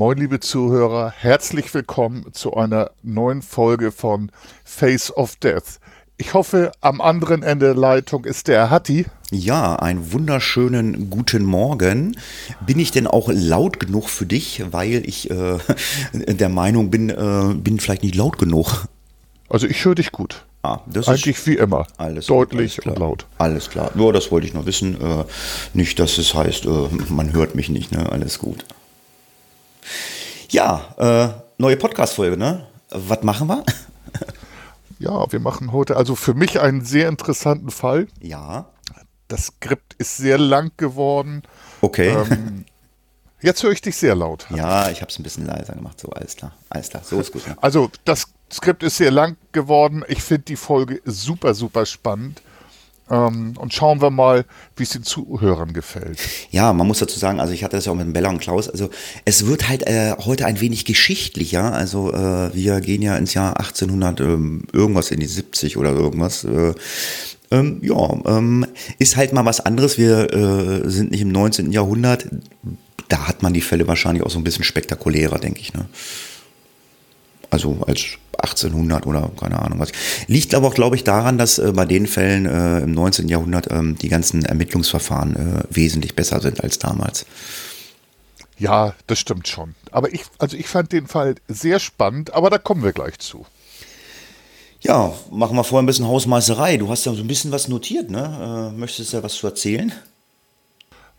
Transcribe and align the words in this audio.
Moin, 0.00 0.16
liebe 0.16 0.40
Zuhörer, 0.40 1.12
herzlich 1.14 1.74
willkommen 1.74 2.24
zu 2.32 2.54
einer 2.54 2.92
neuen 3.02 3.42
Folge 3.42 3.92
von 3.92 4.32
Face 4.64 5.14
of 5.14 5.36
Death. 5.36 5.78
Ich 6.16 6.32
hoffe, 6.32 6.72
am 6.80 7.02
anderen 7.02 7.42
Ende 7.42 7.66
der 7.66 7.74
Leitung 7.74 8.24
ist 8.24 8.48
der 8.48 8.70
Hatti. 8.70 9.04
Ja, 9.30 9.76
einen 9.76 10.10
wunderschönen 10.10 11.10
guten 11.10 11.44
Morgen. 11.44 12.16
Bin 12.64 12.78
ich 12.78 12.92
denn 12.92 13.06
auch 13.06 13.28
laut 13.30 13.78
genug 13.78 14.08
für 14.08 14.24
dich, 14.24 14.62
weil 14.70 15.06
ich 15.06 15.30
äh, 15.30 15.58
der 16.14 16.48
Meinung 16.48 16.88
bin, 16.88 17.10
äh, 17.10 17.54
bin 17.54 17.78
vielleicht 17.78 18.02
nicht 18.02 18.14
laut 18.14 18.38
genug. 18.38 18.86
Also 19.50 19.66
ich 19.66 19.84
höre 19.84 19.96
dich 19.96 20.12
gut. 20.12 20.46
Ah, 20.62 20.78
das 20.86 21.08
Eigentlich 21.08 21.46
wie 21.46 21.56
immer. 21.56 21.86
alles 21.98 22.24
Deutlich 22.24 22.78
alles 22.78 22.96
und 22.96 22.98
laut. 22.98 23.26
Alles 23.36 23.68
klar. 23.68 23.90
Nur 23.94 24.14
das 24.14 24.30
wollte 24.30 24.46
ich 24.46 24.54
noch 24.54 24.64
wissen. 24.64 24.98
Äh, 24.98 25.24
nicht, 25.74 25.98
dass 25.98 26.16
es 26.16 26.32
heißt, 26.32 26.64
äh, 26.64 26.88
man 27.10 27.34
hört 27.34 27.54
mich 27.54 27.68
nicht. 27.68 27.92
Ne? 27.92 28.10
Alles 28.10 28.38
gut. 28.38 28.64
Ja, 30.48 30.94
äh, 30.98 31.28
neue 31.58 31.76
Podcast-Folge, 31.76 32.36
ne? 32.36 32.66
Was 32.90 33.22
machen 33.22 33.48
wir? 33.48 33.64
Ja, 34.98 35.32
wir 35.32 35.40
machen 35.40 35.72
heute 35.72 35.96
also 35.96 36.14
für 36.14 36.34
mich 36.34 36.60
einen 36.60 36.84
sehr 36.84 37.08
interessanten 37.08 37.70
Fall. 37.70 38.06
ja. 38.20 38.66
Das 39.28 39.46
Skript 39.46 39.94
ist 39.94 40.16
sehr 40.16 40.38
lang 40.38 40.72
geworden. 40.76 41.42
Okay. 41.80 42.08
Ähm, 42.08 42.64
jetzt 43.40 43.62
höre 43.62 43.70
ich 43.70 43.80
dich 43.80 43.96
sehr 43.96 44.16
laut. 44.16 44.46
ja, 44.50 44.90
ich 44.90 45.00
habe 45.00 45.10
es 45.10 45.18
ein 45.20 45.22
bisschen 45.22 45.46
leiser 45.46 45.72
gemacht. 45.74 46.00
So, 46.00 46.08
alles 46.08 46.34
klar. 46.34 46.52
Alles 46.68 46.88
klar. 46.90 47.02
So 47.04 47.20
ist 47.20 47.32
gut. 47.32 47.46
Ne? 47.46 47.56
Also 47.60 47.90
das 48.04 48.26
Skript 48.52 48.82
ist 48.82 48.96
sehr 48.96 49.12
lang 49.12 49.36
geworden. 49.52 50.04
Ich 50.08 50.20
finde 50.22 50.42
die 50.42 50.56
Folge 50.56 51.00
super, 51.04 51.54
super 51.54 51.86
spannend. 51.86 52.42
Ähm, 53.10 53.54
und 53.58 53.74
schauen 53.74 54.00
wir 54.00 54.10
mal, 54.10 54.44
wie 54.76 54.84
es 54.84 54.90
den 54.90 55.02
Zuhörern 55.02 55.72
gefällt. 55.72 56.18
Ja, 56.50 56.72
man 56.72 56.86
muss 56.86 57.00
dazu 57.00 57.18
sagen, 57.18 57.40
also 57.40 57.52
ich 57.52 57.64
hatte 57.64 57.76
das 57.76 57.86
ja 57.86 57.92
auch 57.92 57.96
mit 57.96 58.12
Bella 58.12 58.30
und 58.30 58.40
Klaus, 58.40 58.68
also 58.68 58.88
es 59.24 59.46
wird 59.46 59.68
halt 59.68 59.86
äh, 59.86 60.14
heute 60.18 60.46
ein 60.46 60.60
wenig 60.60 60.84
geschichtlicher, 60.84 61.72
also 61.72 62.12
äh, 62.12 62.54
wir 62.54 62.80
gehen 62.80 63.02
ja 63.02 63.16
ins 63.16 63.34
Jahr 63.34 63.58
1800 63.58 64.20
ähm, 64.20 64.62
irgendwas 64.72 65.10
in 65.10 65.20
die 65.20 65.26
70 65.26 65.76
oder 65.76 65.90
irgendwas. 65.92 66.44
Äh, 66.44 66.74
ähm, 67.50 67.80
ja, 67.82 68.20
ähm, 68.26 68.64
ist 68.98 69.16
halt 69.16 69.32
mal 69.32 69.44
was 69.44 69.58
anderes, 69.58 69.98
wir 69.98 70.32
äh, 70.32 70.88
sind 70.88 71.10
nicht 71.10 71.22
im 71.22 71.32
19. 71.32 71.72
Jahrhundert, 71.72 72.26
da 73.08 73.26
hat 73.26 73.42
man 73.42 73.52
die 73.52 73.60
Fälle 73.60 73.88
wahrscheinlich 73.88 74.24
auch 74.24 74.30
so 74.30 74.38
ein 74.38 74.44
bisschen 74.44 74.62
spektakulärer, 74.62 75.40
denke 75.40 75.60
ich, 75.60 75.74
ne? 75.74 75.86
Also 77.50 77.78
als 77.86 78.18
1800 78.38 79.06
oder 79.06 79.30
keine 79.38 79.60
Ahnung 79.60 79.80
was. 79.80 79.92
Liegt 80.26 80.54
aber 80.54 80.68
auch, 80.68 80.74
glaube 80.74 80.96
ich, 80.96 81.04
daran, 81.04 81.36
dass 81.36 81.58
äh, 81.58 81.72
bei 81.72 81.84
den 81.84 82.06
Fällen 82.06 82.46
äh, 82.46 82.80
im 82.80 82.92
19. 82.92 83.28
Jahrhundert 83.28 83.70
ähm, 83.70 83.96
die 83.96 84.08
ganzen 84.08 84.44
Ermittlungsverfahren 84.44 85.36
äh, 85.36 85.62
wesentlich 85.70 86.14
besser 86.16 86.40
sind 86.40 86.62
als 86.62 86.78
damals. 86.78 87.26
Ja, 88.58 88.94
das 89.06 89.18
stimmt 89.18 89.48
schon. 89.48 89.74
Aber 89.90 90.12
ich, 90.12 90.22
also 90.38 90.56
ich 90.56 90.68
fand 90.68 90.92
den 90.92 91.06
Fall 91.06 91.36
sehr 91.48 91.80
spannend, 91.80 92.34
aber 92.34 92.50
da 92.50 92.58
kommen 92.58 92.82
wir 92.82 92.92
gleich 92.92 93.18
zu. 93.18 93.46
Ja, 94.82 95.12
machen 95.30 95.56
wir 95.56 95.64
vorher 95.64 95.82
ein 95.82 95.86
bisschen 95.86 96.08
Hausmeisterei. 96.08 96.76
Du 96.76 96.88
hast 96.88 97.04
ja 97.04 97.12
so 97.12 97.20
ein 97.20 97.26
bisschen 97.26 97.52
was 97.52 97.68
notiert, 97.68 98.10
ne? 98.10 98.70
Äh, 98.74 98.78
möchtest 98.78 99.12
du 99.12 99.18
ja 99.18 99.22
was 99.22 99.34
zu 99.34 99.46
erzählen? 99.46 99.92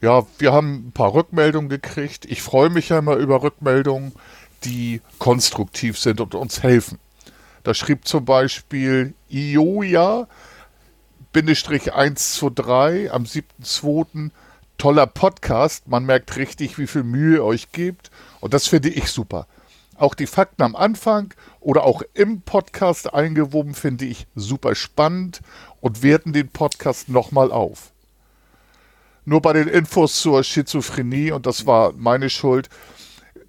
Ja, 0.01 0.25
wir 0.39 0.51
haben 0.51 0.87
ein 0.87 0.91
paar 0.93 1.13
Rückmeldungen 1.13 1.69
gekriegt. 1.69 2.25
Ich 2.25 2.41
freue 2.41 2.71
mich 2.71 2.89
ja 2.89 2.97
immer 2.97 3.15
über 3.15 3.43
Rückmeldungen, 3.43 4.13
die 4.63 5.01
konstruktiv 5.19 5.97
sind 5.97 6.21
und 6.21 6.35
uns 6.35 6.63
helfen. 6.63 6.99
Da 7.63 7.73
schrieb 7.73 8.07
zum 8.07 8.25
Beispiel 8.25 9.13
Ioja 9.29 10.27
Bindestrich 11.33 11.93
123 11.93 13.13
am 13.13 13.23
7.2. 13.23 14.31
Toller 14.77 15.07
Podcast. 15.07 15.87
Man 15.87 16.05
merkt 16.05 16.35
richtig, 16.35 16.77
wie 16.77 16.87
viel 16.87 17.03
Mühe 17.03 17.35
ihr 17.35 17.43
euch 17.43 17.71
gebt. 17.71 18.11
Und 18.39 18.53
das 18.53 18.67
finde 18.67 18.89
ich 18.89 19.09
super. 19.09 19.47
Auch 19.95 20.15
die 20.15 20.25
Fakten 20.25 20.63
am 20.63 20.75
Anfang 20.75 21.33
oder 21.59 21.83
auch 21.83 22.01
im 22.15 22.41
Podcast 22.41 23.13
eingewoben 23.13 23.75
finde 23.75 24.05
ich 24.05 24.25
super 24.35 24.73
spannend 24.73 25.41
und 25.79 26.01
werten 26.01 26.33
den 26.33 26.49
Podcast 26.49 27.07
nochmal 27.07 27.51
auf. 27.51 27.91
Nur 29.23 29.41
bei 29.41 29.53
den 29.53 29.67
Infos 29.67 30.19
zur 30.19 30.43
Schizophrenie, 30.43 31.31
und 31.31 31.45
das 31.45 31.67
war 31.67 31.93
meine 31.93 32.31
Schuld, 32.31 32.69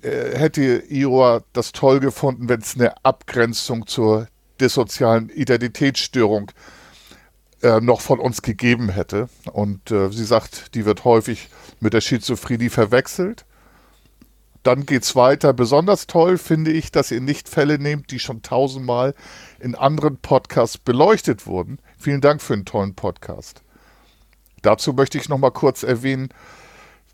hätte 0.08 0.82
Ioa 0.90 1.42
das 1.52 1.72
toll 1.72 2.00
gefunden, 2.00 2.48
wenn 2.48 2.60
es 2.60 2.74
eine 2.74 3.04
Abgrenzung 3.04 3.86
zur 3.86 4.28
dissozialen 4.60 5.28
Identitätsstörung 5.28 6.52
äh, 7.62 7.80
noch 7.80 8.00
von 8.00 8.18
uns 8.18 8.42
gegeben 8.42 8.88
hätte. 8.88 9.28
Und 9.52 9.90
äh, 9.90 10.10
sie 10.10 10.24
sagt, 10.24 10.74
die 10.74 10.84
wird 10.84 11.04
häufig 11.04 11.48
mit 11.80 11.94
der 11.94 12.00
Schizophrenie 12.00 12.68
verwechselt. 12.68 13.44
Dann 14.62 14.86
geht's 14.86 15.16
weiter. 15.16 15.52
Besonders 15.52 16.06
toll 16.06 16.38
finde 16.38 16.70
ich, 16.70 16.92
dass 16.92 17.10
ihr 17.10 17.20
nicht 17.20 17.48
Fälle 17.48 17.78
nehmt, 17.78 18.10
die 18.12 18.20
schon 18.20 18.42
tausendmal 18.42 19.14
in 19.58 19.74
anderen 19.74 20.18
Podcasts 20.18 20.78
beleuchtet 20.78 21.46
wurden. 21.46 21.78
Vielen 21.98 22.20
Dank 22.20 22.40
für 22.40 22.54
einen 22.54 22.64
tollen 22.64 22.94
Podcast. 22.94 23.62
Dazu 24.62 24.92
möchte 24.92 25.18
ich 25.18 25.28
noch 25.28 25.38
mal 25.38 25.50
kurz 25.50 25.82
erwähnen, 25.82 26.28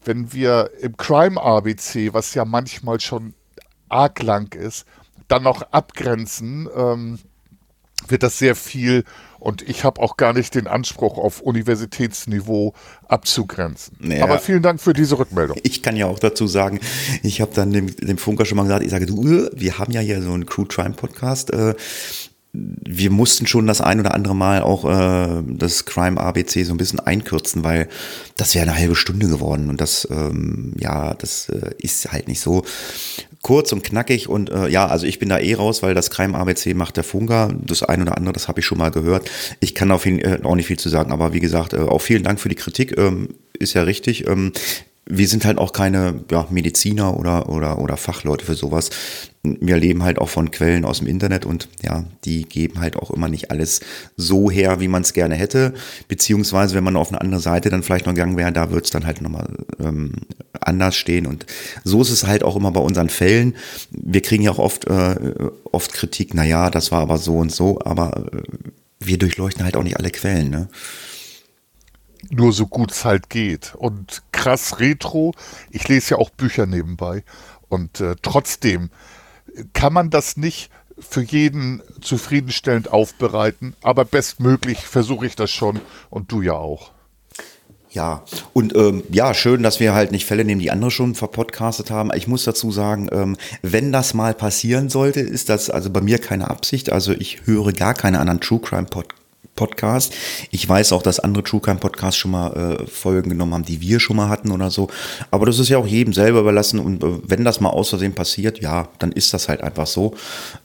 wenn 0.09 0.33
wir 0.33 0.71
im 0.81 0.97
Crime 0.97 1.41
ABC, 1.41 2.15
was 2.15 2.33
ja 2.33 2.47
manchmal 2.47 2.99
schon 2.99 3.35
arg 3.91 4.23
lang 4.23 4.55
ist, 4.55 4.87
dann 5.29 5.43
noch 5.43 5.61
abgrenzen, 5.71 6.67
ähm, 6.75 7.19
wird 8.07 8.23
das 8.23 8.39
sehr 8.39 8.57
viel 8.57 9.05
und 9.39 9.61
ich 9.69 9.85
habe 9.85 10.01
auch 10.01 10.17
gar 10.17 10.33
nicht 10.33 10.55
den 10.55 10.67
Anspruch 10.67 11.19
auf 11.19 11.43
Universitätsniveau 11.43 12.73
abzugrenzen. 13.07 13.99
Ja. 14.11 14.25
Aber 14.25 14.39
vielen 14.39 14.63
Dank 14.63 14.81
für 14.81 14.95
diese 14.95 15.19
Rückmeldung. 15.19 15.59
Ich 15.63 15.83
kann 15.83 15.95
ja 15.95 16.07
auch 16.07 16.19
dazu 16.19 16.47
sagen, 16.47 16.81
ich 17.23 17.43
habe 17.43 17.53
dann 17.55 17.71
dem, 17.71 17.95
dem 17.95 18.17
Funker 18.17 18.47
schon 18.47 18.57
mal 18.57 18.63
gesagt, 18.63 18.85
ich 18.85 18.91
sage, 18.91 19.05
du, 19.05 19.27
äh, 19.27 19.51
wir 19.55 19.79
haben 19.79 19.93
ja 19.93 20.01
hier 20.01 20.23
so 20.23 20.33
einen 20.33 20.47
Crew 20.47 20.65
Crime 20.65 20.95
Podcast. 20.95 21.53
Äh, 21.53 21.75
wir 22.53 23.11
mussten 23.11 23.47
schon 23.47 23.67
das 23.67 23.81
ein 23.81 24.01
oder 24.01 24.15
andere 24.15 24.35
Mal 24.35 24.63
auch 24.63 24.85
äh, 24.85 25.43
das 25.47 25.85
Crime 25.85 26.19
ABC 26.19 26.65
so 26.65 26.73
ein 26.73 26.79
bisschen 26.79 26.99
einkürzen, 26.99 27.63
weil 27.63 27.89
das 28.37 28.55
wäre 28.55 28.67
eine 28.67 28.79
halbe 28.79 28.97
Stunde 28.97 29.29
geworden 29.29 29.69
und 29.69 29.81
das, 29.81 30.09
ähm, 30.11 30.73
ja, 30.79 31.15
das 31.15 31.51
äh, 31.51 31.75
ist 31.79 32.11
halt 32.11 32.27
nicht 32.27 32.41
so 32.41 32.65
kurz 33.43 33.73
und 33.73 33.85
knackig 33.85 34.29
und 34.29 34.51
äh, 34.51 34.69
ja, 34.69 34.87
also 34.87 35.07
ich 35.07 35.19
bin 35.19 35.29
da 35.29 35.39
eh 35.39 35.55
raus, 35.55 35.83
weil 35.83 35.95
das 35.95 36.11
Crime 36.11 36.37
ABC 36.37 36.75
macht 36.75 36.97
der 36.97 37.05
Funker, 37.05 37.55
das 37.65 37.83
ein 37.83 38.03
oder 38.03 38.17
andere, 38.17 38.33
das 38.33 38.49
habe 38.49 38.61
ich 38.61 38.67
schon 38.67 38.79
mal 38.79 38.91
gehört. 38.91 39.31
Ich 39.61 39.75
kann 39.75 39.91
auf 39.91 40.07
ihn 40.07 40.19
äh, 40.19 40.41
auch 40.43 40.57
nicht 40.57 40.67
viel 40.67 40.79
zu 40.79 40.89
sagen, 40.89 41.13
aber 41.13 41.35
wie 41.35 41.41
gesagt, 41.41 41.75
äh, 41.75 41.81
auch 41.81 42.01
vielen 42.01 42.23
Dank 42.23 42.41
für 42.41 42.49
die 42.49 42.55
Kritik, 42.55 42.97
ähm, 42.97 43.29
ist 43.59 43.75
ja 43.75 43.83
richtig. 43.83 44.27
Ähm, 44.27 44.53
wir 45.11 45.27
sind 45.27 45.45
halt 45.45 45.59
auch 45.59 45.73
keine 45.73 46.25
ja, 46.31 46.47
Mediziner 46.51 47.19
oder, 47.19 47.49
oder, 47.49 47.79
oder 47.79 47.97
Fachleute 47.97 48.45
für 48.45 48.55
sowas. 48.55 48.91
Wir 49.61 49.77
leben 49.77 50.03
halt 50.03 50.19
auch 50.19 50.29
von 50.29 50.51
Quellen 50.51 50.85
aus 50.85 50.99
dem 50.99 51.07
Internet 51.07 51.47
und 51.47 51.69
ja, 51.83 52.05
die 52.25 52.45
geben 52.45 52.81
halt 52.81 52.97
auch 52.97 53.11
immer 53.11 53.29
nicht 53.29 53.51
alles 53.51 53.81
so 54.17 54.51
her, 54.51 54.81
wie 54.81 54.89
man 54.89 55.03
es 55.03 55.13
gerne 55.13 55.35
hätte. 55.35 55.75
Beziehungsweise, 56.09 56.75
wenn 56.75 56.85
man 56.85 56.97
auf 56.97 57.09
eine 57.09 57.21
andere 57.21 57.41
Seite 57.41 57.71
dann 57.71 57.83
vielleicht 57.83 58.07
noch 58.07 58.15
gegangen 58.15 58.37
wäre, 58.37 58.53
da 58.53 58.71
wird 58.71 58.85
es 58.85 58.91
dann 58.91 59.07
halt 59.07 59.23
nochmal 59.23 59.49
ähm, 59.81 60.12
anders 60.61 60.97
stehen. 60.97 61.27
Und 61.27 61.47
so 61.85 62.03
ist 62.03 62.11
es 62.11 62.27
halt 62.27 62.43
auch 62.43 62.56
immer 62.56 62.73
bei 62.73 62.81
unseren 62.81 63.09
Fällen. 63.09 63.55
Wir 63.91 64.21
kriegen 64.21 64.43
ja 64.43 64.50
auch 64.50 64.59
oft, 64.59 64.87
äh, 64.87 65.35
oft 65.73 65.93
Kritik, 65.93 66.35
naja, 66.35 66.71
das 66.71 66.93
war 66.93 67.01
aber 67.01 67.19
so 67.19 67.39
und 67.39 67.53
so, 67.53 67.81
aber 67.85 68.29
äh, 68.33 68.43
wir 69.01 69.19
durchleuchten 69.19 69.65
halt 69.65 69.77
auch 69.77 69.85
nicht 69.85 69.97
alle 69.97 70.11
Quellen, 70.11 70.51
ne? 70.51 70.69
nur 72.31 72.53
so 72.53 72.67
gut 72.67 72.93
es 72.93 73.05
halt 73.05 73.31
geht. 73.31 73.75
Und 73.77 74.23
krass 74.33 74.81
retro, 74.81 75.35
ich 75.71 75.89
lese 75.89 76.12
ja 76.12 76.17
auch 76.19 76.31
Bücher 76.31 76.67
nebenbei. 76.67 77.25
Und 77.69 78.01
äh, 78.01 78.17
trotzdem 78.23 78.91
kann 79.72 79.93
man 79.93 80.10
das 80.10 80.37
nicht 80.37 80.70
für 80.99 81.22
jeden 81.22 81.82
zufriedenstellend 82.00 82.93
aufbereiten, 82.93 83.75
aber 83.82 84.05
bestmöglich 84.05 84.78
versuche 84.78 85.26
ich 85.26 85.37
das 85.37 85.50
schon 85.50 85.81
und 86.10 86.32
du 86.32 86.43
ja 86.43 86.55
auch. 86.55 86.90
Ja, 87.90 88.22
und 88.52 88.76
ähm, 88.76 89.02
ja, 89.10 89.32
schön, 89.32 89.62
dass 89.62 89.81
wir 89.81 89.94
halt 89.94 90.12
nicht 90.12 90.26
Fälle 90.26 90.44
nehmen, 90.44 90.60
die 90.60 90.70
andere 90.70 90.90
schon 90.90 91.14
verpodcastet 91.14 91.90
haben. 91.90 92.10
Ich 92.14 92.28
muss 92.28 92.44
dazu 92.44 92.70
sagen, 92.70 93.08
ähm, 93.12 93.37
wenn 93.62 93.93
das 93.93 94.12
mal 94.12 94.34
passieren 94.34 94.90
sollte, 94.90 95.20
ist 95.20 95.49
das 95.49 95.70
also 95.70 95.88
bei 95.88 96.02
mir 96.02 96.19
keine 96.19 96.50
Absicht. 96.50 96.93
Also 96.93 97.12
ich 97.12 97.46
höre 97.46 97.72
gar 97.72 97.94
keine 97.94 98.20
anderen 98.20 98.40
True 98.40 98.60
Crime 98.60 98.87
Pod 98.87 99.06
Podcast. 99.58 100.14
Ich 100.52 100.66
weiß 100.69 100.93
auch, 100.93 101.02
dass 101.02 101.19
andere 101.19 101.43
True 101.43 101.60
Crime 101.60 101.81
Podcasts 101.81 102.16
schon 102.16 102.31
mal 102.31 102.52
äh, 102.52 102.87
Folgen 102.87 103.31
genommen 103.31 103.55
haben, 103.55 103.64
die 103.64 103.81
wir 103.81 103.99
schon 103.99 104.16
mal 104.16 104.28
hatten 104.28 104.52
oder 104.52 104.70
so. 104.70 104.88
Aber 105.32 105.46
das 105.46 105.58
ist 105.58 105.69
ja 105.69 105.78
auch 105.78 105.87
jedem 105.87 106.14
selber 106.14 106.40
überlassen. 106.40 106.78
Und 106.78 107.02
äh, 107.02 107.19
wenn 107.25 107.44
das 107.44 107.60
mal 107.60 107.70
aus 107.70 107.88
Versehen 107.88 108.14
passiert, 108.14 108.60
ja, 108.60 108.88
dann 109.00 109.10
ist 109.10 109.34
das 109.34 109.49
halt 109.49 109.62
einfach 109.62 109.88
so. 109.88 110.14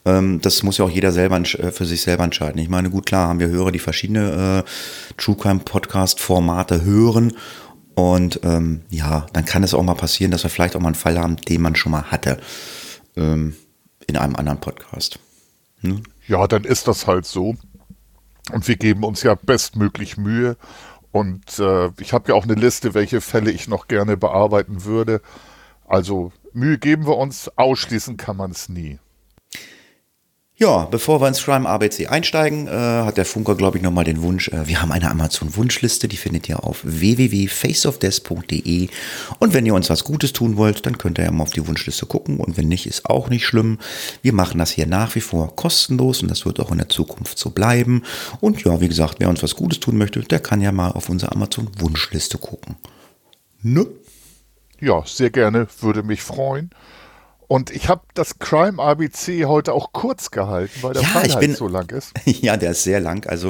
Ähm, 0.06 0.40
das 0.42 0.62
muss 0.62 0.78
ja 0.78 0.86
auch 0.86 0.92
jeder 0.92 1.12
selber 1.12 1.38
äh, 1.38 1.72
für 1.72 1.86
sich 1.86 2.04
selber 2.04 2.24
entscheiden. 2.24 2.62
Ich 2.62 2.70
meine, 2.70 2.92
gut, 2.92 3.08
klar, 3.08 3.30
haben 3.30 3.40
wir 3.40 3.48
Hörer, 3.48 3.72
die 3.72 3.80
verschiedene 3.80 4.64
äh, 4.64 5.18
True 5.18 5.36
Crime 5.36 5.62
Podcast 5.62 6.20
Formate 6.20 6.84
hören. 6.84 7.34
Und 7.96 8.42
ähm, 8.44 8.82
ja, 8.92 9.26
dann 9.34 9.46
kann 9.46 9.64
es 9.64 9.74
auch 9.74 9.84
mal 9.84 9.96
passieren, 9.96 10.32
dass 10.32 10.44
wir 10.44 10.52
vielleicht 10.52 10.76
auch 10.76 10.82
mal 10.82 10.90
einen 10.90 10.96
Fall 10.96 11.18
haben, 11.18 11.38
den 11.38 11.62
man 11.62 11.76
schon 11.76 11.92
mal 11.92 12.12
hatte 12.12 12.38
ähm, 13.16 13.56
in 14.06 14.18
einem 14.18 14.36
anderen 14.36 14.60
Podcast. 14.60 15.18
Hm? 15.82 16.04
Ja, 16.28 16.48
dann 16.48 16.64
ist 16.64 16.88
das 16.88 17.08
halt 17.08 17.26
so. 17.26 17.56
Und 18.52 18.68
wir 18.68 18.76
geben 18.76 19.04
uns 19.04 19.24
ja 19.24 19.36
bestmöglich 19.36 20.18
Mühe. 20.18 20.58
Und 21.12 21.60
äh, 21.60 21.92
ich 22.00 22.12
habe 22.14 22.30
ja 22.30 22.36
auch 22.36 22.44
eine 22.44 22.56
Liste, 22.56 22.94
welche 22.94 23.22
Fälle 23.22 23.52
ich 23.52 23.68
noch 23.68 23.88
gerne 23.88 24.18
bearbeiten 24.18 24.84
würde. 24.84 25.22
Also 25.86 26.32
Mühe 26.54 26.78
geben 26.78 27.06
wir 27.06 27.18
uns, 27.18 27.52
ausschließen 27.56 28.18
kann 28.18 28.38
man 28.38 28.52
es 28.52 28.70
nie. 28.70 29.00
Ja, 30.56 30.86
bevor 30.86 31.20
wir 31.20 31.28
ins 31.28 31.44
Crime 31.44 31.68
ABC 31.68 32.06
einsteigen, 32.08 32.68
äh, 32.68 32.72
hat 32.72 33.18
der 33.18 33.26
Funker, 33.26 33.56
glaube 33.56 33.78
ich, 33.78 33.84
nochmal 33.84 34.04
den 34.04 34.22
Wunsch. 34.22 34.50
Äh, 34.50 34.68
wir 34.68 34.84
haben 34.84 34.92
eine 34.92 35.10
Amazon-Wunschliste, 35.10 36.08
die 36.08 36.16
findet 36.16 36.48
ihr 36.48 36.64
auf 36.64 36.82
www.faceofdeath.de. 36.84 38.88
Und 39.40 39.54
wenn 39.56 39.66
ihr 39.66 39.74
uns 39.74 39.90
was 39.90 40.04
Gutes 40.04 40.32
tun 40.32 40.56
wollt, 40.56 40.86
dann 40.86 41.00
könnt 41.00 41.18
ihr 41.18 41.26
ja 41.26 41.32
mal 41.32 41.42
auf 41.42 41.54
die 41.54 41.68
Wunschliste 41.68 42.06
gucken. 42.06 42.38
Und 42.38 42.56
wenn 42.56 42.68
nicht, 42.68 42.86
ist 42.86 43.10
auch 43.10 43.30
nicht 43.30 43.48
schlimm. 43.48 43.80
Wir 44.22 44.34
machen 44.34 44.60
das 44.60 44.70
hier 44.70 44.86
nach 44.86 45.16
wie 45.16 45.22
vor 45.22 45.56
kostenlos 45.56 46.22
und 46.22 46.30
das 46.30 46.46
wird 46.46 46.60
auch 46.60 46.72
in 46.72 46.78
der 46.78 46.90
Zukunft 46.90 47.40
so 47.40 47.50
bleiben. 47.50 48.04
Und 48.40 48.64
ja, 48.64 48.80
wie 48.80 48.90
gesagt, 48.90 49.16
wer 49.18 49.30
uns 49.30 49.42
was 49.42 49.56
Gutes 49.56 49.80
tun 49.80 49.98
möchte, 49.98 50.20
der 50.20 50.40
kann 50.40 50.62
ja 50.62 50.72
mal 50.72 50.92
auf 50.92 51.10
unsere 51.10 51.32
Amazon-Wunschliste 51.32 52.38
gucken. 52.38 52.76
Ne? 53.64 53.88
Ja, 54.80 55.02
sehr 55.04 55.32
gerne, 55.32 55.66
würde 55.82 56.04
mich 56.04 56.22
freuen. 56.22 56.70
Und 57.48 57.72
ich 57.72 57.90
habe 57.90 58.02
das 58.14 58.40
Crime 58.40 58.82
ABC 58.82 59.46
heute 59.46 59.74
auch 59.74 59.92
kurz 59.92 60.32
gehalten, 60.32 60.74
weil 60.82 60.94
der 60.94 61.04
ja, 61.04 61.08
Fall 61.08 61.24
halt 61.24 61.40
bin, 61.40 61.56
so 61.56 61.68
lang 61.68 61.90
ist. 61.92 62.14
Ja, 62.26 62.58
der 62.58 62.72
ist 62.72 62.84
sehr 62.84 63.00
lang. 63.00 63.26
Also 63.28 63.50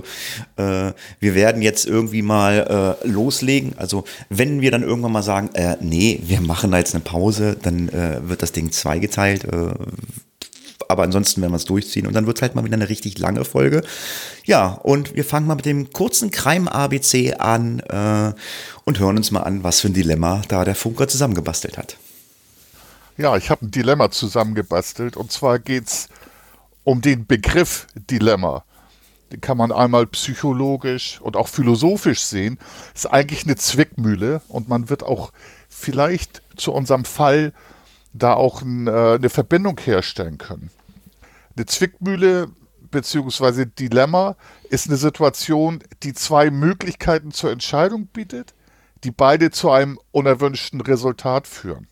äh, 0.58 0.92
wir 1.20 1.36
werden 1.36 1.62
jetzt 1.62 1.86
irgendwie 1.86 2.22
mal 2.22 2.98
äh, 3.04 3.08
loslegen. 3.08 3.74
Also 3.78 4.04
wenn 4.30 4.62
wir 4.62 4.72
dann 4.72 4.84
irgendwann 4.84 5.12
mal 5.12 5.24
sagen, 5.24 5.50
äh, 5.54 5.78
nee, 5.80 6.20
wir 6.24 6.42
machen 6.42 6.72
da 6.72 6.78
jetzt 6.78 6.94
eine 6.94 7.04
Pause, 7.04 7.58
dann 7.62 7.90
äh, 7.90 8.22
wird 8.28 8.42
das 8.42 8.52
Ding 8.52 8.72
zweigeteilt. 8.72 9.46
Äh, 9.46 9.74
aber 10.88 11.04
ansonsten 11.04 11.42
werden 11.42 11.52
wir 11.52 11.58
es 11.58 11.66
durchziehen 11.66 12.08
und 12.08 12.14
dann 12.14 12.28
wird 12.28 12.38
es 12.38 12.42
halt 12.42 12.56
mal 12.56 12.64
wieder 12.64 12.76
eine 12.76 12.90
richtig 12.90 13.18
lange 13.18 13.46
Folge. 13.46 13.84
Ja, 14.46 14.68
und 14.84 15.16
wir 15.16 15.26
fangen 15.26 15.48
mal 15.48 15.56
mit 15.56 15.66
dem 15.66 15.92
kurzen 15.92 16.30
Crime-ABC 16.32 17.36
an 17.36 17.80
äh, 17.80 18.34
und 18.84 19.00
hören 19.00 19.18
uns 19.18 19.32
mal 19.32 19.42
an, 19.42 19.64
was 19.64 19.82
für 19.82 19.88
ein 19.88 19.94
Dilemma 19.94 20.42
da 20.48 20.66
der 20.66 20.76
Funker 20.76 21.08
zusammengebastelt 21.08 21.78
hat. 21.78 21.98
Ja, 23.16 23.38
ich 23.38 23.52
habe 23.52 23.68
ein 23.68 23.72
Dilemma 23.72 24.10
zusammengebastelt 24.10 25.18
und 25.18 25.32
zwar 25.32 25.60
geht 25.60 25.86
es 25.86 26.10
um 26.84 27.02
den 27.02 27.28
Begriff 27.28 27.86
Dilemma. 27.94 28.64
Den 29.32 29.40
kann 29.40 29.56
man 29.56 29.72
einmal 29.72 30.08
psychologisch 30.08 31.22
und 31.22 31.36
auch 31.36 31.48
philosophisch 31.48 32.22
sehen. 32.22 32.58
Ist 32.96 33.06
eigentlich 33.06 33.44
eine 33.44 33.56
Zwickmühle 33.56 34.42
und 34.48 34.68
man 34.68 34.90
wird 34.90 35.04
auch 35.04 35.32
vielleicht 35.70 36.42
zu 36.58 36.74
unserem 36.74 37.06
Fall 37.06 37.54
da 38.14 38.34
auch 38.34 38.64
äh, 38.64 38.66
eine 38.66 39.30
Verbindung 39.30 39.80
herstellen 39.80 40.40
können. 40.40 40.72
Eine 41.56 41.68
Zwickmühle 41.68 42.50
bzw. 42.90 43.66
Dilemma 43.66 44.36
ist 44.72 44.88
eine 44.88 44.98
Situation, 44.98 45.84
die 46.02 46.16
zwei 46.16 46.50
Möglichkeiten 46.50 47.32
zur 47.32 47.52
Entscheidung 47.52 48.08
bietet, 48.08 48.56
die 49.04 49.12
beide 49.12 49.52
zu 49.52 49.70
einem 49.70 50.00
unerwünschten 50.12 50.82
Resultat 50.82 51.46
führen 51.46 51.88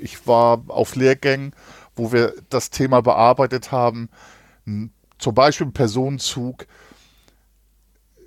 ich 0.00 0.26
war 0.26 0.62
auf 0.68 0.94
Lehrgängen, 0.96 1.54
wo 1.96 2.12
wir 2.12 2.34
das 2.48 2.70
Thema 2.70 3.00
bearbeitet 3.00 3.72
haben. 3.72 4.08
Zum 5.18 5.34
Beispiel 5.34 5.66
ein 5.66 5.72
Personenzug 5.72 6.66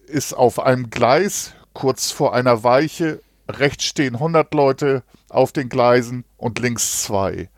ist 0.07 0.33
auf 0.33 0.59
einem 0.59 0.89
Gleis 0.89 1.53
kurz 1.73 2.11
vor 2.11 2.33
einer 2.33 2.63
Weiche. 2.63 3.21
Rechts 3.47 3.85
stehen 3.85 4.15
100 4.15 4.53
Leute 4.53 5.03
auf 5.29 5.51
den 5.51 5.69
Gleisen 5.69 6.25
und 6.37 6.59
links 6.59 7.03
zwei. 7.03 7.49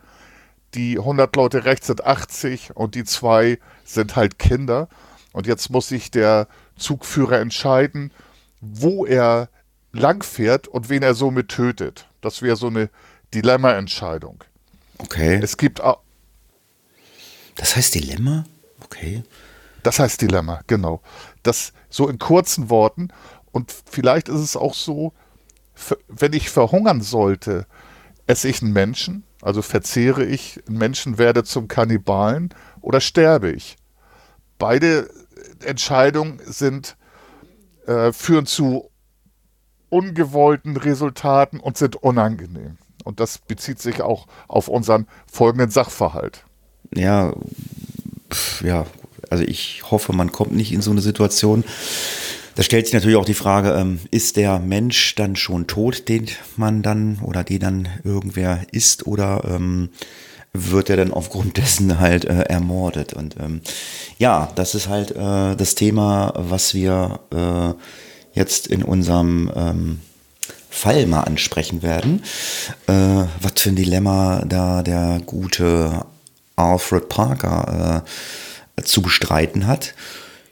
Die 0.75 0.98
100 0.98 1.36
Leute 1.36 1.66
rechts 1.66 1.88
sind 1.88 2.06
80 2.06 2.75
und 2.75 2.95
die 2.95 3.04
zwei 3.04 3.59
sind 3.83 4.16
halt 4.16 4.39
Kinder. 4.39 4.88
Und 5.31 5.48
jetzt 5.48 5.69
muss 5.69 5.88
sich 5.88 6.12
der 6.12 6.48
Zugführer 6.77 7.39
entscheiden, 7.39 8.12
wo 8.62 9.06
er 9.06 9.50
langfährt 9.92 10.68
und 10.68 10.89
wen 10.89 11.04
er 11.04 11.13
somit 11.13 11.50
tötet. 11.50 12.07
Das 12.21 12.42
wäre 12.42 12.56
so 12.56 12.68
eine 12.68 12.89
Dilemma-Entscheidung. 13.33 14.44
Okay. 14.97 15.39
Es 15.41 15.57
gibt 15.57 15.81
auch. 15.81 16.00
Das 17.56 17.75
heißt 17.75 17.95
Dilemma? 17.95 18.45
Okay. 18.83 19.24
Das 19.83 20.00
heißt 20.00 20.21
Dilemma, 20.21 20.62
genau. 20.68 21.01
Das 21.44 21.74
so 21.89 22.07
in 22.07 22.19
kurzen 22.19 22.69
Worten. 22.69 23.09
Und 23.51 23.74
vielleicht 23.89 24.30
ist 24.30 24.39
es 24.39 24.56
auch 24.56 24.74
so, 24.74 25.13
wenn 26.07 26.33
ich 26.33 26.50
verhungern 26.50 27.01
sollte, 27.01 27.68
esse 28.25 28.47
ich 28.47 28.62
einen 28.62 28.74
Menschen, 28.74 29.24
also 29.41 29.62
verzehre 29.62 30.24
ich 30.24 30.62
einen 30.68 30.77
Menschen, 30.77 31.18
werde 31.18 31.44
zum 31.44 31.68
Kannibalen 31.68 32.53
oder 32.81 33.01
sterbe 33.01 33.51
ich. 33.51 33.75
Beide 34.57 35.09
Entscheidungen 35.63 36.39
sind, 36.45 36.95
äh, 37.85 38.13
führen 38.13 38.45
zu 38.45 38.89
ungewollten 39.89 40.77
Resultaten 40.77 41.59
und 41.59 41.77
sind 41.77 41.97
unangenehm. 41.97 42.77
Und 43.04 43.20
das 43.20 43.38
bezieht 43.38 43.80
sich 43.80 44.02
auch 44.02 44.28
auf 44.48 44.68
unseren 44.68 45.08
folgenden 45.32 45.70
Sachverhalt. 45.70 46.46
Ja, 46.96 47.34
ja, 48.64 48.86
also 49.30 49.44
ich 49.44 49.84
hoffe, 49.90 50.14
man 50.14 50.32
kommt 50.32 50.54
nicht 50.54 50.72
in 50.72 50.82
so 50.82 50.92
eine 50.92 51.02
Situation. 51.02 51.64
Da 52.56 52.62
stellt 52.62 52.86
sich 52.86 52.94
natürlich 52.94 53.18
auch 53.18 53.26
die 53.26 53.34
Frage, 53.34 53.72
ähm, 53.74 54.00
ist 54.12 54.38
der 54.38 54.60
Mensch 54.60 55.16
dann 55.16 55.36
schon 55.36 55.66
tot, 55.66 56.08
den 56.08 56.28
man 56.56 56.84
dann 56.84 57.20
oder 57.20 57.44
den 57.44 57.60
dann 57.60 57.88
irgendwer 58.04 58.62
ist 58.72 59.08
oder 59.08 59.44
ähm, 59.46 59.90
wird 60.54 60.92
er 60.92 60.98
dann 60.98 61.12
aufgrund 61.12 61.58
dessen 61.58 62.00
halt 62.00 62.26
äh, 62.26 62.44
ermordet? 62.44 63.14
Und 63.14 63.38
ähm, 63.40 63.62
ja, 64.20 64.52
das 64.56 64.76
ist 64.76 64.88
halt 64.88 65.12
äh, 65.12 65.56
das 65.56 65.74
Thema, 65.76 66.34
was 66.36 66.76
wir 66.76 67.22
äh, 67.32 68.38
jetzt 68.38 68.68
in 68.68 68.84
unserem 68.84 69.52
ähm, 69.56 70.00
Fall 70.74 71.06
mal 71.06 71.22
ansprechen 71.22 71.84
werden. 71.84 72.24
Äh, 72.88 73.26
was 73.42 73.54
für 73.57 73.69
ein 73.69 73.76
Dilemma 73.76 74.44
da 74.45 74.81
der 74.81 75.21
gute 75.26 76.06
Alfred 76.56 77.09
Parker 77.09 78.04
äh, 78.76 78.81
zu 78.81 79.02
bestreiten 79.02 79.68
hat. 79.68 79.94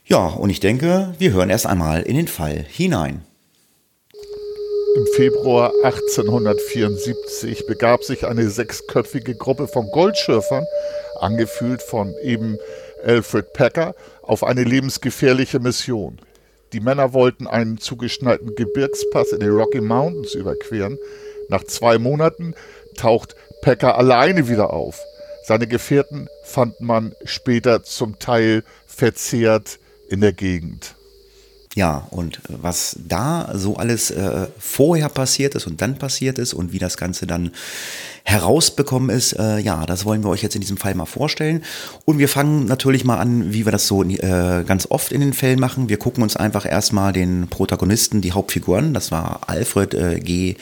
Ja, 0.04 0.26
und 0.26 0.50
ich 0.50 0.60
denke, 0.60 1.14
wir 1.18 1.32
hören 1.32 1.50
erst 1.50 1.66
einmal 1.66 2.02
in 2.02 2.16
den 2.16 2.28
Fall 2.28 2.64
hinein. 2.68 3.22
Im 4.94 5.06
Februar 5.16 5.72
1874 5.84 7.66
begab 7.66 8.04
sich 8.04 8.26
eine 8.26 8.48
sechsköpfige 8.48 9.34
Gruppe 9.34 9.66
von 9.66 9.90
Goldschürfern, 9.90 10.64
angeführt 11.18 11.82
von 11.82 12.14
eben 12.22 12.58
Alfred 13.04 13.52
Packer, 13.54 13.94
auf 14.22 14.44
eine 14.44 14.64
lebensgefährliche 14.64 15.60
Mission. 15.60 16.18
Die 16.72 16.80
Männer 16.80 17.12
wollten 17.12 17.46
einen 17.46 17.78
zugeschneiten 17.78 18.54
Gebirgspass 18.54 19.32
in 19.32 19.40
den 19.40 19.50
Rocky 19.50 19.80
Mountains 19.80 20.34
überqueren. 20.34 20.98
Nach 21.48 21.64
zwei 21.64 21.98
Monaten 21.98 22.54
taucht 22.96 23.36
Packer 23.62 23.98
alleine 23.98 24.48
wieder 24.48 24.72
auf. 24.72 25.00
Seine 25.44 25.66
Gefährten 25.66 26.28
fand 26.44 26.80
man 26.80 27.14
später 27.24 27.82
zum 27.82 28.18
Teil 28.18 28.64
verzehrt 28.86 29.78
in 30.08 30.20
der 30.20 30.32
Gegend. 30.32 30.94
Ja, 31.74 32.06
und 32.10 32.40
was 32.48 32.96
da 33.08 33.50
so 33.54 33.76
alles 33.76 34.10
äh, 34.10 34.46
vorher 34.58 35.08
passiert 35.08 35.54
ist 35.54 35.66
und 35.66 35.80
dann 35.80 35.98
passiert 35.98 36.38
ist 36.38 36.52
und 36.52 36.72
wie 36.72 36.78
das 36.78 36.98
Ganze 36.98 37.26
dann 37.26 37.52
herausbekommen 38.24 39.10
ist, 39.10 39.32
äh, 39.32 39.58
ja, 39.58 39.84
das 39.86 40.04
wollen 40.04 40.22
wir 40.22 40.30
euch 40.30 40.42
jetzt 40.42 40.54
in 40.54 40.60
diesem 40.60 40.76
Fall 40.76 40.94
mal 40.94 41.06
vorstellen. 41.06 41.64
Und 42.04 42.18
wir 42.18 42.28
fangen 42.28 42.66
natürlich 42.66 43.04
mal 43.04 43.18
an, 43.18 43.52
wie 43.52 43.64
wir 43.64 43.72
das 43.72 43.86
so 43.86 44.02
äh, 44.02 44.64
ganz 44.66 44.86
oft 44.90 45.12
in 45.12 45.20
den 45.20 45.32
Fällen 45.32 45.60
machen. 45.60 45.88
Wir 45.88 45.98
gucken 45.98 46.22
uns 46.22 46.36
einfach 46.36 46.64
erstmal 46.64 47.12
den 47.12 47.48
Protagonisten, 47.48 48.20
die 48.20 48.32
Hauptfiguren, 48.32 48.94
das 48.94 49.10
war 49.10 49.40
Alfred 49.46 49.94
äh, 49.94 50.20
G. 50.20 50.50
Äh, 50.50 50.56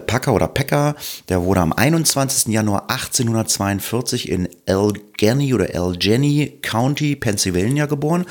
Packer 0.00 0.34
oder 0.34 0.48
Pecker, 0.48 0.94
der 1.28 1.42
wurde 1.42 1.60
am 1.60 1.72
21. 1.72 2.52
Januar 2.52 2.90
1842 2.90 4.28
in 4.28 4.48
Allegheny 4.66 5.52
oder 5.52 5.68
Allegheny 5.74 6.58
County, 6.62 7.16
Pennsylvania 7.16 7.86
geboren. 7.86 8.24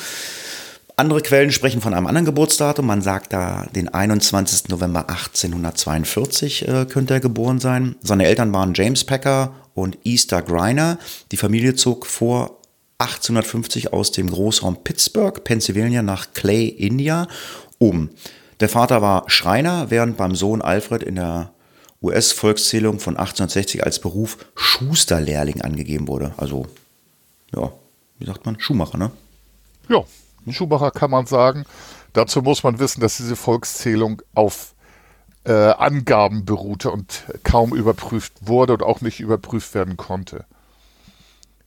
Andere 1.03 1.19
Quellen 1.19 1.51
sprechen 1.51 1.81
von 1.81 1.93
einem 1.93 2.07
anderen 2.07 2.23
Geburtsdatum. 2.23 2.85
Man 2.85 3.01
sagt 3.01 3.33
da, 3.33 3.67
den 3.75 3.89
21. 3.89 4.69
November 4.69 5.09
1842 5.09 6.65
äh, 6.65 6.85
könnte 6.85 7.15
er 7.15 7.19
geboren 7.19 7.59
sein. 7.59 7.97
Seine 8.01 8.25
Eltern 8.25 8.53
waren 8.53 8.73
James 8.73 9.03
Packer 9.03 9.53
und 9.73 9.97
Easter 10.05 10.41
Griner. 10.41 10.97
Die 11.33 11.35
Familie 11.35 11.75
zog 11.75 12.05
vor 12.05 12.61
1850 12.99 13.91
aus 13.91 14.13
dem 14.13 14.29
Großraum 14.29 14.85
Pittsburgh, 14.85 15.43
Pennsylvania 15.43 16.01
nach 16.01 16.27
Clay, 16.33 16.67
India 16.67 17.27
um. 17.79 18.09
Der 18.61 18.69
Vater 18.69 19.01
war 19.01 19.29
Schreiner, 19.29 19.91
während 19.91 20.15
beim 20.15 20.35
Sohn 20.35 20.61
Alfred 20.61 21.03
in 21.03 21.15
der 21.15 21.51
US-Volkszählung 22.01 23.01
von 23.01 23.17
1860 23.17 23.83
als 23.83 23.99
Beruf 23.99 24.37
Schusterlehrling 24.55 25.63
angegeben 25.63 26.07
wurde. 26.07 26.33
Also, 26.37 26.65
ja, 27.53 27.73
wie 28.19 28.25
sagt 28.25 28.45
man? 28.45 28.57
Schuhmacher, 28.57 28.97
ne? 28.97 29.11
Ja, 29.89 30.05
Schuhmacher 30.51 30.91
kann 30.91 31.11
man 31.11 31.25
sagen. 31.25 31.65
Dazu 32.13 32.41
muss 32.41 32.63
man 32.63 32.79
wissen, 32.79 33.01
dass 33.01 33.17
diese 33.17 33.35
Volkszählung 33.35 34.21
auf 34.33 34.73
äh, 35.45 35.51
Angaben 35.51 36.45
beruhte 36.45 36.91
und 36.91 37.23
kaum 37.43 37.73
überprüft 37.73 38.33
wurde 38.41 38.73
und 38.73 38.83
auch 38.83 39.01
nicht 39.01 39.19
überprüft 39.19 39.73
werden 39.73 39.97
konnte. 39.97 40.45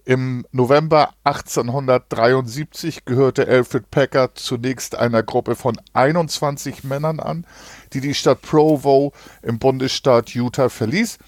Im 0.05 0.47
November 0.53 1.15
1873 1.25 3.05
gehörte 3.07 3.49
Alfred 3.49 3.91
Packard 3.91 4.39
zunächst 4.39 4.95
einer 4.95 5.25
Gruppe 5.25 5.57
von 5.57 5.81
21 5.95 6.85
Männern 6.85 7.19
an, 7.19 7.45
die 7.93 8.01
die 8.01 8.15
Stadt 8.15 8.41
Provo 8.41 9.13
im 9.43 9.59
Bundesstaat 9.59 10.31
Utah 10.31 10.69
verließ, 10.69 11.19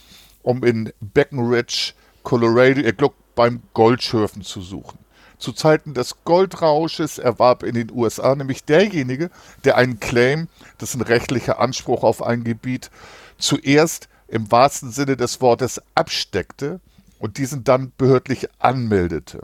um 0.43 0.63
in 0.63 0.93
Breckenridge, 1.01 1.95
Colorado 2.23 2.81
ihr 2.81 2.93
Glück 2.93 3.15
beim 3.35 3.63
Goldschürfen 3.75 4.43
zu 4.43 4.61
suchen. 4.61 4.99
Zu 5.39 5.53
Zeiten 5.53 5.95
des 5.95 6.25
Goldrausches 6.25 7.19
erwarb 7.19 7.63
in 7.63 7.75
den 7.75 7.93
USA 7.93 8.35
nämlich 8.35 8.65
derjenige, 8.65 9.31
der 9.65 9.77
einen 9.77 10.01
Claim, 10.01 10.49
das 10.79 10.95
ein 10.95 11.01
rechtlicher 11.01 11.61
Anspruch 11.61 12.03
auf 12.03 12.23
ein 12.23 12.43
Gebiet, 12.43 12.91
zuerst 13.39 14.09
im 14.27 14.51
wahrsten 14.51 14.91
Sinne 14.91 15.17
des 15.17 15.41
Wortes 15.41 15.81
absteckte 15.95 16.81
und 17.19 17.39
diesen 17.39 17.65
dann 17.65 17.93
behördlich 17.97 18.49
anmeldete. 18.59 19.43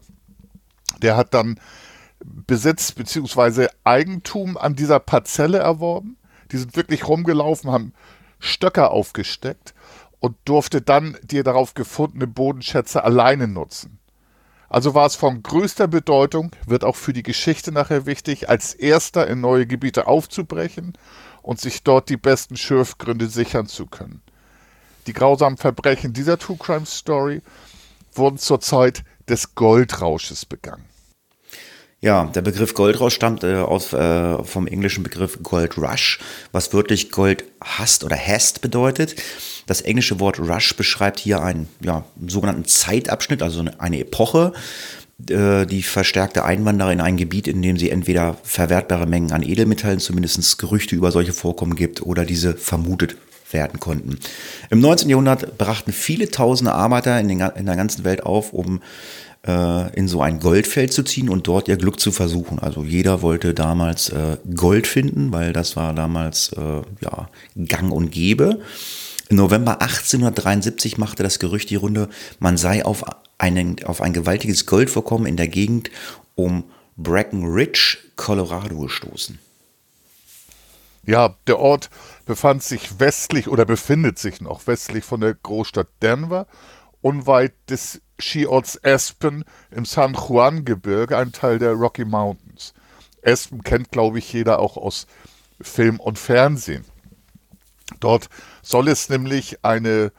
Der 1.01 1.17
hat 1.17 1.33
dann 1.33 1.61
Besitz 2.25 2.93
bzw. 2.93 3.69
Eigentum 3.85 4.57
an 4.57 4.75
dieser 4.75 4.99
Parzelle 4.99 5.59
erworben. 5.59 6.17
Die 6.51 6.59
sind 6.59 6.77
wirklich 6.77 7.07
rumgelaufen, 7.07 7.71
haben 7.71 7.93
Stöcker 8.39 8.91
aufgesteckt 8.91 9.75
und 10.21 10.37
durfte 10.45 10.81
dann 10.81 11.17
die 11.23 11.43
darauf 11.43 11.75
gefundene 11.75 12.27
Bodenschätze 12.27 13.05
alleine 13.05 13.49
nutzen. 13.49 13.99
Also 14.75 14.93
war 14.93 15.07
es 15.07 15.15
von 15.15 15.41
größter 15.41 15.87
Bedeutung, 15.87 16.51
wird 16.67 16.83
auch 16.83 16.97
für 16.97 17.13
die 17.13 17.23
Geschichte 17.23 17.71
nachher 17.71 18.07
wichtig, 18.07 18.49
als 18.49 18.75
erster 18.75 19.29
in 19.29 19.41
neue 19.41 19.69
Gebiete 19.69 20.09
aufzubrechen 20.09 20.95
und 21.43 21.61
sich 21.61 21.85
dort 21.85 22.09
die 22.09 22.17
besten 22.17 22.57
Schürfgründe 22.57 23.29
sichern 23.29 23.69
zu 23.69 23.87
können. 23.87 24.21
Die 25.07 25.13
grausamen 25.13 25.59
Verbrechen 25.59 26.13
dieser 26.13 26.39
True 26.39 26.57
Crime 26.59 26.87
Story 26.87 27.41
wurden 28.15 28.37
zur 28.37 28.61
Zeit 28.61 29.05
des 29.29 29.55
Goldrausches 29.55 30.45
begangen. 30.45 30.87
Ja, 32.05 32.27
der 32.27 32.43
Begriff 32.43 32.75
Goldrausch 32.75 33.15
stammt 33.15 33.45
äh, 33.45 33.55
aus, 33.55 33.95
äh, 33.95 34.45
vom 34.45 34.67
englischen 34.67 35.03
Begriff 35.03 35.39
Gold 35.43 35.79
Rush, 35.79 36.19
was 36.53 36.75
wirklich 36.75 37.11
Gold 37.11 37.45
hasst 37.63 38.05
oder 38.05 38.15
hasst 38.15 38.61
bedeutet. 38.61 39.17
Das 39.65 39.81
englische 39.81 40.21
Wort 40.21 40.39
Rush 40.39 40.77
beschreibt 40.77 41.19
hier 41.19 41.41
einen, 41.41 41.67
ja, 41.81 42.05
sogenannten 42.27 42.67
Zeitabschnitt, 42.67 43.43
also 43.43 43.65
eine 43.79 44.01
Epoche, 44.01 44.53
äh, 45.31 45.65
die 45.65 45.83
verstärkte 45.83 46.45
Einwanderer 46.45 46.93
in 46.93 47.01
ein 47.01 47.17
Gebiet, 47.17 47.49
in 47.49 47.63
dem 47.63 47.79
sie 47.79 47.89
entweder 47.89 48.37
verwertbare 48.43 49.07
Mengen 49.07 49.33
an 49.33 49.43
Edelmetallen, 49.43 49.99
zumindest 49.99 50.59
Gerüchte 50.59 50.95
über 50.95 51.11
solche 51.11 51.33
Vorkommen 51.33 51.75
gibt, 51.75 52.03
oder 52.03 52.27
diese 52.27 52.53
vermutet 52.53 53.17
werden 53.51 53.81
konnten. 53.81 54.19
Im 54.69 54.81
19. 54.81 55.09
Jahrhundert 55.09 55.57
brachten 55.57 55.93
viele 55.93 56.31
tausende 56.31 56.73
Arbeiter 56.73 57.19
in, 57.19 57.29
den, 57.29 57.41
in 57.41 57.65
der 57.65 57.77
ganzen 57.77 58.05
Welt 58.05 58.25
auf, 58.25 58.53
um 58.53 58.83
äh, 59.47 59.95
in 59.95 60.09
so 60.09 60.23
ein 60.23 60.41
Goldfeld 60.41 60.93
zu 60.93 61.03
ziehen 61.03 61.29
und 61.29 61.47
dort 61.47 61.69
ihr 61.69 61.77
Glück 61.77 62.01
zu 62.01 62.13
versuchen. 62.13 62.59
Also 62.59 62.83
jeder 62.83 63.23
wollte 63.23 63.55
damals 63.55 64.09
äh, 64.09 64.39
Gold 64.55 64.87
finden, 64.87 65.33
weil 65.33 65.53
das 65.53 65.77
war 65.77 65.95
damals 65.95 66.53
äh, 66.53 66.83
ja, 67.01 67.29
gang 67.67 67.93
und 67.93 68.11
gäbe. 68.11 68.61
Im 69.29 69.37
November 69.37 69.81
1873 69.81 70.99
machte 70.99 71.23
das 71.23 71.39
Gerücht 71.39 71.71
die 71.71 71.77
Runde, 71.77 72.09
man 72.39 72.57
sei 72.57 72.85
auf, 72.85 73.05
einen, 73.39 73.83
auf 73.85 74.01
ein 74.01 74.13
gewaltiges 74.13 74.67
Goldvorkommen 74.67 75.27
in 75.27 75.37
der 75.37 75.49
Gegend 75.49 75.91
um 76.35 76.65
Breckenridge, 76.97 77.99
Colorado 78.17 78.79
gestoßen. 78.79 79.39
Ja, 81.07 81.37
der 81.47 81.59
Ort 81.59 81.91
befand 82.25 82.63
sich 82.63 82.99
westlich 82.99 83.49
oder 83.49 83.67
befindet 83.67 84.19
sich 84.19 84.41
noch 84.41 84.67
westlich 84.67 85.05
von 85.05 85.21
der 85.21 85.35
Großstadt 85.35 85.89
Denver, 86.01 86.47
unweit 87.03 87.53
des 87.69 88.01
Skiorts 88.21 88.83
Aspen 88.85 89.45
im 89.71 89.85
San 89.85 90.15
Juan-Gebirge, 90.15 91.17
ein 91.17 91.33
Teil 91.33 91.59
der 91.59 91.73
Rocky 91.73 92.05
Mountains. 92.05 92.75
Aspen 93.25 93.63
kennt, 93.63 93.91
glaube 93.91 94.19
ich, 94.19 94.33
jeder 94.33 94.59
auch 94.59 94.77
aus 94.77 95.07
Film 95.61 96.01
und 96.01 96.19
Fernsehen. 96.19 96.85
Dort 98.01 98.29
soll 98.63 98.89
es 98.89 99.09
nämlich 99.09 99.65
eine 99.65 100.13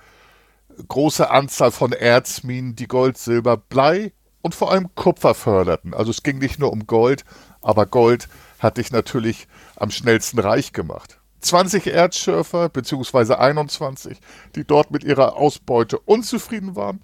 große 0.88 1.30
Anzahl 1.30 1.72
von 1.72 1.92
Erzminen, 1.92 2.76
die 2.76 2.88
Gold, 2.88 3.18
Silber, 3.18 3.58
Blei 3.58 4.14
und 4.42 4.56
vor 4.56 4.72
allem 4.72 4.94
Kupfer 4.96 5.34
förderten. 5.34 5.94
Also 5.94 6.12
es 6.12 6.24
ging 6.24 6.38
nicht 6.38 6.60
nur 6.60 6.72
um 6.72 6.86
Gold, 6.88 7.26
aber 7.62 7.86
Gold 7.86 8.28
hat 8.60 8.78
dich 8.78 8.92
natürlich 8.92 9.48
am 9.76 9.92
schnellsten 9.92 10.40
reich 10.40 10.74
gemacht. 10.74 11.20
20 11.40 11.88
Erdschürfer 11.88 12.70
bzw. 12.70 13.36
21, 13.36 14.20
die 14.56 14.66
dort 14.66 14.92
mit 14.92 15.04
ihrer 15.04 15.36
Ausbeute 15.36 16.00
unzufrieden 16.00 16.76
waren, 16.76 17.02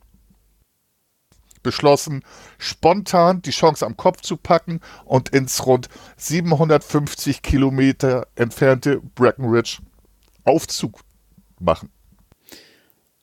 beschlossen, 1.64 2.24
spontan 2.58 3.42
die 3.42 3.52
Chance 3.52 3.86
am 3.86 3.98
Kopf 3.98 4.22
zu 4.22 4.38
packen 4.38 4.80
und 5.06 5.30
ins 5.30 5.66
rund 5.66 5.90
750 6.18 7.42
Kilometer 7.42 8.28
entfernte 8.36 9.02
Breckenridge 9.16 9.80
Aufzug 10.44 11.02
machen. 11.60 11.90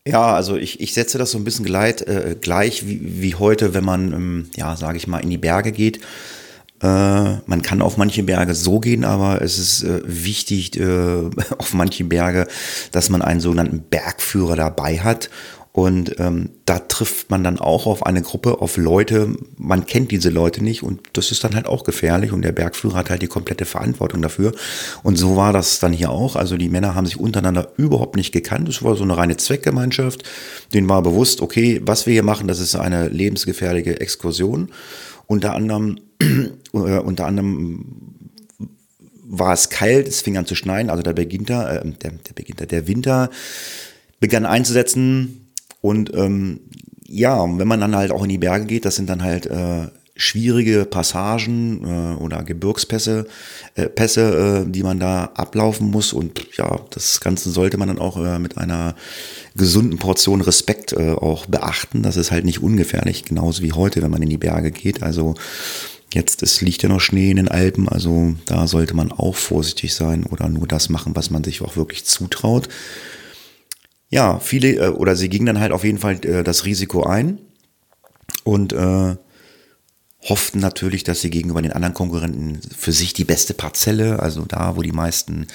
Ja, 0.06 0.34
also 0.34 0.56
ich, 0.56 0.80
ich 0.80 0.94
setze 0.94 1.18
das 1.18 1.32
so 1.32 1.38
ein 1.38 1.44
bisschen 1.44 1.66
gleit, 1.66 2.00
äh, 2.02 2.34
gleich 2.40 2.86
wie, 2.86 3.20
wie 3.20 3.34
heute, 3.34 3.74
wenn 3.74 3.84
man, 3.84 4.12
ähm, 4.12 4.50
ja, 4.56 4.74
sage 4.74 4.96
ich 4.96 5.06
mal, 5.06 5.18
in 5.18 5.28
die 5.28 5.36
Berge 5.36 5.70
geht. 5.70 6.00
Äh, 6.80 6.86
man 7.46 7.62
kann 7.62 7.82
auf 7.82 7.96
manche 7.96 8.22
Berge 8.22 8.54
so 8.54 8.78
gehen, 8.78 9.04
aber 9.04 9.42
es 9.42 9.58
ist 9.58 9.82
äh, 9.82 10.00
wichtig 10.04 10.78
äh, 10.78 11.28
auf 11.58 11.74
manche 11.74 12.04
Berge, 12.04 12.46
dass 12.92 13.10
man 13.10 13.20
einen 13.20 13.40
sogenannten 13.40 13.82
Bergführer 13.82 14.56
dabei 14.56 14.98
hat. 14.98 15.28
Und 15.72 16.18
ähm, 16.18 16.50
da 16.64 16.78
trifft 16.78 17.30
man 17.30 17.44
dann 17.44 17.58
auch 17.58 17.86
auf 17.86 18.04
eine 18.04 18.22
Gruppe, 18.22 18.60
auf 18.60 18.76
Leute, 18.76 19.36
man 19.56 19.86
kennt 19.86 20.10
diese 20.10 20.30
Leute 20.30 20.64
nicht 20.64 20.82
und 20.82 21.00
das 21.12 21.30
ist 21.30 21.44
dann 21.44 21.54
halt 21.54 21.66
auch 21.66 21.84
gefährlich 21.84 22.32
und 22.32 22.42
der 22.42 22.52
Bergführer 22.52 22.96
hat 22.96 23.10
halt 23.10 23.22
die 23.22 23.28
komplette 23.28 23.64
Verantwortung 23.64 24.22
dafür. 24.22 24.52
Und 25.02 25.16
so 25.16 25.36
war 25.36 25.52
das 25.52 25.78
dann 25.78 25.92
hier 25.92 26.10
auch. 26.10 26.36
Also 26.36 26.56
die 26.56 26.68
Männer 26.68 26.94
haben 26.94 27.06
sich 27.06 27.20
untereinander 27.20 27.72
überhaupt 27.76 28.16
nicht 28.16 28.32
gekannt. 28.32 28.68
Es 28.68 28.82
war 28.82 28.96
so 28.96 29.04
eine 29.04 29.16
reine 29.16 29.36
Zweckgemeinschaft. 29.36 30.24
Denen 30.74 30.88
war 30.88 31.02
bewusst, 31.02 31.42
okay, 31.42 31.80
was 31.84 32.06
wir 32.06 32.14
hier 32.14 32.24
machen, 32.24 32.48
das 32.48 32.60
ist 32.60 32.74
eine 32.74 33.08
lebensgefährliche 33.08 34.00
Exkursion. 34.00 34.70
Unter 35.26 35.54
anderem, 35.54 36.00
äh, 36.20 36.78
unter 36.78 37.26
anderem 37.26 37.84
war 39.28 39.52
es 39.52 39.68
kalt, 39.68 40.08
es 40.08 40.22
fing 40.22 40.38
an 40.38 40.46
zu 40.46 40.54
schneien, 40.54 40.88
also 40.88 41.02
der 41.02 41.12
Beginter, 41.12 41.84
äh, 41.84 41.90
der, 42.02 42.12
der 42.12 42.34
Beginter, 42.34 42.66
der 42.66 42.88
Winter 42.88 43.30
begann 44.20 44.46
einzusetzen 44.46 45.47
und 45.80 46.12
ähm, 46.14 46.60
ja, 47.06 47.42
wenn 47.58 47.68
man 47.68 47.80
dann 47.80 47.96
halt 47.96 48.10
auch 48.10 48.22
in 48.22 48.28
die 48.28 48.38
Berge 48.38 48.66
geht, 48.66 48.84
das 48.84 48.96
sind 48.96 49.08
dann 49.08 49.22
halt 49.22 49.46
äh, 49.46 49.88
schwierige 50.18 50.84
Passagen 50.84 51.84
äh, 51.84 52.22
oder 52.22 52.42
Gebirgspässe, 52.42 53.26
äh, 53.76 53.88
Pässe, 53.88 54.64
äh, 54.66 54.70
die 54.70 54.82
man 54.82 54.98
da 54.98 55.30
ablaufen 55.34 55.90
muss. 55.90 56.12
Und 56.12 56.56
ja, 56.56 56.80
das 56.90 57.20
Ganze 57.20 57.50
sollte 57.50 57.78
man 57.78 57.88
dann 57.88 57.98
auch 57.98 58.22
äh, 58.22 58.38
mit 58.38 58.58
einer 58.58 58.94
gesunden 59.54 59.98
Portion 59.98 60.40
Respekt 60.40 60.92
äh, 60.92 61.12
auch 61.12 61.46
beachten. 61.46 62.02
Das 62.02 62.16
ist 62.16 62.32
halt 62.32 62.44
nicht 62.44 62.62
ungefährlich, 62.62 63.24
genauso 63.24 63.62
wie 63.62 63.72
heute, 63.72 64.02
wenn 64.02 64.10
man 64.10 64.22
in 64.22 64.28
die 64.28 64.38
Berge 64.38 64.72
geht. 64.72 65.02
Also 65.04 65.36
jetzt, 66.12 66.42
es 66.42 66.60
liegt 66.60 66.82
ja 66.82 66.88
noch 66.88 67.00
Schnee 67.00 67.30
in 67.30 67.36
den 67.36 67.48
Alpen, 67.48 67.88
also 67.88 68.34
da 68.44 68.66
sollte 68.66 68.94
man 68.94 69.12
auch 69.12 69.36
vorsichtig 69.36 69.94
sein 69.94 70.24
oder 70.24 70.48
nur 70.48 70.66
das 70.66 70.88
machen, 70.88 71.14
was 71.14 71.30
man 71.30 71.44
sich 71.44 71.62
auch 71.62 71.76
wirklich 71.76 72.04
zutraut. 72.04 72.68
Ja, 74.10 74.38
viele, 74.38 74.76
äh, 74.76 74.88
oder 74.88 75.16
sie 75.16 75.28
gingen 75.28 75.46
dann 75.46 75.60
halt 75.60 75.72
auf 75.72 75.84
jeden 75.84 75.98
Fall 75.98 76.24
äh, 76.24 76.42
das 76.42 76.64
Risiko 76.64 77.04
ein. 77.04 77.38
Und 78.44 78.72
äh, 78.72 79.16
hofften 80.22 80.58
natürlich, 80.58 81.04
dass 81.04 81.20
sie 81.20 81.30
gegenüber 81.30 81.62
den 81.62 81.72
anderen 81.72 81.94
Konkurrenten 81.94 82.60
für 82.76 82.92
sich 82.92 83.12
die 83.12 83.24
beste 83.24 83.54
Parzelle, 83.54 84.20
also 84.20 84.44
da, 84.46 84.76
wo 84.76 84.82
die 84.82 84.92
meisten 84.92 85.46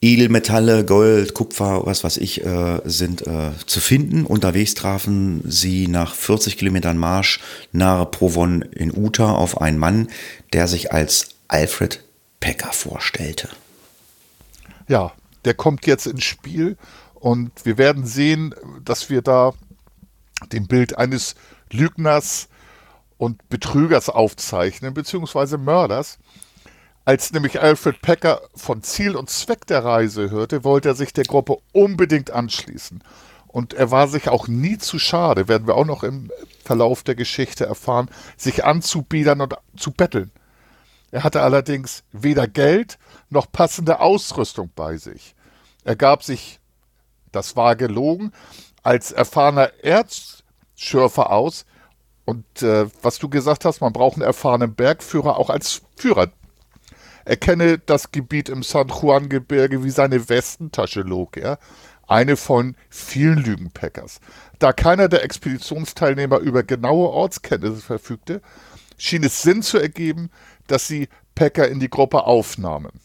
Edelmetalle, 0.00 0.84
Gold, 0.84 1.32
Kupfer, 1.32 1.86
was 1.86 2.04
weiß 2.04 2.18
ich, 2.18 2.44
äh, 2.44 2.80
sind 2.84 3.26
äh, 3.26 3.52
zu 3.64 3.80
finden. 3.80 4.26
Unterwegs 4.26 4.74
trafen 4.74 5.42
sie 5.46 5.88
nach 5.88 6.14
40 6.14 6.58
Kilometern 6.58 6.98
Marsch 6.98 7.40
nahe 7.72 8.04
Provon 8.04 8.62
in 8.62 8.92
Utah 8.94 9.32
auf 9.32 9.62
einen 9.62 9.78
Mann, 9.78 10.08
der 10.52 10.68
sich 10.68 10.92
als 10.92 11.28
Alfred 11.48 12.04
Pecker 12.40 12.72
vorstellte. 12.72 13.48
Ja, 14.88 15.12
der 15.46 15.54
kommt 15.54 15.86
jetzt 15.86 16.06
ins 16.06 16.24
Spiel 16.24 16.76
und 17.24 17.64
wir 17.64 17.78
werden 17.78 18.04
sehen, 18.04 18.54
dass 18.84 19.08
wir 19.08 19.22
da 19.22 19.54
dem 20.52 20.66
Bild 20.66 20.98
eines 20.98 21.36
Lügners 21.72 22.50
und 23.16 23.48
Betrügers 23.48 24.10
aufzeichnen, 24.10 24.92
beziehungsweise 24.92 25.56
Mörders. 25.56 26.18
Als 27.06 27.32
nämlich 27.32 27.62
Alfred 27.62 28.02
Packer 28.02 28.42
von 28.54 28.82
Ziel 28.82 29.16
und 29.16 29.30
Zweck 29.30 29.66
der 29.66 29.82
Reise 29.82 30.30
hörte, 30.30 30.64
wollte 30.64 30.90
er 30.90 30.94
sich 30.94 31.14
der 31.14 31.24
Gruppe 31.24 31.56
unbedingt 31.72 32.30
anschließen. 32.30 33.02
Und 33.46 33.72
er 33.72 33.90
war 33.90 34.06
sich 34.06 34.28
auch 34.28 34.46
nie 34.46 34.76
zu 34.76 34.98
schade, 34.98 35.48
werden 35.48 35.66
wir 35.66 35.76
auch 35.76 35.86
noch 35.86 36.02
im 36.02 36.30
Verlauf 36.62 37.04
der 37.04 37.14
Geschichte 37.14 37.64
erfahren, 37.64 38.10
sich 38.36 38.66
anzubiedern 38.66 39.40
und 39.40 39.54
zu 39.78 39.92
betteln. 39.92 40.30
Er 41.10 41.24
hatte 41.24 41.40
allerdings 41.40 42.04
weder 42.12 42.46
Geld 42.46 42.98
noch 43.30 43.50
passende 43.50 44.00
Ausrüstung 44.00 44.70
bei 44.76 44.98
sich. 44.98 45.34
Er 45.84 45.96
gab 45.96 46.22
sich, 46.22 46.60
das 47.34 47.56
war 47.56 47.76
gelogen, 47.76 48.32
als 48.82 49.12
erfahrener 49.12 49.72
Erzschürfer 49.82 51.30
aus. 51.30 51.64
Und 52.24 52.62
äh, 52.62 52.86
was 53.02 53.18
du 53.18 53.28
gesagt 53.28 53.64
hast, 53.64 53.80
man 53.80 53.92
braucht 53.92 54.16
einen 54.16 54.22
erfahrenen 54.22 54.74
Bergführer 54.74 55.36
auch 55.36 55.50
als 55.50 55.82
Führer. 55.96 56.30
Er 57.24 57.36
kenne 57.36 57.78
das 57.78 58.12
Gebiet 58.12 58.48
im 58.48 58.62
San 58.62 58.88
Juan-Gebirge 58.88 59.82
wie 59.82 59.90
seine 59.90 60.28
Westentasche, 60.28 61.00
log 61.00 61.36
er. 61.36 61.58
Eine 62.06 62.36
von 62.36 62.76
vielen 62.90 63.38
Lügenpackers. 63.38 64.20
Da 64.58 64.74
keiner 64.74 65.08
der 65.08 65.24
Expeditionsteilnehmer 65.24 66.38
über 66.38 66.62
genaue 66.62 67.08
Ortskenntnisse 67.08 67.80
verfügte, 67.80 68.42
schien 68.98 69.24
es 69.24 69.40
Sinn 69.40 69.62
zu 69.62 69.78
ergeben, 69.78 70.30
dass 70.66 70.86
sie 70.86 71.08
Packer 71.34 71.66
in 71.68 71.80
die 71.80 71.88
Gruppe 71.88 72.24
aufnahmen. 72.24 73.00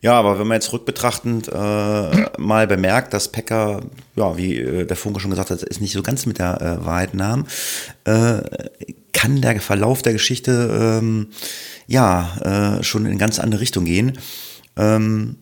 Ja, 0.00 0.18
aber 0.18 0.38
wenn 0.38 0.46
man 0.46 0.56
jetzt 0.56 0.72
rückbetrachtend 0.72 1.48
äh, 1.48 1.50
mal 2.38 2.66
bemerkt, 2.66 3.14
dass 3.14 3.32
Packer, 3.32 3.82
ja, 4.16 4.36
wie 4.36 4.58
äh, 4.58 4.86
der 4.86 4.96
Funke 4.96 5.20
schon 5.20 5.30
gesagt 5.30 5.50
hat, 5.50 5.62
ist 5.62 5.80
nicht 5.80 5.92
so 5.92 6.02
ganz 6.02 6.26
mit 6.26 6.38
der 6.38 6.60
äh, 6.60 6.84
Wahrheit 6.84 7.14
nahm, 7.14 7.46
äh, 8.04 8.42
kann 9.12 9.40
der 9.40 9.60
Verlauf 9.60 10.02
der 10.02 10.12
Geschichte 10.12 10.98
ähm, 11.00 11.28
ja 11.86 12.78
äh, 12.78 12.82
schon 12.82 13.02
in 13.02 13.12
eine 13.12 13.18
ganz 13.18 13.38
andere 13.38 13.60
Richtung 13.60 13.84
gehen. 13.84 14.18
Ähm, 14.76 15.36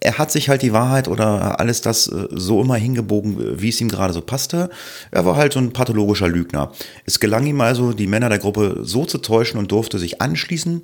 er 0.00 0.18
hat 0.18 0.30
sich 0.30 0.48
halt 0.48 0.62
die 0.62 0.72
Wahrheit 0.72 1.08
oder 1.08 1.58
alles 1.58 1.80
das 1.80 2.06
äh, 2.08 2.28
so 2.30 2.60
immer 2.60 2.76
hingebogen, 2.76 3.60
wie 3.60 3.70
es 3.70 3.80
ihm 3.80 3.88
gerade 3.88 4.12
so 4.12 4.20
passte. 4.20 4.70
Er 5.10 5.24
war 5.24 5.36
halt 5.36 5.54
so 5.54 5.60
ein 5.60 5.72
pathologischer 5.72 6.28
Lügner. 6.28 6.72
Es 7.06 7.20
gelang 7.20 7.46
ihm 7.46 7.60
also, 7.60 7.92
die 7.92 8.06
Männer 8.06 8.28
der 8.28 8.38
Gruppe 8.38 8.80
so 8.82 9.04
zu 9.06 9.18
täuschen 9.18 9.58
und 9.58 9.72
durfte 9.72 9.98
sich 9.98 10.20
anschließen. 10.20 10.82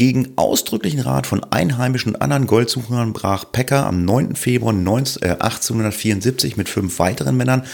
Gegen 0.00 0.32
ausdrücklichen 0.36 1.00
Rat 1.00 1.26
von 1.26 1.44
Einheimischen 1.44 2.14
und 2.14 2.22
anderen 2.22 2.46
Goldsuchern 2.46 3.12
brach 3.12 3.44
Pecker 3.52 3.84
am 3.84 4.02
9. 4.06 4.34
Februar 4.34 4.72
19, 4.72 5.20
äh, 5.20 5.26
1874 5.32 6.56
mit 6.56 6.70
fünf 6.70 6.98
weiteren 6.98 7.36
Männern 7.36 7.66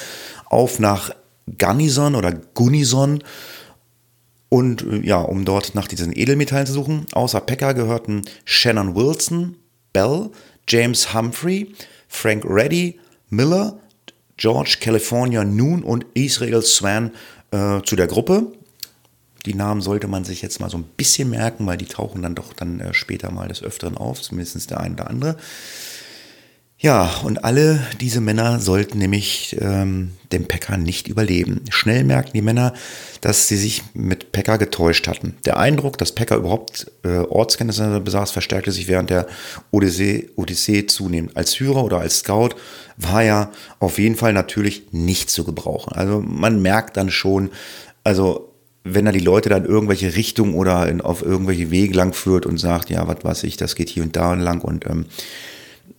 auf 0.46 0.80
nach 0.80 1.12
Gunnison 1.56 2.16
oder 2.16 2.32
Gunnison 2.32 3.22
und 4.48 4.82
äh, 4.82 5.06
ja, 5.06 5.20
um 5.20 5.44
dort 5.44 5.76
nach 5.76 5.86
diesen 5.86 6.12
Edelmetallen 6.18 6.66
zu 6.66 6.72
suchen. 6.72 7.06
Außer 7.12 7.40
Pecker 7.40 7.74
gehörten 7.74 8.22
Shannon 8.44 8.96
Wilson, 8.96 9.54
Bell, 9.92 10.30
James 10.68 11.14
Humphrey, 11.14 11.76
Frank 12.08 12.44
Reddy, 12.44 12.98
Miller, 13.30 13.78
George 14.36 14.78
California 14.80 15.44
Noon 15.44 15.84
und 15.84 16.04
Israel 16.14 16.62
Swan 16.62 17.12
äh, 17.52 17.82
zu 17.82 17.94
der 17.94 18.08
Gruppe. 18.08 18.50
Die 19.46 19.54
Namen 19.54 19.80
sollte 19.80 20.08
man 20.08 20.24
sich 20.24 20.42
jetzt 20.42 20.60
mal 20.60 20.68
so 20.68 20.76
ein 20.76 20.84
bisschen 20.96 21.30
merken, 21.30 21.66
weil 21.66 21.78
die 21.78 21.86
tauchen 21.86 22.22
dann 22.22 22.34
doch 22.34 22.52
dann 22.52 22.80
äh, 22.80 22.92
später 22.92 23.30
mal 23.30 23.48
des 23.48 23.62
Öfteren 23.62 23.96
auf, 23.96 24.20
zumindest 24.20 24.70
der 24.70 24.80
eine 24.80 24.94
oder 24.94 25.08
andere. 25.08 25.36
Ja, 26.78 27.10
und 27.24 27.42
alle 27.42 27.80
diese 28.02 28.20
Männer 28.20 28.60
sollten 28.60 28.98
nämlich 28.98 29.56
ähm, 29.60 30.12
den 30.30 30.46
Packer 30.46 30.76
nicht 30.76 31.08
überleben. 31.08 31.62
Schnell 31.70 32.04
merkten 32.04 32.34
die 32.34 32.42
Männer, 32.42 32.74
dass 33.22 33.48
sie 33.48 33.56
sich 33.56 33.82
mit 33.94 34.30
Packer 34.30 34.58
getäuscht 34.58 35.08
hatten. 35.08 35.38
Der 35.46 35.56
Eindruck, 35.56 35.96
dass 35.96 36.12
Packer 36.12 36.36
überhaupt 36.36 36.92
äh, 37.02 37.20
Ortskenntnisse 37.20 38.00
besaß, 38.00 38.30
verstärkte 38.30 38.72
sich 38.72 38.88
während 38.88 39.08
der 39.08 39.26
Odyssee, 39.70 40.28
Odyssee 40.36 40.84
zunehmend. 40.84 41.34
Als 41.34 41.54
Führer 41.54 41.82
oder 41.82 42.00
als 42.00 42.18
Scout 42.18 42.50
war 42.98 43.22
er 43.22 43.52
auf 43.78 43.98
jeden 43.98 44.16
Fall 44.16 44.34
natürlich 44.34 44.92
nicht 44.92 45.30
zu 45.30 45.44
gebrauchen. 45.44 45.94
Also 45.94 46.20
man 46.20 46.60
merkt 46.60 46.98
dann 46.98 47.10
schon, 47.10 47.52
also 48.04 48.45
wenn 48.88 49.06
er 49.06 49.12
die 49.12 49.20
Leute 49.20 49.48
dann 49.48 49.64
irgendwelche 49.64 50.14
Richtungen 50.16 50.54
oder 50.54 50.88
in, 50.88 51.00
auf 51.00 51.22
irgendwelche 51.22 51.70
Wege 51.70 51.94
lang 51.94 52.12
führt 52.12 52.46
und 52.46 52.58
sagt, 52.58 52.90
ja, 52.90 53.06
was 53.08 53.24
weiß 53.24 53.44
ich, 53.44 53.56
das 53.56 53.74
geht 53.74 53.88
hier 53.88 54.02
und 54.02 54.16
da 54.16 54.34
lang 54.34 54.60
und 54.60 54.86
ähm, 54.86 55.06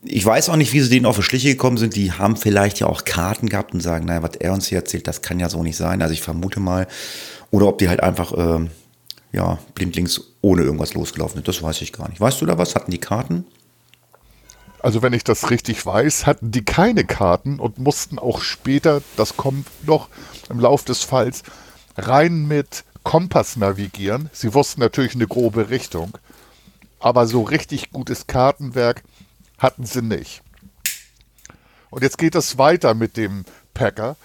ich 0.03 0.25
weiß 0.25 0.49
auch 0.49 0.55
nicht, 0.55 0.73
wie 0.73 0.79
sie 0.79 0.89
denen 0.89 1.05
auf 1.05 1.17
die 1.17 1.23
Schliche 1.23 1.49
gekommen 1.49 1.77
sind. 1.77 1.95
Die 1.95 2.11
haben 2.11 2.37
vielleicht 2.37 2.79
ja 2.79 2.87
auch 2.87 3.03
Karten 3.03 3.49
gehabt 3.49 3.73
und 3.73 3.81
sagen, 3.81 4.05
naja, 4.05 4.23
was 4.23 4.35
er 4.39 4.53
uns 4.53 4.67
hier 4.67 4.77
erzählt, 4.77 5.07
das 5.07 5.21
kann 5.21 5.39
ja 5.39 5.49
so 5.49 5.63
nicht 5.63 5.75
sein. 5.75 6.01
Also 6.01 6.13
ich 6.13 6.21
vermute 6.21 6.59
mal. 6.59 6.87
Oder 7.51 7.67
ob 7.67 7.77
die 7.77 7.89
halt 7.89 8.01
einfach, 8.01 8.31
äh, 8.33 8.67
ja, 9.33 9.59
blindlings 9.75 10.21
ohne 10.41 10.63
irgendwas 10.63 10.93
losgelaufen 10.93 11.35
sind. 11.35 11.47
Das 11.47 11.61
weiß 11.61 11.81
ich 11.81 11.93
gar 11.93 12.09
nicht. 12.09 12.21
Weißt 12.21 12.41
du 12.41 12.45
da 12.45 12.57
was? 12.57 12.75
Hatten 12.75 12.91
die 12.91 12.99
Karten? 12.99 13.45
Also 14.81 15.01
wenn 15.01 15.13
ich 15.13 15.23
das 15.23 15.49
richtig 15.49 15.85
weiß, 15.85 16.25
hatten 16.25 16.51
die 16.51 16.63
keine 16.63 17.03
Karten 17.03 17.59
und 17.59 17.79
mussten 17.79 18.19
auch 18.19 18.41
später, 18.41 19.01
das 19.17 19.35
kommt 19.35 19.67
noch 19.85 20.07
im 20.49 20.59
Lauf 20.59 20.85
des 20.85 21.03
Falls, 21.03 21.43
rein 21.97 22.47
mit 22.47 22.83
Kompass 23.03 23.55
navigieren. 23.55 24.29
Sie 24.33 24.53
wussten 24.53 24.81
natürlich 24.81 25.15
eine 25.15 25.27
grobe 25.27 25.69
Richtung, 25.69 26.17
aber 26.99 27.27
so 27.27 27.41
richtig 27.41 27.91
gutes 27.91 28.27
Kartenwerk 28.27 29.03
hatten 29.57 29.85
sie 29.85 30.01
nicht. 30.01 30.41
Und 31.89 32.03
jetzt 32.03 32.17
geht 32.17 32.35
es 32.35 32.57
weiter 32.57 32.93
mit 32.93 33.17
dem 33.17 33.45
Packer, 33.73 34.17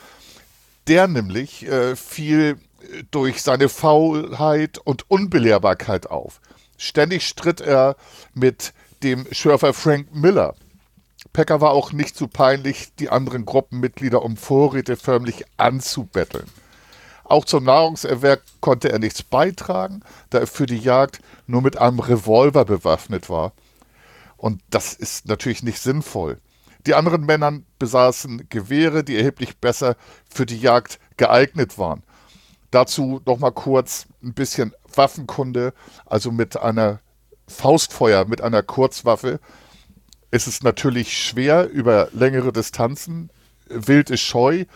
der 0.89 1.07
nämlich 1.07 1.67
äh, 1.67 1.97
fiel 1.97 2.59
durch 3.11 3.43
seine 3.43 3.69
Faulheit 3.69 4.79
und 4.79 5.11
Unbelehrbarkeit 5.11 6.11
auf. 6.11 6.41
Ständig 6.77 7.27
stritt 7.27 7.61
er 7.61 7.97
mit 8.35 8.73
dem 9.03 9.27
Schürfer 9.31 9.73
Frank 9.73 10.15
Miller. 10.15 10.55
Packer 11.33 11.61
war 11.61 11.71
auch 11.71 11.93
nicht 11.93 12.17
zu 12.17 12.27
peinlich, 12.27 12.95
die 12.99 13.09
anderen 13.09 13.47
Gruppenmitglieder 13.47 14.23
um 14.23 14.37
Vorräte 14.37 14.97
förmlich 14.97 15.45
anzubetteln. 15.57 16.47
Auch 17.33 17.47
zum 17.47 17.65
Nahrungserwerb 17.65 18.43
konnte 18.61 18.93
er 18.93 18.99
nichts 18.99 19.23
beitragen, 19.23 20.03
da 20.29 20.41
er 20.41 20.47
für 20.47 20.67
die 20.67 20.77
Jagd 20.77 21.21
nur 21.47 21.63
mit 21.63 21.79
einem 21.79 21.99
Revolver 21.99 22.67
bewaffnet 22.67 23.31
war. 23.31 23.53
Und 24.37 24.61
das 24.69 24.93
ist 24.93 25.27
natürlich 25.27 25.63
nicht 25.63 25.79
sinnvoll. 25.79 26.37
Die 26.85 26.93
anderen 26.93 27.25
Männer 27.25 27.61
besaßen 27.79 28.51
Gewehre, 28.51 29.03
die 29.03 29.17
erheblich 29.17 29.57
besser 29.57 29.97
für 30.29 30.45
die 30.45 30.61
Jagd 30.61 30.99
geeignet 31.17 31.79
waren. 31.79 32.03
Dazu 32.71 33.23
noch 33.25 33.39
mal 33.39 33.51
kurz 33.51 34.05
ein 34.23 34.35
bisschen 34.35 34.75
Waffenkunde, 34.95 35.73
also 36.05 36.33
mit 36.33 36.59
einer 36.59 37.01
Faustfeuer, 37.49 38.27
mit 38.27 38.43
einer 38.43 38.63
Kurzwaffe 38.63 39.41
ist 40.31 40.47
es 40.47 40.63
natürlich 40.63 41.17
schwer 41.17 41.67
über 41.71 42.11
längere 42.13 42.53
Distanzen. 42.53 43.31
Wild 43.71 44.11
ist 44.11 44.21
scheu, 44.21 44.67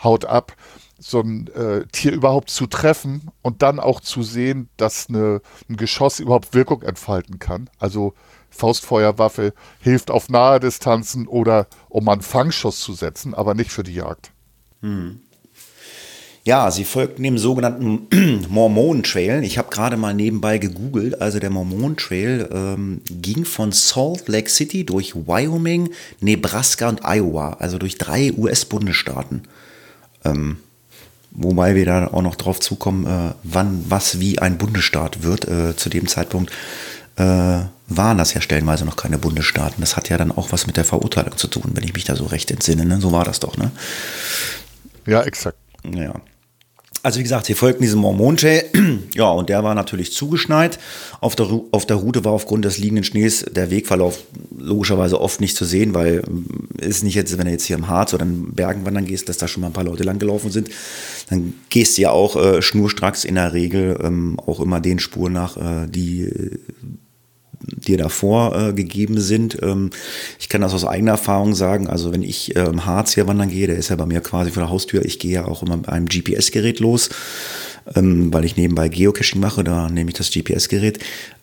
haut 0.00 0.26
ab, 0.26 0.54
so 0.98 1.20
ein 1.20 1.48
äh, 1.54 1.86
Tier 1.92 2.12
überhaupt 2.12 2.50
zu 2.50 2.66
treffen 2.66 3.30
und 3.42 3.62
dann 3.62 3.78
auch 3.78 4.00
zu 4.00 4.22
sehen, 4.22 4.68
dass 4.76 5.08
eine, 5.08 5.40
ein 5.68 5.76
Geschoss 5.76 6.20
überhaupt 6.20 6.54
Wirkung 6.54 6.82
entfalten 6.82 7.38
kann. 7.38 7.70
Also 7.78 8.14
Faustfeuerwaffe 8.50 9.54
hilft 9.80 10.10
auf 10.10 10.28
nahe 10.28 10.60
Distanzen 10.60 11.28
oder 11.28 11.66
um 11.88 12.08
einen 12.08 12.22
Fangschuss 12.22 12.80
zu 12.80 12.92
setzen, 12.94 13.34
aber 13.34 13.54
nicht 13.54 13.70
für 13.70 13.84
die 13.84 13.94
Jagd. 13.94 14.32
Hm. 14.82 15.20
Ja, 16.44 16.70
sie 16.70 16.84
folgten 16.84 17.22
dem 17.24 17.36
sogenannten 17.36 18.46
Mormon 18.48 19.02
Trail. 19.02 19.44
Ich 19.44 19.58
habe 19.58 19.68
gerade 19.68 19.98
mal 19.98 20.14
nebenbei 20.14 20.56
gegoogelt. 20.56 21.20
Also 21.20 21.38
der 21.40 21.50
Mormon 21.50 21.96
Trail 21.96 22.48
ähm, 22.50 23.02
ging 23.10 23.44
von 23.44 23.70
Salt 23.70 24.28
Lake 24.28 24.48
City 24.48 24.86
durch 24.86 25.14
Wyoming, 25.14 25.90
Nebraska 26.20 26.88
und 26.88 27.02
Iowa, 27.04 27.58
also 27.58 27.76
durch 27.76 27.98
drei 27.98 28.32
US-Bundesstaaten. 28.32 29.42
Ähm, 30.24 30.56
wobei 31.30 31.74
wir 31.74 31.86
da 31.86 32.08
auch 32.08 32.22
noch 32.22 32.34
drauf 32.34 32.60
zukommen, 32.60 33.06
äh, 33.06 33.34
wann 33.42 33.84
was 33.88 34.20
wie 34.20 34.38
ein 34.38 34.58
Bundesstaat 34.58 35.22
wird. 35.22 35.48
Äh, 35.48 35.76
zu 35.76 35.88
dem 35.88 36.06
Zeitpunkt 36.06 36.52
äh, 37.16 37.22
waren 37.88 38.18
das 38.18 38.34
ja 38.34 38.40
stellenweise 38.40 38.84
noch 38.84 38.96
keine 38.96 39.18
Bundesstaaten. 39.18 39.80
Das 39.80 39.96
hat 39.96 40.08
ja 40.08 40.16
dann 40.16 40.32
auch 40.32 40.52
was 40.52 40.66
mit 40.66 40.76
der 40.76 40.84
Verurteilung 40.84 41.36
zu 41.36 41.48
tun, 41.48 41.72
wenn 41.74 41.84
ich 41.84 41.94
mich 41.94 42.04
da 42.04 42.16
so 42.16 42.26
recht 42.26 42.50
entsinne. 42.50 42.84
Ne? 42.84 43.00
So 43.00 43.12
war 43.12 43.24
das 43.24 43.40
doch, 43.40 43.56
ne? 43.56 43.70
Ja, 45.06 45.22
exakt. 45.22 45.58
Ja. 45.84 46.14
Also 47.02 47.20
wie 47.20 47.22
gesagt, 47.22 47.46
sie 47.46 47.54
folgten 47.54 47.82
diesem 47.82 48.00
Mormontrail. 48.00 48.64
ja, 49.14 49.30
und 49.30 49.48
der 49.48 49.62
war 49.62 49.74
natürlich 49.74 50.12
zugeschneit. 50.12 50.78
Auf 51.20 51.36
der, 51.36 51.48
auf 51.70 51.86
der 51.86 51.96
Route 51.96 52.24
war 52.24 52.32
aufgrund 52.32 52.64
des 52.64 52.78
liegenden 52.78 53.04
Schnees 53.04 53.44
der 53.44 53.70
Wegverlauf 53.70 54.18
logischerweise 54.56 55.20
oft 55.20 55.40
nicht 55.40 55.56
zu 55.56 55.64
sehen, 55.64 55.94
weil 55.94 56.22
es 56.80 57.02
nicht 57.02 57.14
jetzt, 57.14 57.36
wenn 57.38 57.46
du 57.46 57.52
jetzt 57.52 57.64
hier 57.64 57.76
im 57.76 57.88
Harz 57.88 58.14
oder 58.14 58.24
in 58.24 58.52
Bergen 58.52 58.84
wandern 58.84 59.06
gehst, 59.06 59.28
dass 59.28 59.38
da 59.38 59.46
schon 59.46 59.60
mal 59.60 59.68
ein 59.68 59.72
paar 59.72 59.84
Leute 59.84 60.02
langgelaufen 60.02 60.50
sind, 60.50 60.70
dann 61.30 61.54
gehst 61.70 61.98
du 61.98 62.02
ja 62.02 62.10
auch 62.10 62.36
äh, 62.36 62.62
schnurstracks 62.62 63.24
in 63.24 63.36
der 63.36 63.52
Regel 63.52 63.98
ähm, 64.02 64.38
auch 64.44 64.60
immer 64.60 64.80
den 64.80 64.98
Spuren 64.98 65.32
nach, 65.32 65.56
äh, 65.56 65.86
die 65.88 66.28
dir 67.76 67.98
davor 67.98 68.56
äh, 68.56 68.72
gegeben 68.72 69.20
sind. 69.20 69.58
Ähm, 69.62 69.90
ich 70.38 70.48
kann 70.48 70.60
das 70.60 70.74
aus 70.74 70.84
eigener 70.84 71.12
Erfahrung 71.12 71.54
sagen. 71.54 71.86
Also 71.86 72.12
wenn 72.12 72.22
ich 72.22 72.56
äh, 72.56 72.64
im 72.64 72.86
Harz 72.86 73.14
hier 73.14 73.26
wandern 73.26 73.50
gehe, 73.50 73.66
der 73.66 73.76
ist 73.76 73.90
ja 73.90 73.96
bei 73.96 74.06
mir 74.06 74.20
quasi 74.20 74.50
vor 74.50 74.62
der 74.62 74.70
Haustür, 74.70 75.04
ich 75.04 75.18
gehe 75.18 75.32
ja 75.32 75.44
auch 75.46 75.62
immer 75.62 75.76
mit 75.76 75.88
einem 75.88 76.06
GPS-Gerät 76.06 76.80
los. 76.80 77.10
ähm, 77.94 78.32
weil 78.32 78.44
ich 78.44 78.56
nebenbei 78.56 78.88
Geocaching 78.88 79.40
mache, 79.40 79.64
da 79.64 79.88
nehme 79.88 80.10
ich 80.10 80.16
das 80.16 80.30
GPS-Gerät. 80.30 80.98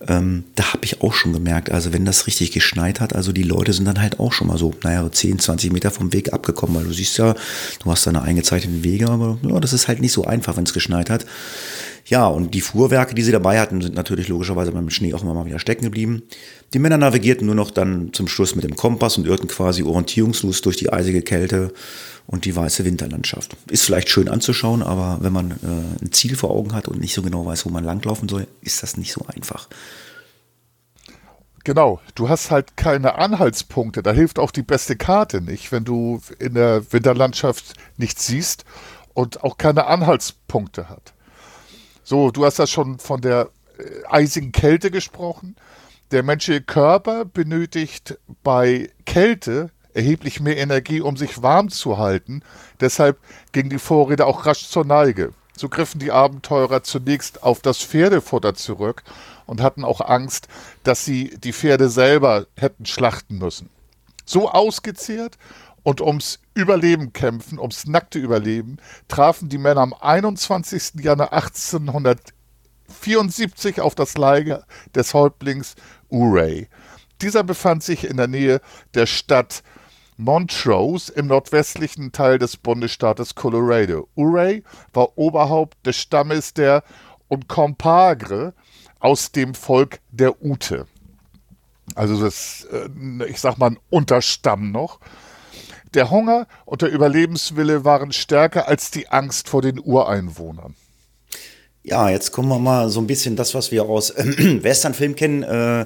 Ähm, 0.08 0.44
da 0.56 0.74
habe 0.74 0.86
ich 0.86 1.02
auch 1.02 1.14
schon 1.14 1.34
gemerkt, 1.34 1.72
also 1.72 1.94
wenn 1.94 2.06
das 2.06 2.28
richtig 2.28 2.52
geschneit 2.52 3.00
hat, 3.00 3.16
also 3.16 3.32
die 3.32 3.44
Leute 3.44 3.74
sind 3.74 3.86
dann 3.86 4.02
halt 4.02 4.20
auch 4.20 4.34
schon 4.34 4.48
mal 4.48 4.58
so, 4.58 4.74
naja, 4.84 5.10
10, 5.12 5.40
20 5.40 5.72
Meter 5.72 5.92
vom 5.92 6.14
Weg 6.14 6.34
abgekommen, 6.34 6.76
weil 6.76 6.84
du 6.84 6.94
siehst 6.94 7.18
ja, 7.18 7.36
du 7.84 7.92
hast 7.92 8.06
deine 8.06 8.22
eingezeichneten 8.22 8.84
Wege, 8.84 9.10
aber 9.10 9.38
ja, 9.44 9.60
das 9.60 9.74
ist 9.74 9.88
halt 9.88 10.02
nicht 10.02 10.12
so 10.12 10.26
einfach, 10.26 10.58
wenn 10.58 10.66
es 10.66 10.74
geschneit 10.74 11.10
hat. 11.10 11.26
Ja, 12.08 12.28
und 12.28 12.54
die 12.54 12.62
Fuhrwerke, 12.62 13.16
die 13.16 13.24
sie 13.24 13.32
dabei 13.32 13.60
hatten, 13.60 13.82
sind 13.82 13.96
natürlich 13.96 14.28
logischerweise 14.28 14.72
beim 14.72 14.92
Schnee 14.92 15.16
auch 15.16 15.24
immer 15.24 15.34
mal 15.34 15.48
wieder 15.48 15.58
stecken 15.58 15.86
geblieben. 15.86 16.22
Die 16.74 16.80
Männer 16.80 16.98
navigierten 16.98 17.48
nur 17.48 17.56
noch 17.56 17.72
dann 17.72 18.14
zum 18.14 18.28
Schluss 18.28 18.56
mit 18.56 18.64
dem 18.64 18.76
Kompass 18.76 19.18
und 19.18 19.26
irrten 19.26 19.48
quasi 19.48 19.82
orientierungslos 19.82 20.62
durch 20.62 20.78
die 20.78 20.94
eisige 20.94 21.24
Kälte 21.24 21.74
und 22.28 22.46
die 22.46 22.56
weiße 22.56 22.86
Winterlandschaft. 22.86 23.58
Ist 23.72 23.86
vielleicht 23.86 24.10
schön 24.10 24.30
anzuschauen, 24.30 24.84
aber 24.84 25.18
wenn 25.22 25.34
man 25.34 25.52
äh, 25.52 26.04
ein 26.04 26.12
Ziel 26.12 26.36
vor 26.36 26.52
Augen 26.52 26.74
hat 26.74 26.88
und 26.88 27.00
nicht 27.00 27.16
so 27.16 27.24
genau 27.24 27.44
weiß, 27.44 27.66
wo 27.66 27.70
man 27.70 27.84
langlaufen 27.84 28.30
soll, 28.30 28.46
ist 28.62 28.84
das 28.84 28.98
nicht 28.98 29.12
so 29.12 29.26
einfach. 29.26 29.68
Genau, 31.64 32.00
du 32.14 32.30
hast 32.30 32.52
halt 32.52 32.78
keine 32.78 33.16
Anhaltspunkte. 33.16 34.04
Da 34.04 34.12
hilft 34.12 34.38
auch 34.38 34.52
die 34.52 34.62
beste 34.62 34.96
Karte 34.96 35.42
nicht, 35.42 35.72
wenn 35.72 35.86
du 35.86 36.22
in 36.38 36.54
der 36.54 36.94
Winterlandschaft 36.94 37.74
nichts 37.98 38.28
siehst 38.28 38.64
und 39.16 39.44
auch 39.44 39.58
keine 39.58 39.88
Anhaltspunkte 39.88 40.88
hat. 40.88 41.15
So, 42.08 42.30
du 42.30 42.46
hast 42.46 42.60
ja 42.60 42.68
schon 42.68 43.00
von 43.00 43.20
der 43.20 43.50
äh, 43.80 44.06
eisigen 44.08 44.52
Kälte 44.52 44.92
gesprochen. 44.92 45.56
Der 46.12 46.22
menschliche 46.22 46.62
Körper 46.62 47.26
benötigt 47.26 48.20
bei 48.44 48.92
Kälte 49.08 49.72
erheblich 49.96 50.40
mehr 50.40 50.58
Energie, 50.58 51.02
um 51.02 51.18
sich 51.18 51.42
warm 51.42 51.70
zu 51.70 51.98
halten. 51.98 52.44
Deshalb 52.80 53.18
gingen 53.54 53.72
die 53.72 53.80
Vorräte 53.80 54.28
auch 54.28 54.46
rasch 54.46 54.68
zur 54.68 54.86
Neige. 54.86 55.34
So 55.58 55.68
griffen 55.68 56.00
die 56.00 56.12
Abenteurer 56.12 56.84
zunächst 56.84 57.42
auf 57.42 57.62
das 57.62 57.82
Pferdefutter 57.82 58.54
zurück 58.54 59.02
und 59.48 59.60
hatten 59.60 59.84
auch 59.84 60.02
Angst, 60.02 60.48
dass 60.84 61.06
sie 61.06 61.36
die 61.40 61.54
Pferde 61.54 61.90
selber 61.90 62.46
hätten 62.56 62.86
schlachten 62.86 63.40
müssen. 63.40 63.72
So 64.26 64.52
ausgezehrt 64.52 65.40
und 65.86 66.02
ums 66.02 66.40
Überleben 66.56 67.14
kämpfen, 67.14 67.58
ums 67.60 67.86
nackte 67.86 68.20
Überleben, 68.20 68.78
trafen 69.08 69.48
die 69.50 69.60
Männer 69.60 69.82
am 69.82 69.94
21. 69.94 70.96
Januar 70.96 71.32
1874 71.32 73.80
auf 73.80 73.94
das 73.94 74.18
Lager 74.18 74.66
des 74.96 75.14
Häuptlings 75.14 75.76
Urey. 76.10 76.68
Dieser 77.22 77.44
befand 77.44 77.84
sich 77.84 78.10
in 78.10 78.18
der 78.18 78.28
Nähe 78.28 78.62
der 78.96 79.06
Stadt 79.06 79.62
Montrose 80.18 81.14
im 81.14 81.28
nordwestlichen 81.28 82.12
Teil 82.12 82.40
des 82.40 82.58
Bundesstaates 82.58 83.36
Colorado. 83.36 84.10
Urey 84.16 84.64
war 84.92 85.16
Oberhaupt 85.20 85.86
des 85.86 85.98
Stammes 85.98 86.56
der 86.56 86.84
Uncompahgre 87.28 88.56
aus 89.00 89.32
dem 89.32 89.54
Volk 89.54 90.00
der 90.10 90.44
Ute. 90.44 90.88
Also 91.94 92.20
das, 92.20 92.68
äh, 92.72 92.90
ich 93.28 93.40
sag 93.40 93.60
mal, 93.60 93.70
ein 93.72 93.78
Unterstamm 93.92 94.72
noch. 94.72 95.00
Der 95.96 96.12
Hunger 96.12 96.48
und 96.66 96.82
der 96.82 96.92
Überlebenswille 96.92 97.86
waren 97.86 98.12
stärker 98.12 98.68
als 98.68 98.92
die 98.92 99.08
Angst 99.08 99.48
vor 99.48 99.62
den 99.62 99.80
Ureinwohnern. 99.80 100.76
Ja, 101.84 102.10
jetzt 102.10 102.32
kommen 102.32 102.50
wir 102.50 102.60
mal 102.60 102.90
so 102.90 103.00
ein 103.00 103.08
bisschen 103.08 103.36
das, 103.36 103.54
was 103.54 103.72
wir 103.72 103.86
aus 103.86 104.10
äh, 104.10 104.64
Westernfilmen 104.64 105.16
kennen. 105.16 105.44
Äh, 105.44 105.86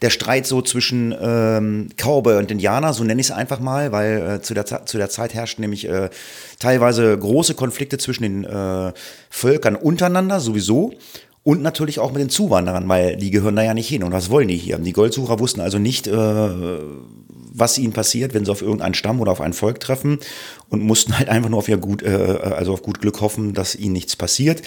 der 0.00 0.10
Streit 0.10 0.46
so 0.46 0.62
zwischen 0.62 1.12
ähm, 1.20 1.88
Cowboy 1.96 2.36
und 2.36 2.52
Indianer, 2.52 2.92
so 2.92 3.02
nenne 3.02 3.20
ich 3.20 3.28
es 3.28 3.32
einfach 3.32 3.58
mal, 3.58 3.90
weil 3.90 4.36
äh, 4.36 4.42
zu, 4.42 4.54
der, 4.54 4.64
zu 4.64 4.96
der 4.96 5.08
Zeit 5.08 5.34
herrschten 5.34 5.62
nämlich 5.62 5.88
äh, 5.88 6.10
teilweise 6.60 7.18
große 7.18 7.54
Konflikte 7.54 7.98
zwischen 7.98 8.22
den 8.22 8.44
äh, 8.44 8.92
Völkern 9.30 9.74
untereinander 9.74 10.38
sowieso 10.38 10.92
und 11.42 11.62
natürlich 11.62 11.98
auch 11.98 12.12
mit 12.12 12.20
den 12.20 12.28
Zuwanderern, 12.28 12.88
weil 12.88 13.16
die 13.16 13.30
gehören 13.30 13.56
da 13.56 13.62
ja 13.62 13.74
nicht 13.74 13.88
hin 13.88 14.04
und 14.04 14.12
was 14.12 14.30
wollen 14.30 14.48
die 14.48 14.56
hier? 14.56 14.78
Die 14.78 14.92
Goldsucher 14.92 15.40
wussten 15.40 15.62
also 15.62 15.78
nicht, 15.78 16.06
äh, 16.06 16.12
was 17.58 17.78
ihnen 17.78 17.92
passiert, 17.92 18.34
wenn 18.34 18.44
sie 18.44 18.50
auf 18.50 18.62
irgendeinen 18.62 18.94
Stamm 18.94 19.20
oder 19.20 19.32
auf 19.32 19.40
ein 19.40 19.52
Volk 19.52 19.80
treffen 19.80 20.18
und 20.68 20.82
mussten 20.82 21.18
halt 21.18 21.28
einfach 21.28 21.50
nur 21.50 21.58
auf 21.58 21.68
ihr 21.68 21.76
gut, 21.76 22.02
äh, 22.02 22.08
also 22.08 22.72
auf 22.72 22.82
gut 22.82 23.00
Glück 23.00 23.20
hoffen, 23.20 23.54
dass 23.54 23.74
ihnen 23.74 23.92
nichts 23.92 24.16
passiert. 24.16 24.62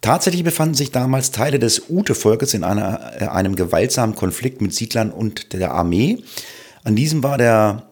Tatsächlich 0.00 0.44
befanden 0.44 0.74
sich 0.74 0.90
damals 0.90 1.30
Teile 1.30 1.58
des 1.58 1.84
Ute-Volkes 1.88 2.54
in 2.54 2.64
einer, 2.64 3.12
äh, 3.20 3.24
einem 3.26 3.56
gewaltsamen 3.56 4.14
Konflikt 4.14 4.60
mit 4.60 4.74
Siedlern 4.74 5.10
und 5.10 5.52
der 5.52 5.72
Armee. 5.72 6.22
An 6.82 6.94
diesem 6.94 7.22
war 7.22 7.38
der 7.38 7.88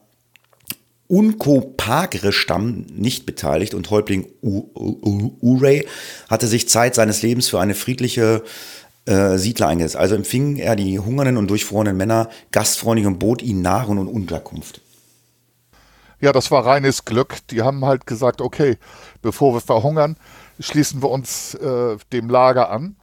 Unkopagre-Stamm 1.12 2.86
nicht 2.94 3.26
beteiligt 3.26 3.74
und 3.74 3.90
Häuptling 3.90 4.28
Urey 4.40 5.86
hatte 6.30 6.46
sich 6.46 6.70
Zeit 6.70 6.94
seines 6.94 7.20
Lebens 7.20 7.48
für 7.48 7.60
eine 7.60 7.74
friedliche 7.74 8.42
äh, 9.06 9.36
Siedler 9.36 9.68
eingesetzt. 9.68 9.96
Also 9.96 10.14
empfing 10.14 10.56
er 10.56 10.76
die 10.76 10.98
hungernden 10.98 11.36
und 11.36 11.48
durchfrorenen 11.48 11.96
Männer 11.96 12.28
gastfreundlich 12.50 13.06
und 13.06 13.18
bot 13.18 13.42
ihnen 13.42 13.62
Nahrung 13.62 13.98
und 13.98 14.08
Unterkunft. 14.08 14.80
Ja, 16.20 16.32
das 16.32 16.52
war 16.52 16.64
reines 16.64 17.04
Glück. 17.04 17.38
Die 17.50 17.62
haben 17.62 17.84
halt 17.84 18.06
gesagt, 18.06 18.40
okay, 18.40 18.78
bevor 19.22 19.54
wir 19.54 19.60
verhungern, 19.60 20.16
schließen 20.60 21.02
wir 21.02 21.10
uns 21.10 21.54
äh, 21.54 21.96
dem 22.12 22.30
Lager 22.30 22.70
an. 22.70 22.96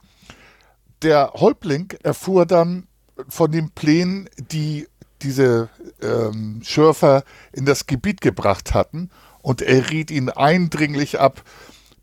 Der 1.02 1.34
Häuptling 1.36 1.94
erfuhr 2.02 2.46
dann 2.46 2.88
von 3.28 3.52
den 3.52 3.72
Plänen, 3.72 4.30
die 4.38 4.88
diese 5.22 5.68
ähm, 6.02 6.62
Schürfer 6.64 7.24
in 7.52 7.66
das 7.66 7.88
Gebiet 7.88 8.22
gebracht 8.22 8.74
hatten 8.74 9.10
und 9.42 9.62
er 9.62 9.90
riet 9.90 10.12
ihnen 10.12 10.30
eindringlich 10.30 11.20
ab, 11.20 11.44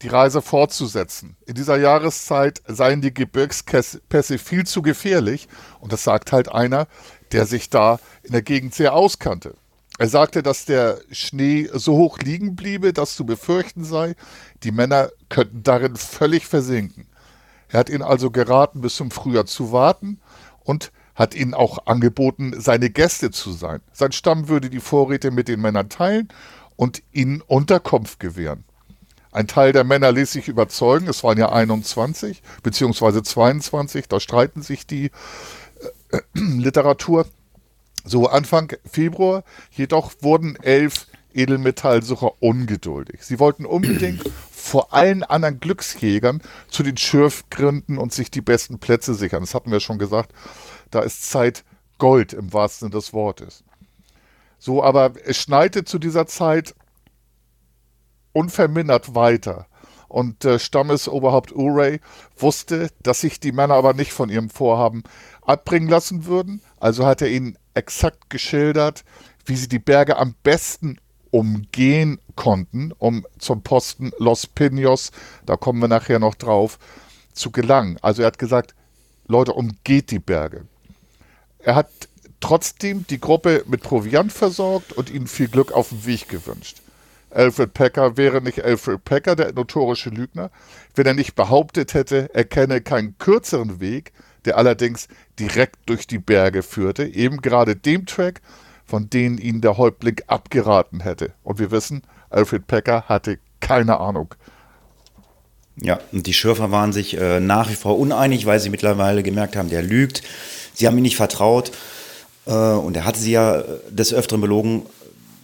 die 0.02 0.08
Reise 0.08 0.42
fortzusetzen. 0.42 1.36
In 1.46 1.54
dieser 1.54 1.78
Jahreszeit 1.78 2.62
seien 2.66 3.00
die 3.00 3.14
Gebirgspässe 3.14 4.38
viel 4.38 4.66
zu 4.66 4.82
gefährlich 4.82 5.48
und 5.80 5.92
das 5.92 6.04
sagt 6.04 6.32
halt 6.32 6.52
einer, 6.52 6.86
der 7.32 7.46
sich 7.46 7.70
da 7.70 7.98
in 8.22 8.32
der 8.32 8.42
Gegend 8.42 8.74
sehr 8.74 8.94
auskannte. 8.94 9.54
Er 9.98 10.08
sagte, 10.08 10.42
dass 10.42 10.66
der 10.66 11.00
Schnee 11.10 11.70
so 11.72 11.96
hoch 11.96 12.18
liegen 12.18 12.54
bliebe, 12.54 12.92
dass 12.92 13.16
zu 13.16 13.24
befürchten 13.24 13.82
sei, 13.84 14.14
die 14.62 14.72
Männer 14.72 15.10
könnten 15.30 15.62
darin 15.62 15.96
völlig 15.96 16.46
versinken. 16.46 17.06
Er 17.68 17.80
hat 17.80 17.88
ihnen 17.88 18.02
also 18.02 18.30
geraten, 18.30 18.82
bis 18.82 18.96
zum 18.96 19.10
Frühjahr 19.10 19.46
zu 19.46 19.72
warten 19.72 20.20
und 20.64 20.92
hat 21.14 21.34
ihnen 21.34 21.54
auch 21.54 21.86
angeboten, 21.86 22.54
seine 22.60 22.90
Gäste 22.90 23.30
zu 23.30 23.52
sein. 23.52 23.80
Sein 23.92 24.12
Stamm 24.12 24.48
würde 24.48 24.68
die 24.68 24.80
Vorräte 24.80 25.30
mit 25.30 25.48
den 25.48 25.62
Männern 25.62 25.88
teilen 25.88 26.28
und 26.76 27.02
ihnen 27.12 27.40
Unterkunft 27.40 28.20
gewähren. 28.20 28.64
Ein 29.36 29.48
Teil 29.48 29.72
der 29.72 29.84
Männer 29.84 30.12
ließ 30.12 30.32
sich 30.32 30.48
überzeugen, 30.48 31.08
es 31.08 31.22
waren 31.22 31.36
ja 31.36 31.52
21 31.52 32.40
beziehungsweise 32.62 33.22
22, 33.22 34.08
da 34.08 34.18
streiten 34.18 34.62
sich 34.62 34.86
die 34.86 35.10
äh, 36.10 36.20
Literatur. 36.32 37.26
So 38.02 38.28
Anfang 38.28 38.72
Februar 38.90 39.44
jedoch 39.70 40.12
wurden 40.22 40.56
elf 40.62 41.06
Edelmetallsucher 41.34 42.32
ungeduldig. 42.40 43.24
Sie 43.24 43.38
wollten 43.38 43.66
unbedingt 43.66 44.22
vor 44.50 44.94
allen 44.94 45.22
anderen 45.22 45.60
Glücksjägern 45.60 46.40
zu 46.68 46.82
den 46.82 46.96
Schürfgründen 46.96 47.98
und 47.98 48.14
sich 48.14 48.30
die 48.30 48.40
besten 48.40 48.78
Plätze 48.78 49.12
sichern. 49.12 49.42
Das 49.42 49.54
hatten 49.54 49.70
wir 49.70 49.80
schon 49.80 49.98
gesagt. 49.98 50.32
Da 50.90 51.00
ist 51.00 51.28
Zeit 51.30 51.62
Gold 51.98 52.32
im 52.32 52.54
wahrsten 52.54 52.86
Sinne 52.86 52.98
des 52.98 53.12
Wortes. 53.12 53.64
So, 54.58 54.82
aber 54.82 55.12
es 55.26 55.36
schneite 55.36 55.84
zu 55.84 55.98
dieser 55.98 56.26
Zeit 56.26 56.74
unvermindert 58.36 59.14
weiter. 59.14 59.66
Und 60.08 60.44
äh, 60.44 60.58
Stammesoberhaupt 60.58 61.52
Urey 61.52 62.00
wusste, 62.36 62.90
dass 63.02 63.22
sich 63.22 63.40
die 63.40 63.52
Männer 63.52 63.74
aber 63.74 63.94
nicht 63.94 64.12
von 64.12 64.28
ihrem 64.28 64.50
Vorhaben 64.50 65.02
abbringen 65.42 65.88
lassen 65.88 66.26
würden. 66.26 66.60
Also 66.78 67.06
hat 67.06 67.22
er 67.22 67.30
ihnen 67.30 67.58
exakt 67.74 68.30
geschildert, 68.30 69.04
wie 69.44 69.56
sie 69.56 69.68
die 69.68 69.78
Berge 69.78 70.16
am 70.16 70.34
besten 70.42 70.98
umgehen 71.30 72.18
konnten, 72.36 72.92
um 72.98 73.26
zum 73.38 73.62
Posten 73.62 74.12
Los 74.18 74.46
Pinos, 74.46 75.10
da 75.44 75.56
kommen 75.56 75.80
wir 75.80 75.88
nachher 75.88 76.18
noch 76.18 76.34
drauf, 76.34 76.78
zu 77.32 77.50
gelangen. 77.50 77.98
Also 78.00 78.22
er 78.22 78.28
hat 78.28 78.38
gesagt, 78.38 78.74
Leute, 79.26 79.52
umgeht 79.52 80.10
die 80.10 80.18
Berge. 80.18 80.66
Er 81.58 81.74
hat 81.74 81.90
trotzdem 82.40 83.06
die 83.08 83.20
Gruppe 83.20 83.64
mit 83.66 83.82
Proviant 83.82 84.32
versorgt 84.32 84.92
und 84.92 85.10
ihnen 85.10 85.26
viel 85.26 85.48
Glück 85.48 85.72
auf 85.72 85.88
dem 85.88 86.06
Weg 86.06 86.28
gewünscht. 86.28 86.80
Alfred 87.36 87.74
Packer 87.74 88.16
wäre 88.16 88.40
nicht 88.40 88.64
Alfred 88.64 89.04
Packer, 89.04 89.36
der 89.36 89.52
notorische 89.52 90.08
Lügner, 90.08 90.50
wenn 90.94 91.06
er 91.06 91.14
nicht 91.14 91.34
behauptet 91.34 91.92
hätte, 91.92 92.30
er 92.32 92.44
kenne 92.44 92.80
keinen 92.80 93.18
kürzeren 93.18 93.78
Weg, 93.78 94.12
der 94.46 94.56
allerdings 94.56 95.08
direkt 95.38 95.76
durch 95.86 96.06
die 96.06 96.18
Berge 96.18 96.62
führte, 96.62 97.04
eben 97.04 97.42
gerade 97.42 97.76
dem 97.76 98.06
Track, 98.06 98.40
von 98.86 99.10
dem 99.10 99.38
ihn 99.38 99.60
der 99.60 99.76
Häuptling 99.76 100.16
abgeraten 100.28 101.00
hätte. 101.00 101.34
Und 101.42 101.58
wir 101.58 101.70
wissen, 101.70 102.02
Alfred 102.30 102.66
Packer 102.66 103.04
hatte 103.06 103.38
keine 103.60 104.00
Ahnung. 104.00 104.34
Ja, 105.78 105.98
und 106.12 106.26
die 106.26 106.32
Schürfer 106.32 106.70
waren 106.70 106.94
sich 106.94 107.18
äh, 107.18 107.38
nach 107.38 107.68
wie 107.68 107.74
vor 107.74 107.98
uneinig, 107.98 108.46
weil 108.46 108.60
sie 108.60 108.70
mittlerweile 108.70 109.22
gemerkt 109.22 109.56
haben, 109.56 109.68
der 109.68 109.82
lügt. 109.82 110.22
Sie 110.72 110.86
haben 110.86 110.96
ihm 110.96 111.02
nicht 111.02 111.16
vertraut 111.16 111.70
äh, 112.46 112.52
und 112.52 112.96
er 112.96 113.04
hatte 113.04 113.18
sie 113.18 113.32
ja 113.32 113.62
des 113.90 114.14
Öfteren 114.14 114.40
belogen. 114.40 114.86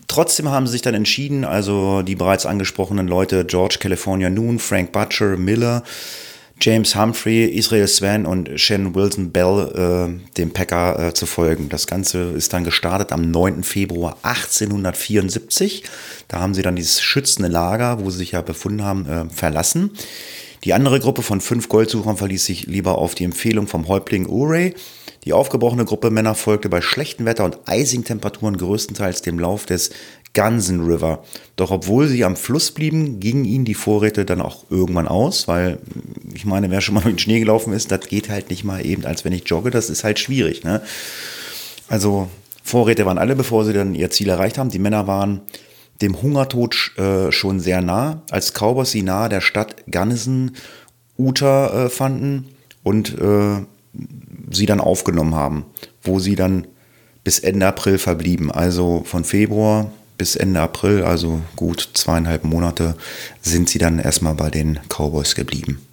Trotzdem 0.09 0.49
haben 0.49 0.67
sie 0.67 0.73
sich 0.73 0.83
dann 0.83 0.95
entschieden, 0.95 1.45
also 1.45 2.03
die 2.03 2.17
bereits 2.17 2.47
angesprochenen 2.47 3.09
Leute 3.09 3.45
George 3.45 3.77
California 3.81 4.31
Noon, 4.31 4.59
Frank 4.59 4.93
Butcher, 4.93 5.37
Miller, 5.37 5.83
James 6.61 6.95
Humphrey, 6.95 7.47
Israel 7.47 7.89
Swan 7.89 8.25
und 8.25 8.49
Shannon 8.61 8.95
Wilson 8.95 9.33
Bell 9.33 9.73
äh, 9.75 10.33
dem 10.37 10.53
Packer 10.53 11.09
äh, 11.09 11.15
zu 11.15 11.27
folgen. 11.27 11.69
Das 11.69 11.89
Ganze 11.89 12.23
ist 12.31 12.53
dann 12.53 12.63
gestartet 12.63 13.11
am 13.11 13.31
9. 13.33 13.65
Februar 13.65 14.17
1874. 14.23 15.83
Da 16.29 16.39
haben 16.39 16.55
sie 16.55 16.63
dann 16.63 16.77
dieses 16.77 17.01
schützende 17.01 17.49
Lager, 17.49 17.99
wo 17.99 18.11
sie 18.11 18.19
sich 18.19 18.33
ja 18.33 18.43
befunden 18.43 18.85
haben, 18.85 19.07
äh, 19.07 19.25
verlassen. 19.35 19.91
Die 20.63 20.73
andere 20.73 21.01
Gruppe 21.01 21.23
von 21.23 21.41
fünf 21.41 21.69
Goldsuchern 21.69 22.17
verließ 22.17 22.45
sich 22.45 22.67
lieber 22.67 22.99
auf 22.99 23.17
die 23.17 23.25
Empfehlung 23.25 23.67
vom 23.67 23.89
Häuptling 23.89 24.27
Urey. 24.27 24.75
Die 25.25 25.33
aufgebrochene 25.33 25.85
Gruppe 25.85 26.11
Männer 26.11 26.35
folgte 26.35 26.69
bei 26.69 26.81
schlechtem 26.81 27.27
Wetter 27.27 27.45
und 27.45 27.59
eisigen 27.67 28.05
Temperaturen 28.05 28.57
größtenteils 28.57 29.23
dem 29.23 29.39
Lauf 29.39 29.67
des 29.67 29.91
Gunsen 30.35 30.85
River. 30.85 31.23
Doch 31.57 31.71
obwohl 31.71 32.09
sie 32.09 32.25
am 32.25 32.37
Fluss 32.37 32.73
blieben, 32.73 33.21
gingen 33.21 33.45
ihnen 33.45 33.65
die 33.65 33.75
Vorräte 33.75 34.25
dann 34.25 34.41
auch 34.41 34.65
irgendwann 34.71 35.07
aus, 35.07 35.47
weil 35.47 35.79
ich 36.35 36.45
meine, 36.45 36.71
wer 36.71 36.81
schon 36.81 36.95
mal 36.95 37.01
durch 37.03 37.15
den 37.15 37.19
Schnee 37.21 37.39
gelaufen 37.39 37.73
ist, 37.73 37.91
das 37.91 38.07
geht 38.09 38.31
halt 38.31 38.51
nicht 38.51 38.65
mal 38.65 38.85
eben, 38.85 39.05
als 39.05 39.25
wenn 39.25 39.33
ich 39.33 39.49
jogge, 39.49 39.71
das 39.71 39.91
ist 39.91 40.05
halt 40.05 40.19
schwierig. 40.19 40.65
Ne? 40.65 40.83
Also 41.89 42.29
Vorräte 42.65 43.07
waren 43.07 43.19
alle, 43.19 43.37
bevor 43.37 43.65
sie 43.65 43.73
dann 43.73 43.95
ihr 43.95 44.11
Ziel 44.11 44.29
erreicht 44.29 44.59
haben. 44.59 44.71
Die 44.71 44.79
Männer 44.79 45.07
waren 45.07 45.43
dem 46.01 46.21
Hungertod 46.21 46.93
äh, 46.97 47.31
schon 47.31 47.61
sehr 47.61 47.81
nah, 47.81 48.23
als 48.31 48.53
Cowboys 48.53 48.91
sie 48.91 49.03
nahe 49.03 49.29
der 49.29 49.41
Stadt 49.41 49.85
Gunnison 49.91 50.53
Utah 51.17 51.85
äh, 51.85 51.89
fanden 51.91 52.49
und 52.83 53.17
äh, 53.19 53.65
sie 54.55 54.67
dann 54.67 54.81
aufgenommen 54.81 55.35
haben, 55.35 55.67
wo 56.03 56.19
sie 56.19 56.35
dann 56.35 56.67
bis 57.25 57.39
Ende 57.39 57.67
April 57.67 57.99
verblieben. 57.99 58.51
Also 58.51 59.03
von 59.05 59.25
Februar 59.25 59.91
bis 60.19 60.37
Ende 60.37 60.61
April, 60.61 61.03
also 61.03 61.41
gut 61.57 61.91
zweieinhalb 61.95 62.45
Monate, 62.45 62.97
sind 63.41 63.69
sie 63.69 63.79
dann 63.79 63.99
erstmal 63.99 64.35
bei 64.35 64.51
den 64.51 64.79
Cowboys 64.89 65.35
geblieben. 65.35 65.85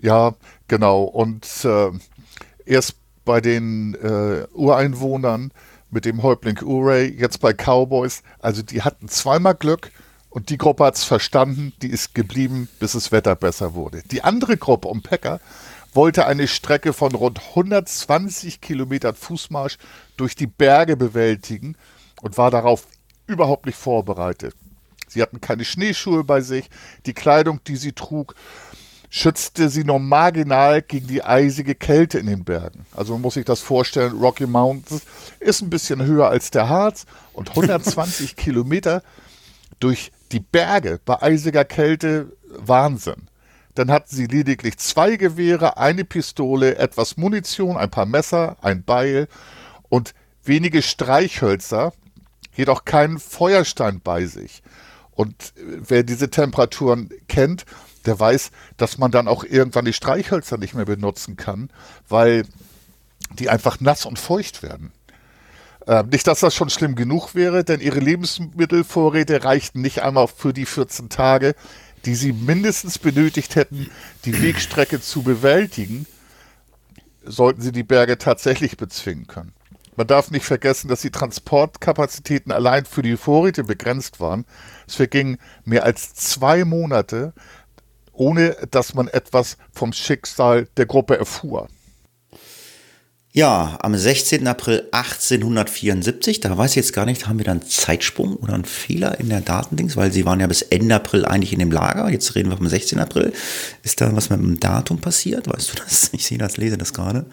Ja, 0.00 0.34
genau. 0.68 1.02
Und 1.04 1.46
äh, 1.64 1.90
erst 2.66 2.96
bei 3.24 3.40
den 3.40 3.94
äh, 3.94 4.46
Ureinwohnern 4.52 5.50
mit 5.90 6.04
dem 6.04 6.22
Häuptling 6.22 6.58
Urey, 6.62 7.06
jetzt 7.18 7.40
bei 7.40 7.52
Cowboys, 7.54 8.22
also 8.40 8.62
die 8.62 8.82
hatten 8.82 9.08
zweimal 9.08 9.54
Glück 9.54 9.90
und 10.28 10.50
die 10.50 10.58
Gruppe 10.58 10.84
hat 10.84 10.96
es 10.96 11.04
verstanden, 11.04 11.72
die 11.80 11.88
ist 11.88 12.14
geblieben, 12.14 12.68
bis 12.80 12.92
das 12.92 13.12
Wetter 13.12 13.36
besser 13.36 13.74
wurde. 13.74 14.02
Die 14.10 14.22
andere 14.22 14.56
Gruppe 14.56 14.88
um 14.88 15.02
Packer 15.02 15.40
wollte 15.94 16.26
eine 16.26 16.48
Strecke 16.48 16.92
von 16.92 17.14
rund 17.14 17.40
120 17.40 18.60
Kilometern 18.60 19.14
Fußmarsch 19.14 19.78
durch 20.16 20.34
die 20.34 20.46
Berge 20.46 20.96
bewältigen 20.96 21.76
und 22.22 22.38
war 22.38 22.50
darauf 22.50 22.86
überhaupt 23.26 23.66
nicht 23.66 23.78
vorbereitet. 23.78 24.54
Sie 25.08 25.22
hatten 25.22 25.40
keine 25.40 25.64
Schneeschuhe 25.64 26.24
bei 26.24 26.40
sich, 26.40 26.68
die 27.06 27.14
Kleidung, 27.14 27.60
die 27.64 27.76
sie 27.76 27.92
trug, 27.92 28.34
schützte 29.10 29.68
sie 29.68 29.84
nur 29.84 30.00
marginal 30.00 30.82
gegen 30.82 31.06
die 31.06 31.22
eisige 31.22 31.76
Kälte 31.76 32.18
in 32.18 32.26
den 32.26 32.44
Bergen. 32.44 32.84
Also 32.96 33.12
man 33.12 33.22
muss 33.22 33.34
sich 33.34 33.44
das 33.44 33.60
vorstellen, 33.60 34.18
Rocky 34.18 34.46
Mountains 34.46 35.02
ist 35.38 35.62
ein 35.62 35.70
bisschen 35.70 36.04
höher 36.04 36.28
als 36.28 36.50
der 36.50 36.68
Harz 36.68 37.06
und 37.32 37.50
120 37.50 38.34
Kilometer 38.36 39.02
durch 39.78 40.10
die 40.32 40.40
Berge 40.40 40.98
bei 41.04 41.22
eisiger 41.22 41.64
Kälte, 41.64 42.32
Wahnsinn. 42.58 43.28
Dann 43.74 43.90
hatten 43.90 44.14
sie 44.14 44.26
lediglich 44.26 44.78
zwei 44.78 45.16
Gewehre, 45.16 45.76
eine 45.76 46.04
Pistole, 46.04 46.76
etwas 46.76 47.16
Munition, 47.16 47.76
ein 47.76 47.90
paar 47.90 48.06
Messer, 48.06 48.56
ein 48.62 48.84
Beil 48.84 49.28
und 49.88 50.14
wenige 50.44 50.82
Streichhölzer, 50.82 51.92
jedoch 52.54 52.84
keinen 52.84 53.18
Feuerstein 53.18 54.00
bei 54.00 54.26
sich. 54.26 54.62
Und 55.12 55.52
wer 55.56 56.02
diese 56.02 56.30
Temperaturen 56.30 57.10
kennt, 57.28 57.64
der 58.06 58.18
weiß, 58.18 58.50
dass 58.76 58.98
man 58.98 59.10
dann 59.10 59.28
auch 59.28 59.44
irgendwann 59.44 59.84
die 59.84 59.92
Streichhölzer 59.92 60.58
nicht 60.58 60.74
mehr 60.74 60.84
benutzen 60.84 61.36
kann, 61.36 61.70
weil 62.08 62.44
die 63.38 63.48
einfach 63.48 63.80
nass 63.80 64.04
und 64.04 64.18
feucht 64.18 64.62
werden. 64.62 64.92
Äh, 65.86 66.04
nicht, 66.04 66.26
dass 66.26 66.40
das 66.40 66.54
schon 66.54 66.70
schlimm 66.70 66.94
genug 66.94 67.34
wäre, 67.34 67.64
denn 67.64 67.80
ihre 67.80 68.00
Lebensmittelvorräte 68.00 69.44
reichten 69.44 69.80
nicht 69.80 70.02
einmal 70.02 70.28
für 70.28 70.52
die 70.52 70.66
14 70.66 71.08
Tage, 71.08 71.54
die 72.04 72.14
sie 72.14 72.32
mindestens 72.32 72.98
benötigt 72.98 73.56
hätten, 73.56 73.90
die 74.24 74.42
Wegstrecke 74.42 75.00
zu 75.00 75.22
bewältigen, 75.22 76.06
sollten 77.24 77.62
sie 77.62 77.72
die 77.72 77.82
Berge 77.82 78.18
tatsächlich 78.18 78.76
bezwingen 78.76 79.26
können. 79.26 79.52
Man 79.96 80.06
darf 80.06 80.30
nicht 80.30 80.44
vergessen, 80.44 80.88
dass 80.88 81.02
die 81.02 81.10
Transportkapazitäten 81.10 82.50
allein 82.50 82.84
für 82.84 83.02
die 83.02 83.16
Vorräte 83.16 83.62
begrenzt 83.62 84.18
waren. 84.18 84.44
Es 84.88 84.96
vergingen 84.96 85.38
mehr 85.64 85.84
als 85.84 86.14
zwei 86.14 86.64
Monate, 86.64 87.32
ohne 88.12 88.56
dass 88.70 88.94
man 88.94 89.08
etwas 89.08 89.56
vom 89.72 89.92
Schicksal 89.92 90.68
der 90.76 90.86
Gruppe 90.86 91.16
erfuhr. 91.16 91.68
Ja, 93.36 93.78
am 93.82 93.96
16. 93.96 94.46
April 94.46 94.86
1874, 94.92 96.38
da 96.38 96.56
weiß 96.56 96.70
ich 96.70 96.76
jetzt 96.76 96.92
gar 96.92 97.04
nicht, 97.04 97.26
haben 97.26 97.38
wir 97.38 97.44
dann 97.44 97.62
Zeitsprung 97.62 98.36
oder 98.36 98.54
einen 98.54 98.64
Fehler 98.64 99.18
in 99.18 99.28
der 99.28 99.40
Datendings, 99.40 99.96
weil 99.96 100.12
sie 100.12 100.24
waren 100.24 100.38
ja 100.38 100.46
bis 100.46 100.62
Ende 100.62 100.94
April 100.94 101.24
eigentlich 101.24 101.52
in 101.52 101.58
dem 101.58 101.72
Lager. 101.72 102.08
Jetzt 102.10 102.36
reden 102.36 102.50
wir 102.50 102.56
vom 102.56 102.68
16. 102.68 103.00
April. 103.00 103.32
Ist 103.82 104.00
da 104.00 104.14
was 104.14 104.30
mit 104.30 104.38
dem 104.38 104.60
Datum 104.60 105.00
passiert? 105.00 105.48
Weißt 105.52 105.72
du 105.72 105.82
das? 105.82 106.10
Ich 106.12 106.24
sehe 106.26 106.38
das, 106.38 106.58
lese 106.58 106.78
das 106.78 106.92
gerade. 106.92 107.26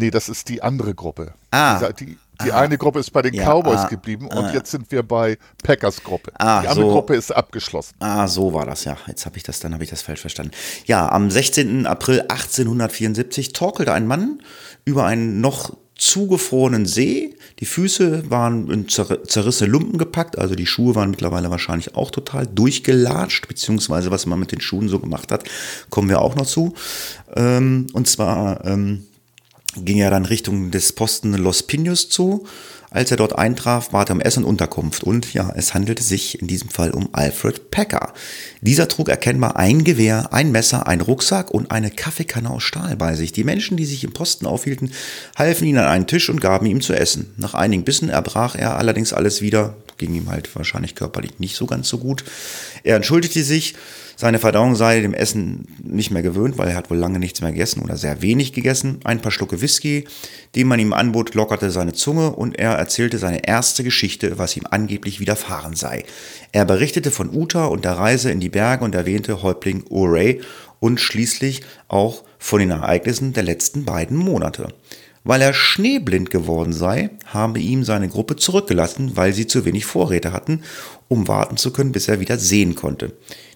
Nee, 0.00 0.10
das 0.10 0.30
ist 0.30 0.48
die 0.48 0.62
andere 0.62 0.94
Gruppe. 0.94 1.34
Ah. 1.50 1.92
Die, 1.92 2.16
die 2.42 2.52
eine 2.52 2.78
Gruppe 2.78 3.00
ist 3.00 3.10
bei 3.10 3.20
den 3.20 3.34
ja, 3.34 3.44
Cowboys 3.44 3.80
ah, 3.80 3.88
geblieben 3.88 4.28
und 4.28 4.46
ah, 4.46 4.52
jetzt 4.54 4.70
sind 4.70 4.90
wir 4.90 5.02
bei 5.02 5.36
Packers 5.62 6.02
Gruppe. 6.02 6.32
Ah, 6.38 6.62
die 6.62 6.68
andere 6.68 6.86
so, 6.86 6.92
Gruppe 6.92 7.16
ist 7.16 7.30
abgeschlossen. 7.30 7.94
Ah, 7.98 8.26
so 8.26 8.54
war 8.54 8.64
das 8.64 8.84
ja. 8.84 8.96
Jetzt 9.06 9.26
habe 9.26 9.36
ich 9.36 9.42
das, 9.42 9.60
dann 9.60 9.74
habe 9.74 9.84
ich 9.84 9.90
das 9.90 10.00
falsch 10.00 10.22
verstanden. 10.22 10.52
Ja, 10.86 11.10
am 11.10 11.30
16. 11.30 11.84
April 11.84 12.22
1874 12.22 13.52
torkelte 13.52 13.92
ein 13.92 14.06
Mann 14.06 14.40
über 14.86 15.04
einen 15.04 15.42
noch 15.42 15.76
zugefrorenen 15.98 16.86
See. 16.86 17.36
Die 17.58 17.66
Füße 17.66 18.30
waren 18.30 18.70
in 18.70 18.88
zer 18.88 19.22
zerrissene 19.24 19.70
Lumpen 19.70 19.98
gepackt, 19.98 20.38
also 20.38 20.54
die 20.54 20.64
Schuhe 20.64 20.94
waren 20.94 21.10
mittlerweile 21.10 21.50
wahrscheinlich 21.50 21.94
auch 21.94 22.10
total 22.10 22.46
durchgelatscht, 22.46 23.48
beziehungsweise 23.48 24.10
was 24.10 24.24
man 24.24 24.40
mit 24.40 24.50
den 24.50 24.62
Schuhen 24.62 24.88
so 24.88 24.98
gemacht 24.98 25.30
hat, 25.30 25.44
kommen 25.90 26.08
wir 26.08 26.22
auch 26.22 26.36
noch 26.36 26.46
zu. 26.46 26.72
Ähm, 27.36 27.88
und 27.92 28.08
zwar 28.08 28.64
ähm, 28.64 29.04
ging 29.76 29.98
er 29.98 30.10
dann 30.10 30.24
Richtung 30.24 30.70
des 30.70 30.92
Posten 30.92 31.34
Los 31.34 31.62
Pinos 31.62 32.08
zu. 32.08 32.46
Als 32.92 33.12
er 33.12 33.16
dort 33.16 33.38
eintraf, 33.38 33.90
bat 33.90 34.10
er 34.10 34.16
um 34.16 34.20
Essen 34.20 34.42
und 34.42 34.50
Unterkunft. 34.50 35.04
Und 35.04 35.32
ja, 35.32 35.52
es 35.54 35.74
handelte 35.74 36.02
sich 36.02 36.40
in 36.40 36.48
diesem 36.48 36.70
Fall 36.70 36.90
um 36.90 37.08
Alfred 37.12 37.70
Packer. 37.70 38.12
Dieser 38.62 38.88
trug 38.88 39.08
erkennbar 39.08 39.56
ein 39.56 39.84
Gewehr, 39.84 40.32
ein 40.32 40.50
Messer, 40.50 40.88
einen 40.88 41.00
Rucksack 41.00 41.52
und 41.52 41.70
eine 41.70 41.92
Kaffeekanne 41.92 42.50
aus 42.50 42.64
Stahl 42.64 42.96
bei 42.96 43.14
sich. 43.14 43.30
Die 43.30 43.44
Menschen, 43.44 43.76
die 43.76 43.84
sich 43.84 44.02
im 44.02 44.12
Posten 44.12 44.44
aufhielten, 44.44 44.90
halfen 45.36 45.68
ihm 45.68 45.78
an 45.78 45.84
einen 45.84 46.08
Tisch 46.08 46.28
und 46.30 46.40
gaben 46.40 46.66
ihm 46.66 46.80
zu 46.80 46.92
essen. 46.92 47.32
Nach 47.36 47.54
einigen 47.54 47.84
Bissen 47.84 48.08
erbrach 48.08 48.56
er 48.56 48.76
allerdings 48.76 49.12
alles 49.12 49.40
wieder. 49.40 49.76
Ging 50.00 50.14
ihm 50.14 50.30
halt 50.30 50.56
wahrscheinlich 50.56 50.94
körperlich 50.94 51.40
nicht 51.40 51.56
so 51.56 51.66
ganz 51.66 51.86
so 51.86 51.98
gut. 51.98 52.24
Er 52.84 52.96
entschuldigte 52.96 53.44
sich, 53.44 53.74
seine 54.16 54.38
Verdauung 54.38 54.74
sei 54.74 55.00
dem 55.00 55.12
Essen 55.12 55.66
nicht 55.82 56.10
mehr 56.10 56.22
gewöhnt, 56.22 56.56
weil 56.56 56.68
er 56.68 56.76
hat 56.76 56.88
wohl 56.90 56.96
lange 56.96 57.18
nichts 57.18 57.42
mehr 57.42 57.52
gegessen 57.52 57.82
oder 57.82 57.98
sehr 57.98 58.22
wenig 58.22 58.54
gegessen. 58.54 59.00
Ein 59.04 59.20
paar 59.20 59.30
Schlucke 59.30 59.60
Whisky, 59.60 60.06
die 60.54 60.64
man 60.64 60.80
ihm 60.80 60.94
anbot, 60.94 61.34
lockerte 61.34 61.70
seine 61.70 61.92
Zunge 61.92 62.30
und 62.30 62.58
er 62.58 62.72
erzählte 62.72 63.18
seine 63.18 63.46
erste 63.46 63.84
Geschichte, 63.84 64.38
was 64.38 64.56
ihm 64.56 64.64
angeblich 64.70 65.20
widerfahren 65.20 65.74
sei. 65.74 66.04
Er 66.52 66.64
berichtete 66.64 67.10
von 67.10 67.28
Uta 67.28 67.66
und 67.66 67.84
der 67.84 67.98
Reise 67.98 68.30
in 68.30 68.40
die 68.40 68.48
Berge 68.48 68.84
und 68.84 68.94
erwähnte 68.94 69.42
Häuptling 69.42 69.84
Urey 69.90 70.40
und 70.80 70.98
schließlich 70.98 71.60
auch 71.88 72.24
von 72.38 72.60
den 72.60 72.70
Ereignissen 72.70 73.34
der 73.34 73.42
letzten 73.42 73.84
beiden 73.84 74.16
Monate. 74.16 74.68
Weil 75.30 75.42
er 75.42 75.54
schneeblind 75.54 76.30
geworden 76.30 76.72
sei, 76.72 77.10
habe 77.24 77.60
ihm 77.60 77.84
seine 77.84 78.08
Gruppe 78.08 78.34
zurückgelassen, 78.34 79.12
weil 79.14 79.32
sie 79.32 79.46
zu 79.46 79.64
wenig 79.64 79.86
Vorräte 79.86 80.32
hatten, 80.32 80.64
um 81.06 81.28
warten 81.28 81.56
zu 81.56 81.72
können, 81.72 81.92
bis 81.92 82.08
er 82.08 82.18
wieder 82.18 82.36
sehen 82.36 82.74
konnte. 82.74 83.12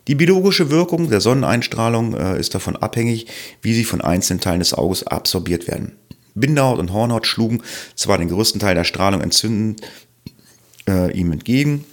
Die 0.07 0.15
biologische 0.15 0.71
Wirkung 0.71 1.11
der 1.11 1.21
Sonneneinstrahlung 1.21 2.15
äh, 2.15 2.39
ist 2.39 2.55
davon 2.55 2.77
abhängig, 2.77 3.27
wie 3.61 3.75
sie 3.75 3.83
von 3.83 4.01
einzelnen 4.01 4.39
Teilen 4.39 4.61
des 4.61 4.73
Auges 4.73 5.05
absorbiert 5.05 5.67
werden. 5.67 5.97
Bindehaut 6.37 6.79
und 6.79 6.93
Hornhaut 6.93 7.27
schlugen 7.27 7.61
zwar 7.97 8.19
den 8.19 8.29
größten 8.29 8.61
Teil 8.61 8.77
der 8.77 8.85
Strahlung 8.85 9.21
entzündend 9.21 9.81
äh, 10.89 11.11
ihm 11.11 11.33
entgegen, 11.33 11.85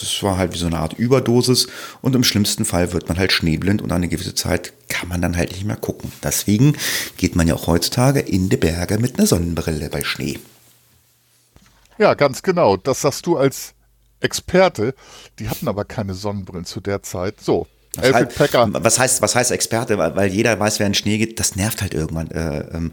das 0.00 0.22
war 0.22 0.38
halt 0.38 0.54
wie 0.54 0.58
so 0.58 0.66
eine 0.66 0.78
Art 0.78 0.94
Überdosis 0.94 1.68
und 2.00 2.14
im 2.14 2.24
schlimmsten 2.24 2.64
Fall 2.64 2.92
wird 2.92 3.08
man 3.08 3.18
halt 3.18 3.32
schneeblind 3.32 3.82
und 3.82 3.92
eine 3.92 4.08
gewisse 4.08 4.34
Zeit 4.34 4.72
kann 4.88 5.08
man 5.08 5.20
dann 5.20 5.36
halt 5.36 5.52
nicht 5.52 5.64
mehr 5.64 5.76
gucken. 5.76 6.12
Deswegen 6.22 6.76
geht 7.16 7.36
man 7.36 7.46
ja 7.46 7.54
auch 7.54 7.66
heutzutage 7.66 8.20
in 8.20 8.48
die 8.48 8.56
Berge 8.56 8.98
mit 8.98 9.18
einer 9.18 9.26
Sonnenbrille 9.26 9.90
bei 9.90 10.02
Schnee. 10.04 10.38
Ja, 11.98 12.14
ganz 12.14 12.42
genau. 12.42 12.76
Das 12.76 13.02
sagst 13.02 13.26
du 13.26 13.36
als 13.36 13.74
Experte, 14.20 14.94
die 15.38 15.48
hatten 15.48 15.68
aber 15.68 15.84
keine 15.84 16.14
Sonnenbrillen 16.14 16.64
zu 16.64 16.80
der 16.80 17.02
Zeit. 17.02 17.40
So, 17.40 17.66
was, 17.96 18.12
heißt, 18.12 18.38
was 18.72 18.98
heißt, 18.98 19.22
was 19.22 19.34
heißt 19.34 19.50
Experte? 19.50 19.98
Weil 19.98 20.28
jeder 20.28 20.58
weiß, 20.58 20.78
wer 20.78 20.86
in 20.86 20.94
Schnee 20.94 21.18
geht, 21.18 21.40
das 21.40 21.56
nervt 21.56 21.82
halt 21.82 21.94
irgendwann. 21.94 22.30
Äh, 22.30 22.60
ähm, 22.72 22.92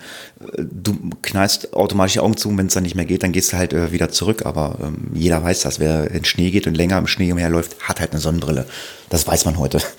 du 0.57 0.97
knallst 1.21 1.73
automatisch 1.73 2.13
die 2.13 2.19
Augen 2.21 2.37
zu, 2.37 2.57
wenn 2.57 2.67
es 2.67 2.73
dann 2.73 2.83
nicht 2.83 2.95
mehr 2.95 3.05
geht, 3.05 3.21
dann 3.23 3.31
gehst 3.31 3.53
du 3.53 3.57
halt 3.57 3.73
äh, 3.73 3.91
wieder 3.91 4.09
zurück. 4.09 4.45
Aber 4.45 4.77
ähm, 4.81 5.11
jeder 5.13 5.43
weiß 5.43 5.61
das. 5.61 5.79
Wer 5.79 6.09
in 6.11 6.25
Schnee 6.25 6.51
geht 6.51 6.65
und 6.65 6.75
länger 6.75 6.97
im 6.97 7.07
Schnee 7.07 7.31
umherläuft, 7.31 7.75
hat 7.81 7.99
halt 7.99 8.11
eine 8.11 8.21
Sonnenbrille. 8.21 8.65
Das 9.09 9.27
weiß 9.27 9.45
man 9.45 9.57
heute. 9.57 9.79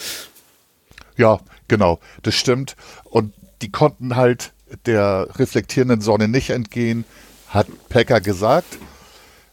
Ja, 1.18 1.40
Genau, 1.68 1.98
das 2.22 2.34
stimmt. 2.34 2.76
Und 3.04 3.32
die 3.62 3.70
konnten 3.70 4.16
halt 4.16 4.52
der 4.86 5.28
reflektierenden 5.36 6.00
Sonne 6.00 6.28
nicht 6.28 6.50
entgehen, 6.50 7.04
hat 7.48 7.66
Packer 7.88 8.20
gesagt. 8.20 8.78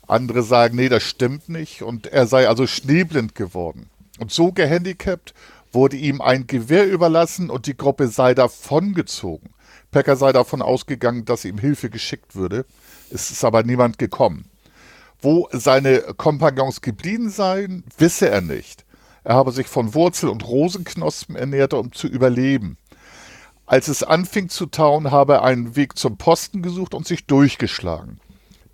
Andere 0.08 0.44
sagen, 0.44 0.76
nee, 0.76 0.90
das 0.90 1.04
stimmt 1.04 1.50
nicht. 1.50 1.82
Und 1.82 2.08
er 2.08 2.28
sei 2.28 2.48
also 2.48 2.68
schneeblind 2.68 3.36
geworden. 3.36 3.90
Und 4.20 4.32
so 4.32 4.52
gehandicapt 4.52 5.34
wurde 5.72 5.98
ihm 5.98 6.22
ein 6.22 6.48
Gewehr 6.48 6.90
überlassen 6.90 7.50
und 7.50 7.66
die 7.66 7.76
Gruppe 7.76 8.08
sei 8.08 8.34
davongezogen. 8.34 9.50
Packer 9.92 10.16
sei 10.16 10.32
davon 10.32 10.62
ausgegangen, 10.62 11.26
dass 11.26 11.46
ihm 11.46 11.58
Hilfe 11.58 11.90
geschickt 11.90 12.36
würde. 12.36 12.66
Es 13.12 13.32
ist 13.32 13.44
aber 13.44 13.64
niemand 13.64 13.98
gekommen. 13.98 14.46
Wo 15.22 15.48
seine 15.52 16.02
Kompagnons 16.18 16.82
geblieben 16.82 17.30
seien, 17.30 17.84
wisse 17.98 18.30
er 18.30 18.42
nicht. 18.42 18.86
Er 19.24 19.36
habe 19.36 19.52
sich 19.52 19.68
von 19.68 19.94
Wurzel- 19.94 20.30
und 20.30 20.46
Rosenknospen 20.46 21.36
ernährt, 21.36 21.74
um 21.74 21.94
zu 21.94 22.08
überleben. 22.08 22.78
Als 23.66 23.88
es 23.88 24.04
anfing 24.04 24.50
zu 24.50 24.66
tauen, 24.66 25.12
habe 25.12 25.36
er 25.36 25.44
einen 25.44 25.76
Weg 25.76 25.98
zum 25.98 26.18
Posten 26.18 26.62
gesucht 26.62 26.94
und 26.94 27.08
sich 27.08 27.26
durchgeschlagen. 27.26 28.20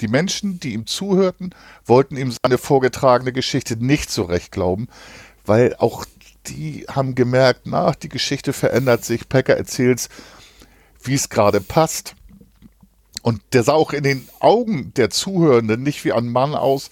Die 0.01 0.07
Menschen, 0.07 0.59
die 0.59 0.73
ihm 0.73 0.87
zuhörten, 0.87 1.53
wollten 1.85 2.17
ihm 2.17 2.33
seine 2.43 2.57
vorgetragene 2.57 3.33
Geschichte 3.33 3.75
nicht 3.75 4.09
so 4.09 4.23
recht 4.23 4.51
glauben, 4.51 4.87
weil 5.49 5.75
auch 5.75 6.05
die 6.47 6.85
haben 6.89 7.15
gemerkt, 7.15 7.61
na, 7.65 7.91
die 7.91 8.07
Geschichte 8.07 8.53
verändert 8.53 9.03
sich. 9.03 9.27
Packer 9.27 9.57
erzählt 9.57 10.07
wie 11.03 11.13
es 11.13 11.29
gerade 11.29 11.61
passt. 11.61 12.15
Und 13.21 13.41
der 13.53 13.63
sah 13.63 13.73
auch 13.73 13.91
in 13.91 14.03
den 14.03 14.27
Augen 14.39 14.93
der 14.95 15.09
Zuhörenden 15.09 15.83
nicht 15.83 16.05
wie 16.05 16.13
ein 16.13 16.27
Mann 16.27 16.55
aus, 16.55 16.89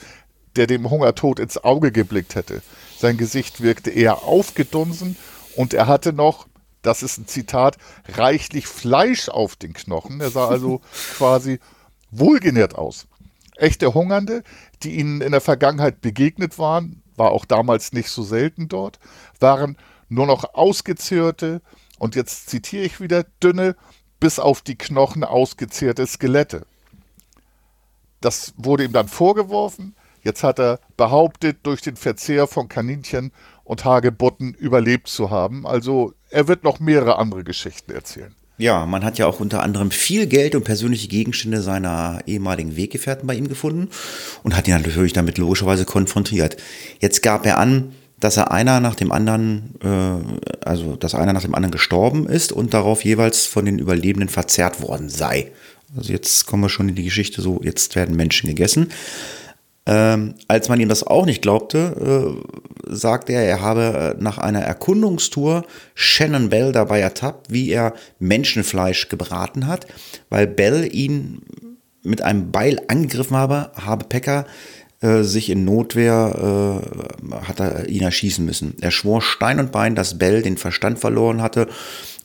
der 0.56 0.68
dem 0.68 0.90
Hungertod 0.90 1.40
ins 1.40 1.58
Auge 1.64 1.92
geblickt 1.92 2.36
hätte. 2.36 2.62
Sein 2.98 3.18
Gesicht 3.18 3.62
wirkte 3.62 3.92
eher 3.92 4.24
aufgedunsen 4.24 5.16
und 5.56 5.74
er 5.74 5.88
hatte 5.88 6.14
noch, 6.14 6.48
das 6.82 7.04
ist 7.04 7.18
ein 7.18 7.28
Zitat, 7.28 7.78
reichlich 8.08 8.68
Fleisch 8.68 9.30
auf 9.30 9.56
den 9.56 9.74
Knochen. 9.74 10.20
Er 10.20 10.32
sah 10.32 10.48
also 10.48 10.82
quasi 11.18 11.60
wohlgenährt 12.12 12.76
aus. 12.76 13.08
Echte 13.56 13.94
Hungernde, 13.94 14.44
die 14.84 14.96
ihnen 14.96 15.22
in 15.22 15.32
der 15.32 15.42
Vergangenheit 15.42 16.02
begegnet 16.02 16.60
waren, 16.60 17.02
war 17.18 17.32
auch 17.32 17.46
damals 17.46 17.92
nicht 17.92 18.10
so 18.10 18.24
selten 18.24 18.70
dort, 18.70 19.00
waren 19.40 19.78
nur 20.10 20.26
noch 20.26 20.54
ausgezehrte, 20.54 21.62
und 22.00 22.16
jetzt 22.16 22.50
zitiere 22.50 22.84
ich 22.84 23.02
wieder, 23.02 23.26
dünne, 23.44 23.76
bis 24.20 24.40
auf 24.40 24.62
die 24.62 24.78
Knochen 24.78 25.24
ausgezehrte 25.24 26.06
Skelette. 26.06 26.66
Das 28.22 28.54
wurde 28.58 28.86
ihm 28.86 28.94
dann 28.94 29.08
vorgeworfen. 29.08 29.96
Jetzt 30.24 30.44
hat 30.44 30.60
er 30.60 30.80
behauptet, 30.96 31.60
durch 31.64 31.82
den 31.82 31.96
Verzehr 31.96 32.48
von 32.48 32.68
Kaninchen 32.68 33.32
und 33.64 33.86
Hagebutten 33.86 34.54
überlebt 34.54 35.08
zu 35.08 35.30
haben. 35.30 35.66
Also 35.68 36.14
er 36.30 36.48
wird 36.48 36.64
noch 36.64 36.80
mehrere 36.80 37.18
andere 37.18 37.44
Geschichten 37.44 37.92
erzählen. 37.92 38.36
Ja, 38.60 38.88
man 38.88 39.04
hat 39.04 39.20
ja 39.20 39.28
auch 39.28 39.40
unter 39.40 39.62
anderem 39.62 39.92
viel 39.92 40.26
Geld 40.26 40.56
und 40.56 40.64
persönliche 40.64 41.08
Gegenstände 41.08 41.62
seiner 41.62 42.22
ehemaligen 42.26 42.76
Weggefährten 42.76 43.28
bei 43.28 43.36
ihm 43.36 43.48
gefunden 43.48 43.90
und 44.42 44.58
hat 44.58 44.68
ihn 44.68 44.74
natürlich 44.74 45.14
damit 45.14 45.38
logischerweise 45.38 45.86
konfrontiert. 45.86 46.58
Jetzt 47.00 47.22
gab 47.22 47.46
er 47.46 47.60
an, 47.60 47.94
dass 48.20 48.36
er 48.38 48.52
einer 48.52 48.80
nach 48.80 48.96
dem 48.96 49.12
anderen, 49.12 49.76
äh, 49.84 50.66
also 50.66 50.96
dass 50.96 51.14
einer 51.14 51.34
nach 51.34 51.44
dem 51.44 51.54
anderen 51.54 51.72
gestorben 51.72 52.28
ist 52.28 52.52
und 52.52 52.74
darauf 52.74 53.04
jeweils 53.04 53.46
von 53.46 53.66
den 53.66 53.78
Überlebenden 53.78 54.30
verzerrt 54.30 54.82
worden 54.82 55.10
sei. 55.10 55.52
Also 55.96 56.12
jetzt 56.12 56.48
kommen 56.48 56.64
wir 56.64 56.70
schon 56.70 56.90
in 56.90 56.96
die 56.96 57.06
Geschichte 57.06 57.42
so, 57.42 57.62
jetzt 57.64 57.96
werden 57.96 58.16
Menschen 58.16 58.48
gegessen. 58.48 58.90
Ähm, 59.88 60.36
als 60.50 60.68
man 60.68 60.82
ihm 60.82 60.90
das 60.90 61.08
auch 61.08 61.26
nicht 61.26 61.42
glaubte, 61.42 62.36
äh, 62.38 62.94
sagte 62.94 63.32
er, 63.32 63.44
er 63.44 63.62
habe 63.62 64.16
äh, 64.18 64.22
nach 64.22 64.38
einer 64.38 64.60
Erkundungstour 64.60 65.64
Shannon 65.96 66.50
Bell 66.50 66.74
dabei 66.74 67.00
ertappt, 67.00 67.52
wie 67.52 67.70
er 67.70 67.94
Menschenfleisch 68.20 69.08
gebraten 69.08 69.66
hat, 69.66 69.88
weil 70.30 70.46
Bell 70.46 70.94
ihn 70.94 71.42
mit 72.04 72.22
einem 72.22 72.52
Beil 72.52 72.82
angegriffen 72.90 73.38
habe, 73.38 73.72
habe 73.76 74.06
Pecker 74.06 74.46
äh, 75.02 75.24
sich 75.24 75.50
in 75.50 75.64
Notwehr 75.64 76.82
äh, 76.84 77.36
hat 77.46 77.62
er 77.62 77.88
ihn 77.88 78.04
erschießen 78.04 78.46
müssen. 78.46 78.76
Er 78.82 78.92
schwor 78.92 79.22
Stein 79.22 79.60
und 79.60 79.72
Bein, 79.72 79.96
dass 79.96 80.18
Bell 80.18 80.42
den 80.42 80.58
Verstand 80.58 81.00
verloren 81.00 81.42
hatte 81.42 81.68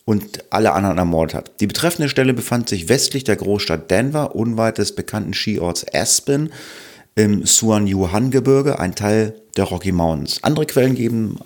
und 0.03 0.43
alle 0.49 0.73
anderen 0.73 0.97
ermordet 0.97 1.35
hat. 1.35 1.51
Die 1.61 1.67
betreffende 1.67 2.09
Stelle 2.09 2.33
befand 2.33 2.67
sich 2.67 2.89
westlich 2.89 3.23
der 3.23 3.37
Großstadt 3.37 3.89
Denver, 3.89 4.35
unweit 4.35 4.79
des 4.79 4.95
bekannten 4.95 5.33
Skiorts 5.33 5.85
Aspen 5.93 6.51
im 7.15 7.45
Suan-Yuhan-Gebirge, 7.45 8.79
ein 8.79 8.95
Teil 8.95 9.35
der 9.55 9.65
Rocky 9.65 9.91
Mountains. 9.91 10.39
Andere 10.41 10.65
Quellen 10.65 10.95
geben 10.95 11.39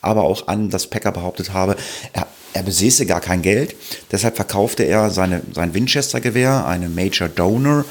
aber 0.00 0.22
auch 0.22 0.46
an, 0.46 0.70
dass 0.70 0.86
Packer 0.86 1.12
behauptet 1.12 1.52
habe, 1.52 1.76
er, 2.12 2.26
er 2.52 2.62
besäße 2.62 3.06
gar 3.06 3.20
kein 3.20 3.42
Geld. 3.42 3.74
Deshalb 4.12 4.36
verkaufte 4.36 4.84
er 4.84 5.10
seine, 5.10 5.42
sein 5.54 5.74
Winchester-Gewehr, 5.74 6.66
eine 6.66 6.88
Major 6.88 7.28
Donor, 7.28 7.84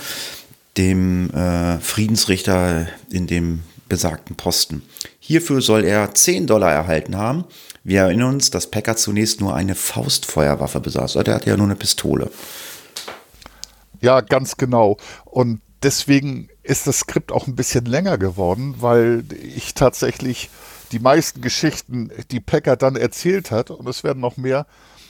dem 0.78 1.30
äh, 1.32 1.80
Friedensrichter 1.80 2.88
in 3.12 3.28
dem 3.28 3.64
besagten 3.90 4.36
Posten. 4.36 4.84
Hierfür 5.20 5.62
soll 5.62 5.84
er 5.84 6.14
10 6.14 6.48
Dollar 6.48 6.72
erhalten 6.72 7.18
haben. 7.18 7.46
Wir 7.84 8.02
erinnern 8.02 8.36
uns, 8.36 8.52
dass 8.52 8.70
Packer 8.70 8.96
zunächst 8.96 9.40
nur 9.40 9.56
eine 9.56 9.76
Faustfeuerwaffe 9.76 10.80
besaß. 10.80 11.16
Er 11.16 11.34
hatte 11.34 11.50
ja 11.50 11.58
nur 11.58 11.68
eine 11.68 11.76
Pistole. 11.76 12.30
Ja, 14.02 14.22
ganz 14.22 14.58
genau. 14.58 14.98
Und 15.26 15.62
deswegen 15.84 16.50
ist 16.64 16.88
das 16.88 17.00
Skript 17.00 17.32
auch 17.32 17.48
ein 17.48 17.56
bisschen 17.56 17.86
länger 17.86 18.18
geworden, 18.18 18.76
weil 18.80 19.24
ich 19.42 19.74
tatsächlich 19.74 20.50
die 20.92 21.00
meisten 21.00 21.42
Geschichten, 21.42 22.12
die 22.32 22.40
Packer 22.40 22.76
dann 22.76 22.96
erzählt 22.96 23.52
hat, 23.52 23.72
und 23.72 23.88
es 23.88 24.04
werden 24.04 24.20
noch 24.20 24.38
mehr, 24.38 24.66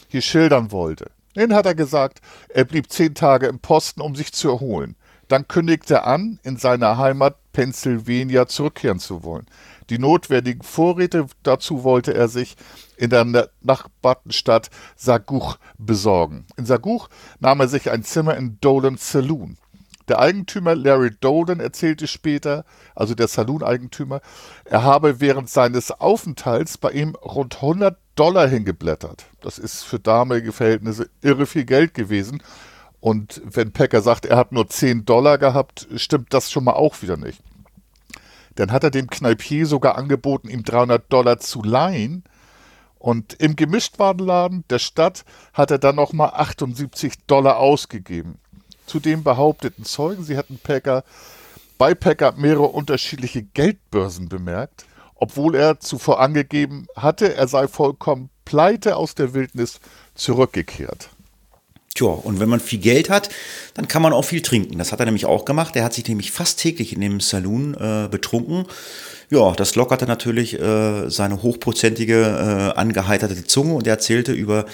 hier 0.09 0.21
schildern 0.21 0.71
wollte. 0.71 1.11
Den 1.35 1.53
hat 1.53 1.65
er 1.65 1.75
gesagt, 1.75 2.21
er 2.49 2.65
blieb 2.65 2.91
zehn 2.91 3.13
Tage 3.13 3.47
im 3.47 3.59
Posten, 3.59 4.01
um 4.01 4.15
sich 4.15 4.33
zu 4.33 4.49
erholen. 4.49 4.95
Dann 5.27 5.47
kündigte 5.47 5.95
er 5.95 6.07
an, 6.07 6.39
in 6.43 6.57
seine 6.57 6.97
Heimat 6.97 7.35
Pennsylvania 7.51 8.47
zurückkehren 8.47 8.99
zu 8.99 9.23
wollen. 9.23 9.45
Die 9.89 9.99
notwendigen 9.99 10.63
Vorräte 10.63 11.27
dazu 11.43 11.83
wollte 11.83 12.13
er 12.13 12.27
sich 12.27 12.55
in 12.97 13.09
der 13.09 13.49
nachbarten 13.61 14.31
Stadt 14.31 14.69
Saguch 14.95 15.57
besorgen. 15.77 16.45
In 16.57 16.65
Saguch 16.65 17.09
nahm 17.39 17.59
er 17.59 17.67
sich 17.67 17.91
ein 17.91 18.03
Zimmer 18.03 18.35
in 18.35 18.57
Dolan's 18.61 19.11
Saloon. 19.11 19.57
Der 20.07 20.19
Eigentümer 20.19 20.75
Larry 20.75 21.11
Dolan 21.19 21.59
erzählte 21.59 22.07
später, 22.07 22.63
also 22.95 23.13
der 23.13 23.27
Saloon-Eigentümer, 23.27 24.21
er 24.63 24.83
habe 24.83 25.19
während 25.19 25.49
seines 25.49 25.91
Aufenthalts 25.91 26.77
bei 26.77 26.91
ihm 26.91 27.15
rund 27.15 27.55
100 27.55 27.97
Dollar 28.15 28.47
hingeblättert. 28.47 29.25
Das 29.41 29.59
ist 29.59 29.83
für 29.83 29.99
damalige 29.99 30.53
Verhältnisse 30.53 31.09
irre 31.21 31.45
viel 31.45 31.65
Geld 31.65 31.93
gewesen. 31.93 32.41
Und 32.99 33.41
wenn 33.43 33.73
Packer 33.73 34.01
sagt, 34.01 34.25
er 34.25 34.37
hat 34.37 34.51
nur 34.51 34.67
10 34.67 35.05
Dollar 35.05 35.37
gehabt, 35.37 35.87
stimmt 35.95 36.33
das 36.33 36.51
schon 36.51 36.63
mal 36.63 36.73
auch 36.73 37.01
wieder 37.01 37.17
nicht. 37.17 37.41
Dann 38.55 38.71
hat 38.71 38.83
er 38.83 38.91
dem 38.91 39.07
Kneipier 39.07 39.67
sogar 39.67 39.97
angeboten, 39.97 40.49
ihm 40.49 40.63
300 40.63 41.11
Dollar 41.11 41.37
zu 41.37 41.61
leihen. 41.61 42.23
Und 42.97 43.33
im 43.35 43.55
Gemischtwarenladen 43.55 44.63
der 44.69 44.79
Stadt 44.79 45.25
hat 45.53 45.69
er 45.69 45.77
dann 45.77 45.95
nochmal 45.95 46.31
78 46.33 47.27
Dollar 47.27 47.57
ausgegeben. 47.57 48.39
Zudem 48.87 49.23
behaupteten 49.23 49.85
Zeugen, 49.85 50.23
sie 50.23 50.35
hätten 50.35 50.59
Packer 50.61 51.03
bei 51.77 51.93
Packer 51.93 52.33
mehrere 52.35 52.67
unterschiedliche 52.69 53.43
Geldbörsen 53.43 54.29
bemerkt, 54.29 54.85
obwohl 55.15 55.55
er 55.55 55.79
zuvor 55.79 56.19
angegeben 56.19 56.87
hatte, 56.95 57.35
er 57.35 57.47
sei 57.47 57.67
vollkommen 57.67 58.29
pleite 58.45 58.95
aus 58.95 59.13
der 59.13 59.33
Wildnis 59.33 59.79
zurückgekehrt. 60.15 61.09
Tja, 61.93 62.07
und 62.07 62.39
wenn 62.39 62.49
man 62.49 62.59
viel 62.59 62.79
Geld 62.79 63.09
hat, 63.09 63.29
dann 63.73 63.87
kann 63.87 64.03
man 64.03 64.13
auch 64.13 64.23
viel 64.23 64.41
trinken. 64.41 64.77
Das 64.77 64.91
hat 64.91 64.99
er 64.99 65.05
nämlich 65.05 65.25
auch 65.25 65.45
gemacht. 65.45 65.75
Er 65.75 65.83
hat 65.83 65.93
sich 65.93 66.07
nämlich 66.07 66.31
fast 66.31 66.59
täglich 66.59 66.93
in 66.93 67.01
dem 67.01 67.19
Saloon 67.19 67.73
äh, 67.73 68.07
betrunken. 68.07 68.65
Ja, 69.29 69.51
das 69.53 69.75
lockerte 69.75 70.05
natürlich 70.05 70.59
äh, 70.59 71.09
seine 71.09 71.41
hochprozentige, 71.41 72.73
äh, 72.73 72.79
angeheiterte 72.79 73.43
Zunge 73.45 73.73
und 73.73 73.87
er 73.87 73.93
erzählte 73.93 74.31
über 74.31 74.65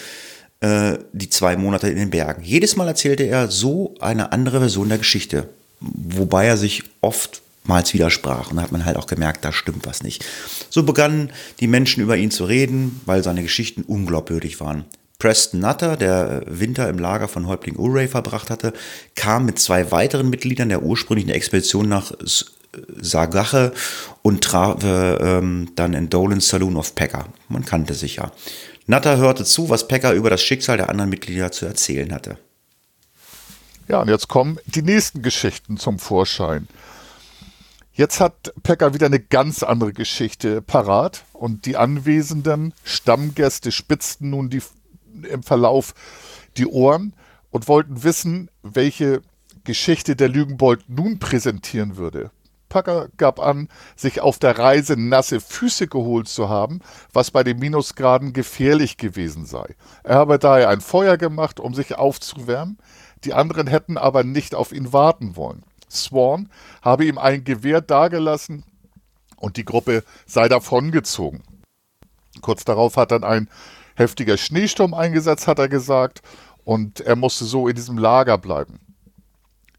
äh, 0.64 0.98
die 1.12 1.30
zwei 1.30 1.58
Monate 1.58 1.90
in 1.90 1.98
den 1.98 2.10
Bergen. 2.10 2.42
Jedes 2.42 2.78
Mal 2.78 2.88
erzählte 2.88 3.24
er 3.24 3.52
so 3.52 3.96
eine 4.00 4.32
andere 4.32 4.60
Version 4.60 4.88
der 4.88 4.98
Geschichte, 4.98 5.50
wobei 5.82 6.46
er 6.46 6.56
sich 6.56 6.84
oftmals 7.02 7.94
widersprach. 7.94 8.50
Und 8.50 8.56
da 8.56 8.64
hat 8.64 8.72
man 8.72 8.86
halt 8.86 8.96
auch 8.96 9.08
gemerkt, 9.08 9.44
da 9.44 9.52
stimmt 9.52 9.86
was 9.86 10.04
nicht. 10.04 10.24
So 10.70 10.84
begannen 10.84 11.32
die 11.60 11.68
Menschen 11.68 12.02
über 12.02 12.16
ihn 12.16 12.32
zu 12.32 12.46
reden, 12.46 13.02
weil 13.06 13.24
seine 13.24 13.44
Geschichten 13.44 13.82
unglaubwürdig 13.82 14.62
waren. 14.62 14.86
Preston 15.20 15.60
Nutter, 15.60 15.98
der 15.98 16.44
Winter 16.48 16.88
im 16.88 16.98
Lager 16.98 17.28
von 17.28 17.48
Häuptling 17.48 17.76
Urey 17.76 18.08
verbracht 18.08 18.50
hatte, 18.50 18.72
kam 19.16 19.46
mit 19.46 19.60
zwei 19.60 19.92
weiteren 19.92 20.30
Mitgliedern 20.30 20.70
der 20.70 20.84
ursprünglichen 20.84 21.32
Expedition 21.32 21.90
nach 21.90 22.14
Sagache 23.02 23.74
und 24.22 24.44
traf 24.44 24.84
äh, 24.84 25.16
ähm, 25.16 25.72
dann 25.76 25.94
in 25.94 26.10
Dolan's 26.10 26.48
Saloon 26.48 26.78
of 26.78 26.96
Packer. 26.96 27.28
Man 27.50 27.66
kannte 27.66 27.94
sich 27.94 28.16
ja. 28.16 28.32
Natter 28.86 29.18
hörte 29.18 29.46
zu, 29.46 29.70
was 29.70 29.88
Pecker 29.88 30.14
über 30.14 30.30
das 30.30 30.42
Schicksal 30.42 30.78
der 30.78 30.90
anderen 30.90 31.10
Mitglieder 31.10 31.52
zu 31.52 31.66
erzählen 31.66 32.14
hatte. 32.14 32.38
Ja, 33.88 34.02
und 34.02 34.10
jetzt 34.10 34.28
kommen 34.28 34.60
die 34.66 34.82
nächsten 34.82 35.22
Geschichten 35.22 35.78
zum 35.78 36.00
Vorschein. 36.00 36.68
Jetzt 37.94 38.20
hat 38.20 38.54
Pecker 38.64 38.94
wieder 38.94 39.06
eine 39.06 39.20
ganz 39.20 39.62
andere 39.62 39.94
Geschichte 39.94 40.62
parat 40.62 41.26
und 41.34 41.66
die 41.66 41.78
anwesenden 41.78 42.74
Stammgäste 42.84 43.72
spitzten 43.72 44.32
nun 44.32 44.50
die, 44.50 44.62
im 45.30 45.44
Verlauf 45.44 45.94
die 46.58 46.66
Ohren 46.66 47.14
und 47.52 47.68
wollten 47.68 48.04
wissen, 48.04 48.50
welche 48.64 49.22
Geschichte 49.64 50.16
der 50.16 50.28
Lügenbold 50.28 50.90
nun 50.90 51.20
präsentieren 51.20 51.98
würde. 51.98 52.32
Packer 52.74 53.10
gab 53.18 53.40
an, 53.40 53.70
sich 53.96 54.20
auf 54.20 54.40
der 54.40 54.58
Reise 54.58 54.98
nasse 54.98 55.40
Füße 55.40 55.88
geholt 55.88 56.28
zu 56.28 56.50
haben, 56.50 56.80
was 57.14 57.30
bei 57.30 57.44
den 57.44 57.60
Minusgraden 57.60 58.34
gefährlich 58.34 58.98
gewesen 58.98 59.46
sei. 59.46 59.76
Er 60.04 60.16
habe 60.16 60.40
daher 60.40 60.70
ein 60.70 60.82
Feuer 60.82 61.18
gemacht, 61.18 61.60
um 61.60 61.76
sich 61.76 61.94
aufzuwärmen, 61.94 62.80
die 63.26 63.34
anderen 63.34 63.68
hätten 63.68 63.96
aber 63.96 64.24
nicht 64.24 64.56
auf 64.56 64.72
ihn 64.72 64.92
warten 64.92 65.36
wollen. 65.36 65.62
Swan 65.88 66.50
habe 66.82 67.06
ihm 67.06 67.20
ein 67.20 67.44
Gewehr 67.44 67.80
dagelassen 67.80 68.64
und 69.38 69.58
die 69.58 69.66
Gruppe 69.66 70.04
sei 70.26 70.50
davongezogen. 70.50 71.44
Kurz 72.42 72.66
darauf 72.66 72.98
hat 72.98 73.12
dann 73.12 73.24
ein 73.24 73.50
heftiger 73.94 74.38
Schneesturm 74.38 74.96
eingesetzt, 74.96 75.48
hat 75.48 75.60
er 75.60 75.70
gesagt, 75.70 76.24
und 76.64 77.02
er 77.02 77.16
musste 77.16 77.46
so 77.46 77.68
in 77.68 77.76
diesem 77.76 78.00
Lager 78.00 78.40
bleiben. 78.40 78.80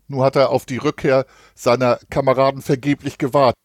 Nun 0.08 0.22
hat 0.22 0.36
er 0.36 0.50
auf 0.50 0.66
die 0.66 0.76
Rückkehr 0.76 1.26
seiner 1.54 1.98
Kameraden 2.10 2.62
vergeblich 2.62 3.18
gewartet. 3.18 3.58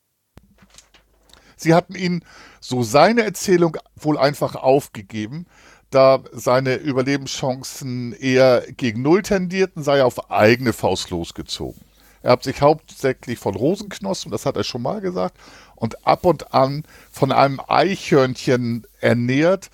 Sie 1.55 1.73
hatten 1.73 1.95
ihn, 1.95 2.23
so 2.61 2.83
seine 2.83 3.23
Erzählung, 3.23 3.77
wohl 3.95 4.17
einfach 4.17 4.55
aufgegeben, 4.55 5.45
da 5.89 6.23
seine 6.31 6.75
Überlebenschancen 6.75 8.13
eher 8.13 8.65
gegen 8.71 9.01
Null 9.01 9.23
tendierten, 9.23 9.83
sei 9.83 9.97
er 9.97 10.05
auf 10.05 10.31
eigene 10.31 10.71
Faust 10.71 11.09
losgezogen. 11.09 11.81
Er 12.21 12.31
hat 12.31 12.43
sich 12.43 12.61
hauptsächlich 12.61 13.39
von 13.39 13.55
Rosenknospen, 13.55 14.31
das 14.31 14.45
hat 14.45 14.57
er 14.57 14.63
schon 14.63 14.81
mal 14.81 15.01
gesagt, 15.01 15.37
und 15.75 16.05
ab 16.05 16.25
und 16.25 16.53
an 16.53 16.83
von 17.11 17.31
einem 17.31 17.61
Eichhörnchen 17.65 18.85
ernährt, 18.99 19.69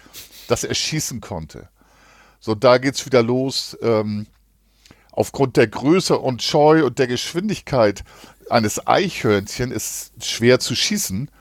das 0.47 0.63
er 0.63 0.76
schießen 0.76 1.22
konnte. 1.22 1.70
So, 2.39 2.53
da 2.53 2.78
geht's 2.78 3.05
wieder 3.05 3.24
los. 3.24 3.76
Ähm, 3.82 4.28
aufgrund 5.16 5.57
der 5.57 5.68
Größe 5.68 6.18
und 6.18 6.43
Scheu 6.43 6.86
und 6.86 6.99
der 6.99 7.07
Geschwindigkeit 7.07 8.03
eines 8.49 8.86
Eichhörnchen 8.86 9.72
ist 9.72 10.11
schwer 10.24 10.59
zu 10.59 10.76
schießen. 10.76 11.32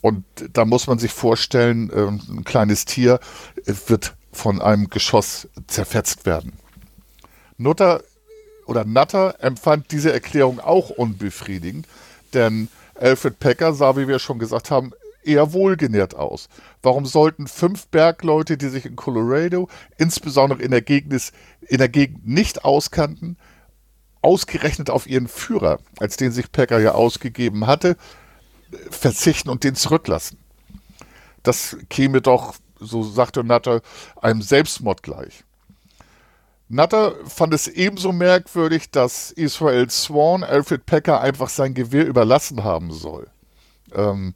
Und 0.00 0.24
da 0.52 0.64
muss 0.64 0.86
man 0.86 0.98
sich 0.98 1.12
vorstellen, 1.12 1.90
ähm, 1.94 2.20
ein 2.28 2.44
kleines 2.44 2.84
Tier 2.84 3.20
wird 3.64 4.14
von 4.32 4.60
einem 4.60 4.90
Geschoss 4.90 5.48
zerfetzt 5.66 6.26
werden. 6.26 6.52
Nutter 7.56 8.02
oder 8.66 8.84
Nutter 8.84 9.36
empfand 9.40 9.90
diese 9.92 10.12
Erklärung 10.12 10.60
auch 10.60 10.90
unbefriedigend, 10.90 11.86
denn 12.34 12.68
Alfred 12.94 13.38
Packer 13.38 13.72
sah, 13.72 13.96
wie 13.96 14.08
wir 14.08 14.18
schon 14.18 14.38
gesagt 14.38 14.70
haben, 14.70 14.92
eher 15.26 15.52
wohlgenährt 15.52 16.14
aus. 16.14 16.48
Warum 16.82 17.06
sollten 17.06 17.46
fünf 17.46 17.86
Bergleute, 17.88 18.56
die 18.56 18.68
sich 18.68 18.86
in 18.86 18.96
Colorado, 18.96 19.68
insbesondere 19.96 20.62
in 20.62 20.70
der 20.70 20.82
Gegend, 20.82 21.32
in 21.62 21.78
der 21.78 21.88
Gegend 21.88 22.26
nicht 22.26 22.64
auskannten, 22.64 23.36
ausgerechnet 24.22 24.90
auf 24.90 25.06
ihren 25.06 25.28
Führer, 25.28 25.78
als 25.98 26.16
den 26.16 26.32
sich 26.32 26.50
Packer 26.50 26.78
ja 26.78 26.92
ausgegeben 26.92 27.66
hatte, 27.66 27.96
verzichten 28.90 29.50
und 29.50 29.64
den 29.64 29.74
zurücklassen? 29.74 30.38
Das 31.42 31.76
käme 31.90 32.22
doch, 32.22 32.54
so 32.80 33.02
sagte 33.02 33.44
Nutter, 33.44 33.82
einem 34.20 34.42
Selbstmord 34.42 35.02
gleich. 35.02 35.44
Nutter 36.68 37.14
fand 37.26 37.52
es 37.52 37.68
ebenso 37.68 38.12
merkwürdig, 38.12 38.90
dass 38.90 39.30
Israel 39.30 39.88
Swan 39.90 40.42
Alfred 40.42 40.86
Packer 40.86 41.20
einfach 41.20 41.50
sein 41.50 41.74
Gewehr 41.74 42.06
überlassen 42.06 42.64
haben 42.64 42.90
soll. 42.90 43.28
Ähm, 43.94 44.34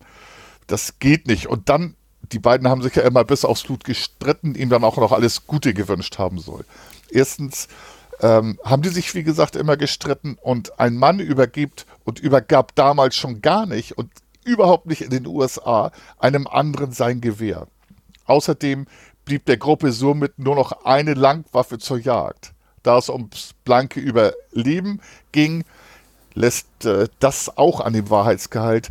das 0.69 1.01
geht 1.01 1.27
nicht. 1.27 1.49
Und 1.49 1.69
dann, 1.69 1.97
die 2.33 2.39
beiden 2.39 2.69
haben 2.69 2.83
sich 2.83 2.95
ja 2.95 3.03
immer 3.03 3.25
bis 3.25 3.45
aufs 3.45 3.65
Blut 3.65 3.83
gestritten, 3.83 4.55
ihm 4.55 4.69
dann 4.69 4.85
auch 4.85 4.97
noch 4.97 5.13
alles 5.13 5.47
Gute 5.47 5.75
gewünscht 5.75 6.19
haben 6.19 6.39
soll. 6.39 6.65
Erstens 7.11 7.69
ähm, 8.21 8.59
haben 8.65 8.83
die 8.83 8.89
sich, 8.91 9.15
wie 9.15 9.25
gesagt, 9.25 9.57
immer 9.57 9.77
gestritten 9.77 10.37
und 10.41 10.79
ein 10.79 10.97
Mann 10.97 11.19
übergibt 11.19 11.87
und 12.05 12.21
übergab 12.21 12.75
damals 12.75 13.17
schon 13.17 13.43
gar 13.43 13.67
nicht 13.67 13.97
und 13.99 14.11
überhaupt 14.45 14.87
nicht 14.87 15.03
in 15.03 15.11
den 15.11 15.27
USA 15.27 15.91
einem 16.19 16.47
anderen 16.47 16.93
sein 16.93 17.21
Gewehr. 17.21 17.67
Außerdem 18.27 18.87
blieb 19.25 19.47
der 19.47 19.57
Gruppe 19.57 19.93
somit 19.93 20.39
nur 20.39 20.55
noch 20.55 20.85
eine 20.85 21.15
Langwaffe 21.15 21.79
zur 21.79 21.99
Jagd. 21.99 22.53
Da 22.83 22.99
es 22.99 23.09
ums 23.09 23.55
blanke 23.65 24.01
Überleben 24.01 25.01
ging, 25.33 25.65
lässt 26.35 26.85
äh, 26.85 27.09
das 27.21 27.57
auch 27.57 27.81
an 27.81 27.93
dem 27.93 28.11
Wahrheitsgehalt 28.11 28.91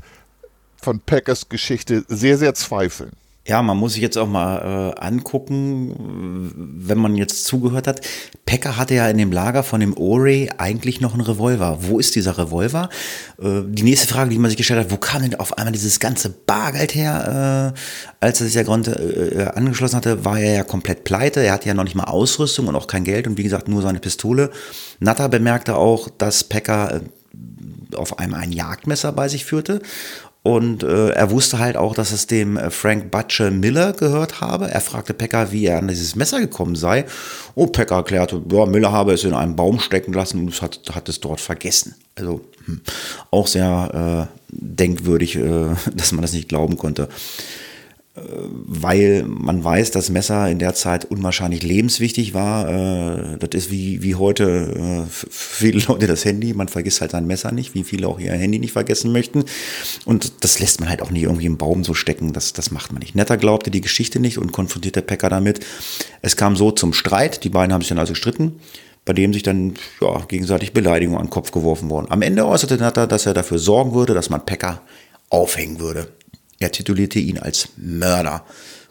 von 0.82 0.99
Packers 0.99 1.49
Geschichte 1.49 2.03
sehr, 2.07 2.38
sehr 2.38 2.53
zweifeln. 2.53 3.11
Ja, 3.47 3.61
man 3.61 3.78
muss 3.78 3.93
sich 3.93 4.01
jetzt 4.01 4.17
auch 4.17 4.28
mal 4.28 4.93
äh, 4.97 4.99
angucken, 4.99 6.51
wenn 6.53 6.97
man 6.97 7.15
jetzt 7.15 7.45
zugehört 7.45 7.88
hat. 7.88 8.01
Packer 8.45 8.75
hatte 8.75 8.93
ja 8.95 9.07
in 9.07 9.17
dem 9.17 9.32
Lager 9.32 9.63
von 9.63 9.80
dem 9.80 9.95
Ore 9.95 10.49
eigentlich 10.57 10.99
noch 10.99 11.13
einen 11.13 11.21
Revolver. 11.21 11.78
Wo 11.80 11.97
ist 11.97 12.15
dieser 12.15 12.38
Revolver? 12.38 12.89
Äh, 13.41 13.61
die 13.65 13.84
nächste 13.84 14.07
Frage, 14.07 14.32
die 14.32 14.38
man 14.38 14.49
sich 14.49 14.57
gestellt 14.57 14.82
hat, 14.82 14.91
wo 14.91 14.97
kam 14.97 15.21
denn 15.21 15.36
auf 15.36 15.57
einmal 15.57 15.71
dieses 15.71 16.01
ganze 16.01 16.30
Bargeld 16.30 16.93
her? 16.93 17.73
Äh, 17.73 18.25
als 18.25 18.41
er 18.41 18.47
sich 18.47 18.55
ja 18.55 18.63
Grund 18.63 18.89
äh, 18.89 19.49
angeschlossen 19.55 19.95
hatte, 19.95 20.25
war 20.25 20.38
er 20.38 20.53
ja 20.53 20.63
komplett 20.65 21.05
pleite. 21.05 21.39
Er 21.39 21.53
hatte 21.53 21.69
ja 21.69 21.73
noch 21.73 21.86
nicht 21.86 21.95
mal 21.95 22.03
Ausrüstung 22.03 22.67
und 22.67 22.75
auch 22.75 22.88
kein 22.88 23.05
Geld 23.05 23.28
und 23.28 23.38
wie 23.38 23.43
gesagt 23.43 23.69
nur 23.69 23.82
seine 23.82 23.99
Pistole. 23.99 24.51
Natter 24.99 25.30
bemerkte 25.30 25.78
auch, 25.78 26.09
dass 26.09 26.43
Packer 26.43 26.95
äh, 26.95 27.95
auf 27.95 28.19
einmal 28.19 28.41
ein 28.41 28.51
Jagdmesser 28.51 29.13
bei 29.13 29.30
sich 29.30 29.45
führte 29.45 29.82
und 30.47 30.81
äh, 30.81 31.09
er 31.09 31.29
wusste 31.29 31.59
halt 31.59 31.75
auch, 31.75 31.93
dass 31.93 32.13
es 32.13 32.25
dem 32.25 32.55
äh, 32.55 32.69
Frank 32.69 33.11
Butcher 33.11 33.51
Miller 33.51 33.91
gehört 33.91 34.39
habe. 34.39 34.71
Er 34.71 34.79
fragte 34.79 35.13
Pecker, 35.13 35.51
wie 35.51 35.65
er 35.65 35.79
an 35.79 35.89
dieses 35.89 36.15
Messer 36.15 36.39
gekommen 36.39 36.77
sei. 36.77 37.03
Oh, 37.53 37.67
Pecker 37.67 37.97
erklärte, 37.97 38.41
ja, 38.49 38.65
Miller 38.65 38.93
habe 38.93 39.11
es 39.11 39.25
in 39.25 39.33
einem 39.33 39.57
Baum 39.57 39.81
stecken 39.81 40.13
lassen 40.13 40.45
und 40.45 40.61
hat, 40.61 40.79
hat 40.93 41.09
es 41.09 41.19
dort 41.19 41.41
vergessen. 41.41 41.95
Also 42.15 42.39
hm, 42.63 42.79
auch 43.29 43.45
sehr 43.45 44.29
äh, 44.29 44.37
denkwürdig, 44.47 45.35
äh, 45.35 45.75
dass 45.93 46.13
man 46.13 46.21
das 46.21 46.31
nicht 46.31 46.47
glauben 46.47 46.77
konnte 46.77 47.09
weil 48.65 49.24
man 49.28 49.63
weiß, 49.63 49.91
dass 49.91 50.09
Messer 50.09 50.49
in 50.49 50.59
der 50.59 50.74
Zeit 50.74 51.05
unwahrscheinlich 51.05 51.63
lebenswichtig 51.63 52.34
war. 52.34 52.68
Äh, 52.68 53.38
das 53.38 53.49
ist 53.53 53.72
wie, 53.72 54.01
wie 54.01 54.15
heute 54.15 55.05
äh, 55.07 55.26
viele 55.30 55.82
Leute 55.88 56.07
das 56.07 56.26
Handy. 56.26 56.53
Man 56.53 56.68
vergisst 56.68 57.01
halt 57.01 57.11
sein 57.11 57.28
Messer 57.28 57.51
nicht, 57.51 57.76
wie 57.76 57.84
viele 57.84 58.07
auch 58.07 58.20
ihr 58.20 58.32
Handy 58.32 58.59
nicht 58.59 58.74
vergessen 58.74 59.11
möchten. 59.11 59.45
Und 60.05 60.43
das 60.43 60.59
lässt 60.59 60.80
man 60.80 60.89
halt 60.89 61.01
auch 61.01 61.11
nicht 61.11 61.24
irgendwie 61.24 61.45
im 61.45 61.57
Baum 61.57 61.84
so 61.84 61.93
stecken. 61.93 62.34
Das, 62.34 62.53
das 62.53 62.72
macht 62.72 62.91
man 62.91 63.01
nicht. 63.01 63.15
Netter 63.15 63.38
glaubte 63.38 63.72
die 63.72 63.82
Geschichte 63.82 64.20
nicht 64.20 64.38
und 64.38 64.51
konfrontierte 64.51 65.01
Packer 65.01 65.30
damit. 65.30 65.59
Es 66.22 66.36
kam 66.36 66.55
so 66.55 66.72
zum 66.72 66.93
Streit. 66.93 67.43
Die 67.43 67.49
beiden 67.49 67.74
haben 67.74 67.82
sich 67.82 67.89
dann 67.89 67.99
also 67.99 68.13
gestritten 68.13 68.59
bei 69.05 69.13
dem 69.13 69.32
sich 69.32 69.41
dann 69.41 69.76
ja, 70.01 70.20
gegenseitig 70.28 70.74
Beleidigungen 70.74 71.18
an 71.18 71.28
den 71.28 71.32
Kopf 71.32 71.51
geworfen 71.51 71.89
wurden. 71.89 72.11
Am 72.11 72.22
Ende 72.22 72.45
äußerte 72.45 72.76
Netter, 72.76 73.07
dass 73.07 73.26
er 73.26 73.34
dafür 73.34 73.57
sorgen 73.57 73.93
würde, 73.93 74.13
dass 74.13 74.30
man 74.30 74.45
Packer 74.45 74.82
aufhängen 75.30 75.80
würde. 75.80 76.09
Er 76.59 76.71
titulierte 76.71 77.19
ihn 77.19 77.37
als 77.37 77.69
Mörder. 77.77 78.45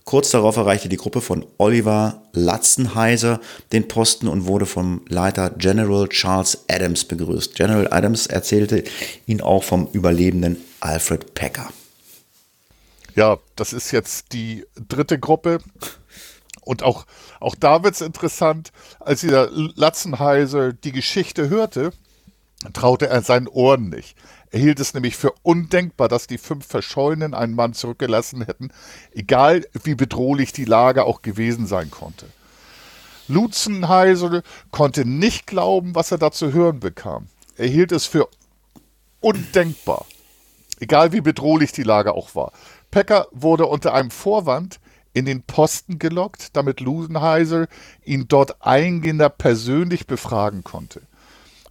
Kurz 0.05 0.31
darauf 0.31 0.57
erreichte 0.57 0.89
die 0.89 0.99
Gruppe 0.99 1.21
von 1.21 1.45
Oliver 1.59 2.23
Latzenheiser 2.33 3.41
den 3.73 3.89
Posten 3.89 4.29
und 4.29 4.47
wurde 4.47 4.65
vom 4.65 5.03
Leiter 5.09 5.51
General 5.51 6.09
Charles 6.09 6.65
Adams 6.69 7.05
begrüßt. 7.05 7.57
General 7.57 7.93
Adams 7.93 8.29
erzählte 8.29 8.85
ihn 9.27 9.41
auch 9.41 9.65
vom 9.65 9.89
überlebenden 9.93 10.59
Alfred 10.79 11.35
Packer. 11.35 11.71
Ja, 13.17 13.39
das 13.57 13.73
ist 13.73 13.91
jetzt 13.91 14.33
die 14.33 14.65
dritte 14.89 15.19
Gruppe. 15.19 15.59
Und 16.61 16.85
auch, 16.85 17.05
auch 17.41 17.57
da 17.57 17.83
wird 17.83 17.95
es 17.95 18.01
interessant, 18.01 18.71
als 19.01 19.23
dieser 19.23 19.51
Latzenheiser 19.51 20.73
die 20.73 20.93
Geschichte 20.93 21.49
hörte, 21.49 21.93
traute 22.73 23.09
er 23.09 23.23
seinen 23.23 23.49
Ohren 23.49 23.89
nicht. 23.89 24.17
Er 24.51 24.61
hielt 24.61 24.81
es 24.81 24.95
nämlich 24.95 25.17
für 25.17 25.33
undenkbar, 25.43 26.09
dass 26.09 26.27
die 26.27 26.39
fünf 26.39 26.67
Verschollenen 26.67 27.35
einen 27.35 27.55
Mann 27.55 27.75
zurückgelassen 27.75 28.45
hätten, 28.45 28.71
egal 29.13 29.67
wie 29.83 29.95
bedrohlich 29.95 30.53
die 30.53 30.65
Lage 30.65 31.05
auch 31.05 31.23
gewesen 31.23 31.67
sein 31.67 31.91
konnte. 31.91 32.27
Lutzenheisel 33.29 34.43
konnte 34.71 35.05
nicht 35.05 35.47
glauben, 35.47 35.95
was 35.95 36.13
er 36.13 36.19
da 36.19 36.31
zu 36.31 36.53
hören 36.53 36.81
bekam. 36.81 37.27
Er 37.57 37.67
hielt 37.67 37.91
es 37.91 38.07
für 38.07 38.29
undenkbar, 39.21 40.07
egal 40.79 41.13
wie 41.13 41.21
bedrohlich 41.21 41.73
die 41.73 41.83
Lage 41.83 42.15
auch 42.15 42.35
war. 42.35 42.53
Pecker 42.91 43.27
wurde 43.33 43.67
unter 43.67 43.95
einem 43.95 44.11
Vorwand 44.11 44.79
in 45.13 45.25
den 45.25 45.43
Posten 45.43 45.99
gelockt, 45.99 46.55
damit 46.57 46.81
Lusenheiser 46.81 47.67
ihn 48.05 48.29
dort 48.29 48.63
eingehender 48.65 49.31
persönlich 49.31 50.07
befragen 50.07 50.63
konnte. 50.63 51.03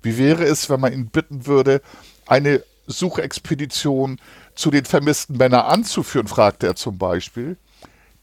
Wie 0.01 0.17
wäre 0.17 0.43
es, 0.43 0.69
wenn 0.69 0.79
man 0.79 0.93
ihn 0.93 1.07
bitten 1.07 1.45
würde, 1.45 1.81
eine 2.27 2.63
Suchexpedition 2.87 4.19
zu 4.55 4.71
den 4.71 4.85
vermissten 4.85 5.37
Männern 5.37 5.65
anzuführen, 5.65 6.27
fragte 6.27 6.67
er 6.67 6.75
zum 6.75 6.97
Beispiel. 6.97 7.57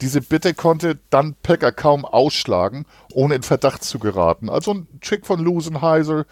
Diese 0.01 0.21
Bitte 0.21 0.55
konnte 0.55 0.99
dann 1.11 1.37
Packer 1.43 1.71
kaum 1.71 2.05
ausschlagen, 2.05 2.87
ohne 3.13 3.37
in 3.37 3.43
Verdacht 3.43 3.85
zu 3.85 3.99
geraten. 3.99 4.49
Also 4.49 4.75
ein 4.75 4.89
Trick 5.01 5.27
von 5.27 5.41
Lusenheiser, 5.41 6.27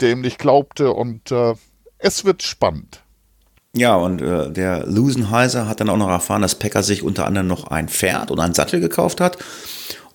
der 0.00 0.12
ihm 0.12 0.20
nicht 0.20 0.38
glaubte 0.38 0.92
und 0.92 1.30
äh, 1.30 1.54
es 1.98 2.24
wird 2.24 2.42
spannend. 2.42 3.02
Ja, 3.74 3.94
und 3.94 4.20
äh, 4.22 4.50
der 4.50 4.86
Lusenheiser 4.86 5.68
hat 5.68 5.80
dann 5.80 5.90
auch 5.90 5.96
noch 5.96 6.08
erfahren, 6.08 6.42
dass 6.42 6.54
Packer 6.54 6.82
sich 6.82 7.02
unter 7.02 7.26
anderem 7.26 7.46
noch 7.46 7.68
ein 7.68 7.88
Pferd 7.88 8.30
und 8.30 8.40
einen 8.40 8.54
Sattel 8.54 8.80
gekauft 8.80 9.20
hat 9.20 9.38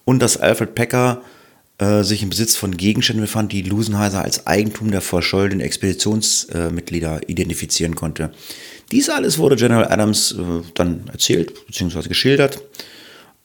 und 0.04 0.20
dass 0.20 0.38
Alfred 0.38 0.76
Packer 0.76 1.22
äh, 1.82 2.04
sich 2.04 2.22
im 2.22 2.30
Besitz 2.30 2.56
von 2.56 2.78
Gegenständen 2.78 3.26
befand, 3.26 3.52
die 3.52 3.64
Lusenheiser 3.64 4.22
als 4.22 4.46
Eigentum 4.46 4.92
der 4.92 5.02
verschollenen 5.02 5.62
Expeditionsmitglieder 5.62 7.28
identifizieren 7.28 7.96
konnte. 7.96 8.32
Dies 8.92 9.10
alles 9.10 9.40
wurde 9.40 9.56
General 9.56 9.92
Adams 9.92 10.34
äh, 10.34 10.62
dann 10.76 11.10
erzählt 11.12 11.66
bzw. 11.66 12.08
geschildert 12.08 12.62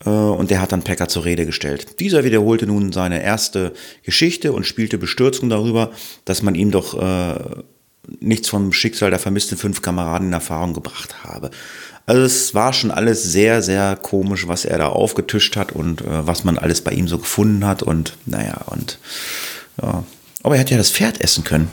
äh, 0.04 0.10
und 0.10 0.50
der 0.50 0.60
hat 0.60 0.72
dann 0.72 0.82
Packer 0.82 1.08
zur 1.08 1.24
Rede 1.24 1.46
gestellt. 1.46 1.98
Dieser 1.98 2.24
wiederholte 2.24 2.66
nun 2.66 2.92
seine 2.92 3.22
erste 3.22 3.72
Geschichte 4.02 4.52
und 4.52 4.66
spielte 4.66 4.98
Bestürzung 4.98 5.48
darüber, 5.48 5.92
dass 6.26 6.42
man 6.42 6.54
ihm 6.54 6.70
doch 6.70 7.00
äh, 7.00 7.62
nichts 8.20 8.50
vom 8.50 8.74
Schicksal 8.74 9.08
der 9.08 9.18
vermissten 9.18 9.56
fünf 9.56 9.80
Kameraden 9.80 10.28
in 10.28 10.32
Erfahrung 10.34 10.74
gebracht 10.74 11.24
habe. 11.24 11.50
Also 12.06 12.22
es 12.22 12.54
war 12.54 12.72
schon 12.72 12.92
alles 12.92 13.24
sehr, 13.24 13.62
sehr 13.62 13.96
komisch, 13.96 14.46
was 14.46 14.64
er 14.64 14.78
da 14.78 14.88
aufgetischt 14.88 15.56
hat 15.56 15.72
und 15.72 16.02
äh, 16.02 16.26
was 16.26 16.44
man 16.44 16.56
alles 16.56 16.80
bei 16.80 16.92
ihm 16.92 17.08
so 17.08 17.18
gefunden 17.18 17.66
hat 17.66 17.82
und 17.82 18.16
naja, 18.26 18.62
und 18.66 19.00
ja. 19.82 20.04
Aber 20.44 20.54
er 20.54 20.60
hätte 20.60 20.72
ja 20.72 20.78
das 20.78 20.92
Pferd 20.92 21.20
essen 21.20 21.42
können. 21.42 21.70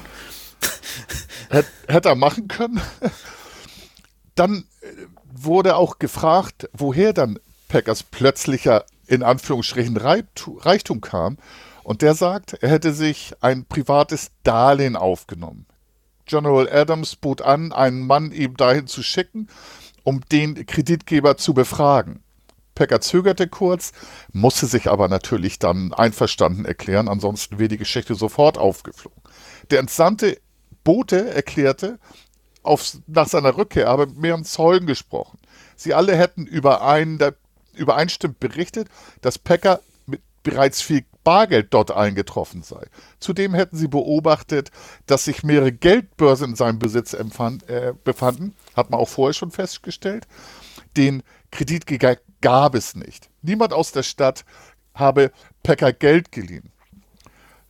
Hätte 1.88 2.10
er 2.10 2.16
machen 2.16 2.48
können. 2.48 2.82
Dann 4.36 4.66
äh, 4.82 4.88
wurde 5.32 5.76
auch 5.76 6.00
gefragt, 6.00 6.68
woher 6.74 7.14
dann 7.14 7.38
Packers 7.68 8.02
plötzlicher, 8.02 8.86
in 9.06 9.22
Anführungsstrichen, 9.22 9.98
Reichtum 9.98 11.02
kam. 11.02 11.38
Und 11.84 12.02
der 12.02 12.16
sagt, 12.16 12.54
er 12.62 12.70
hätte 12.70 12.94
sich 12.94 13.34
ein 13.42 13.66
privates 13.66 14.32
Darlehen 14.44 14.96
aufgenommen. 14.96 15.68
General 16.26 16.70
Adams 16.72 17.16
bot 17.18 17.42
an, 17.42 17.74
einen 17.74 18.08
Mann 18.08 18.32
ihm 18.32 18.56
dahin 18.56 18.88
zu 18.88 19.04
schicken, 19.04 19.50
um 20.04 20.22
den 20.32 20.66
Kreditgeber 20.66 21.38
zu 21.38 21.54
befragen. 21.54 22.24
Packer 22.76 23.02
zögerte 23.02 23.48
kurz, 23.48 23.92
musste 24.32 24.66
sich 24.66 24.90
aber 24.90 25.08
natürlich 25.08 25.60
dann 25.60 25.94
einverstanden 25.94 26.66
erklären, 26.66 27.08
ansonsten 27.08 27.60
wäre 27.60 27.70
die 27.70 27.78
Geschichte 27.78 28.16
sofort 28.16 28.58
aufgeflogen. 28.58 29.22
Der 29.70 29.80
entsandte 29.80 30.40
Bote 30.84 31.34
erklärte, 31.34 32.00
auf, 32.64 32.98
nach 33.08 33.28
seiner 33.28 33.58
Rückkehr 33.58 33.90
aber 33.90 34.08
mit 34.08 34.18
mehreren 34.18 34.46
Zeugen 34.46 34.88
gesprochen. 34.88 35.38
Sie 35.76 35.94
alle 35.94 36.16
hätten 36.16 36.46
überein, 36.46 37.20
übereinstimmend 37.74 38.40
berichtet, 38.40 38.88
dass 39.22 39.38
Packer 39.38 39.82
mit 40.06 40.22
bereits 40.44 40.82
viel 40.82 41.06
Bargeld 41.24 41.74
dort 41.74 41.92
eingetroffen 41.92 42.64
sei. 42.64 42.86
Zudem 43.20 43.54
hätten 43.54 43.78
sie 43.78 43.88
beobachtet, 43.88 44.72
dass 45.06 45.26
sich 45.26 45.44
mehrere 45.44 45.72
Geldbörsen 45.72 46.52
in 46.52 46.56
seinem 46.56 46.80
Besitz 46.80 47.14
empfand, 47.14 47.70
äh, 47.70 47.94
befanden, 48.04 48.56
hat 48.76 48.90
man 48.90 49.00
auch 49.00 49.10
vorher 49.10 49.34
schon 49.34 49.52
festgestellt. 49.52 50.28
Den 50.98 51.24
Kreditgeber 51.52 52.18
gab 52.42 52.76
es 52.76 52.96
nicht. 52.96 53.30
Niemand 53.42 53.74
aus 53.74 53.92
der 53.92 54.04
Stadt 54.04 54.46
habe 54.94 55.32
Packer 55.64 55.94
Geld 55.94 56.32
geliehen. 56.32 56.72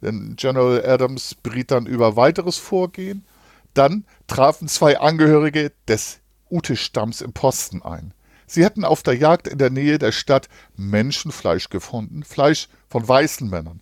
Denn 0.01 0.35
General 0.35 0.85
Adams 0.85 1.35
beriet 1.35 1.71
dann 1.71 1.85
über 1.85 2.15
weiteres 2.15 2.57
Vorgehen. 2.57 3.25
Dann 3.73 4.05
trafen 4.27 4.67
zwei 4.67 4.99
Angehörige 4.99 5.71
des 5.87 6.19
Ute-Stamms 6.51 7.21
im 7.21 7.33
Posten 7.33 7.81
ein. 7.81 8.13
Sie 8.53 8.63
hätten 8.63 8.85
auf 8.85 9.01
der 9.01 9.15
Jagd 9.15 9.47
in 9.47 9.57
der 9.57 9.71
Nähe 9.71 9.97
der 9.97 10.11
Stadt 10.11 10.47
Menschenfleisch 10.77 11.69
gefunden, 11.69 12.23
Fleisch 12.23 12.67
von 12.87 13.07
weißen 13.07 13.49
Männern. 13.49 13.79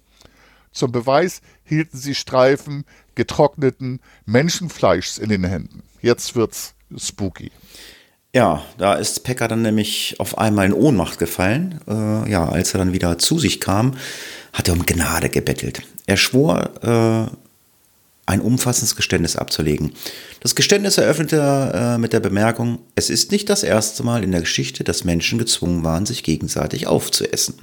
Zum 0.71 0.93
Beweis 0.93 1.41
hielten 1.65 1.97
sie 1.97 2.15
Streifen 2.15 2.85
getrockneten 3.13 3.99
Menschenfleischs 4.25 5.17
in 5.17 5.27
den 5.27 5.43
Händen. 5.43 5.83
Jetzt 6.01 6.37
wird's 6.37 6.73
spooky. 6.95 7.51
Ja, 8.33 8.63
da 8.77 8.93
ist 8.93 9.25
Pekka 9.25 9.49
dann 9.49 9.61
nämlich 9.61 10.15
auf 10.19 10.37
einmal 10.37 10.67
in 10.67 10.73
Ohnmacht 10.73 11.19
gefallen. 11.19 11.81
Äh, 11.85 12.31
ja, 12.31 12.47
als 12.47 12.73
er 12.73 12.77
dann 12.77 12.93
wieder 12.93 13.17
zu 13.17 13.39
sich 13.39 13.59
kam, 13.59 13.97
hat 14.53 14.69
er 14.69 14.73
um 14.73 14.85
Gnade 14.85 15.27
gebettelt. 15.27 15.81
Er 16.05 16.15
schwor, 16.15 16.69
äh, 16.81 17.40
ein 18.25 18.41
umfassendes 18.41 18.95
Geständnis 18.95 19.35
abzulegen. 19.35 19.93
Das 20.39 20.55
Geständnis 20.55 20.97
eröffnete 20.97 21.37
er 21.37 21.95
äh, 21.95 21.97
mit 21.97 22.13
der 22.13 22.19
Bemerkung, 22.19 22.79
es 22.95 23.09
ist 23.09 23.31
nicht 23.31 23.49
das 23.49 23.63
erste 23.63 24.03
Mal 24.03 24.23
in 24.23 24.31
der 24.31 24.41
Geschichte, 24.41 24.83
dass 24.83 25.03
Menschen 25.03 25.39
gezwungen 25.39 25.83
waren, 25.83 26.05
sich 26.05 26.23
gegenseitig 26.23 26.87
aufzuessen. 26.87 27.55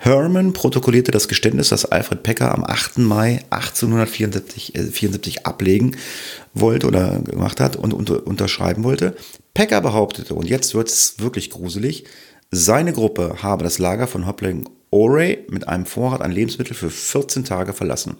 Herman 0.00 0.52
protokollierte 0.52 1.10
das 1.10 1.26
Geständnis, 1.26 1.70
das 1.70 1.84
Alfred 1.84 2.22
Pecker 2.22 2.54
am 2.54 2.62
8. 2.64 2.98
Mai 2.98 3.40
1874 3.50 4.76
äh, 4.76 4.84
74 4.84 5.44
ablegen 5.44 5.96
wollte 6.54 6.86
oder 6.86 7.18
gemacht 7.18 7.58
hat 7.58 7.74
und 7.74 7.92
unter, 7.92 8.24
unterschreiben 8.24 8.84
wollte. 8.84 9.16
Pecker 9.54 9.80
behauptete, 9.80 10.34
und 10.34 10.48
jetzt 10.48 10.74
wird 10.74 10.88
es 10.88 11.14
wirklich 11.18 11.50
gruselig, 11.50 12.04
seine 12.52 12.92
Gruppe 12.92 13.42
habe 13.42 13.64
das 13.64 13.78
Lager 13.78 14.06
von 14.06 14.26
Hopling 14.26 14.68
Oray 14.90 15.44
mit 15.50 15.68
einem 15.68 15.84
Vorrat 15.84 16.22
an 16.22 16.32
Lebensmitteln 16.32 16.76
für 16.76 16.90
14 16.90 17.44
Tage 17.44 17.72
verlassen. 17.72 18.16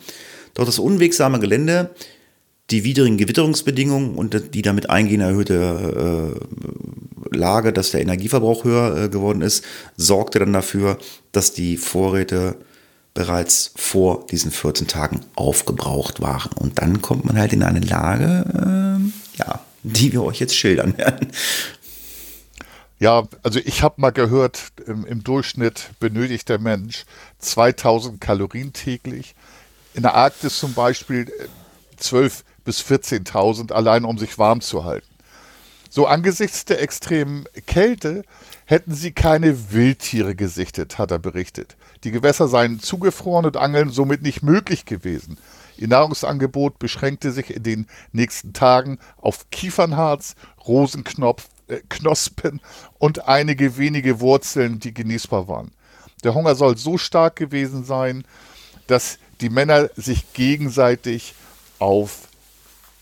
Doch 0.54 0.64
das 0.64 0.78
unwegsame 0.78 1.38
Gelände, 1.40 1.90
die 2.70 2.84
widrigen 2.84 3.16
Gewitterungsbedingungen 3.16 4.14
und 4.14 4.54
die 4.54 4.62
damit 4.62 4.90
eingehende 4.90 5.26
erhöhte 5.26 6.34
äh, 7.32 7.36
Lage, 7.36 7.72
dass 7.72 7.92
der 7.92 8.02
Energieverbrauch 8.02 8.64
höher 8.64 9.04
äh, 9.04 9.08
geworden 9.08 9.42
ist, 9.42 9.64
sorgte 9.96 10.38
dann 10.38 10.52
dafür, 10.52 10.98
dass 11.32 11.52
die 11.52 11.76
Vorräte 11.76 12.56
bereits 13.14 13.72
vor 13.74 14.26
diesen 14.26 14.50
14 14.50 14.86
Tagen 14.86 15.20
aufgebraucht 15.34 16.20
waren. 16.20 16.52
Und 16.52 16.78
dann 16.80 17.02
kommt 17.02 17.24
man 17.24 17.38
halt 17.38 17.52
in 17.52 17.62
eine 17.62 17.80
Lage, 17.80 18.44
äh, 18.54 19.38
ja, 19.38 19.60
die 19.82 20.12
wir 20.12 20.22
euch 20.22 20.38
jetzt 20.38 20.54
schildern 20.54 20.96
werden. 20.98 21.28
Ja, 23.00 23.28
also 23.42 23.60
ich 23.64 23.82
habe 23.82 24.00
mal 24.00 24.10
gehört, 24.10 24.72
im, 24.86 25.06
im, 25.06 25.22
Durchschnitt 25.22 25.90
benötigt 26.00 26.48
der 26.48 26.58
Mensch 26.58 27.04
2000 27.38 28.20
Kalorien 28.20 28.72
täglich. 28.72 29.36
In 29.94 30.02
der 30.02 30.14
Arktis 30.14 30.58
zum 30.58 30.74
Beispiel 30.74 31.32
12 31.96 32.44
bis 32.64 32.80
14.000 32.80 33.72
allein, 33.72 34.04
um 34.04 34.18
sich 34.18 34.38
warm 34.38 34.60
zu 34.60 34.84
halten. 34.84 35.08
So 35.90 36.06
angesichts 36.06 36.66
der 36.66 36.82
extremen 36.82 37.46
Kälte 37.66 38.22
hätten 38.66 38.94
sie 38.94 39.12
keine 39.12 39.72
Wildtiere 39.72 40.34
gesichtet, 40.34 40.98
hat 40.98 41.10
er 41.10 41.18
berichtet. 41.18 41.76
Die 42.04 42.10
Gewässer 42.10 42.46
seien 42.46 42.78
zugefroren 42.80 43.46
und 43.46 43.56
Angeln 43.56 43.88
somit 43.90 44.20
nicht 44.22 44.42
möglich 44.42 44.84
gewesen. 44.84 45.38
Ihr 45.78 45.88
Nahrungsangebot 45.88 46.78
beschränkte 46.78 47.32
sich 47.32 47.54
in 47.54 47.62
den 47.62 47.86
nächsten 48.12 48.52
Tagen 48.52 48.98
auf 49.16 49.48
Kiefernharz, 49.50 50.34
Rosenknospen 50.66 51.46
äh, 51.68 52.60
und 52.98 53.26
einige 53.26 53.78
wenige 53.78 54.20
Wurzeln, 54.20 54.80
die 54.80 54.92
genießbar 54.92 55.48
waren. 55.48 55.70
Der 56.24 56.34
Hunger 56.34 56.54
soll 56.54 56.76
so 56.76 56.98
stark 56.98 57.36
gewesen 57.36 57.84
sein, 57.84 58.24
dass 58.88 59.18
die 59.40 59.50
Männer 59.50 59.90
sich 59.96 60.32
gegenseitig 60.32 61.34
auf, 61.78 62.28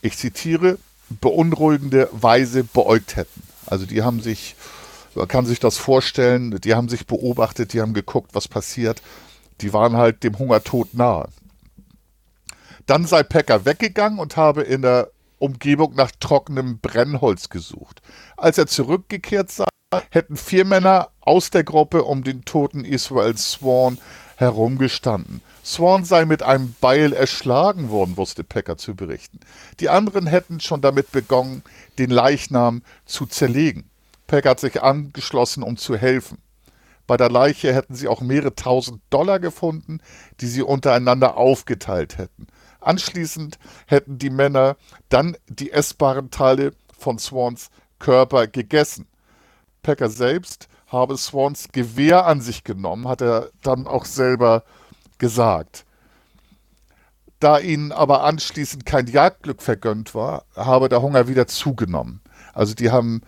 ich 0.02 0.16
zitiere, 0.16 0.78
beunruhigende 1.08 2.08
Weise 2.12 2.64
beäugt 2.64 3.16
hätten. 3.16 3.42
Also 3.66 3.86
die 3.86 4.02
haben 4.02 4.20
sich, 4.20 4.56
man 5.14 5.28
kann 5.28 5.46
sich 5.46 5.60
das 5.60 5.76
vorstellen, 5.76 6.60
die 6.60 6.74
haben 6.74 6.88
sich 6.88 7.06
beobachtet, 7.06 7.72
die 7.72 7.80
haben 7.80 7.94
geguckt, 7.94 8.30
was 8.34 8.48
passiert. 8.48 9.02
Die 9.60 9.72
waren 9.72 9.96
halt 9.96 10.22
dem 10.22 10.38
Hungertod 10.38 10.94
nahe. 10.94 11.28
Dann 12.86 13.06
sei 13.06 13.22
Packer 13.22 13.64
weggegangen 13.64 14.18
und 14.18 14.36
habe 14.36 14.62
in 14.62 14.82
der 14.82 15.10
Umgebung 15.38 15.94
nach 15.94 16.10
trockenem 16.20 16.78
Brennholz 16.78 17.48
gesucht. 17.48 18.00
Als 18.36 18.58
er 18.58 18.66
zurückgekehrt 18.66 19.50
sei, 19.50 19.66
hätten 20.10 20.36
vier 20.36 20.64
Männer 20.64 21.08
aus 21.20 21.50
der 21.50 21.64
Gruppe 21.64 22.04
um 22.04 22.22
den 22.22 22.44
toten 22.44 22.84
Israel 22.84 23.36
Swan 23.36 23.98
herumgestanden. 24.36 25.40
Swan 25.66 26.04
sei 26.04 26.26
mit 26.26 26.44
einem 26.44 26.76
Beil 26.80 27.12
erschlagen 27.12 27.90
worden, 27.90 28.16
wusste 28.16 28.44
Packer 28.44 28.76
zu 28.76 28.94
berichten. 28.94 29.40
Die 29.80 29.88
anderen 29.88 30.28
hätten 30.28 30.60
schon 30.60 30.80
damit 30.80 31.10
begonnen, 31.10 31.64
den 31.98 32.10
Leichnam 32.10 32.82
zu 33.04 33.26
zerlegen. 33.26 33.90
Packer 34.28 34.50
hat 34.50 34.60
sich 34.60 34.80
angeschlossen, 34.80 35.64
um 35.64 35.76
zu 35.76 35.96
helfen. 35.96 36.38
Bei 37.08 37.16
der 37.16 37.30
Leiche 37.30 37.74
hätten 37.74 37.96
sie 37.96 38.06
auch 38.06 38.20
mehrere 38.20 38.54
tausend 38.54 39.02
Dollar 39.10 39.40
gefunden, 39.40 39.98
die 40.40 40.46
sie 40.46 40.62
untereinander 40.62 41.36
aufgeteilt 41.36 42.16
hätten. 42.16 42.46
Anschließend 42.78 43.58
hätten 43.86 44.18
die 44.18 44.30
Männer 44.30 44.76
dann 45.08 45.36
die 45.48 45.72
essbaren 45.72 46.30
Teile 46.30 46.74
von 46.96 47.18
Swans 47.18 47.70
Körper 47.98 48.46
gegessen. 48.46 49.08
Packer 49.82 50.10
selbst 50.10 50.68
habe 50.86 51.16
Swans 51.16 51.70
Gewehr 51.72 52.24
an 52.24 52.40
sich 52.40 52.62
genommen, 52.62 53.08
hat 53.08 53.20
er 53.20 53.50
dann 53.62 53.88
auch 53.88 54.04
selber 54.04 54.62
gesagt. 55.18 55.84
Da 57.40 57.58
ihnen 57.58 57.92
aber 57.92 58.24
anschließend 58.24 58.86
kein 58.86 59.06
Jagdglück 59.06 59.62
vergönnt 59.62 60.14
war, 60.14 60.44
habe 60.54 60.88
der 60.88 61.02
Hunger 61.02 61.28
wieder 61.28 61.46
zugenommen. 61.46 62.20
Also 62.54 62.74
die 62.74 62.90
haben 62.90 63.20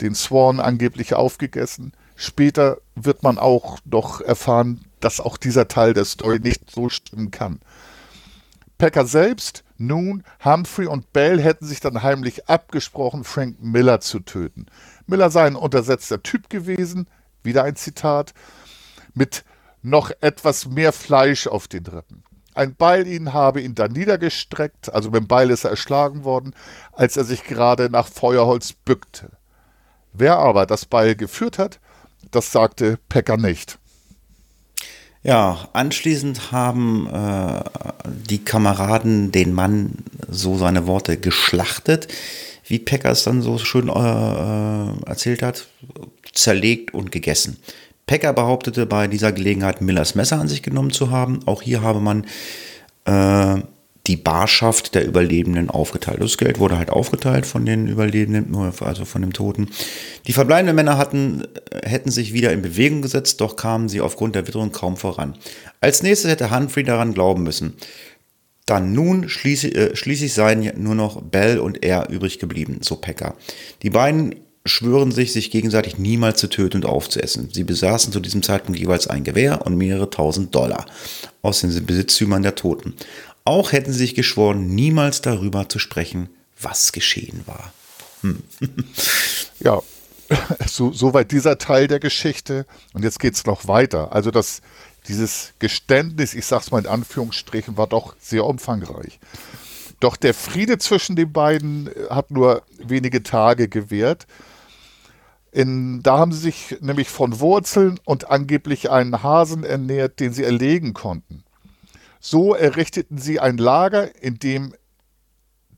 den 0.00 0.14
Swan 0.14 0.58
angeblich 0.58 1.14
aufgegessen. 1.14 1.92
Später 2.16 2.78
wird 2.96 3.22
man 3.22 3.38
auch 3.38 3.78
noch 3.84 4.20
erfahren, 4.20 4.84
dass 5.00 5.20
auch 5.20 5.36
dieser 5.36 5.68
Teil 5.68 5.94
der 5.94 6.04
Story 6.04 6.40
nicht 6.40 6.70
so 6.70 6.88
stimmen 6.88 7.30
kann. 7.30 7.60
Packer 8.78 9.06
selbst 9.06 9.64
Nun, 9.78 10.24
Humphrey 10.44 10.86
und 10.86 11.12
Bell 11.12 11.40
hätten 11.40 11.66
sich 11.66 11.80
dann 11.80 12.02
heimlich 12.02 12.48
abgesprochen, 12.48 13.24
Frank 13.24 13.62
Miller 13.62 14.00
zu 14.00 14.20
töten. 14.20 14.66
Miller 15.06 15.30
sei 15.30 15.46
ein 15.46 15.56
untersetzter 15.56 16.22
Typ 16.22 16.50
gewesen, 16.50 17.08
wieder 17.42 17.64
ein 17.64 17.76
Zitat, 17.76 18.34
mit 19.14 19.44
noch 19.82 20.10
etwas 20.20 20.66
mehr 20.66 20.92
Fleisch 20.92 21.46
auf 21.46 21.68
den 21.68 21.86
Rippen. 21.86 22.22
Ein 22.54 22.74
Beil 22.74 23.06
ihn 23.06 23.32
habe 23.32 23.60
ihn 23.60 23.74
dann 23.74 23.92
niedergestreckt, 23.92 24.92
also 24.92 25.10
mit 25.10 25.22
dem 25.22 25.26
Beil 25.26 25.50
ist 25.50 25.64
er 25.64 25.70
erschlagen 25.70 26.24
worden, 26.24 26.54
als 26.92 27.16
er 27.16 27.24
sich 27.24 27.44
gerade 27.44 27.88
nach 27.88 28.08
Feuerholz 28.08 28.74
bückte. 28.74 29.30
Wer 30.12 30.36
aber 30.36 30.66
das 30.66 30.84
Beil 30.84 31.16
geführt 31.16 31.58
hat, 31.58 31.80
das 32.30 32.52
sagte 32.52 32.98
Pecker 33.08 33.38
nicht. 33.38 33.78
Ja, 35.22 35.68
anschließend 35.72 36.52
haben 36.52 37.06
äh, 37.06 37.62
die 38.06 38.44
Kameraden 38.44 39.30
den 39.30 39.54
Mann, 39.54 39.92
so 40.28 40.58
seine 40.58 40.86
Worte, 40.86 41.16
geschlachtet, 41.16 42.08
wie 42.66 42.80
Pecker 42.80 43.10
es 43.10 43.22
dann 43.22 43.40
so 43.40 43.56
schön 43.58 43.88
äh, 43.88 43.92
äh, 43.92 45.04
erzählt 45.06 45.42
hat, 45.42 45.68
zerlegt 46.32 46.92
und 46.92 47.12
gegessen. 47.12 47.58
Pecker 48.06 48.32
behauptete 48.32 48.86
bei 48.86 49.06
dieser 49.06 49.32
Gelegenheit, 49.32 49.80
Millers 49.80 50.14
Messer 50.14 50.40
an 50.40 50.48
sich 50.48 50.62
genommen 50.62 50.90
zu 50.90 51.10
haben. 51.10 51.40
Auch 51.46 51.62
hier 51.62 51.82
habe 51.82 52.00
man 52.00 52.26
äh, 53.04 53.62
die 54.08 54.16
Barschaft 54.16 54.94
der 54.94 55.06
Überlebenden 55.06 55.70
aufgeteilt. 55.70 56.20
Das 56.20 56.36
Geld 56.36 56.58
wurde 56.58 56.76
halt 56.76 56.90
aufgeteilt 56.90 57.46
von 57.46 57.64
den 57.64 57.86
Überlebenden, 57.86 58.54
also 58.80 59.04
von 59.04 59.22
dem 59.22 59.32
Toten. 59.32 59.68
Die 60.26 60.32
verbleibenden 60.32 60.74
Männer 60.74 60.98
hatten, 60.98 61.46
hätten 61.84 62.10
sich 62.10 62.32
wieder 62.32 62.52
in 62.52 62.62
Bewegung 62.62 63.02
gesetzt, 63.02 63.40
doch 63.40 63.54
kamen 63.54 63.88
sie 63.88 64.00
aufgrund 64.00 64.34
der 64.34 64.46
Witterung 64.46 64.72
kaum 64.72 64.96
voran. 64.96 65.36
Als 65.80 66.02
nächstes 66.02 66.30
hätte 66.30 66.50
Humphrey 66.50 66.82
daran 66.82 67.14
glauben 67.14 67.44
müssen. 67.44 67.74
Dann 68.66 68.92
nun 68.92 69.28
schließlich, 69.28 69.76
äh, 69.76 69.96
schließlich 69.96 70.34
seien 70.34 70.82
nur 70.82 70.94
noch 70.94 71.20
Bell 71.20 71.58
und 71.58 71.84
er 71.84 72.10
übrig 72.10 72.38
geblieben, 72.38 72.78
so 72.80 72.96
Pecker. 72.96 73.36
Die 73.82 73.90
beiden 73.90 74.34
schwören 74.64 75.10
sich, 75.10 75.32
sich 75.32 75.50
gegenseitig 75.50 75.98
niemals 75.98 76.38
zu 76.38 76.48
töten 76.48 76.78
und 76.78 76.86
aufzuessen. 76.86 77.48
Sie 77.52 77.64
besaßen 77.64 78.12
zu 78.12 78.20
diesem 78.20 78.42
Zeitpunkt 78.42 78.78
jeweils 78.78 79.06
ein 79.06 79.24
Gewehr 79.24 79.66
und 79.66 79.76
mehrere 79.76 80.10
tausend 80.10 80.54
Dollar 80.54 80.86
aus 81.42 81.60
den 81.60 81.86
Besitztümern 81.86 82.42
der 82.42 82.54
Toten. 82.54 82.94
Auch 83.44 83.72
hätten 83.72 83.92
sie 83.92 83.98
sich 83.98 84.14
geschworen, 84.14 84.74
niemals 84.74 85.20
darüber 85.20 85.68
zu 85.68 85.78
sprechen, 85.78 86.28
was 86.60 86.92
geschehen 86.92 87.42
war. 87.46 87.72
Hm. 88.20 88.42
ja, 89.60 89.82
so, 90.66 90.92
soweit 90.92 91.32
dieser 91.32 91.58
Teil 91.58 91.88
der 91.88 92.00
Geschichte. 92.00 92.66
Und 92.92 93.02
jetzt 93.02 93.20
geht 93.20 93.34
es 93.34 93.46
noch 93.46 93.68
weiter. 93.68 94.12
Also 94.12 94.30
das, 94.30 94.62
dieses 95.08 95.52
Geständnis, 95.58 96.34
ich 96.34 96.46
sage 96.46 96.62
es 96.64 96.70
mal 96.70 96.80
in 96.80 96.86
Anführungsstrichen, 96.86 97.76
war 97.76 97.86
doch 97.86 98.14
sehr 98.20 98.44
umfangreich. 98.44 99.18
Doch 100.00 100.16
der 100.16 100.34
Friede 100.34 100.78
zwischen 100.78 101.16
den 101.16 101.32
beiden 101.32 101.90
hat 102.10 102.30
nur 102.30 102.62
wenige 102.78 103.22
Tage 103.22 103.68
gewährt. 103.68 104.26
In, 105.52 106.02
da 106.02 106.18
haben 106.18 106.32
sie 106.32 106.40
sich 106.40 106.78
nämlich 106.80 107.10
von 107.10 107.38
Wurzeln 107.38 108.00
und 108.04 108.30
angeblich 108.30 108.90
einen 108.90 109.22
Hasen 109.22 109.64
ernährt, 109.64 110.18
den 110.18 110.32
sie 110.32 110.44
erlegen 110.44 110.94
konnten. 110.94 111.44
So 112.20 112.54
errichteten 112.54 113.18
sie 113.18 113.38
ein 113.38 113.58
Lager, 113.58 114.22
in 114.22 114.38
dem 114.38 114.74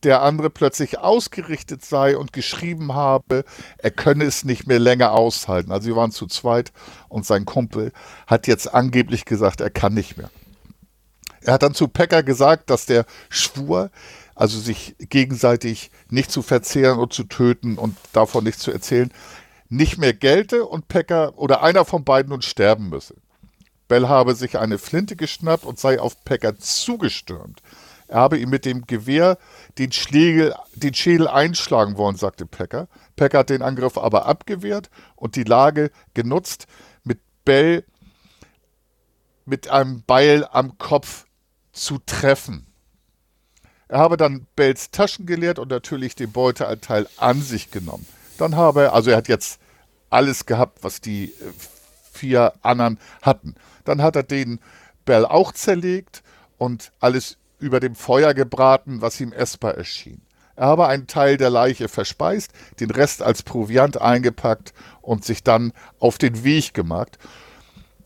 der 0.05 0.23
andere 0.23 0.51
plötzlich 0.51 0.99
ausgerichtet 0.99 1.85
sei 1.85 2.17
und 2.17 2.33
geschrieben 2.33 2.95
habe, 2.95 3.45
er 3.79 3.91
könne 3.91 4.25
es 4.25 4.45
nicht 4.45 4.67
mehr 4.67 4.79
länger 4.79 5.13
aushalten. 5.13 5.73
Also 5.73 5.87
sie 5.87 5.97
waren 5.97 6.13
zu 6.13 6.27
zweit 6.27 6.73
und 7.09 7.27
sein 7.27 7.45
Kumpel 7.45 7.93
hat 8.27 8.47
jetzt 8.47 8.73
angeblich 8.73 9.25
gesagt, 9.25 9.61
er 9.61 9.71
kann 9.71 9.95
nicht 9.95 10.17
mehr. 10.17 10.31
Er 11.41 11.55
hat 11.55 11.63
dann 11.63 11.75
zu 11.75 11.89
Pecker 11.89 12.23
gesagt, 12.23 12.71
dass 12.71 12.87
der 12.87 13.05
Schwur, 13.29 13.91
also 14.35 14.59
sich 14.59 14.97
gegenseitig 14.99 15.91
nicht 16.11 16.31
zu 16.31 16.43
verzehren 16.43 16.99
und 16.99 17.13
zu 17.13 17.25
töten 17.25 17.77
und 17.77 17.97
davon 18.13 18.45
nichts 18.45 18.63
zu 18.63 18.71
erzählen, 18.71 19.11
nicht 19.77 19.99
mehr 19.99 20.15
gelte 20.15 20.65
und 20.65 20.89
Pecker 20.89 21.37
oder 21.37 21.63
einer 21.63 21.85
von 21.85 22.05
beiden 22.05 22.31
nun 22.31 22.43
sterben 22.43 22.89
müsse. 22.89 23.17
Bell 23.89 24.09
habe 24.09 24.35
sich 24.35 24.59
eine 24.59 24.79
Flinte 24.79 25.17
geschnappt 25.17 25.65
und 25.65 25.79
sei 25.79 26.01
auf 26.01 26.25
Pecker 26.25 26.59
zugestürmt. 26.59 27.61
Er 28.07 28.19
habe 28.19 28.39
ihm 28.39 28.51
mit 28.51 28.65
dem 28.65 28.87
Gewehr 28.87 29.39
den, 29.79 29.93
Schlegel, 29.93 30.55
den 30.75 30.95
Schädel 30.95 31.29
einschlagen 31.29 31.97
wollen, 31.97 32.17
sagte 32.17 32.47
Pecker. 32.47 32.89
Pecker 33.17 33.41
hat 33.41 33.51
den 33.51 33.63
Angriff 33.63 33.99
aber 33.99 34.27
abgewehrt 34.27 34.91
und 35.17 35.37
die 35.37 35.45
Lage 35.45 35.91
genutzt, 36.13 36.67
mit 37.03 37.21
Bell 37.45 37.85
mit 39.47 39.69
einem 39.69 40.03
Beil 40.05 40.47
am 40.51 40.79
Kopf 40.79 41.27
zu 41.73 41.99
treffen. 41.99 42.67
Er 43.89 43.99
habe 43.99 44.17
dann 44.17 44.47
Bells 44.57 44.91
Taschen 44.91 45.27
geleert 45.27 45.59
und 45.59 45.69
natürlich 45.69 46.15
den 46.15 46.33
Beuteanteil 46.33 47.07
an 47.19 47.43
sich 47.43 47.71
genommen. 47.71 48.07
Dann 48.39 48.57
habe 48.57 48.85
er, 48.85 48.95
also 48.95 49.11
er 49.11 49.19
hat 49.19 49.29
jetzt 49.29 49.61
alles 50.15 50.47
gehabt, 50.47 50.79
was 50.83 51.01
die 51.01 51.25
äh, 51.25 51.53
vier 52.13 52.55
anderen 52.63 52.99
hatten. 53.23 53.55
Dann 53.85 54.03
hat 54.03 54.17
er 54.17 54.23
den 54.23 54.61
Bell 55.05 55.27
auch 55.27 55.53
zerlegt 55.53 56.23
und 56.57 56.93
alles 57.01 57.37
über 57.59 57.81
dem 57.81 57.95
Feuer 57.95 58.35
gebraten, 58.35 59.01
was 59.01 59.21
ihm 59.21 59.33
essbar 59.33 59.75
erschien. 59.75 60.23
Er 60.57 60.69
habe 60.69 60.87
einen 60.87 61.09
Teil 61.09 61.37
der 61.37 61.51
Leiche 61.51 61.89
verspeist, 61.89 62.53
den 62.79 62.91
Rest 62.91 63.23
als 63.23 63.43
Proviant 63.43 64.01
eingepackt 64.01 64.73
und 65.03 65.25
sich 65.25 65.43
dann 65.43 65.73
auf 65.99 66.17
den 66.17 66.45
Weg 66.45 66.75
gemacht. 66.75 67.19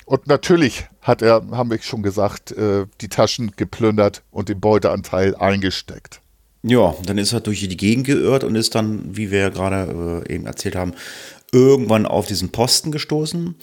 Und 0.07 0.27
natürlich 0.27 0.87
hat 1.03 1.21
er, 1.21 1.43
haben 1.51 1.71
wir 1.71 1.81
schon 1.83 2.03
gesagt, 2.03 2.53
äh, 2.53 2.87
die 3.03 3.09
Taschen 3.09 3.53
geplündert 3.57 4.23
und 4.31 4.49
den 4.49 4.61
Beuteanteil 4.61 5.37
eingesteckt. 5.37 6.23
Ja, 6.63 6.95
dann 7.05 7.19
ist 7.19 7.33
er 7.33 7.41
durch 7.41 7.61
die 7.61 7.77
Gegend 7.77 8.07
geirrt 8.07 8.43
und 8.43 8.57
ist 8.57 8.75
dann, 8.75 9.17
wie 9.17 9.31
wir 9.31 9.39
ja 9.39 9.49
gerade 9.51 10.25
äh, 10.27 10.35
eben 10.35 10.47
erzählt 10.47 10.77
haben, 10.77 10.95
irgendwann 11.53 12.07
auf 12.07 12.27
diesen 12.27 12.51
Posten 12.51 12.93
gestoßen. 12.93 13.55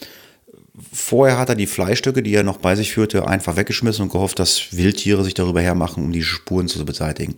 Vorher 0.91 1.37
hat 1.37 1.49
er 1.49 1.55
die 1.55 1.67
Fleischstücke, 1.67 2.21
die 2.21 2.33
er 2.33 2.43
noch 2.43 2.57
bei 2.57 2.75
sich 2.75 2.93
führte, 2.93 3.27
einfach 3.27 3.55
weggeschmissen 3.55 4.03
und 4.03 4.11
gehofft, 4.11 4.39
dass 4.39 4.75
Wildtiere 4.75 5.23
sich 5.23 5.33
darüber 5.33 5.61
hermachen, 5.61 6.03
um 6.03 6.11
die 6.11 6.23
Spuren 6.23 6.67
zu 6.67 6.83
beseitigen. 6.83 7.35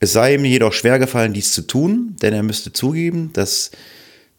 Es 0.00 0.12
sei 0.12 0.34
ihm 0.34 0.44
jedoch 0.44 0.72
schwer 0.72 0.98
gefallen, 0.98 1.32
dies 1.32 1.52
zu 1.52 1.62
tun, 1.62 2.16
denn 2.22 2.32
er 2.32 2.42
müsste 2.42 2.72
zugeben, 2.72 3.30
dass 3.34 3.70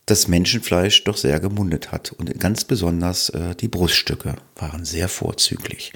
das 0.06 0.28
Menschenfleisch 0.28 1.04
doch 1.06 1.16
sehr 1.16 1.40
gemundet 1.40 1.92
hat. 1.92 2.12
Und 2.12 2.38
ganz 2.40 2.66
besonders 2.66 3.30
äh, 3.30 3.56
die 3.56 3.70
Bruststücke 3.70 4.36
waren 4.56 4.84
sehr 4.84 5.08
vorzüglich. 5.08 5.94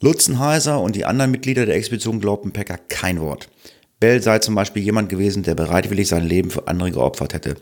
Lutzenheiser 0.00 0.80
und 0.80 0.96
die 0.96 1.04
anderen 1.04 1.30
Mitglieder 1.30 1.66
der 1.66 1.76
Expedition 1.76 2.20
glaubten 2.20 2.52
Pecker 2.52 2.78
kein 2.88 3.20
Wort. 3.20 3.48
Bell 4.00 4.22
sei 4.22 4.38
zum 4.40 4.54
Beispiel 4.54 4.82
jemand 4.82 5.08
gewesen, 5.08 5.42
der 5.42 5.54
bereitwillig 5.54 6.08
sein 6.08 6.26
Leben 6.26 6.50
für 6.50 6.68
andere 6.68 6.90
geopfert 6.90 7.34
hätte, 7.34 7.56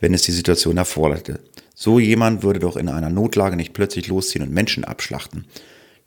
wenn 0.00 0.14
es 0.14 0.22
die 0.22 0.32
Situation 0.32 0.76
erforderte. 0.76 1.40
So 1.74 1.98
jemand 1.98 2.42
würde 2.42 2.60
doch 2.60 2.76
in 2.76 2.88
einer 2.88 3.10
Notlage 3.10 3.56
nicht 3.56 3.72
plötzlich 3.72 4.08
losziehen 4.08 4.44
und 4.44 4.52
Menschen 4.52 4.84
abschlachten. 4.84 5.46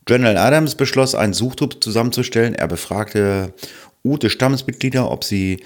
General 0.05 0.38
Adams 0.38 0.75
beschloss, 0.75 1.15
einen 1.15 1.34
Suchtrupp 1.34 1.84
zusammenzustellen. 1.84 2.55
Er 2.55 2.67
befragte 2.67 3.53
Ute 4.03 4.29
Stammesmitglieder, 4.29 5.09
ob 5.09 5.23
sie 5.23 5.63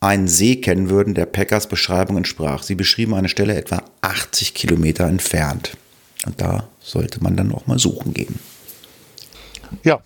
einen 0.00 0.28
See 0.28 0.56
kennen 0.56 0.90
würden, 0.90 1.14
der 1.14 1.26
Packers 1.26 1.68
Beschreibung 1.68 2.16
entsprach. 2.16 2.62
Sie 2.62 2.74
beschrieben 2.74 3.14
eine 3.14 3.28
Stelle 3.28 3.56
etwa 3.56 3.82
80 4.02 4.54
Kilometer 4.54 5.06
entfernt. 5.06 5.76
Und 6.26 6.40
da 6.40 6.68
sollte 6.80 7.22
man 7.22 7.36
dann 7.36 7.52
auch 7.52 7.66
mal 7.66 7.78
suchen 7.78 8.14
gehen. 8.14 8.38
Ja, 9.82 10.00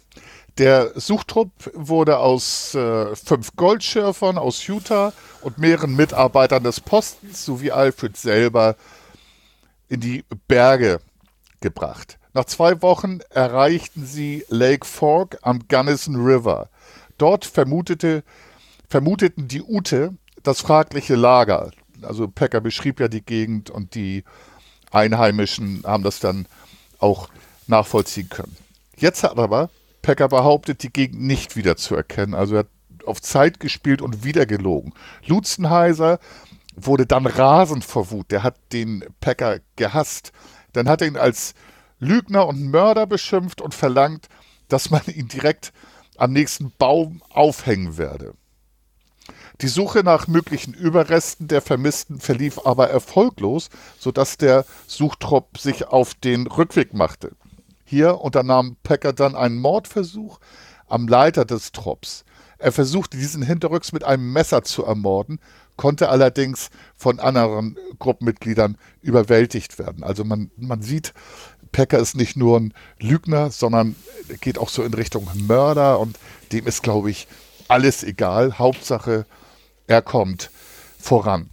der 0.58 0.92
Suchtrupp 1.00 1.52
wurde 1.74 2.18
aus 2.18 2.74
äh, 2.74 3.16
fünf 3.16 3.56
Goldschürfern 3.56 4.38
aus 4.38 4.66
Utah 4.66 5.12
und 5.40 5.58
mehreren 5.58 5.96
Mitarbeitern 5.96 6.62
des 6.62 6.80
Postens 6.80 7.44
sowie 7.44 7.70
Alfred 7.70 8.16
selber 8.16 8.76
in 9.88 10.00
die 10.00 10.24
Berge 10.48 11.00
gebracht. 11.60 12.18
Nach 12.34 12.44
zwei 12.44 12.80
Wochen 12.82 13.20
erreichten 13.30 14.06
sie 14.06 14.44
Lake 14.48 14.86
Fork 14.86 15.38
am 15.42 15.60
Gunnison 15.68 16.16
River. 16.16 16.68
Dort 17.18 17.44
vermutete, 17.44 18.24
vermuteten 18.88 19.48
die 19.48 19.62
Ute 19.62 20.14
das 20.42 20.60
fragliche 20.60 21.14
Lager. 21.14 21.70
Also 22.02 22.28
Pecker 22.28 22.60
beschrieb 22.60 23.00
ja 23.00 23.08
die 23.08 23.22
Gegend 23.22 23.70
und 23.70 23.94
die 23.94 24.24
Einheimischen 24.90 25.82
haben 25.84 26.02
das 26.02 26.20
dann 26.20 26.46
auch 26.98 27.28
nachvollziehen 27.66 28.28
können. 28.28 28.56
Jetzt 28.96 29.22
hat 29.22 29.38
aber 29.38 29.70
Pecker 30.02 30.28
behauptet, 30.28 30.82
die 30.82 30.92
Gegend 30.92 31.22
nicht 31.22 31.56
wiederzuerkennen. 31.56 32.34
Also 32.34 32.56
er 32.56 32.58
hat 32.60 32.68
auf 33.06 33.20
Zeit 33.20 33.60
gespielt 33.60 34.02
und 34.02 34.24
wieder 34.24 34.46
gelogen. 34.46 34.92
Lutzenheiser 35.26 36.18
wurde 36.76 37.06
dann 37.06 37.26
rasend 37.26 37.84
vor 37.84 38.10
Wut. 38.10 38.30
Der 38.30 38.42
hat 38.42 38.56
den 38.72 39.04
Packer 39.20 39.60
gehasst. 39.76 40.32
Dann 40.72 40.88
hat 40.88 41.02
er 41.02 41.08
ihn 41.08 41.16
als 41.16 41.54
Lügner 41.98 42.46
und 42.46 42.70
Mörder 42.70 43.06
beschimpft 43.06 43.60
und 43.60 43.74
verlangt, 43.74 44.28
dass 44.68 44.90
man 44.90 45.02
ihn 45.06 45.28
direkt 45.28 45.72
am 46.16 46.32
nächsten 46.32 46.72
Baum 46.78 47.22
aufhängen 47.30 47.96
werde. 47.96 48.34
Die 49.60 49.68
Suche 49.68 50.00
nach 50.02 50.26
möglichen 50.26 50.74
Überresten 50.74 51.46
der 51.46 51.62
Vermissten 51.62 52.18
verlief 52.18 52.58
aber 52.64 52.90
erfolglos, 52.90 53.70
sodass 53.98 54.36
der 54.36 54.64
Suchtrupp 54.86 55.58
sich 55.58 55.86
auf 55.86 56.14
den 56.14 56.46
Rückweg 56.46 56.94
machte. 56.94 57.32
Hier 57.92 58.22
unternahm 58.22 58.76
Packer 58.84 59.12
dann 59.12 59.36
einen 59.36 59.58
Mordversuch 59.58 60.40
am 60.88 61.06
Leiter 61.06 61.44
des 61.44 61.72
Trupps. 61.72 62.24
Er 62.56 62.72
versuchte 62.72 63.18
diesen 63.18 63.42
hinterrücks 63.42 63.92
mit 63.92 64.02
einem 64.02 64.32
Messer 64.32 64.62
zu 64.62 64.82
ermorden, 64.82 65.40
konnte 65.76 66.08
allerdings 66.08 66.70
von 66.96 67.20
anderen 67.20 67.76
Gruppenmitgliedern 67.98 68.78
überwältigt 69.02 69.78
werden. 69.78 70.04
Also 70.04 70.24
man, 70.24 70.50
man 70.56 70.80
sieht, 70.80 71.12
Packer 71.70 71.98
ist 71.98 72.16
nicht 72.16 72.34
nur 72.34 72.60
ein 72.60 72.72
Lügner, 72.98 73.50
sondern 73.50 73.94
geht 74.40 74.56
auch 74.56 74.70
so 74.70 74.82
in 74.84 74.94
Richtung 74.94 75.28
Mörder 75.34 76.00
und 76.00 76.18
dem 76.50 76.66
ist, 76.66 76.82
glaube 76.82 77.10
ich, 77.10 77.28
alles 77.68 78.04
egal. 78.04 78.58
Hauptsache, 78.58 79.26
er 79.86 80.00
kommt 80.00 80.50
voran. 80.98 81.50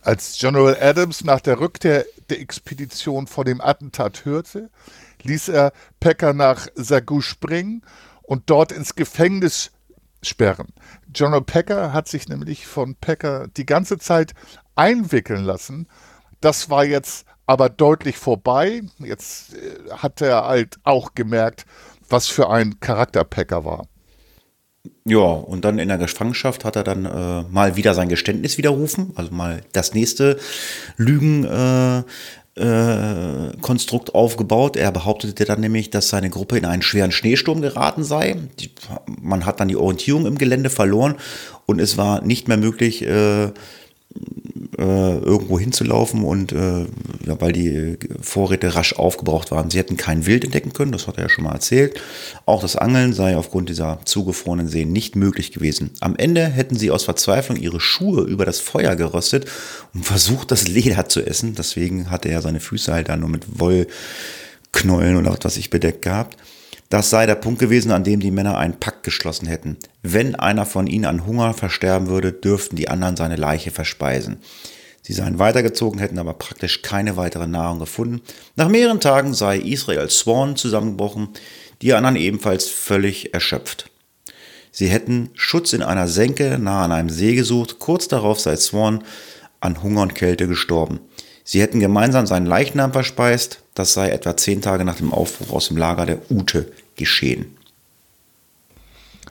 Als 0.00 0.36
General 0.40 0.76
Adams 0.80 1.22
nach 1.22 1.40
der 1.40 1.60
Rückkehr 1.60 2.04
der 2.30 2.40
Expedition 2.40 3.28
vor 3.28 3.44
dem 3.44 3.60
Attentat 3.60 4.24
hörte, 4.24 4.68
ließ 5.24 5.48
er 5.48 5.72
Packer 6.00 6.32
nach 6.32 6.68
Sagou 6.74 7.20
springen 7.20 7.82
und 8.22 8.50
dort 8.50 8.72
ins 8.72 8.94
Gefängnis 8.94 9.70
sperren. 10.22 10.68
General 11.12 11.42
Packer 11.42 11.92
hat 11.92 12.08
sich 12.08 12.28
nämlich 12.28 12.66
von 12.66 12.94
Packer 12.94 13.48
die 13.56 13.66
ganze 13.66 13.98
Zeit 13.98 14.32
einwickeln 14.74 15.44
lassen. 15.44 15.88
Das 16.40 16.70
war 16.70 16.84
jetzt 16.84 17.26
aber 17.46 17.68
deutlich 17.68 18.16
vorbei. 18.16 18.82
Jetzt 18.98 19.54
äh, 19.54 19.90
hat 19.90 20.20
er 20.20 20.46
halt 20.46 20.78
auch 20.84 21.14
gemerkt, 21.14 21.66
was 22.08 22.28
für 22.28 22.50
ein 22.50 22.80
Charakter 22.80 23.24
Packer 23.24 23.64
war. 23.64 23.86
Ja, 25.04 25.18
und 25.18 25.64
dann 25.64 25.78
in 25.78 25.88
der 25.88 25.98
Gefangenschaft 25.98 26.64
hat 26.64 26.76
er 26.76 26.82
dann 26.82 27.04
äh, 27.04 27.42
mal 27.50 27.76
wieder 27.76 27.94
sein 27.94 28.08
Geständnis 28.08 28.58
widerrufen, 28.58 29.12
also 29.14 29.32
mal 29.32 29.62
das 29.72 29.94
nächste 29.94 30.38
Lügen 30.96 31.44
äh, 31.44 32.02
äh, 32.54 33.56
Konstrukt 33.60 34.14
aufgebaut. 34.14 34.76
Er 34.76 34.92
behauptete 34.92 35.44
dann 35.44 35.60
nämlich, 35.60 35.90
dass 35.90 36.08
seine 36.08 36.30
Gruppe 36.30 36.58
in 36.58 36.64
einen 36.64 36.82
schweren 36.82 37.12
Schneesturm 37.12 37.62
geraten 37.62 38.04
sei. 38.04 38.36
Die, 38.60 38.70
man 39.20 39.46
hat 39.46 39.60
dann 39.60 39.68
die 39.68 39.76
Orientierung 39.76 40.26
im 40.26 40.38
Gelände 40.38 40.70
verloren 40.70 41.16
und 41.66 41.80
es 41.80 41.96
war 41.96 42.22
nicht 42.22 42.48
mehr 42.48 42.58
möglich, 42.58 43.02
äh, 43.02 43.52
äh, 44.78 45.18
irgendwo 45.18 45.58
hinzulaufen 45.58 46.24
und 46.24 46.52
äh, 46.52 46.86
ja, 47.26 47.40
weil 47.40 47.52
die 47.52 47.98
Vorräte 48.20 48.74
rasch 48.74 48.94
aufgebraucht 48.94 49.50
waren. 49.50 49.70
Sie 49.70 49.78
hätten 49.78 49.96
kein 49.96 50.26
Wild 50.26 50.44
entdecken 50.44 50.72
können, 50.72 50.92
das 50.92 51.06
hat 51.06 51.18
er 51.18 51.24
ja 51.24 51.28
schon 51.28 51.44
mal 51.44 51.52
erzählt. 51.52 52.00
Auch 52.46 52.62
das 52.62 52.76
Angeln 52.76 53.12
sei 53.12 53.36
aufgrund 53.36 53.68
dieser 53.68 54.00
zugefrorenen 54.04 54.68
Seen 54.68 54.90
nicht 54.90 55.14
möglich 55.14 55.52
gewesen. 55.52 55.90
Am 56.00 56.16
Ende 56.16 56.46
hätten 56.46 56.76
sie 56.76 56.90
aus 56.90 57.04
Verzweiflung 57.04 57.56
ihre 57.58 57.80
Schuhe 57.80 58.24
über 58.24 58.44
das 58.44 58.60
Feuer 58.60 58.96
geröstet 58.96 59.46
und 59.94 60.04
versucht, 60.04 60.50
das 60.50 60.66
Leder 60.68 61.08
zu 61.08 61.20
essen. 61.20 61.54
Deswegen 61.54 62.10
hatte 62.10 62.28
er 62.28 62.42
seine 62.42 62.60
Füße 62.60 62.92
halt 62.92 63.08
dann 63.08 63.20
nur 63.20 63.28
mit 63.28 63.60
Wollknäueln 63.60 65.16
und 65.16 65.28
auch 65.28 65.38
was 65.42 65.56
ich 65.56 65.70
bedeckt 65.70 66.02
gehabt. 66.02 66.36
Das 66.92 67.08
sei 67.08 67.24
der 67.24 67.36
Punkt 67.36 67.58
gewesen, 67.58 67.90
an 67.90 68.04
dem 68.04 68.20
die 68.20 68.30
Männer 68.30 68.58
einen 68.58 68.78
Pakt 68.78 69.02
geschlossen 69.02 69.46
hätten. 69.46 69.78
Wenn 70.02 70.34
einer 70.34 70.66
von 70.66 70.86
ihnen 70.86 71.06
an 71.06 71.24
Hunger 71.24 71.54
versterben 71.54 72.08
würde, 72.08 72.32
dürften 72.32 72.76
die 72.76 72.90
anderen 72.90 73.16
seine 73.16 73.36
Leiche 73.36 73.70
verspeisen. 73.70 74.42
Sie 75.00 75.14
seien 75.14 75.38
weitergezogen, 75.38 75.98
hätten 75.98 76.18
aber 76.18 76.34
praktisch 76.34 76.82
keine 76.82 77.16
weitere 77.16 77.46
Nahrung 77.46 77.78
gefunden. 77.78 78.20
Nach 78.56 78.68
mehreren 78.68 79.00
Tagen 79.00 79.32
sei 79.32 79.56
Israel 79.56 80.10
Swan 80.10 80.54
zusammengebrochen, 80.54 81.30
die 81.80 81.94
anderen 81.94 82.16
ebenfalls 82.16 82.68
völlig 82.68 83.32
erschöpft. 83.32 83.88
Sie 84.70 84.88
hätten 84.88 85.30
Schutz 85.32 85.72
in 85.72 85.82
einer 85.82 86.08
Senke 86.08 86.58
nahe 86.58 86.84
an 86.84 86.92
einem 86.92 87.08
See 87.08 87.34
gesucht, 87.34 87.78
kurz 87.78 88.06
darauf 88.06 88.38
sei 88.38 88.54
Swan 88.56 89.02
an 89.60 89.82
Hunger 89.82 90.02
und 90.02 90.14
Kälte 90.14 90.46
gestorben. 90.46 91.00
Sie 91.42 91.62
hätten 91.62 91.80
gemeinsam 91.80 92.26
seinen 92.26 92.46
Leichnam 92.46 92.92
verspeist, 92.92 93.60
das 93.74 93.94
sei 93.94 94.10
etwa 94.10 94.36
zehn 94.36 94.60
Tage 94.60 94.84
nach 94.84 94.96
dem 94.96 95.10
Aufbruch 95.10 95.54
aus 95.54 95.68
dem 95.68 95.78
Lager 95.78 96.04
der 96.04 96.30
Ute 96.30 96.70
geschehen. 96.96 97.56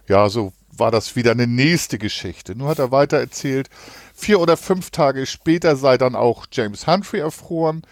Ja, 0.07 0.29
so 0.29 0.53
war 0.71 0.91
das 0.91 1.15
wieder 1.15 1.31
eine 1.31 1.47
nächste 1.47 1.97
Geschichte. 1.97 2.55
Nun 2.55 2.67
hat 2.67 2.79
er 2.79 2.91
weiter 2.91 3.17
erzählt, 3.17 3.69
vier 4.13 4.39
oder 4.39 4.57
fünf 4.57 4.89
Tage 4.89 5.25
später 5.25 5.75
sei 5.75 5.97
dann 5.97 6.15
auch 6.15 6.47
James 6.51 6.87
Humphrey 6.87 7.19
erfroren 7.19 7.83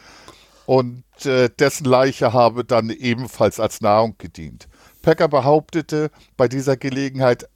und 0.66 1.04
äh, 1.26 1.50
dessen 1.50 1.86
Leiche 1.86 2.34
habe 2.34 2.64
dann 2.64 2.90
ebenfalls 2.90 3.60
als 3.60 3.82
Nahrung 3.82 4.16
gedient. 4.18 4.68
Packer 5.02 5.28
behauptete 5.28 6.12
bei 6.38 6.48
dieser 6.48 6.78
Gelegenheit, 6.78 7.48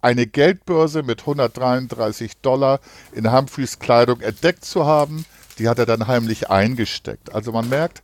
eine 0.00 0.26
Geldbörse 0.26 1.02
mit 1.02 1.20
133 1.20 2.38
Dollar 2.38 2.80
in 3.12 3.32
Humphreys 3.32 3.78
Kleidung 3.78 4.20
entdeckt 4.20 4.64
zu 4.64 4.86
haben. 4.86 5.24
Die 5.58 5.68
hat 5.68 5.78
er 5.78 5.86
dann 5.86 6.06
heimlich 6.06 6.48
eingesteckt. 6.48 7.34
Also 7.34 7.50
man 7.50 7.68
merkt, 7.68 8.02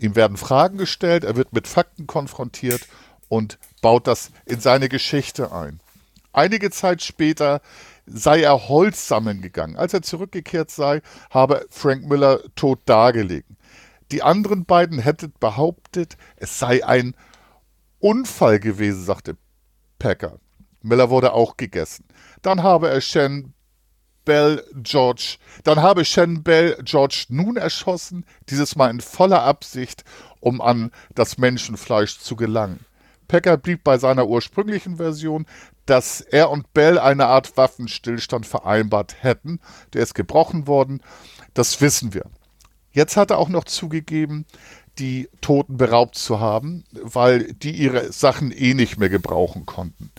Ihm 0.00 0.16
werden 0.16 0.38
Fragen 0.38 0.78
gestellt, 0.78 1.24
er 1.24 1.36
wird 1.36 1.52
mit 1.52 1.68
Fakten 1.68 2.06
konfrontiert 2.06 2.88
und 3.28 3.58
baut 3.82 4.06
das 4.06 4.30
in 4.46 4.58
seine 4.58 4.88
Geschichte 4.88 5.52
ein. 5.52 5.80
Einige 6.32 6.70
Zeit 6.70 7.02
später 7.02 7.60
sei 8.06 8.40
er 8.40 8.68
Holz 8.68 9.06
sammeln 9.06 9.42
gegangen. 9.42 9.76
Als 9.76 9.92
er 9.92 10.00
zurückgekehrt 10.00 10.70
sei, 10.70 11.02
habe 11.28 11.66
Frank 11.68 12.08
Miller 12.08 12.40
tot 12.54 12.80
dargelegen. 12.86 13.58
Die 14.10 14.22
anderen 14.22 14.64
beiden 14.64 14.98
hätten 14.98 15.34
behauptet, 15.38 16.16
es 16.36 16.58
sei 16.58 16.84
ein 16.84 17.14
Unfall 17.98 18.58
gewesen, 18.58 19.04
sagte 19.04 19.36
Packer. 19.98 20.38
Miller 20.80 21.10
wurde 21.10 21.34
auch 21.34 21.58
gegessen. 21.58 22.06
Dann 22.40 22.62
habe 22.62 22.88
er 22.88 23.02
Shen 23.02 23.52
Bell 24.24 24.64
George. 24.82 25.36
Dann 25.64 25.80
habe 25.80 26.04
Shen 26.04 26.42
Bell 26.42 26.76
George 26.84 27.26
nun 27.28 27.56
erschossen, 27.56 28.24
dieses 28.48 28.76
Mal 28.76 28.90
in 28.90 29.00
voller 29.00 29.42
Absicht, 29.42 30.04
um 30.40 30.60
an 30.60 30.90
das 31.14 31.38
Menschenfleisch 31.38 32.18
zu 32.18 32.36
gelangen. 32.36 32.84
Packer 33.28 33.56
blieb 33.56 33.84
bei 33.84 33.96
seiner 33.96 34.26
ursprünglichen 34.26 34.96
Version, 34.96 35.46
dass 35.86 36.20
er 36.20 36.50
und 36.50 36.72
Bell 36.72 36.98
eine 36.98 37.26
Art 37.26 37.56
Waffenstillstand 37.56 38.46
vereinbart 38.46 39.22
hätten. 39.22 39.60
Der 39.92 40.02
ist 40.02 40.14
gebrochen 40.14 40.66
worden. 40.66 41.00
Das 41.54 41.80
wissen 41.80 42.12
wir. 42.14 42.24
Jetzt 42.92 43.16
hat 43.16 43.30
er 43.30 43.38
auch 43.38 43.48
noch 43.48 43.64
zugegeben, 43.64 44.46
die 44.98 45.28
Toten 45.40 45.76
beraubt 45.76 46.16
zu 46.16 46.40
haben, 46.40 46.84
weil 46.92 47.52
die 47.52 47.70
ihre 47.70 48.12
Sachen 48.12 48.50
eh 48.50 48.74
nicht 48.74 48.98
mehr 48.98 49.08
gebrauchen 49.08 49.64
konnten. 49.64 50.10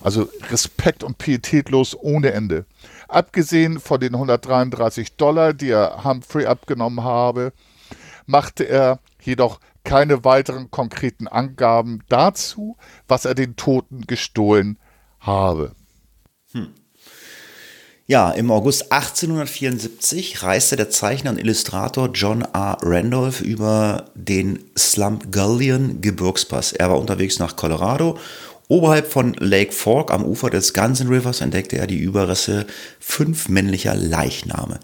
Also 0.00 0.28
Respekt 0.50 1.02
und 1.02 1.18
pietätlos 1.18 1.96
ohne 1.98 2.32
Ende. 2.32 2.66
Abgesehen 3.08 3.80
von 3.80 4.00
den 4.00 4.14
133 4.14 5.16
Dollar, 5.16 5.52
die 5.52 5.70
er 5.70 6.04
Humphrey 6.04 6.46
abgenommen 6.46 7.04
habe, 7.04 7.52
machte 8.26 8.64
er 8.64 9.00
jedoch 9.20 9.60
keine 9.84 10.24
weiteren 10.24 10.70
konkreten 10.70 11.28
Angaben 11.28 12.02
dazu, 12.08 12.76
was 13.06 13.24
er 13.24 13.34
den 13.34 13.56
Toten 13.56 14.02
gestohlen 14.06 14.78
habe. 15.20 15.72
Hm. 16.52 16.68
Ja, 18.06 18.30
im 18.32 18.50
August 18.50 18.92
1874 18.92 20.42
reiste 20.42 20.76
der 20.76 20.90
Zeichner 20.90 21.30
und 21.30 21.38
Illustrator 21.38 22.10
John 22.12 22.42
R. 22.42 22.76
Randolph 22.82 23.40
über 23.40 24.10
den 24.14 24.62
Slump 24.76 25.32
Gullion 25.32 26.02
Gebirgspass. 26.02 26.72
Er 26.72 26.90
war 26.90 26.98
unterwegs 26.98 27.38
nach 27.38 27.56
Colorado 27.56 28.18
Oberhalb 28.68 29.12
von 29.12 29.34
Lake 29.38 29.72
Fork 29.72 30.10
am 30.10 30.24
Ufer 30.24 30.48
des 30.48 30.72
Gunson 30.72 31.08
Rivers 31.08 31.42
entdeckte 31.42 31.76
er 31.76 31.86
die 31.86 31.98
Überreste 31.98 32.66
fünf 32.98 33.50
männlicher 33.50 33.94
Leichname. 33.94 34.80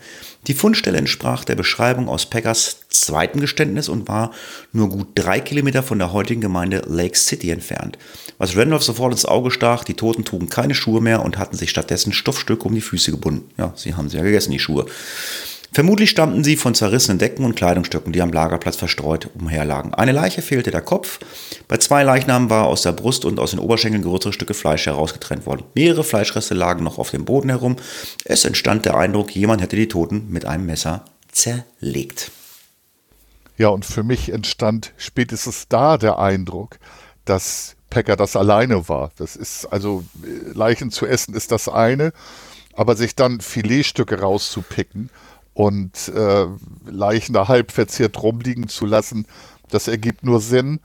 Die 0.47 0.55
Fundstelle 0.55 0.99
entsprach 0.99 1.45
der 1.45 1.55
Beschreibung 1.55 2.09
aus 2.09 2.27
Packers 2.27 2.81
zweiten 2.91 3.41
Geständnis 3.41 3.89
und 3.89 4.07
war 4.07 4.33
nur 4.73 4.91
gut 4.91 5.09
drei 5.15 5.41
Kilometer 5.41 5.83
von 5.83 5.99
der 5.99 6.13
heutigen 6.13 6.43
Gemeinde 6.43 6.83
Lake 6.87 7.17
City 7.17 7.51
entfernt. 7.51 7.97
Was 8.37 8.55
Randolph 8.55 8.83
sofort 8.83 9.13
ins 9.13 9.25
Auge 9.25 9.51
stach, 9.51 9.85
die 9.85 9.95
Toten 9.95 10.27
trugen 10.27 10.51
keine 10.51 10.75
Schuhe 10.75 11.01
mehr 11.01 11.23
und 11.25 11.39
hatten 11.39 11.57
sich 11.57 11.71
stattdessen 11.71 12.13
Stoffstücke 12.13 12.69
um 12.69 12.75
die 12.75 12.81
Füße 12.83 13.11
gebunden. 13.11 13.51
Ja, 13.57 13.73
sie 13.77 13.95
haben 13.95 14.11
sie 14.11 14.19
ja 14.19 14.23
gegessen, 14.23 14.53
die 14.53 14.59
Schuhe. 14.59 14.87
Vermutlich 15.73 16.11
stammten 16.11 16.43
sie 16.43 16.57
von 16.57 16.75
zerrissenen 16.75 17.19
Decken 17.19 17.45
und 17.45 17.55
Kleidungsstücken, 17.55 18.13
die 18.13 18.23
am 18.23 18.33
Lagerplatz 18.33 18.75
verstreut 18.75 19.31
umherlagen. 19.35 19.95
Eine 19.95 20.11
Leiche 20.11 20.43
fehlte 20.43 20.73
der 20.73 20.81
Kopf. 20.81 21.21
Bei 21.69 21.77
zwei 21.77 22.03
Leichnamen 22.03 22.51
war 22.51 22.67
aus 22.67 22.83
der 22.83 22.93
Brust 22.93 23.25
und 23.25 23.39
aus 23.39 23.53
den 23.53 23.61
Oberschenkeln 23.61 24.03
größere 24.03 24.33
Stücke 24.33 24.55
Fleisch 24.55 24.87
herausgetrennt 24.87 25.47
worden. 25.47 25.65
Mehrere 25.75 26.03
Fleischreste 26.03 26.55
lagen 26.55 26.83
noch 26.83 26.99
auf 26.99 27.11
dem 27.11 27.25
Boden 27.25 27.51
herum. 27.51 27.77
Es 28.25 28.45
entstand 28.45 28.85
der 28.85 28.97
Eindruck, 28.97 29.35
jemand 29.37 29.63
hätte 29.63 29.77
die 29.77 29.87
Toten 29.87 30.27
mit 30.29 30.45
einem 30.45 30.67
Messer 30.67 31.05
zerlegt. 31.31 32.33
Ja, 33.57 33.69
und 33.69 33.85
für 33.85 34.03
mich 34.03 34.33
entstand 34.33 34.93
spätestens 34.97 35.69
da 35.69 35.99
der 35.99 36.19
Eindruck, 36.19 36.79
dass 37.25 37.77
Packer 37.91 38.17
das 38.17 38.35
alleine 38.35 38.89
war. 38.89 39.13
Das 39.17 39.37
ist 39.37 39.67
also 39.67 40.03
Leichen 40.53 40.91
zu 40.91 41.07
essen 41.07 41.35
ist 41.35 41.53
das 41.53 41.69
eine, 41.69 42.13
aber 42.75 42.97
sich 42.97 43.15
dann 43.15 43.41
Filetstücke 43.41 44.21
rauszupicken 44.21 45.11
und 45.55 46.09
äh, 46.09 46.47
Leichen 46.87 47.33
da 47.33 47.49
halb 47.49 47.73
verzehrt 47.73 48.23
rumliegen 48.23 48.69
zu 48.69 48.87
lassen, 48.87 49.27
das 49.71 49.89
ergibt 49.89 50.25
nur 50.25 50.41
Sinn, 50.41 50.81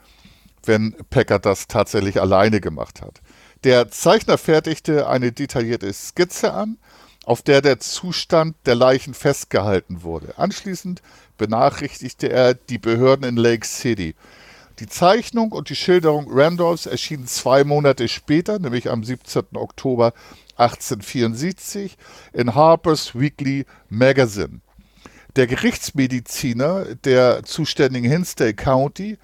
wenn 0.63 0.95
Packer 1.09 1.39
das 1.39 1.67
tatsächlich 1.67 2.19
alleine 2.19 2.59
gemacht 2.59 3.01
hat. 3.01 3.21
Der 3.63 3.89
Zeichner 3.89 4.37
fertigte 4.37 5.07
eine 5.07 5.31
detaillierte 5.31 5.91
Skizze 5.91 6.53
an, 6.53 6.77
auf 7.25 7.41
der 7.41 7.61
der 7.61 7.79
Zustand 7.79 8.55
der 8.65 8.75
Leichen 8.75 9.13
festgehalten 9.13 10.03
wurde. 10.03 10.37
Anschließend 10.37 11.01
benachrichtigte 11.37 12.29
er 12.29 12.53
die 12.53 12.77
Behörden 12.77 13.25
in 13.25 13.35
Lake 13.35 13.65
City. 13.65 14.15
Die 14.79 14.87
Zeichnung 14.87 15.53
und 15.53 15.69
die 15.69 15.75
Schilderung 15.75 16.27
Randolphs 16.29 16.85
erschienen 16.85 17.27
zwei 17.27 17.63
Monate 17.63 18.09
später, 18.09 18.59
nämlich 18.59 18.89
am 18.89 19.05
17. 19.05 19.43
Oktober 19.53 20.13
1874 20.57 21.97
in 22.33 22.55
Harper's 22.55 23.15
Weekly 23.15 23.65
Magazine. 23.87 24.59
Der 25.37 25.47
Gerichtsmediziner 25.47 26.95
der 26.95 27.43
zuständigen 27.43 28.09
Hinsdale 28.09 28.53
County 28.53 29.17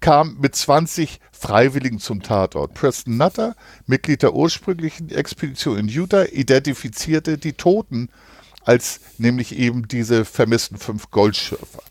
kam 0.00 0.38
mit 0.40 0.54
20 0.54 1.20
Freiwilligen 1.32 1.98
zum 1.98 2.22
Tatort. 2.22 2.72
Preston 2.72 3.18
Nutter, 3.18 3.56
Mitglied 3.86 4.22
der 4.22 4.34
ursprünglichen 4.34 5.10
Expedition 5.10 5.78
in 5.78 5.88
Utah, 5.88 6.24
identifizierte 6.24 7.36
die 7.36 7.54
Toten 7.54 8.08
als 8.64 9.00
nämlich 9.18 9.56
eben 9.56 9.86
diese 9.86 10.24
vermissten 10.24 10.78
fünf 10.78 11.10
Goldschürfer. 11.10 11.82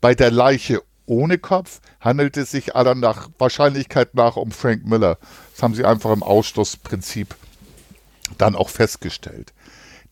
Bei 0.00 0.14
der 0.14 0.30
Leiche 0.30 0.82
ohne 1.06 1.38
Kopf 1.38 1.80
handelt 2.00 2.36
es 2.36 2.50
sich 2.50 2.76
aller 2.76 2.94
nach 2.94 3.30
Wahrscheinlichkeit 3.38 4.14
nach 4.14 4.36
um 4.36 4.50
Frank 4.50 4.84
Miller. 4.84 5.18
Das 5.52 5.62
haben 5.62 5.74
sie 5.74 5.84
einfach 5.84 6.12
im 6.12 6.22
Ausschlussprinzip 6.22 7.34
dann 8.38 8.54
auch 8.54 8.68
festgestellt. 8.68 9.52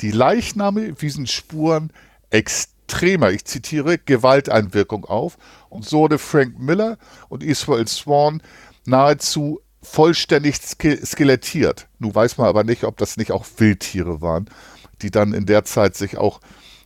Die 0.00 0.10
Leichname 0.10 1.00
wiesen 1.00 1.26
Spuren 1.26 1.92
extremer, 2.30 3.30
ich 3.30 3.44
zitiere, 3.44 3.98
Gewalteinwirkung 3.98 5.04
auf 5.04 5.36
und 5.68 5.84
so 5.84 6.00
wurde 6.00 6.18
Frank 6.18 6.58
Miller 6.58 6.98
und 7.28 7.42
Israel 7.42 7.86
Swan 7.86 8.42
nahezu 8.86 9.60
vollständig 9.82 10.56
skelettiert. 10.56 11.88
Nun 11.98 12.14
weiß 12.14 12.38
man 12.38 12.48
aber 12.48 12.64
nicht, 12.64 12.84
ob 12.84 12.96
das 12.96 13.16
nicht 13.16 13.32
auch 13.32 13.44
Wildtiere 13.58 14.20
waren, 14.20 14.48
die 15.02 15.10
dann 15.10 15.34
in 15.34 15.46
der 15.46 15.64
Zeit 15.64 15.94
sich 15.94 16.16
auch 16.16 16.40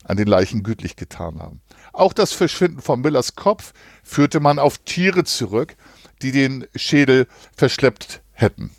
an 0.04 0.16
den 0.16 0.26
Leichen 0.26 0.62
gütlich 0.62 0.96
getan 0.96 1.38
haben. 1.40 1.60
Auch 1.98 2.12
das 2.12 2.32
Verschwinden 2.32 2.80
von 2.80 3.00
Millers 3.00 3.34
Kopf 3.34 3.72
führte 4.04 4.38
man 4.38 4.60
auf 4.60 4.78
Tiere 4.78 5.24
zurück, 5.24 5.74
die 6.22 6.30
den 6.30 6.64
Schädel 6.76 7.26
verschleppt 7.56 8.22
hätten. 8.32 8.70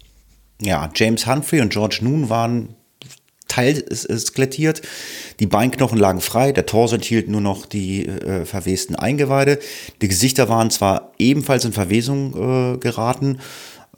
Ja, 0.61 0.89
James 0.95 1.27
Humphrey 1.27 1.59
und 1.59 1.73
George 1.73 1.99
Noon 2.01 2.29
waren 2.29 2.75
teilskelettiert. 3.49 4.81
Die 5.41 5.47
Beinknochen 5.47 5.97
lagen 5.97 6.21
frei, 6.21 6.53
der 6.53 6.65
Torso 6.65 6.95
enthielt 6.95 7.27
nur 7.27 7.41
noch 7.41 7.65
die 7.65 8.05
äh, 8.05 8.45
verwesten 8.45 8.95
Eingeweide. 8.95 9.59
Die 10.01 10.07
Gesichter 10.07 10.47
waren 10.47 10.71
zwar 10.71 11.11
ebenfalls 11.17 11.65
in 11.65 11.73
Verwesung 11.73 12.75
äh, 12.75 12.77
geraten, 12.77 13.39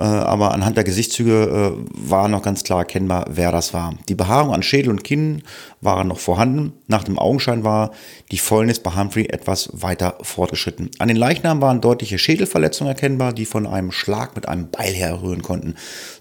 aber 0.03 0.51
anhand 0.53 0.77
der 0.77 0.83
Gesichtszüge 0.83 1.75
äh, 1.77 1.85
war 1.93 2.27
noch 2.27 2.41
ganz 2.41 2.63
klar 2.63 2.79
erkennbar, 2.79 3.25
wer 3.29 3.51
das 3.51 3.73
war. 3.73 3.93
Die 4.09 4.15
Behaarung 4.15 4.53
an 4.53 4.63
Schädel 4.63 4.89
und 4.89 5.03
Kinn 5.03 5.43
waren 5.79 6.07
noch 6.07 6.17
vorhanden. 6.17 6.73
Nach 6.87 7.03
dem 7.03 7.19
Augenschein 7.19 7.63
war 7.63 7.91
die 8.31 8.39
Fäulnis 8.39 8.79
bei 8.79 8.95
Humphrey 8.95 9.25
etwas 9.25 9.69
weiter 9.73 10.17
fortgeschritten. 10.21 10.89
An 10.97 11.07
den 11.07 11.17
Leichnam 11.17 11.61
waren 11.61 11.81
deutliche 11.81 12.17
Schädelverletzungen 12.17 12.93
erkennbar, 12.93 13.31
die 13.31 13.45
von 13.45 13.67
einem 13.67 13.91
Schlag 13.91 14.35
mit 14.35 14.47
einem 14.47 14.71
Beil 14.71 14.93
herrühren 14.93 15.43
konnten. 15.43 15.75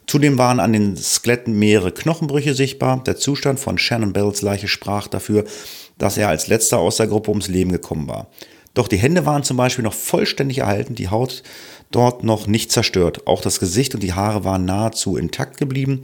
Zudem 0.07 0.37
waren 0.37 0.61
an 0.61 0.75
den 0.75 0.97
Skeletten 0.99 1.59
mehrere 1.59 1.93
Knochenbrüche 1.93 2.55
sichtbar. 2.55 3.03
Der 3.05 3.17
Zustand 3.17 3.61
von 3.61 3.79
Shannon 3.79 4.13
Bells 4.13 4.43
Leiche 4.43 4.69
sprach 4.69 5.09
dafür, 5.09 5.45
dass 5.97 6.19
er 6.19 6.29
als 6.29 6.49
letzter 6.49 6.79
aus 6.81 6.97
der 6.97 7.07
Gruppe 7.07 7.31
ums 7.31 7.49
Leben 7.49 7.73
gekommen 7.73 8.09
war. 8.09 8.27
Doch 8.75 8.89
die 8.89 8.99
Hände 8.99 9.27
waren 9.27 9.43
zum 9.43 9.57
Beispiel 9.57 9.85
noch 9.85 9.95
vollständig 9.95 10.59
erhalten, 10.59 10.95
die 10.95 11.09
Haut 11.09 11.43
dort 11.91 12.25
noch 12.25 12.47
nicht 12.47 12.73
zerstört. 12.73 13.27
Auch 13.27 13.43
das 13.43 13.61
Gesicht 13.61 13.95
und 13.95 14.03
die 14.03 14.13
Haare 14.13 14.45
waren 14.45 14.65
nahezu 14.65 15.17
intakt 15.17 15.59
geblieben. 15.59 16.03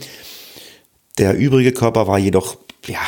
Der 1.19 1.37
übrige 1.37 1.73
Körper 1.73 2.07
war 2.07 2.19
jedoch, 2.19 2.59
ja, 2.87 3.01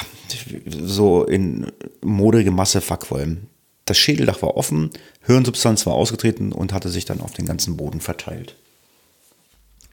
so 0.67 1.25
in 1.25 1.71
modrige 2.03 2.51
Masse 2.51 2.81
verquollen. 2.81 3.49
Das 3.85 3.99
Schädeldach 3.99 4.43
war 4.43 4.57
offen, 4.57 4.91
Hirnsubstanz 5.23 5.87
war 5.87 5.95
ausgetreten 5.95 6.53
und 6.53 6.73
hatte 6.73 6.91
sich 6.91 7.05
dann 7.05 7.21
auf 7.21 7.33
den 7.33 7.47
ganzen 7.47 7.77
Boden 7.77 8.01
verteilt. 8.01 8.55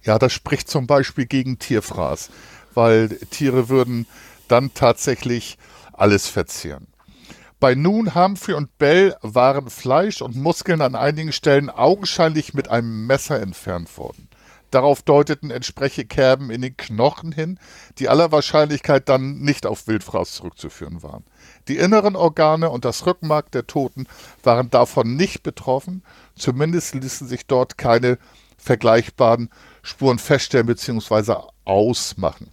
Ja, 0.04 0.20
das 0.20 0.34
spricht 0.34 0.70
zum 0.70 0.86
Beispiel 0.86 1.26
gegen 1.26 1.60
Tierfraß, 1.60 2.30
weil 2.74 3.10
Tiere 3.32 3.70
würden 3.70 4.06
dann 4.48 4.74
tatsächlich 4.74 5.58
alles 5.94 6.28
verzehren. 6.28 6.88
Bei 7.66 7.74
Noon, 7.74 8.14
Humphrey 8.14 8.54
und 8.54 8.78
Bell 8.78 9.16
waren 9.24 9.72
Fleisch 9.72 10.22
und 10.22 10.36
Muskeln 10.36 10.82
an 10.82 10.94
einigen 10.94 11.32
Stellen 11.32 11.72
augenscheinlich 11.72 12.54
mit 12.54 12.68
einem 12.68 13.08
Messer 13.08 13.42
entfernt 13.42 13.98
worden. 13.98 14.30
Darauf 14.70 15.02
deuteten 15.02 15.50
entsprechende 15.50 16.06
Kerben 16.06 16.52
in 16.52 16.62
den 16.62 16.78
Knochen 16.78 17.32
hin, 17.32 17.58
die 17.98 18.08
aller 18.08 18.32
Wahrscheinlichkeit 18.32 19.10
dann 19.10 19.40
nicht 19.40 19.66
auf 19.66 19.88
Wildfraß 19.88 20.34
zurückzuführen 20.34 21.02
waren. 21.02 21.24
Die 21.68 21.78
inneren 21.78 22.16
Organe 22.16 22.70
und 22.70 22.86
das 22.86 23.04
Rückenmark 23.08 23.50
der 23.50 23.66
Toten 23.66 24.06
waren 24.44 24.70
davon 24.70 25.16
nicht 25.16 25.42
betroffen, 25.42 26.04
zumindest 26.36 26.94
ließen 26.94 27.28
sich 27.28 27.48
dort 27.48 27.80
keine 27.80 28.20
vergleichbaren 28.60 29.50
Spuren 29.82 30.20
feststellen 30.20 30.68
bzw. 30.68 31.34
ausmachen. 31.64 32.52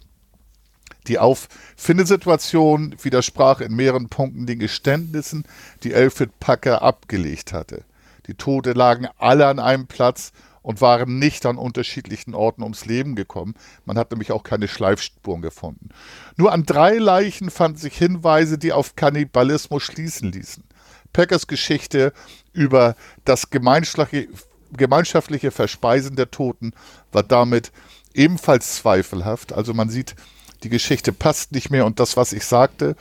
Die 1.07 1.19
Auffindesituation 1.19 2.95
widersprach 3.01 3.61
in 3.61 3.75
mehreren 3.75 4.09
Punkten 4.09 4.45
den 4.45 4.59
Geständnissen, 4.59 5.43
die 5.83 5.93
Alfred 5.93 6.39
Packer 6.39 6.81
abgelegt 6.81 7.53
hatte. 7.53 7.83
Die 8.27 8.35
Tote 8.35 8.73
lagen 8.73 9.07
alle 9.17 9.47
an 9.47 9.59
einem 9.59 9.87
Platz 9.87 10.31
und 10.61 10.79
waren 10.79 11.19
nicht 11.19 11.45
an 11.45 11.57
unterschiedlichen 11.57 12.33
Orten 12.33 12.63
ums 12.63 12.85
Leben 12.85 13.15
gekommen. 13.15 13.55
Man 13.85 13.97
hat 13.97 14.11
nämlich 14.11 14.31
auch 14.31 14.43
keine 14.43 14.69
Schleifspuren 14.69 15.41
gefunden. 15.41 15.89
Nur 16.37 16.53
an 16.53 16.65
drei 16.65 16.97
Leichen 16.97 17.51
fanden 17.51 17.77
sich 17.77 17.97
Hinweise, 17.97 18.57
die 18.57 18.71
auf 18.71 18.95
Kannibalismus 18.95 19.83
schließen 19.83 20.31
ließen. 20.31 20.63
Packers 21.11 21.47
Geschichte 21.47 22.13
über 22.53 22.95
das 23.25 23.49
gemeinschaftliche 23.49 25.51
Verspeisen 25.51 26.15
der 26.15 26.31
Toten 26.31 26.71
war 27.11 27.23
damit 27.23 27.73
ebenfalls 28.13 28.77
zweifelhaft. 28.77 29.51
Also 29.51 29.73
man 29.73 29.89
sieht, 29.89 30.15
die 30.63 30.69
Geschichte 30.69 31.11
passt 31.11 31.51
nicht 31.51 31.69
mehr 31.69 31.85
und 31.85 31.99
das, 31.99 32.17
was 32.17 32.33
ich 32.33 32.45
sagte, 32.45 32.95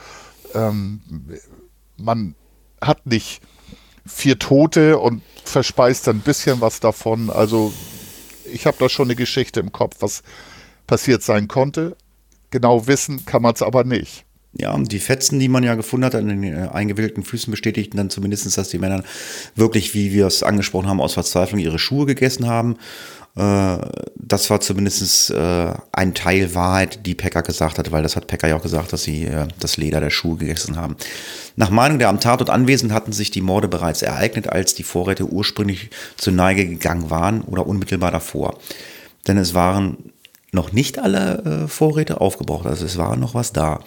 ähm, 0.55 1.01
man 1.97 2.35
hat 2.81 3.07
nicht 3.07 3.41
vier 4.07 4.39
Tote 4.39 4.99
und 4.99 5.23
verspeist 5.45 6.09
ein 6.09 6.21
bisschen 6.21 6.61
was 6.61 6.81
davon. 6.81 7.31
Also 7.31 7.73
ich 8.53 8.67
habe 8.67 8.77
da 8.79 8.89
schon 8.89 9.07
eine 9.07 9.17
Geschichte 9.17 9.61
im 9.61 9.73
Kopf, 9.73 9.97
was 10.01 10.23
passiert 10.87 11.23
sein 11.23 11.49
konnte. 11.49 11.97
Genau 12.51 12.87
wissen 12.87 13.25
kann 13.25 13.43
man 13.43 13.55
es 13.55 13.63
aber 13.63 13.85
nicht. 13.85 14.25
Ja, 14.55 14.73
und 14.73 14.93
die 14.93 14.99
Fetzen, 14.99 15.39
die 15.39 15.49
man 15.49 15.65
ja 15.65 15.75
gefunden 15.77 16.05
hat 16.05 16.15
an 16.15 16.29
den 16.29 16.43
äh, 16.43 16.69
eingewickelten 16.71 17.23
Füßen, 17.23 17.51
bestätigten 17.51 17.97
dann 17.97 18.11
zumindest, 18.11 18.59
dass 18.59 18.69
die 18.69 18.79
Männer 18.79 19.03
wirklich, 19.55 19.95
wie 19.95 20.13
wir 20.13 20.27
es 20.27 20.43
angesprochen 20.43 20.89
haben, 20.89 21.01
aus 21.01 21.15
Verzweiflung 21.15 21.59
ihre 21.59 21.79
Schuhe 21.79 22.05
gegessen 22.05 22.47
haben 22.47 22.77
das 23.35 24.51
war 24.51 24.61
zumindest 24.61 25.31
äh, 25.31 25.73
ein 25.93 26.15
Teil 26.15 26.55
Wahrheit, 26.55 27.07
die 27.07 27.15
Pekka 27.15 27.41
gesagt 27.41 27.79
hat, 27.79 27.91
weil 27.91 28.03
das 28.03 28.15
hat 28.15 28.27
Pekka 28.27 28.47
ja 28.47 28.57
auch 28.57 28.63
gesagt, 28.63 28.93
dass 28.93 29.05
sie 29.05 29.25
äh, 29.25 29.49
das 29.59 29.79
Leder 29.79 30.01
der 30.01 30.11
Schuhe 30.11 30.37
gegessen 30.37 30.77
haben. 30.77 30.97
Nach 31.57 31.71
Meinung 31.71 31.99
der 31.99 32.11
am 32.11 32.21
Tatort 32.21 32.51
Anwesenden 32.51 32.95
hatten 32.95 33.13
sich 33.13 33.31
die 33.31 33.41
Morde 33.41 33.69
bereits 33.69 34.03
ereignet, 34.03 34.51
als 34.51 34.75
die 34.75 34.83
Vorräte 34.83 35.25
ursprünglich 35.25 35.89
zur 36.19 36.35
Neige 36.35 36.67
gegangen 36.67 37.09
waren 37.09 37.41
oder 37.43 37.67
unmittelbar 37.67 38.11
davor. 38.11 38.59
Denn 39.27 39.39
es 39.39 39.55
waren 39.55 39.97
noch 40.53 40.73
nicht 40.73 40.99
alle 40.99 41.67
Vorräte 41.69 42.21
aufgebraucht, 42.21 42.67
also 42.67 42.85
es 42.85 42.99
war 42.99 43.17
noch 43.17 43.35
was 43.35 43.53
da. 43.55 43.81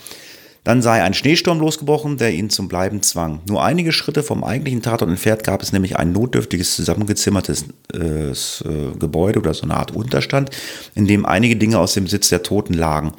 Dann 0.66 0.82
sei 0.82 1.04
ein 1.04 1.14
Schneesturm 1.14 1.60
losgebrochen, 1.60 2.18
der 2.18 2.34
ihn 2.34 2.50
zum 2.50 2.68
Bleiben 2.68 3.04
zwang. 3.04 3.40
Nur 3.48 3.64
einige 3.64 3.92
Schritte 3.92 4.24
vom 4.24 4.44
eigentlichen 4.44 4.82
Tatort 4.82 5.12
entfernt 5.12 5.44
gab 5.44 5.62
es 5.62 5.72
nämlich 5.72 5.96
ein 5.96 6.12
notdürftiges, 6.12 6.76
zusammengezimmertes 6.76 7.66
äh, 7.94 8.32
äh, 8.32 8.34
Gebäude 9.00 9.40
oder 9.40 9.54
so 9.54 9.64
eine 9.64 9.76
Art 9.76 9.92
Unterstand, 9.96 10.50
in 10.96 11.06
dem 11.06 11.26
einige 11.26 11.56
Dinge 11.56 11.78
aus 11.78 11.94
dem 11.94 12.08
Sitz 12.08 12.30
der 12.30 12.42
Toten 12.42 12.74
lagen. 12.74 13.14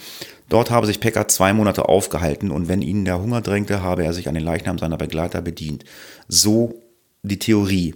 Dort 0.48 0.72
habe 0.72 0.88
sich 0.88 0.98
Pecker 0.98 1.28
zwei 1.28 1.52
Monate 1.52 1.88
aufgehalten 1.88 2.50
und 2.50 2.66
wenn 2.66 2.82
ihn 2.82 3.04
der 3.04 3.22
Hunger 3.22 3.42
drängte, 3.42 3.80
habe 3.80 4.04
er 4.04 4.12
sich 4.12 4.28
an 4.28 4.34
den 4.34 4.44
Leichnam 4.44 4.78
seiner 4.78 4.96
Begleiter 4.96 5.40
bedient. 5.40 5.84
So 6.26 6.82
die 7.22 7.38
Theorie. 7.38 7.94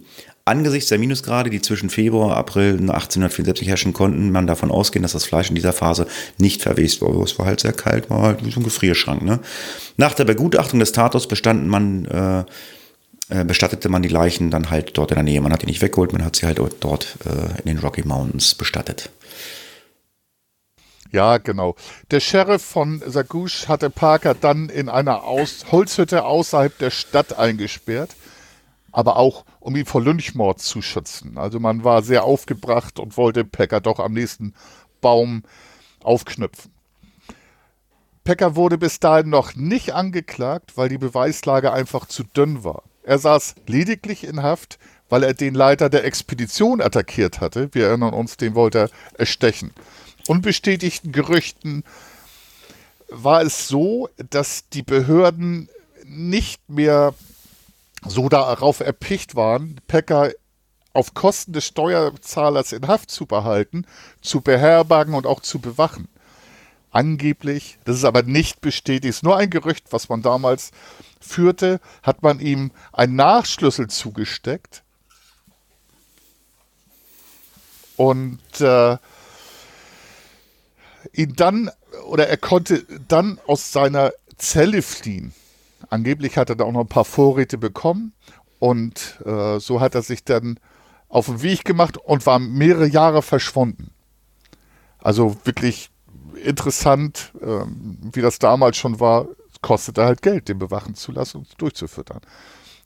Angesichts 0.51 0.89
der 0.89 0.99
Minusgrade, 0.99 1.49
die 1.49 1.61
zwischen 1.61 1.89
Februar 1.89 2.27
und 2.27 2.33
April 2.33 2.73
1874 2.73 3.69
herrschen 3.69 3.93
konnten, 3.93 4.31
man 4.31 4.47
davon 4.47 4.69
ausgehen, 4.69 5.01
dass 5.01 5.13
das 5.13 5.23
Fleisch 5.23 5.47
in 5.47 5.55
dieser 5.55 5.71
Phase 5.71 6.07
nicht 6.37 6.61
verwest 6.61 7.01
war. 7.01 7.15
Es 7.23 7.39
war 7.39 7.45
halt 7.45 7.61
sehr 7.61 7.71
kalt, 7.71 8.09
war 8.09 8.21
halt 8.23 8.45
wie 8.45 8.51
so 8.51 8.59
ein 8.59 8.65
Gefrierschrank. 8.65 9.21
Ne? 9.21 9.39
Nach 9.95 10.13
der 10.13 10.25
Begutachtung 10.25 10.79
des 10.79 10.91
Tators 10.91 11.29
bestanden 11.29 11.69
man, 11.69 12.03
äh, 12.03 12.43
äh, 13.29 13.45
bestattete 13.45 13.87
man 13.87 14.01
die 14.01 14.09
Leichen 14.09 14.51
dann 14.51 14.69
halt 14.69 14.97
dort 14.97 15.11
in 15.11 15.15
der 15.15 15.23
Nähe. 15.23 15.39
Man 15.39 15.53
hat 15.53 15.61
die 15.61 15.67
nicht 15.67 15.81
weggeholt, 15.81 16.11
man 16.11 16.25
hat 16.25 16.35
sie 16.35 16.45
halt 16.45 16.59
dort 16.81 17.15
äh, 17.25 17.61
in 17.61 17.67
den 17.67 17.77
Rocky 17.77 18.03
Mountains 18.05 18.53
bestattet. 18.53 19.09
Ja, 21.13 21.37
genau. 21.37 21.75
Der 22.11 22.19
Sheriff 22.19 22.61
von 22.61 23.01
Sagouche 23.05 23.69
hatte 23.69 23.89
Parker 23.89 24.33
dann 24.33 24.67
in 24.67 24.89
einer 24.89 25.23
Aus 25.23 25.65
Holzhütte 25.71 26.25
außerhalb 26.25 26.77
der 26.77 26.91
Stadt 26.91 27.39
eingesperrt 27.39 28.11
aber 28.91 29.17
auch 29.17 29.45
um 29.59 29.75
ihn 29.75 29.85
vor 29.85 30.01
Lynchmord 30.01 30.59
zu 30.59 30.81
schützen. 30.81 31.37
Also 31.37 31.59
man 31.59 31.83
war 31.83 32.01
sehr 32.01 32.23
aufgebracht 32.23 32.99
und 32.99 33.17
wollte 33.17 33.43
Packer 33.45 33.81
doch 33.81 33.99
am 33.99 34.13
nächsten 34.13 34.53
Baum 35.01 35.43
aufknüpfen. 36.03 36.71
Packer 38.23 38.55
wurde 38.55 38.77
bis 38.77 38.99
dahin 38.99 39.29
noch 39.29 39.55
nicht 39.55 39.93
angeklagt, 39.93 40.77
weil 40.77 40.89
die 40.89 40.97
Beweislage 40.97 41.71
einfach 41.71 42.05
zu 42.05 42.23
dünn 42.23 42.63
war. 42.63 42.83
Er 43.03 43.17
saß 43.17 43.55
lediglich 43.65 44.23
in 44.23 44.43
Haft, 44.43 44.77
weil 45.09 45.23
er 45.23 45.33
den 45.33 45.55
Leiter 45.55 45.89
der 45.89 46.05
Expedition 46.05 46.81
attackiert 46.81 47.41
hatte. 47.41 47.69
Wir 47.73 47.87
erinnern 47.87 48.13
uns, 48.13 48.37
den 48.37 48.55
wollte 48.55 48.79
er 48.79 48.89
erstechen. 49.19 49.73
Unbestätigten 50.27 51.11
Gerüchten 51.11 51.83
war 53.09 53.41
es 53.41 53.67
so, 53.67 54.07
dass 54.29 54.69
die 54.69 54.83
Behörden 54.83 55.67
nicht 56.05 56.69
mehr 56.69 57.13
so 58.07 58.29
darauf 58.29 58.79
erpicht 58.79 59.35
waren, 59.35 59.79
Packer 59.87 60.31
auf 60.93 61.13
Kosten 61.13 61.53
des 61.53 61.65
Steuerzahlers 61.65 62.73
in 62.73 62.87
Haft 62.87 63.11
zu 63.11 63.25
behalten, 63.25 63.85
zu 64.21 64.41
beherbergen 64.41 65.13
und 65.13 65.25
auch 65.25 65.39
zu 65.39 65.59
bewachen. 65.59 66.07
Angeblich, 66.91 67.77
das 67.85 67.95
ist 67.95 68.03
aber 68.03 68.23
nicht 68.23 68.59
bestätigt, 68.59 69.05
ist 69.05 69.23
nur 69.23 69.37
ein 69.37 69.49
Gerücht, 69.49 69.93
was 69.93 70.09
man 70.09 70.21
damals 70.21 70.71
führte, 71.21 71.79
hat 72.03 72.21
man 72.21 72.39
ihm 72.41 72.71
einen 72.91 73.15
Nachschlüssel 73.15 73.87
zugesteckt 73.87 74.83
und 77.95 78.39
äh, 78.59 78.97
ihn 81.13 81.33
dann, 81.35 81.71
oder 82.07 82.27
er 82.27 82.37
konnte 82.37 82.83
dann 83.07 83.39
aus 83.47 83.71
seiner 83.71 84.11
Zelle 84.37 84.81
fliehen. 84.81 85.33
Angeblich 85.89 86.37
hat 86.37 86.49
er 86.49 86.55
da 86.55 86.63
auch 86.63 86.71
noch 86.71 86.81
ein 86.81 86.87
paar 86.87 87.05
Vorräte 87.05 87.57
bekommen 87.57 88.13
und 88.59 89.19
äh, 89.25 89.59
so 89.59 89.79
hat 89.79 89.95
er 89.95 90.01
sich 90.01 90.23
dann 90.23 90.59
auf 91.09 91.25
den 91.25 91.41
Weg 91.41 91.65
gemacht 91.65 91.97
und 91.97 92.25
war 92.25 92.39
mehrere 92.39 92.87
Jahre 92.87 93.21
verschwunden. 93.21 93.91
Also 94.99 95.35
wirklich 95.43 95.89
interessant, 96.43 97.33
äh, 97.41 97.65
wie 98.13 98.21
das 98.21 98.39
damals 98.39 98.77
schon 98.77 98.99
war, 98.99 99.27
kostete 99.61 100.03
halt 100.05 100.21
Geld, 100.21 100.47
den 100.47 100.59
bewachen 100.59 100.95
zu 100.95 101.11
lassen 101.11 101.37
und 101.39 101.61
durchzufüttern. 101.61 102.21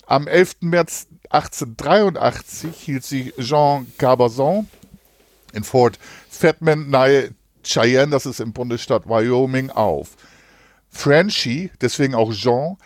Am 0.07 0.27
11. 0.27 0.57
März 0.61 1.07
1883 1.29 2.75
hielt 2.75 3.03
sich 3.03 3.33
Jean 3.37 3.91
Cabazon 3.97 4.67
in 5.53 5.63
Fort 5.63 5.97
Fatman 6.29 6.89
nahe 6.89 7.31
Cheyenne, 7.63 8.11
das 8.11 8.25
ist 8.25 8.39
im 8.39 8.53
Bundesstaat 8.53 9.07
Wyoming, 9.07 9.71
auf. 9.71 10.15
Frenchy, 10.95 11.71
deswegen 11.81 12.15
auch 12.15 12.31
Jean 12.31 12.77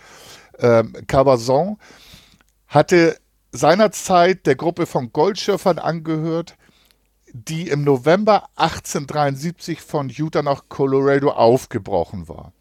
ähm, 0.57 0.93
Cabazon, 1.07 1.78
hatte 2.68 3.18
seinerzeit 3.51 4.45
der 4.45 4.55
Gruppe 4.55 4.86
von 4.86 5.14
Goldschürfern 5.14 5.80
angehört, 5.80 6.55
die 7.34 7.70
im 7.70 7.84
November 7.84 8.49
1873 8.55 9.82
von 9.82 10.10
Utah 10.10 10.41
nach 10.41 10.64
Colorado 10.70 11.30
aufgebrochen 11.30 12.28
war. 12.28 12.51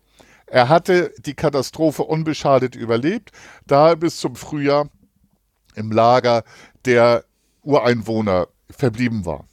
Er 0.46 0.68
hatte 0.68 1.12
die 1.18 1.34
Katastrophe 1.34 2.04
unbeschadet 2.04 2.74
überlebt, 2.74 3.32
da 3.66 3.88
er 3.88 3.96
bis 3.96 4.18
zum 4.18 4.36
Frühjahr 4.36 4.88
im 5.74 5.90
Lager 5.90 6.44
der 6.84 7.24
Ureinwohner 7.62 8.48
verblieben 8.70 9.24
war. 9.24 9.48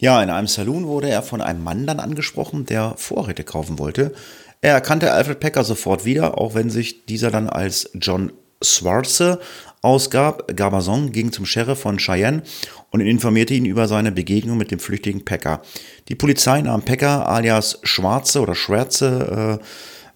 Ja, 0.00 0.22
in 0.22 0.30
einem 0.30 0.46
Saloon 0.46 0.86
wurde 0.86 1.10
er 1.10 1.22
von 1.22 1.42
einem 1.42 1.62
Mann 1.62 1.86
dann 1.86 2.00
angesprochen, 2.00 2.64
der 2.64 2.94
Vorräte 2.96 3.44
kaufen 3.44 3.78
wollte. 3.78 4.14
Er 4.62 4.74
erkannte 4.74 5.12
Alfred 5.12 5.40
Packer 5.40 5.64
sofort 5.64 6.04
wieder, 6.04 6.38
auch 6.38 6.54
wenn 6.54 6.68
sich 6.68 7.06
dieser 7.06 7.30
dann 7.30 7.48
als 7.48 7.90
John 7.94 8.32
Swartze 8.62 9.40
ausgab. 9.80 10.54
Gabazon 10.54 11.12
ging 11.12 11.32
zum 11.32 11.46
Sheriff 11.46 11.80
von 11.80 11.98
Cheyenne 11.98 12.42
und 12.90 13.00
informierte 13.00 13.54
ihn 13.54 13.64
über 13.64 13.88
seine 13.88 14.12
Begegnung 14.12 14.58
mit 14.58 14.70
dem 14.70 14.78
flüchtigen 14.78 15.24
Packer. 15.24 15.62
Die 16.08 16.14
Polizei 16.14 16.60
nahm 16.60 16.82
Packer 16.82 17.28
alias 17.28 17.78
Schwarze 17.84 18.40
oder 18.40 18.54
Schwärze 18.54 19.60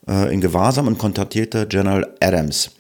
äh, 0.07 0.13
äh, 0.13 0.35
in 0.35 0.41
Gewahrsam 0.41 0.89
und 0.89 0.99
kontaktierte 0.99 1.67
General 1.67 2.15
Adams. 2.21 2.71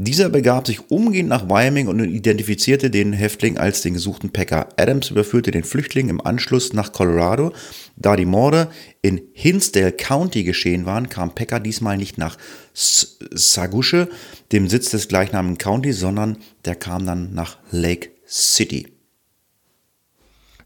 Dieser 0.00 0.28
begab 0.28 0.68
sich 0.68 0.92
umgehend 0.92 1.28
nach 1.28 1.48
Wyoming 1.48 1.88
und 1.88 1.98
identifizierte 1.98 2.88
den 2.88 3.12
Häftling 3.12 3.58
als 3.58 3.82
den 3.82 3.94
gesuchten 3.94 4.30
Packer. 4.30 4.68
Adams 4.76 5.10
überführte 5.10 5.50
den 5.50 5.64
Flüchtling 5.64 6.08
im 6.08 6.24
Anschluss 6.24 6.72
nach 6.72 6.92
Colorado. 6.92 7.52
Da 7.96 8.14
die 8.14 8.24
Morde 8.24 8.70
in 9.02 9.20
Hinsdale 9.32 9.90
County 9.90 10.44
geschehen 10.44 10.86
waren, 10.86 11.08
kam 11.08 11.34
Packer 11.34 11.58
diesmal 11.58 11.96
nicht 11.96 12.16
nach 12.16 12.38
Sagusche, 12.74 14.08
dem 14.52 14.68
Sitz 14.68 14.90
des 14.90 15.08
gleichnamigen 15.08 15.58
County, 15.58 15.92
sondern 15.92 16.38
der 16.64 16.76
kam 16.76 17.04
dann 17.04 17.34
nach 17.34 17.58
Lake 17.72 18.10
City. 18.24 18.86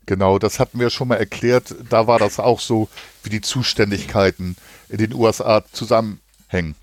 Genau, 0.05 0.39
das 0.39 0.61
hatten 0.61 0.79
wir 0.79 0.91
schon 0.91 1.09
mal 1.09 1.17
erklärt. 1.17 1.75
Da 1.89 2.07
war 2.07 2.19
das 2.19 2.39
auch 2.39 2.61
so, 2.61 2.91
wie 3.23 3.31
die 3.31 3.41
Zuständigkeiten 3.41 4.57
in 4.91 4.99
den 4.99 5.15
USA 5.15 5.65
zusammenhängen. 5.73 6.75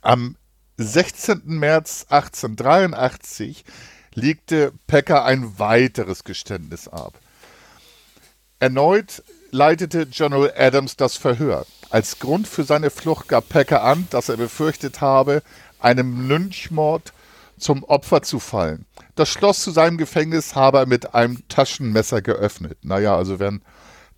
Am 0.00 0.36
16. 0.76 1.42
März 1.44 2.06
1883 2.08 3.64
legte 4.14 4.72
Packer 4.86 5.24
ein 5.24 5.58
weiteres 5.58 6.24
Geständnis 6.24 6.88
ab. 6.88 7.14
Erneut 8.58 9.22
leitete 9.50 10.06
General 10.06 10.52
Adams 10.56 10.96
das 10.96 11.16
Verhör. 11.16 11.66
Als 11.90 12.18
Grund 12.18 12.48
für 12.48 12.64
seine 12.64 12.90
Flucht 12.90 13.28
gab 13.28 13.48
Packer 13.48 13.84
an, 13.84 14.08
dass 14.10 14.28
er 14.28 14.36
befürchtet 14.36 15.00
habe, 15.00 15.42
einem 15.78 16.28
Lynchmord 16.28 17.12
zum 17.58 17.84
Opfer 17.84 18.22
zu 18.22 18.40
fallen. 18.40 18.84
Das 19.14 19.28
Schloss 19.28 19.62
zu 19.62 19.70
seinem 19.70 19.96
Gefängnis 19.96 20.56
habe 20.56 20.78
er 20.78 20.86
mit 20.86 21.14
einem 21.14 21.46
Taschenmesser 21.48 22.20
geöffnet. 22.20 22.78
Naja, 22.82 23.16
also 23.16 23.38
wer 23.38 23.52
ein 23.52 23.62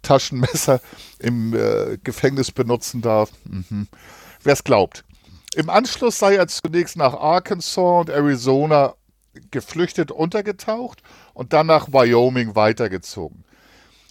Taschenmesser 0.01 0.81
im 1.19 1.55
äh, 1.55 1.99
Gefängnis 2.03 2.51
benutzen 2.51 3.03
darf, 3.03 3.31
mhm. 3.45 3.89
wer 4.43 4.55
es 4.55 4.65
glaubt. 4.65 5.05
Im 5.57 5.71
Anschluss 5.71 6.19
sei 6.19 6.35
er 6.35 6.49
zunächst 6.49 6.99
nach 6.99 7.15
Arkansas 7.15 7.79
und 7.79 8.11
Arizona 8.11 8.95
geflüchtet 9.51 10.11
untergetaucht 10.11 11.03
und 11.33 11.55
dann 11.55 11.67
nach 11.67 11.89
Wyoming 11.89 12.55
weitergezogen. 12.55 13.43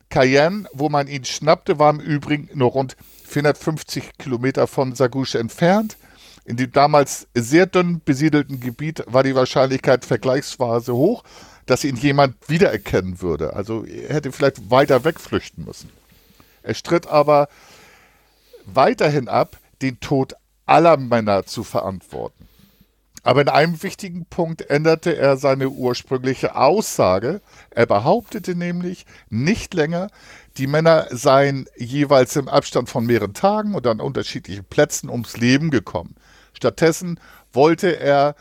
Cayenne, 0.09 0.67
wo 0.73 0.89
man 0.89 1.07
ihn 1.07 1.23
schnappte, 1.23 1.77
war 1.77 1.91
im 1.91 1.99
Übrigen 1.99 2.49
nur 2.55 2.71
rund 2.71 2.97
450 3.25 4.17
Kilometer 4.17 4.65
von 4.65 4.95
Sagouche 4.95 5.37
entfernt. 5.37 5.97
In 6.45 6.57
dem 6.57 6.71
damals 6.71 7.27
sehr 7.35 7.67
dünn 7.67 8.01
besiedelten 8.03 8.59
Gebiet 8.59 9.03
war 9.05 9.21
die 9.21 9.35
Wahrscheinlichkeit 9.35 10.03
vergleichsweise 10.03 10.95
hoch, 10.95 11.23
dass 11.67 11.83
ihn 11.83 11.95
jemand 11.95 12.37
wiedererkennen 12.49 13.21
würde. 13.21 13.53
Also 13.53 13.85
er 13.85 14.15
hätte 14.15 14.31
vielleicht 14.31 14.71
weiter 14.71 15.03
wegflüchten 15.03 15.63
müssen. 15.63 15.91
Er 16.63 16.73
stritt 16.73 17.05
aber 17.05 17.49
weiterhin 18.65 19.27
ab, 19.27 19.59
den 19.83 19.99
Tod 19.99 20.33
aller 20.65 20.97
Männer 20.97 21.45
zu 21.45 21.63
verantworten. 21.63 22.47
Aber 23.23 23.41
in 23.41 23.49
einem 23.49 23.81
wichtigen 23.81 24.25
Punkt 24.27 24.69
änderte 24.69 25.17
er 25.17 25.37
seine 25.37 25.69
ursprüngliche 25.69 26.55
Aussage. 26.55 27.41
Er 27.71 27.87
behauptete 27.87 28.55
nämlich 28.55 29.07
nicht 29.29 29.73
länger, 29.73 30.09
die 30.57 30.67
Männer 30.67 31.07
seien 31.09 31.65
jeweils 31.75 32.35
im 32.35 32.47
Abstand 32.47 32.87
von 32.87 33.05
mehreren 33.05 33.33
Tagen 33.33 33.73
und 33.73 33.87
an 33.87 33.99
unterschiedlichen 33.99 34.63
Plätzen 34.63 35.09
ums 35.09 35.37
Leben 35.37 35.71
gekommen. 35.71 36.15
Stattdessen 36.53 37.19
wollte 37.51 37.99
er 37.99 38.35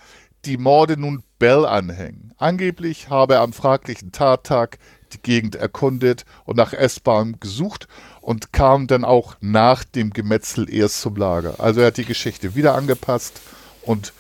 die 0.45 0.59
Morde 0.59 0.99
nun 0.99 1.23
Bell 1.39 1.65
anhängen. 1.65 2.35
Angeblich 2.37 3.09
habe 3.09 3.35
er 3.35 3.41
am 3.41 3.53
fraglichen 3.53 4.13
Tattag 4.13 4.79
die 5.15 5.23
Gegend 5.23 5.57
erkundet 5.57 6.25
und 6.45 6.57
nach 6.57 6.73
S-Bahn 6.73 7.39
gesucht 7.41 7.89
und 8.25 8.53
kam 8.53 8.87
dann 8.87 9.05
auch 9.05 9.37
nach 9.41 9.85
dem 9.85 10.11
Gemetzel 10.11 10.73
erst 10.73 11.01
zum 11.03 11.17
Lager. 11.17 11.57
Also 11.59 11.81
er 11.81 11.89
hat 11.89 11.99
die 11.99 12.05
Geschichte 12.05 12.55
wieder 12.55 12.75
angepasst 12.75 13.41
und 13.83 14.13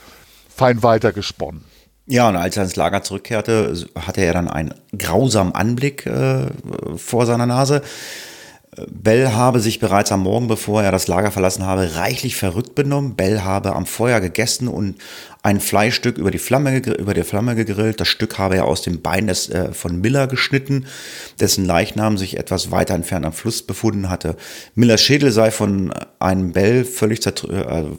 fein 0.54 0.82
weiter 0.82 1.12
gesponnen. 1.12 1.64
Ja, 2.06 2.28
und 2.28 2.36
als 2.36 2.56
er 2.58 2.64
ins 2.64 2.76
Lager 2.76 3.02
zurückkehrte, 3.02 3.74
hatte 3.96 4.20
er 4.20 4.34
dann 4.34 4.48
einen 4.48 4.74
grausamen 4.96 5.54
Anblick 5.54 6.04
äh, 6.04 6.48
vor 6.96 7.24
seiner 7.24 7.46
Nase. 7.46 7.80
Bell 8.90 9.32
habe 9.32 9.60
sich 9.60 9.78
bereits 9.78 10.10
am 10.10 10.22
Morgen, 10.22 10.48
bevor 10.48 10.82
er 10.82 10.90
das 10.90 11.06
Lager 11.06 11.30
verlassen 11.30 11.64
habe, 11.64 11.94
reichlich 11.94 12.36
verrückt 12.36 12.74
benommen. 12.74 13.14
Bell 13.14 13.42
habe 13.42 13.74
am 13.76 13.86
Feuer 13.86 14.20
gegessen 14.20 14.66
und 14.66 14.96
ein 15.42 15.60
Fleischstück 15.60 16.18
über 16.18 16.30
die 16.30 16.38
Flamme, 16.38 16.78
über 16.78 17.14
die 17.14 17.22
Flamme 17.22 17.54
gegrillt. 17.54 18.00
Das 18.00 18.08
Stück 18.08 18.38
habe 18.38 18.56
er 18.56 18.64
aus 18.64 18.82
dem 18.82 19.00
Bein 19.02 19.28
des, 19.28 19.48
äh, 19.48 19.72
von 19.72 20.00
Miller 20.00 20.26
geschnitten, 20.26 20.86
dessen 21.38 21.64
Leichnam 21.64 22.18
sich 22.18 22.36
etwas 22.36 22.70
weiter 22.70 22.94
entfernt 22.94 23.26
am 23.26 23.32
Fluss 23.32 23.62
befunden 23.62 24.08
hatte. 24.08 24.36
Millers 24.74 25.02
Schädel 25.02 25.30
sei 25.30 25.50
von 25.50 25.92
einem 26.18 26.52
Bell 26.52 26.84
völlig, 26.84 27.24
äh, 27.26 27.32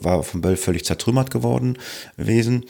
war 0.02 0.24
von 0.24 0.40
Bell 0.40 0.56
völlig 0.56 0.84
zertrümmert 0.84 1.30
geworden 1.30 1.78
gewesen. 2.18 2.64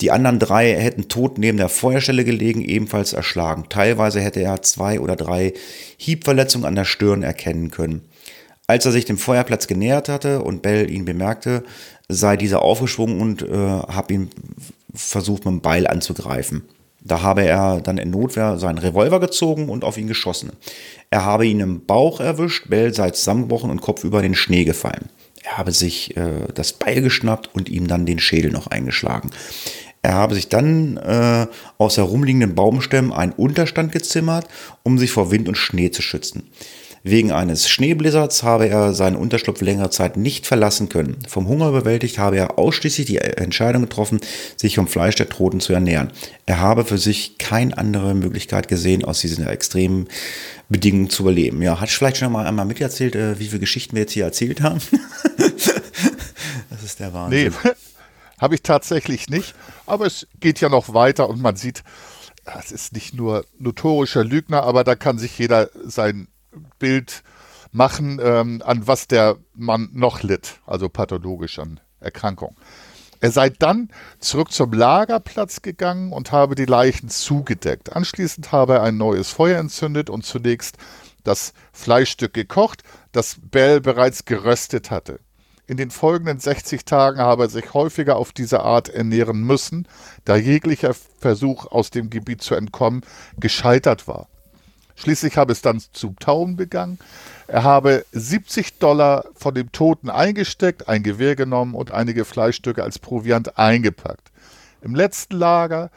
Die 0.00 0.10
anderen 0.10 0.38
drei 0.38 0.74
hätten 0.74 1.08
tot 1.08 1.38
neben 1.38 1.56
der 1.56 1.68
Feuerstelle 1.68 2.24
gelegen, 2.24 2.62
ebenfalls 2.62 3.12
erschlagen. 3.12 3.66
Teilweise 3.68 4.20
hätte 4.20 4.40
er 4.40 4.62
zwei 4.62 4.98
oder 4.98 5.14
drei 5.14 5.52
Hiebverletzungen 5.96 6.66
an 6.66 6.74
der 6.74 6.84
Stirn 6.84 7.22
erkennen 7.22 7.70
können. 7.70 8.02
Als 8.66 8.86
er 8.86 8.92
sich 8.92 9.04
dem 9.04 9.18
Feuerplatz 9.18 9.66
genähert 9.66 10.08
hatte 10.08 10.42
und 10.42 10.62
Bell 10.62 10.90
ihn 10.90 11.04
bemerkte, 11.04 11.62
sei 12.08 12.36
dieser 12.36 12.62
aufgeschwungen 12.62 13.20
und 13.20 13.42
äh, 13.42 13.56
habe 13.56 14.14
ihn 14.14 14.30
versucht, 14.94 15.44
mit 15.44 15.52
dem 15.52 15.60
Beil 15.60 15.86
anzugreifen. 15.86 16.64
Da 17.00 17.20
habe 17.20 17.44
er 17.44 17.80
dann 17.82 17.98
in 17.98 18.10
Notwehr 18.10 18.58
seinen 18.58 18.78
Revolver 18.78 19.20
gezogen 19.20 19.68
und 19.68 19.84
auf 19.84 19.98
ihn 19.98 20.06
geschossen. 20.06 20.52
Er 21.10 21.24
habe 21.24 21.46
ihn 21.46 21.60
im 21.60 21.84
Bauch 21.84 22.18
erwischt, 22.18 22.70
Bell 22.70 22.94
sei 22.94 23.10
zusammengebrochen 23.10 23.70
und 23.70 23.82
kopfüber 23.82 24.18
in 24.18 24.32
den 24.32 24.34
Schnee 24.34 24.64
gefallen. 24.64 25.10
Er 25.42 25.58
habe 25.58 25.72
sich 25.72 26.16
äh, 26.16 26.48
das 26.54 26.72
Beil 26.72 27.02
geschnappt 27.02 27.50
und 27.54 27.68
ihm 27.68 27.86
dann 27.86 28.06
den 28.06 28.18
Schädel 28.18 28.50
noch 28.50 28.68
eingeschlagen. 28.68 29.30
Er 30.04 30.12
habe 30.12 30.34
sich 30.34 30.50
dann 30.50 30.98
äh, 30.98 31.46
aus 31.78 31.96
herumliegenden 31.96 32.54
Baumstämmen 32.54 33.10
einen 33.10 33.32
Unterstand 33.32 33.90
gezimmert, 33.90 34.46
um 34.82 34.98
sich 34.98 35.10
vor 35.10 35.30
Wind 35.30 35.48
und 35.48 35.56
Schnee 35.56 35.90
zu 35.92 36.02
schützen. 36.02 36.50
Wegen 37.04 37.32
eines 37.32 37.70
Schneeblizzards 37.70 38.42
habe 38.42 38.68
er 38.68 38.92
seinen 38.92 39.16
Unterschlupf 39.16 39.62
längere 39.62 39.88
Zeit 39.88 40.18
nicht 40.18 40.46
verlassen 40.46 40.90
können. 40.90 41.16
Vom 41.26 41.48
Hunger 41.48 41.70
überwältigt 41.70 42.18
habe 42.18 42.36
er 42.36 42.58
ausschließlich 42.58 43.06
die 43.06 43.16
Entscheidung 43.16 43.80
getroffen, 43.80 44.20
sich 44.56 44.74
vom 44.74 44.88
Fleisch 44.88 45.14
der 45.14 45.30
Toten 45.30 45.60
zu 45.60 45.72
ernähren. 45.72 46.10
Er 46.44 46.60
habe 46.60 46.84
für 46.84 46.98
sich 46.98 47.38
keine 47.38 47.78
andere 47.78 48.14
Möglichkeit 48.14 48.68
gesehen, 48.68 49.06
aus 49.06 49.22
diesen 49.22 49.46
extremen 49.46 50.08
Bedingungen 50.68 51.08
zu 51.08 51.22
überleben. 51.22 51.62
Ja, 51.62 51.80
hat 51.80 51.88
vielleicht 51.88 52.18
schon 52.18 52.30
mal 52.30 52.46
einmal 52.46 52.66
miterzählt, 52.66 53.16
äh, 53.16 53.38
wie 53.38 53.46
viele 53.46 53.60
Geschichten 53.60 53.96
wir 53.96 54.02
jetzt 54.02 54.12
hier 54.12 54.24
erzählt 54.24 54.60
haben? 54.60 54.80
das 56.68 56.82
ist 56.82 57.00
der 57.00 57.14
Wahnsinn. 57.14 57.54
Nee, 57.64 57.70
habe 58.38 58.54
ich 58.54 58.62
tatsächlich 58.62 59.28
nicht. 59.28 59.54
Aber 59.86 60.06
es 60.06 60.26
geht 60.40 60.60
ja 60.60 60.68
noch 60.68 60.94
weiter 60.94 61.28
und 61.28 61.40
man 61.40 61.56
sieht, 61.56 61.82
es 62.58 62.72
ist 62.72 62.92
nicht 62.92 63.14
nur 63.14 63.44
notorischer 63.58 64.24
Lügner, 64.24 64.64
aber 64.64 64.84
da 64.84 64.94
kann 64.94 65.18
sich 65.18 65.38
jeder 65.38 65.70
sein 65.84 66.28
Bild 66.78 67.22
machen, 67.72 68.20
ähm, 68.22 68.62
an 68.64 68.86
was 68.86 69.08
der 69.08 69.36
Mann 69.54 69.88
noch 69.92 70.22
litt, 70.22 70.60
also 70.66 70.88
pathologisch 70.88 71.58
an 71.58 71.80
Erkrankung. 72.00 72.56
Er 73.20 73.30
sei 73.30 73.48
dann 73.48 73.88
zurück 74.18 74.52
zum 74.52 74.72
Lagerplatz 74.72 75.62
gegangen 75.62 76.12
und 76.12 76.30
habe 76.30 76.54
die 76.54 76.66
Leichen 76.66 77.08
zugedeckt. 77.08 77.96
Anschließend 77.96 78.52
habe 78.52 78.74
er 78.74 78.82
ein 78.82 78.98
neues 78.98 79.30
Feuer 79.30 79.58
entzündet 79.58 80.10
und 80.10 80.26
zunächst 80.26 80.76
das 81.22 81.54
Fleischstück 81.72 82.34
gekocht, 82.34 82.82
das 83.12 83.36
Bell 83.40 83.80
bereits 83.80 84.26
geröstet 84.26 84.90
hatte. 84.90 85.20
In 85.66 85.78
den 85.78 85.90
folgenden 85.90 86.38
60 86.38 86.84
Tagen 86.84 87.20
habe 87.20 87.44
er 87.44 87.48
sich 87.48 87.72
häufiger 87.72 88.16
auf 88.16 88.32
diese 88.32 88.60
Art 88.60 88.90
ernähren 88.90 89.42
müssen, 89.42 89.88
da 90.26 90.36
jeglicher 90.36 90.94
Versuch 91.18 91.66
aus 91.66 91.90
dem 91.90 92.10
Gebiet 92.10 92.42
zu 92.42 92.54
entkommen 92.54 93.00
gescheitert 93.38 94.06
war. 94.06 94.28
Schließlich 94.96 95.38
habe 95.38 95.52
es 95.52 95.62
dann 95.62 95.80
zu 95.80 96.14
tauen 96.20 96.56
begangen. 96.56 96.98
Er 97.46 97.64
habe 97.64 98.04
70 98.12 98.78
Dollar 98.78 99.24
von 99.34 99.54
dem 99.54 99.72
Toten 99.72 100.10
eingesteckt, 100.10 100.88
ein 100.88 101.02
Gewehr 101.02 101.34
genommen 101.34 101.74
und 101.74 101.90
einige 101.90 102.26
Fleischstücke 102.26 102.82
als 102.82 102.98
Proviant 102.98 103.58
eingepackt. 103.58 104.30
Im 104.82 104.94
letzten 104.94 105.36
Lager, 105.36 105.90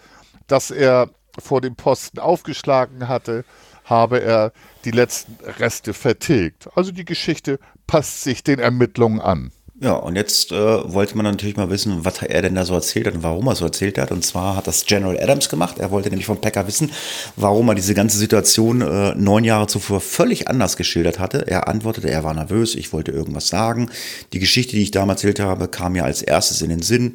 das 0.48 0.72
er 0.72 1.10
vor 1.38 1.60
dem 1.60 1.76
Posten 1.76 2.20
aufgeschlagen 2.20 3.10
hatte, 3.10 3.44
habe 3.84 4.22
er 4.22 4.54
die 4.86 4.92
letzten 4.92 5.38
Reste 5.44 5.94
vertilgt. 5.94 6.70
Also 6.76 6.92
die 6.92 7.06
Geschichte 7.06 7.60
passt 7.86 8.24
sich 8.24 8.44
den 8.44 8.60
Ermittlungen 8.60 9.22
an. 9.22 9.52
Ja, 9.80 9.94
und 9.94 10.16
jetzt 10.16 10.52
äh, 10.52 10.56
wollte 10.92 11.16
man 11.16 11.26
natürlich 11.26 11.56
mal 11.56 11.70
wissen, 11.70 12.04
was 12.04 12.24
er 12.24 12.42
denn 12.42 12.56
da 12.56 12.66
so 12.66 12.74
erzählt 12.74 13.06
hat 13.06 13.14
und 13.14 13.22
warum 13.22 13.46
er 13.46 13.56
so 13.56 13.66
erzählt 13.66 14.00
hat. 14.00 14.12
Und 14.12 14.26
zwar 14.26 14.56
hat 14.56 14.66
das 14.66 14.86
General 14.88 15.20
Adams 15.22 15.50
gemacht. 15.50 15.78
Er 15.78 15.92
wollte 15.92 16.10
nämlich 16.10 16.26
vom 16.26 16.42
Packer 16.42 16.66
wissen, 16.66 16.92
warum 17.36 17.70
er 17.70 17.76
diese 17.76 17.94
ganze 17.94 18.18
Situation 18.18 18.82
äh, 18.82 19.14
neun 19.14 19.44
Jahre 19.44 19.68
zuvor 19.68 20.02
völlig 20.02 20.48
anders 20.48 20.78
geschildert 20.78 21.20
hatte. 21.20 21.46
Er 21.46 21.68
antwortete, 21.68 22.10
er 22.10 22.24
war 22.24 22.34
nervös, 22.34 22.74
ich 22.74 22.92
wollte 22.92 23.12
irgendwas 23.12 23.50
sagen. 23.50 23.92
Die 24.34 24.40
Geschichte, 24.40 24.76
die 24.76 24.82
ich 24.82 24.90
damals 24.90 25.24
erzählt 25.24 25.42
habe, 25.42 25.68
kam 25.68 25.94
mir 25.94 26.06
als 26.06 26.24
erstes 26.24 26.64
in 26.64 26.70
den 26.70 26.82
Sinn. 26.82 27.14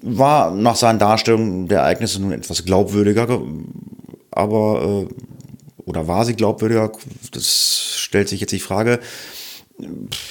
War 0.00 0.52
nach 0.52 0.76
seinen 0.76 1.00
Darstellungen 1.00 1.66
der 1.66 1.80
Ereignisse 1.80 2.22
nun 2.22 2.30
etwas 2.30 2.64
glaubwürdiger, 2.64 3.40
aber 4.30 5.08
äh, 5.08 5.14
oder 5.84 6.06
war 6.06 6.24
sie 6.24 6.34
glaubwürdiger? 6.34 6.92
Das 7.32 7.94
stellt 7.96 8.28
sich 8.28 8.40
jetzt 8.40 8.52
die 8.52 8.60
Frage 8.60 9.00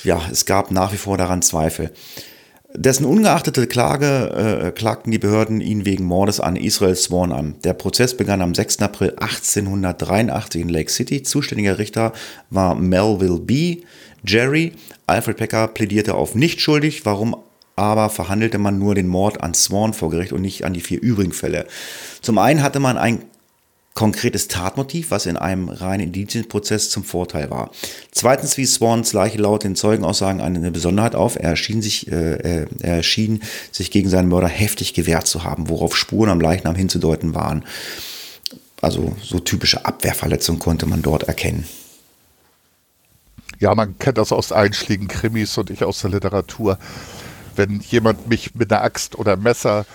ja, 0.04 0.22
es 0.32 0.46
gab 0.46 0.72
nach 0.72 0.94
wie 0.94 0.98
vor 0.98 1.18
daran 1.18 1.42
Zweifel. 1.42 1.92
Dessen 2.74 3.06
ungeachtete 3.06 3.66
Klage 3.66 4.66
äh, 4.68 4.72
klagten 4.72 5.12
die 5.12 5.20
Behörden 5.20 5.62
ihn 5.62 5.86
wegen 5.86 6.04
Mordes 6.04 6.40
an 6.40 6.58
Israel 6.58 6.96
Swan 6.96 7.32
an. 7.32 7.56
Der 7.64 7.74
Prozess 7.74 8.16
begann 8.16 8.42
am 8.42 8.54
6. 8.54 8.82
April 8.82 9.12
1883 9.12 10.62
in 10.62 10.70
Lake 10.70 10.92
City. 10.92 11.24
Zuständiger 11.24 11.80
Richter 11.80 12.14
war 12.50 12.76
Melville 12.76 13.40
B. 13.40 13.84
Jerry. 14.26 14.74
Alfred 15.08 15.38
Pecker 15.38 15.70
plädierte 15.70 16.16
auf 16.16 16.36
nicht 16.36 16.60
schuldig. 16.60 17.06
Warum 17.06 17.38
aber 17.78 18.10
verhandelte 18.10 18.58
man 18.58 18.78
nur 18.80 18.96
den 18.96 19.08
Mord 19.08 19.42
an 19.42 19.54
Swan 19.54 19.94
vor 19.94 20.10
Gericht 20.10 20.34
und 20.34 20.42
nicht 20.42 20.66
an 20.66 20.74
die 20.74 20.82
vier 20.82 21.02
übrigen 21.02 21.32
Fälle? 21.32 21.68
Zum 22.22 22.38
einen 22.38 22.62
hatte 22.62 22.80
man 22.80 22.98
ein 22.98 23.24
konkretes 23.98 24.48
Tatmotiv, 24.48 25.10
was 25.10 25.26
in 25.26 25.38
einem 25.38 25.70
reinen 25.70 26.04
Indizienprozess 26.04 26.92
zum 26.92 27.04
Vorteil 27.04 27.50
war. 27.50 27.72
Zweitens 28.12 28.56
wies 28.56 28.76
Swans 28.76 29.12
Leiche 29.12 29.40
laut 29.40 29.64
den 29.64 29.76
Zeugenaussagen 29.76 30.40
eine 30.40 30.70
Besonderheit 30.70 31.16
auf. 31.16 31.36
Er 31.36 31.50
erschien 31.50 31.82
sich, 31.82 32.12
äh, 32.12 32.68
er 32.80 33.02
schien 33.02 33.42
sich 33.72 33.90
gegen 33.90 34.08
seinen 34.08 34.30
Mörder 34.30 34.50
heftig 34.50 34.94
gewehrt 34.94 35.26
zu 35.26 35.44
haben, 35.44 35.68
worauf 35.68 35.98
Spuren 35.98 36.30
am 36.30 36.40
Leichnam 36.40 36.76
hinzudeuten 36.76 37.34
waren. 37.34 37.66
Also 38.82 39.16
so 39.24 39.40
typische 39.40 39.84
Abwehrverletzungen 39.84 40.60
konnte 40.60 40.86
man 40.86 41.02
dort 41.02 41.24
erkennen. 41.24 41.66
Ja, 43.58 43.74
man 43.74 43.98
kennt 43.98 44.20
das 44.20 44.32
aus 44.32 44.52
einschlägigen 44.52 45.08
Krimis 45.08 45.58
und 45.58 45.72
ich 45.72 45.84
aus 45.84 46.02
der 46.02 46.12
Literatur. 46.12 46.78
Wenn 47.56 47.80
jemand 47.80 48.28
mich 48.28 48.54
mit 48.54 48.72
einer 48.72 48.84
Axt 48.84 49.18
oder 49.18 49.38
Messer 49.38 49.88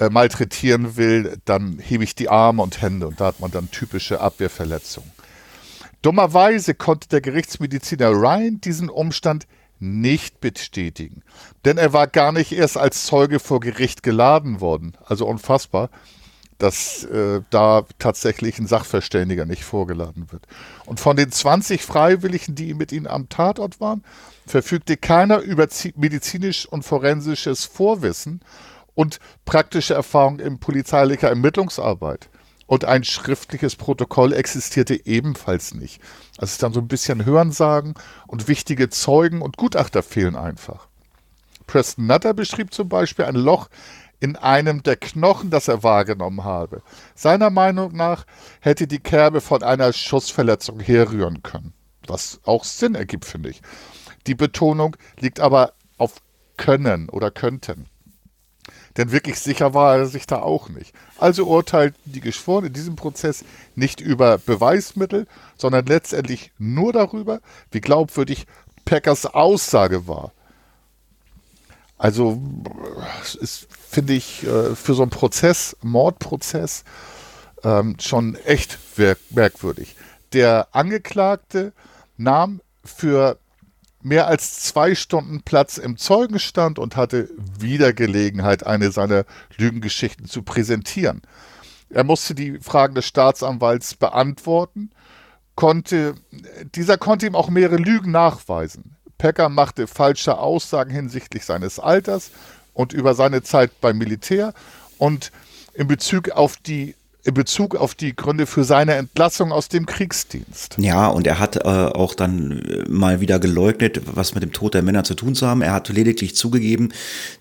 äh, 0.00 0.08
malträtieren 0.08 0.96
will, 0.96 1.38
dann 1.44 1.78
hebe 1.78 2.02
ich 2.04 2.14
die 2.14 2.30
Arme 2.30 2.62
und 2.62 2.80
Hände 2.80 3.06
und 3.06 3.20
da 3.20 3.26
hat 3.26 3.40
man 3.40 3.50
dann 3.50 3.70
typische 3.70 4.20
Abwehrverletzungen. 4.20 5.12
Dummerweise 6.02 6.74
konnte 6.74 7.08
der 7.08 7.20
Gerichtsmediziner 7.20 8.08
Ryan 8.08 8.60
diesen 8.62 8.88
Umstand 8.88 9.46
nicht 9.78 10.40
bestätigen, 10.40 11.22
denn 11.66 11.76
er 11.76 11.92
war 11.92 12.06
gar 12.06 12.32
nicht 12.32 12.52
erst 12.52 12.78
als 12.78 13.04
Zeuge 13.04 13.40
vor 13.40 13.60
Gericht 13.60 14.02
geladen 14.02 14.60
worden. 14.60 14.96
Also 15.04 15.26
unfassbar, 15.26 15.90
dass 16.56 17.04
äh, 17.04 17.42
da 17.50 17.84
tatsächlich 17.98 18.58
ein 18.58 18.66
Sachverständiger 18.66 19.46
nicht 19.46 19.64
vorgeladen 19.64 20.30
wird. 20.32 20.46
Und 20.86 21.00
von 21.00 21.16
den 21.16 21.30
20 21.30 21.82
Freiwilligen, 21.82 22.54
die 22.54 22.74
mit 22.74 22.92
ihm 22.92 23.06
am 23.06 23.28
Tatort 23.28 23.80
waren, 23.80 24.02
verfügte 24.46 24.96
keiner 24.96 25.40
über 25.40 25.68
medizinisch 25.96 26.66
und 26.66 26.84
forensisches 26.84 27.64
Vorwissen 27.64 28.40
und 28.94 29.18
praktische 29.44 29.94
Erfahrung 29.94 30.40
in 30.40 30.58
polizeilicher 30.58 31.28
Ermittlungsarbeit. 31.28 32.28
Und 32.66 32.84
ein 32.84 33.02
schriftliches 33.02 33.74
Protokoll 33.74 34.32
existierte 34.32 35.04
ebenfalls 35.04 35.74
nicht. 35.74 36.00
Also 36.38 36.52
ist 36.52 36.62
dann 36.62 36.72
so 36.72 36.80
ein 36.80 36.88
bisschen 36.88 37.24
Hörensagen 37.24 37.94
und 38.28 38.46
wichtige 38.46 38.88
Zeugen 38.90 39.42
und 39.42 39.56
Gutachter 39.56 40.02
fehlen 40.04 40.36
einfach. 40.36 40.86
Preston 41.66 42.06
Nutter 42.06 42.32
beschrieb 42.32 42.72
zum 42.72 42.88
Beispiel 42.88 43.24
ein 43.24 43.34
Loch 43.34 43.68
in 44.20 44.36
einem 44.36 44.82
der 44.82 44.96
Knochen, 44.96 45.50
das 45.50 45.66
er 45.66 45.82
wahrgenommen 45.82 46.44
habe. 46.44 46.82
Seiner 47.14 47.50
Meinung 47.50 47.96
nach 47.96 48.24
hätte 48.60 48.86
die 48.86 49.00
Kerbe 49.00 49.40
von 49.40 49.62
einer 49.62 49.92
Schussverletzung 49.92 50.78
herrühren 50.78 51.42
können. 51.42 51.72
Was 52.06 52.40
auch 52.44 52.64
Sinn 52.64 52.94
ergibt, 52.94 53.24
finde 53.24 53.50
ich. 53.50 53.62
Die 54.26 54.34
Betonung 54.34 54.96
liegt 55.18 55.40
aber 55.40 55.72
auf 55.96 56.16
können 56.56 57.08
oder 57.08 57.30
könnten. 57.30 57.86
Denn 59.00 59.12
wirklich 59.12 59.40
sicher 59.40 59.72
war 59.72 59.96
er 59.96 60.04
sich 60.04 60.26
da 60.26 60.42
auch 60.42 60.68
nicht. 60.68 60.94
Also 61.16 61.46
urteilten 61.46 61.98
die 62.04 62.20
Geschworenen 62.20 62.66
in 62.66 62.74
diesem 62.74 62.96
Prozess 62.96 63.46
nicht 63.74 64.02
über 64.02 64.36
Beweismittel, 64.36 65.26
sondern 65.56 65.86
letztendlich 65.86 66.52
nur 66.58 66.92
darüber, 66.92 67.40
wie 67.70 67.80
glaubwürdig 67.80 68.46
Packers 68.84 69.24
Aussage 69.24 70.06
war. 70.06 70.32
Also 71.96 72.42
ist, 73.40 73.68
finde 73.88 74.12
ich, 74.12 74.46
äh, 74.46 74.74
für 74.74 74.92
so 74.92 75.00
einen 75.00 75.10
Prozess, 75.10 75.78
Mordprozess, 75.80 76.84
ähm, 77.64 77.96
schon 77.98 78.34
echt 78.44 78.78
merkwürdig. 79.30 79.96
Der 80.34 80.68
Angeklagte 80.72 81.72
nahm 82.18 82.60
für 82.84 83.38
mehr 84.02 84.26
als 84.26 84.60
zwei 84.60 84.94
Stunden 84.94 85.42
Platz 85.42 85.78
im 85.78 85.96
Zeugenstand 85.96 86.78
und 86.78 86.96
hatte 86.96 87.28
wieder 87.58 87.92
Gelegenheit, 87.92 88.66
eine 88.66 88.92
seiner 88.92 89.24
Lügengeschichten 89.56 90.26
zu 90.26 90.42
präsentieren. 90.42 91.22
Er 91.90 92.04
musste 92.04 92.34
die 92.34 92.58
Fragen 92.60 92.94
des 92.94 93.06
Staatsanwalts 93.06 93.94
beantworten, 93.96 94.90
konnte, 95.56 96.14
dieser 96.74 96.96
konnte 96.96 97.26
ihm 97.26 97.34
auch 97.34 97.50
mehrere 97.50 97.76
Lügen 97.76 98.12
nachweisen. 98.12 98.96
Pecker 99.18 99.48
machte 99.48 99.86
falsche 99.86 100.38
Aussagen 100.38 100.90
hinsichtlich 100.90 101.44
seines 101.44 101.78
Alters 101.78 102.30
und 102.72 102.92
über 102.92 103.14
seine 103.14 103.42
Zeit 103.42 103.80
beim 103.80 103.98
Militär 103.98 104.54
und 104.96 105.32
in 105.74 105.88
Bezug 105.88 106.30
auf 106.30 106.56
die 106.56 106.94
in 107.22 107.34
Bezug 107.34 107.76
auf 107.76 107.94
die 107.94 108.16
Gründe 108.16 108.46
für 108.46 108.64
seine 108.64 108.94
Entlassung 108.94 109.52
aus 109.52 109.68
dem 109.68 109.84
Kriegsdienst. 109.84 110.76
Ja, 110.78 111.08
und 111.08 111.26
er 111.26 111.38
hat 111.38 111.56
äh, 111.56 111.60
auch 111.60 112.14
dann 112.14 112.60
äh, 112.60 112.88
mal 112.88 113.20
wieder 113.20 113.38
geleugnet, 113.38 114.00
was 114.06 114.34
mit 114.34 114.42
dem 114.42 114.52
Tod 114.52 114.74
der 114.74 114.82
Männer 114.82 115.04
zu 115.04 115.14
tun 115.14 115.34
zu 115.34 115.46
haben. 115.46 115.60
Er 115.60 115.72
hat 115.72 115.88
lediglich 115.90 116.34
zugegeben, 116.34 116.92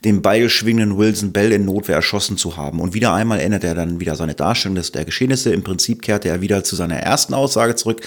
den 0.03 0.21
beilschwingenden 0.21 0.97
Wilson 0.97 1.31
Bell 1.31 1.53
in 1.53 1.65
Notwehr 1.65 1.95
erschossen 1.95 2.35
zu 2.35 2.57
haben. 2.57 2.81
Und 2.81 2.93
wieder 2.93 3.13
einmal 3.13 3.39
ändert 3.39 3.63
er 3.63 3.73
dann 3.73 4.01
wieder 4.01 4.15
seine 4.15 4.35
Darstellung 4.35 4.75
des, 4.75 4.91
der 4.91 5.05
Geschehnisse. 5.05 5.53
Im 5.53 5.63
Prinzip 5.63 6.01
kehrte 6.01 6.27
er 6.27 6.41
wieder 6.41 6.63
zu 6.63 6.75
seiner 6.75 6.97
ersten 6.97 7.33
Aussage 7.33 7.75
zurück, 7.75 8.01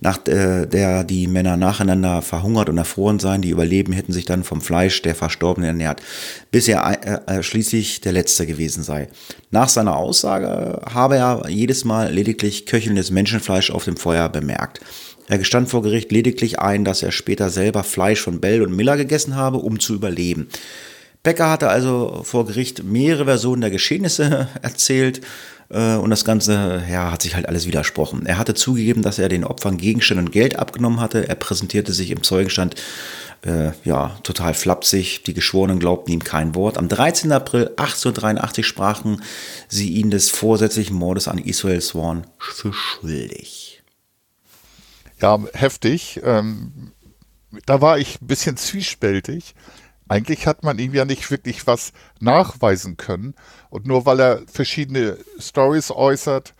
nach 0.00 0.24
äh, 0.28 0.66
der 0.66 1.02
die 1.02 1.26
Männer 1.26 1.56
nacheinander 1.56 2.22
verhungert 2.22 2.68
und 2.68 2.78
erfroren 2.78 3.18
seien. 3.18 3.42
Die 3.42 3.50
Überleben 3.50 3.92
hätten 3.92 4.12
sich 4.12 4.24
dann 4.24 4.44
vom 4.44 4.60
Fleisch 4.60 5.02
der 5.02 5.16
Verstorbenen 5.16 5.68
ernährt, 5.68 6.00
bis 6.52 6.68
er 6.68 7.24
äh, 7.26 7.38
äh 7.38 7.42
schließlich 7.42 8.02
der 8.02 8.12
Letzte 8.12 8.46
gewesen 8.46 8.84
sei. 8.84 9.08
Nach 9.50 9.68
seiner 9.68 9.96
Aussage 9.96 10.80
habe 11.08 11.16
er 11.16 11.48
jedes 11.48 11.86
Mal 11.86 12.12
lediglich 12.12 12.66
köchelndes 12.66 13.10
Menschenfleisch 13.10 13.70
auf 13.70 13.84
dem 13.84 13.96
Feuer 13.96 14.28
bemerkt. 14.28 14.80
Er 15.26 15.38
gestand 15.38 15.70
vor 15.70 15.82
Gericht 15.82 16.12
lediglich 16.12 16.58
ein, 16.58 16.84
dass 16.84 17.02
er 17.02 17.12
später 17.12 17.48
selber 17.48 17.82
Fleisch 17.82 18.20
von 18.20 18.40
Bell 18.40 18.60
und 18.60 18.76
Miller 18.76 18.98
gegessen 18.98 19.34
habe, 19.34 19.56
um 19.58 19.80
zu 19.80 19.94
überleben. 19.94 20.48
Becker 21.22 21.50
hatte 21.50 21.68
also 21.68 22.20
vor 22.24 22.44
Gericht 22.44 22.84
mehrere 22.84 23.24
Versionen 23.24 23.62
der 23.62 23.70
Geschehnisse 23.70 24.48
erzählt 24.62 25.22
äh, 25.70 25.94
und 25.94 26.10
das 26.10 26.26
Ganze 26.26 26.82
ja, 26.90 27.10
hat 27.10 27.22
sich 27.22 27.34
halt 27.34 27.48
alles 27.48 27.66
widersprochen. 27.66 28.26
Er 28.26 28.36
hatte 28.36 28.52
zugegeben, 28.52 29.00
dass 29.00 29.18
er 29.18 29.30
den 29.30 29.44
Opfern 29.44 29.78
Gegenstände 29.78 30.24
und 30.24 30.32
Geld 30.32 30.58
abgenommen 30.58 31.00
hatte. 31.00 31.26
Er 31.26 31.36
präsentierte 31.36 31.92
sich 31.92 32.10
im 32.10 32.22
Zeugenstand 32.22 32.74
äh, 33.42 33.70
ja, 33.84 34.18
total 34.22 34.54
flapsig. 34.54 35.24
Die 35.24 35.34
Geschworenen 35.34 35.78
glaubten 35.78 36.12
ihm 36.12 36.24
kein 36.24 36.54
Wort. 36.54 36.76
Am 36.76 36.88
13. 36.88 37.30
April 37.32 37.68
1883 37.76 38.66
sprachen 38.66 39.22
sie 39.68 39.92
ihn 39.92 40.10
des 40.10 40.30
vorsätzlichen 40.30 40.96
Mordes 40.96 41.28
an 41.28 41.38
Israel 41.38 41.80
Swan 41.80 42.26
für 42.38 42.72
schuldig. 42.72 43.82
Ja, 45.20 45.38
heftig. 45.52 46.20
Ähm, 46.24 46.92
da 47.66 47.80
war 47.80 47.98
ich 47.98 48.20
ein 48.20 48.26
bisschen 48.26 48.56
zwiespältig. 48.56 49.54
Eigentlich 50.08 50.46
hat 50.46 50.62
man 50.64 50.78
ihm 50.78 50.94
ja 50.94 51.04
nicht 51.04 51.30
wirklich 51.30 51.66
was 51.66 51.92
nachweisen 52.18 52.96
können. 52.96 53.34
Und 53.70 53.86
nur 53.86 54.06
weil 54.06 54.20
er 54.20 54.42
verschiedene 54.50 55.18
Stories 55.38 55.90
äußert, 55.90 56.54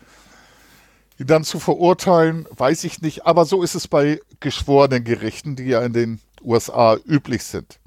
ihn 1.19 1.27
dann 1.27 1.45
zu 1.45 1.59
verurteilen, 1.59 2.47
weiß 2.51 2.85
ich 2.85 3.01
nicht. 3.01 3.27
Aber 3.27 3.45
so 3.45 3.63
ist 3.63 3.75
es 3.75 3.89
bei 3.89 4.21
geschworenen 4.41 5.05
Gerichten, 5.05 5.57
die 5.57 5.65
ja 5.65 5.83
in 5.83 5.93
den 5.93 6.21
USA 6.43 6.97
üblich 7.07 7.45
sind. 7.45 7.79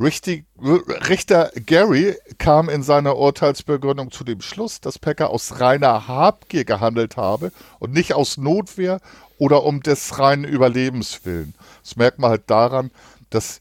Richter 0.00 1.50
Gary 1.66 2.16
kam 2.38 2.68
in 2.68 2.84
seiner 2.84 3.16
Urteilsbegründung 3.16 4.12
zu 4.12 4.22
dem 4.22 4.40
Schluss, 4.40 4.80
dass 4.80 4.98
Pecker 4.98 5.30
aus 5.30 5.58
reiner 5.60 6.06
Habgier 6.06 6.64
gehandelt 6.64 7.16
habe 7.16 7.50
und 7.80 7.92
nicht 7.94 8.14
aus 8.14 8.36
Notwehr 8.36 9.00
oder 9.38 9.64
um 9.64 9.82
des 9.82 10.18
reinen 10.20 10.44
Überlebens 10.44 11.24
willen. 11.24 11.54
Das 11.82 11.96
merkt 11.96 12.20
man 12.20 12.30
halt 12.30 12.48
daran, 12.48 12.92
dass 13.30 13.60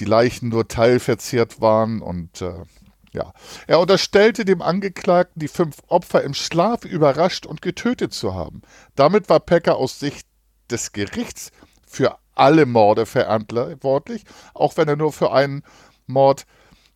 die 0.00 0.04
Leichen 0.04 0.48
nur 0.48 0.66
teilverzehrt 0.66 1.60
waren 1.60 2.02
und 2.02 2.42
äh, 2.42 2.64
ja. 3.12 3.32
Er 3.66 3.80
unterstellte 3.80 4.44
dem 4.44 4.60
Angeklagten, 4.60 5.40
die 5.40 5.48
fünf 5.48 5.76
Opfer 5.86 6.22
im 6.22 6.34
Schlaf 6.34 6.84
überrascht 6.84 7.46
und 7.46 7.62
getötet 7.62 8.12
zu 8.12 8.34
haben. 8.34 8.60
Damit 8.94 9.28
war 9.28 9.40
Pecker 9.40 9.76
aus 9.76 9.98
Sicht 9.98 10.26
des 10.70 10.92
Gerichts 10.92 11.50
für 11.86 12.18
alle 12.36 12.66
Morde 12.66 13.06
verantwortlich, 13.06 14.24
auch 14.54 14.76
wenn 14.76 14.88
er 14.88 14.96
nur 14.96 15.12
für 15.12 15.32
einen 15.32 15.62
Mord 16.06 16.46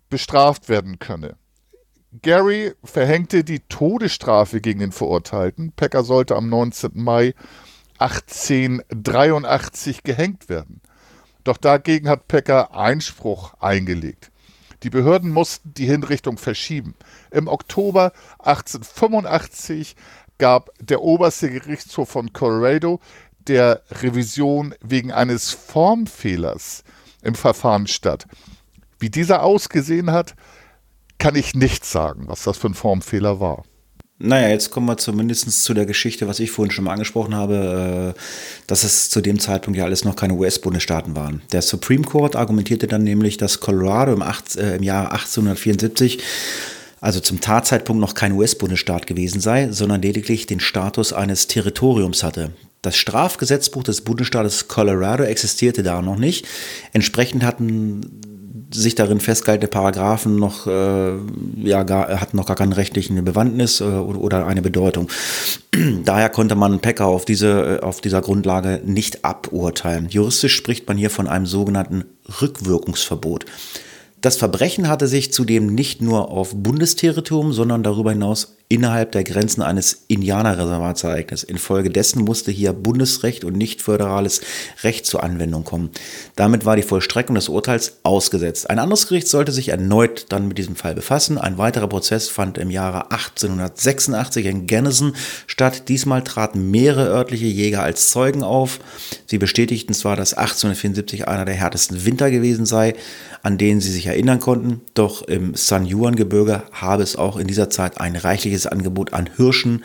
bestraft 0.08 0.68
werden 0.68 0.98
könne. 0.98 1.36
Gary 2.22 2.72
verhängte 2.82 3.44
die 3.44 3.60
Todesstrafe 3.60 4.60
gegen 4.60 4.80
den 4.80 4.90
Verurteilten. 4.92 5.72
Pecker 5.72 6.02
sollte 6.02 6.34
am 6.36 6.48
19. 6.48 6.90
Mai 6.94 7.34
1883 7.98 10.02
gehängt 10.02 10.48
werden. 10.48 10.80
Doch 11.44 11.56
dagegen 11.56 12.08
hat 12.08 12.28
Pecker 12.28 12.74
Einspruch 12.74 13.54
eingelegt. 13.60 14.30
Die 14.82 14.90
Behörden 14.90 15.30
mussten 15.30 15.72
die 15.74 15.86
Hinrichtung 15.86 16.38
verschieben. 16.38 16.94
Im 17.30 17.48
Oktober 17.48 18.12
1885 18.38 19.94
gab 20.38 20.70
der 20.80 21.02
oberste 21.02 21.50
Gerichtshof 21.50 22.08
von 22.08 22.32
Colorado 22.32 23.00
der 23.48 23.82
Revision 23.90 24.74
wegen 24.82 25.12
eines 25.12 25.50
Formfehlers 25.50 26.84
im 27.22 27.34
Verfahren 27.34 27.86
statt. 27.86 28.26
Wie 28.98 29.10
dieser 29.10 29.42
ausgesehen 29.42 30.10
hat, 30.10 30.34
kann 31.18 31.34
ich 31.34 31.54
nicht 31.54 31.84
sagen, 31.84 32.24
was 32.26 32.44
das 32.44 32.58
für 32.58 32.68
ein 32.68 32.74
Formfehler 32.74 33.40
war. 33.40 33.64
Naja, 34.22 34.48
jetzt 34.50 34.70
kommen 34.70 34.86
wir 34.86 34.98
zumindest 34.98 35.64
zu 35.64 35.72
der 35.72 35.86
Geschichte, 35.86 36.28
was 36.28 36.40
ich 36.40 36.50
vorhin 36.50 36.70
schon 36.70 36.84
mal 36.84 36.92
angesprochen 36.92 37.34
habe, 37.34 38.14
äh, 38.14 38.20
dass 38.66 38.84
es 38.84 39.08
zu 39.08 39.22
dem 39.22 39.38
Zeitpunkt 39.38 39.78
ja 39.78 39.86
alles 39.86 40.04
noch 40.04 40.14
keine 40.14 40.34
US-Bundesstaaten 40.34 41.16
waren. 41.16 41.40
Der 41.52 41.62
Supreme 41.62 42.04
Court 42.04 42.36
argumentierte 42.36 42.86
dann 42.86 43.02
nämlich, 43.02 43.38
dass 43.38 43.60
Colorado 43.60 44.12
im, 44.12 44.20
8, 44.20 44.56
äh, 44.56 44.76
im 44.76 44.82
Jahr 44.82 45.12
1874 45.12 46.22
also 47.00 47.20
zum 47.20 47.40
Tatzeitpunkt 47.40 47.98
noch 47.98 48.12
kein 48.12 48.32
US-Bundesstaat 48.32 49.06
gewesen 49.06 49.40
sei, 49.40 49.70
sondern 49.70 50.02
lediglich 50.02 50.44
den 50.44 50.60
Status 50.60 51.14
eines 51.14 51.46
Territoriums 51.46 52.22
hatte. 52.22 52.50
Das 52.82 52.96
Strafgesetzbuch 52.96 53.82
des 53.82 54.00
Bundesstaates 54.00 54.68
Colorado 54.68 55.24
existierte 55.24 55.82
da 55.82 56.00
noch 56.00 56.16
nicht. 56.16 56.46
Entsprechend 56.92 57.44
hatten 57.44 58.20
sich 58.72 58.94
darin 58.94 59.20
festgehaltene 59.20 59.68
Paragraphen 59.68 60.36
noch, 60.36 60.66
äh, 60.66 61.16
ja, 61.62 61.82
gar, 61.82 62.20
hatten 62.20 62.36
noch 62.36 62.46
gar 62.46 62.56
keine 62.56 62.76
rechtlichen 62.76 63.22
Bewandtnis 63.24 63.80
äh, 63.80 63.84
oder, 63.84 64.46
eine 64.46 64.62
Bedeutung. 64.62 65.08
Daher 66.04 66.28
konnte 66.28 66.54
man 66.54 66.80
Packer 66.80 67.06
auf, 67.06 67.24
diese, 67.24 67.80
äh, 67.80 67.84
auf 67.84 68.00
dieser 68.00 68.20
Grundlage 68.20 68.80
nicht 68.84 69.24
aburteilen. 69.24 70.08
Juristisch 70.08 70.54
spricht 70.54 70.86
man 70.88 70.96
hier 70.96 71.10
von 71.10 71.26
einem 71.26 71.46
sogenannten 71.46 72.04
Rückwirkungsverbot. 72.40 73.44
Das 74.20 74.36
Verbrechen 74.36 74.88
hatte 74.88 75.08
sich 75.08 75.32
zudem 75.32 75.74
nicht 75.74 76.02
nur 76.02 76.30
auf 76.30 76.54
Bundesterritorium, 76.54 77.52
sondern 77.52 77.82
darüber 77.82 78.12
hinaus 78.12 78.56
innerhalb 78.70 79.10
der 79.10 79.24
Grenzen 79.24 79.62
eines 79.62 80.04
Indianerreservats 80.06 81.02
ereignet. 81.02 81.42
Infolgedessen 81.42 82.22
musste 82.22 82.52
hier 82.52 82.72
Bundesrecht 82.72 83.44
und 83.44 83.56
nicht 83.56 83.82
föderales 83.82 84.40
Recht 84.84 85.06
zur 85.06 85.24
Anwendung 85.24 85.64
kommen. 85.64 85.90
Damit 86.36 86.64
war 86.64 86.76
die 86.76 86.84
Vollstreckung 86.84 87.34
des 87.34 87.48
Urteils 87.48 87.98
ausgesetzt. 88.04 88.70
Ein 88.70 88.78
anderes 88.78 89.08
Gericht 89.08 89.26
sollte 89.26 89.50
sich 89.50 89.70
erneut 89.70 90.26
dann 90.28 90.46
mit 90.46 90.56
diesem 90.56 90.76
Fall 90.76 90.94
befassen. 90.94 91.36
Ein 91.36 91.58
weiterer 91.58 91.88
Prozess 91.88 92.28
fand 92.28 92.58
im 92.58 92.70
Jahre 92.70 93.10
1886 93.10 94.46
in 94.46 94.68
Gennison 94.68 95.16
statt. 95.48 95.88
Diesmal 95.88 96.22
traten 96.22 96.70
mehrere 96.70 97.08
örtliche 97.08 97.46
Jäger 97.46 97.82
als 97.82 98.10
Zeugen 98.10 98.44
auf. 98.44 98.78
Sie 99.26 99.38
bestätigten 99.38 99.94
zwar, 99.94 100.14
dass 100.14 100.34
1874 100.34 101.26
einer 101.26 101.44
der 101.44 101.56
härtesten 101.56 102.04
Winter 102.06 102.30
gewesen 102.30 102.66
sei, 102.66 102.94
an 103.42 103.58
denen 103.58 103.80
sie 103.80 103.90
sich 103.90 104.06
erinnern 104.06 104.38
konnten, 104.38 104.82
doch 104.94 105.22
im 105.22 105.54
San 105.54 105.86
Juan-Gebirge 105.86 106.62
habe 106.72 107.02
es 107.02 107.16
auch 107.16 107.36
in 107.36 107.46
dieser 107.46 107.70
Zeit 107.70 108.00
ein 108.00 108.16
reichliches 108.16 108.59
reichliches 108.60 108.66
Angebot 108.66 109.12
an 109.12 109.28
Hirschen, 109.36 109.84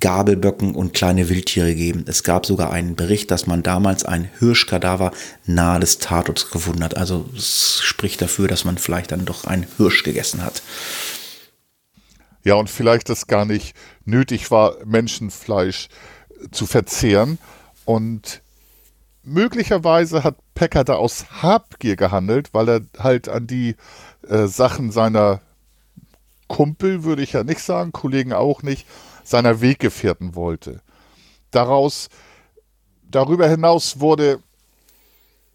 Gabelböcken 0.00 0.74
und 0.74 0.94
kleine 0.94 1.28
Wildtiere 1.28 1.68
gegeben. 1.68 2.04
Es 2.08 2.24
gab 2.24 2.44
sogar 2.44 2.72
einen 2.72 2.96
Bericht, 2.96 3.30
dass 3.30 3.46
man 3.46 3.62
damals 3.62 4.04
ein 4.04 4.28
Hirschkadaver 4.38 5.12
nahe 5.46 5.78
des 5.78 5.98
Tatorts 5.98 6.50
gefunden 6.50 6.82
hat. 6.82 6.96
Also 6.96 7.26
es 7.36 7.80
spricht 7.82 8.20
dafür, 8.20 8.48
dass 8.48 8.64
man 8.64 8.78
vielleicht 8.78 9.12
dann 9.12 9.24
doch 9.24 9.44
einen 9.44 9.66
Hirsch 9.76 10.02
gegessen 10.02 10.42
hat. 10.42 10.62
Ja, 12.44 12.54
und 12.54 12.68
vielleicht 12.68 13.08
es 13.10 13.28
gar 13.28 13.44
nicht 13.44 13.76
nötig 14.04 14.50
war, 14.50 14.74
Menschenfleisch 14.84 15.88
zu 16.50 16.66
verzehren. 16.66 17.38
Und 17.84 18.42
möglicherweise 19.22 20.24
hat 20.24 20.34
Pecker 20.54 20.82
da 20.82 20.94
aus 20.94 21.26
Habgier 21.42 21.94
gehandelt, 21.94 22.48
weil 22.52 22.68
er 22.68 22.80
halt 22.98 23.28
an 23.28 23.46
die 23.46 23.76
äh, 24.28 24.48
Sachen 24.48 24.90
seiner 24.90 25.40
Kumpel 26.52 27.02
würde 27.02 27.22
ich 27.22 27.32
ja 27.32 27.44
nicht 27.44 27.60
sagen, 27.60 27.92
Kollegen 27.92 28.34
auch 28.34 28.62
nicht, 28.62 28.86
seiner 29.24 29.62
Weggefährten 29.62 30.34
wollte. 30.34 30.82
Daraus, 31.50 32.10
darüber 33.10 33.48
hinaus 33.48 34.00
wurde 34.00 34.38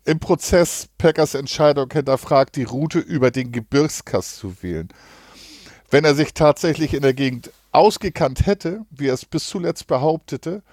im 0.05 0.19
Prozess 0.19 0.89
Packers 0.97 1.35
Entscheidung 1.35 1.91
hinterfragt, 1.91 2.55
die 2.55 2.63
Route 2.63 2.97
über 2.97 3.29
den 3.29 3.51
Gebirgskass 3.51 4.37
zu 4.37 4.63
wählen. 4.63 4.87
Wenn 5.91 6.03
er 6.03 6.15
sich 6.15 6.33
tatsächlich 6.33 6.95
in 6.95 7.03
der 7.03 7.13
Gegend 7.13 7.51
ausgekannt 7.71 8.47
hätte, 8.47 8.81
wie 8.89 9.09
er 9.09 9.13
es 9.13 9.23
bis 9.23 9.47
zuletzt 9.47 9.85
behauptete, 9.85 10.63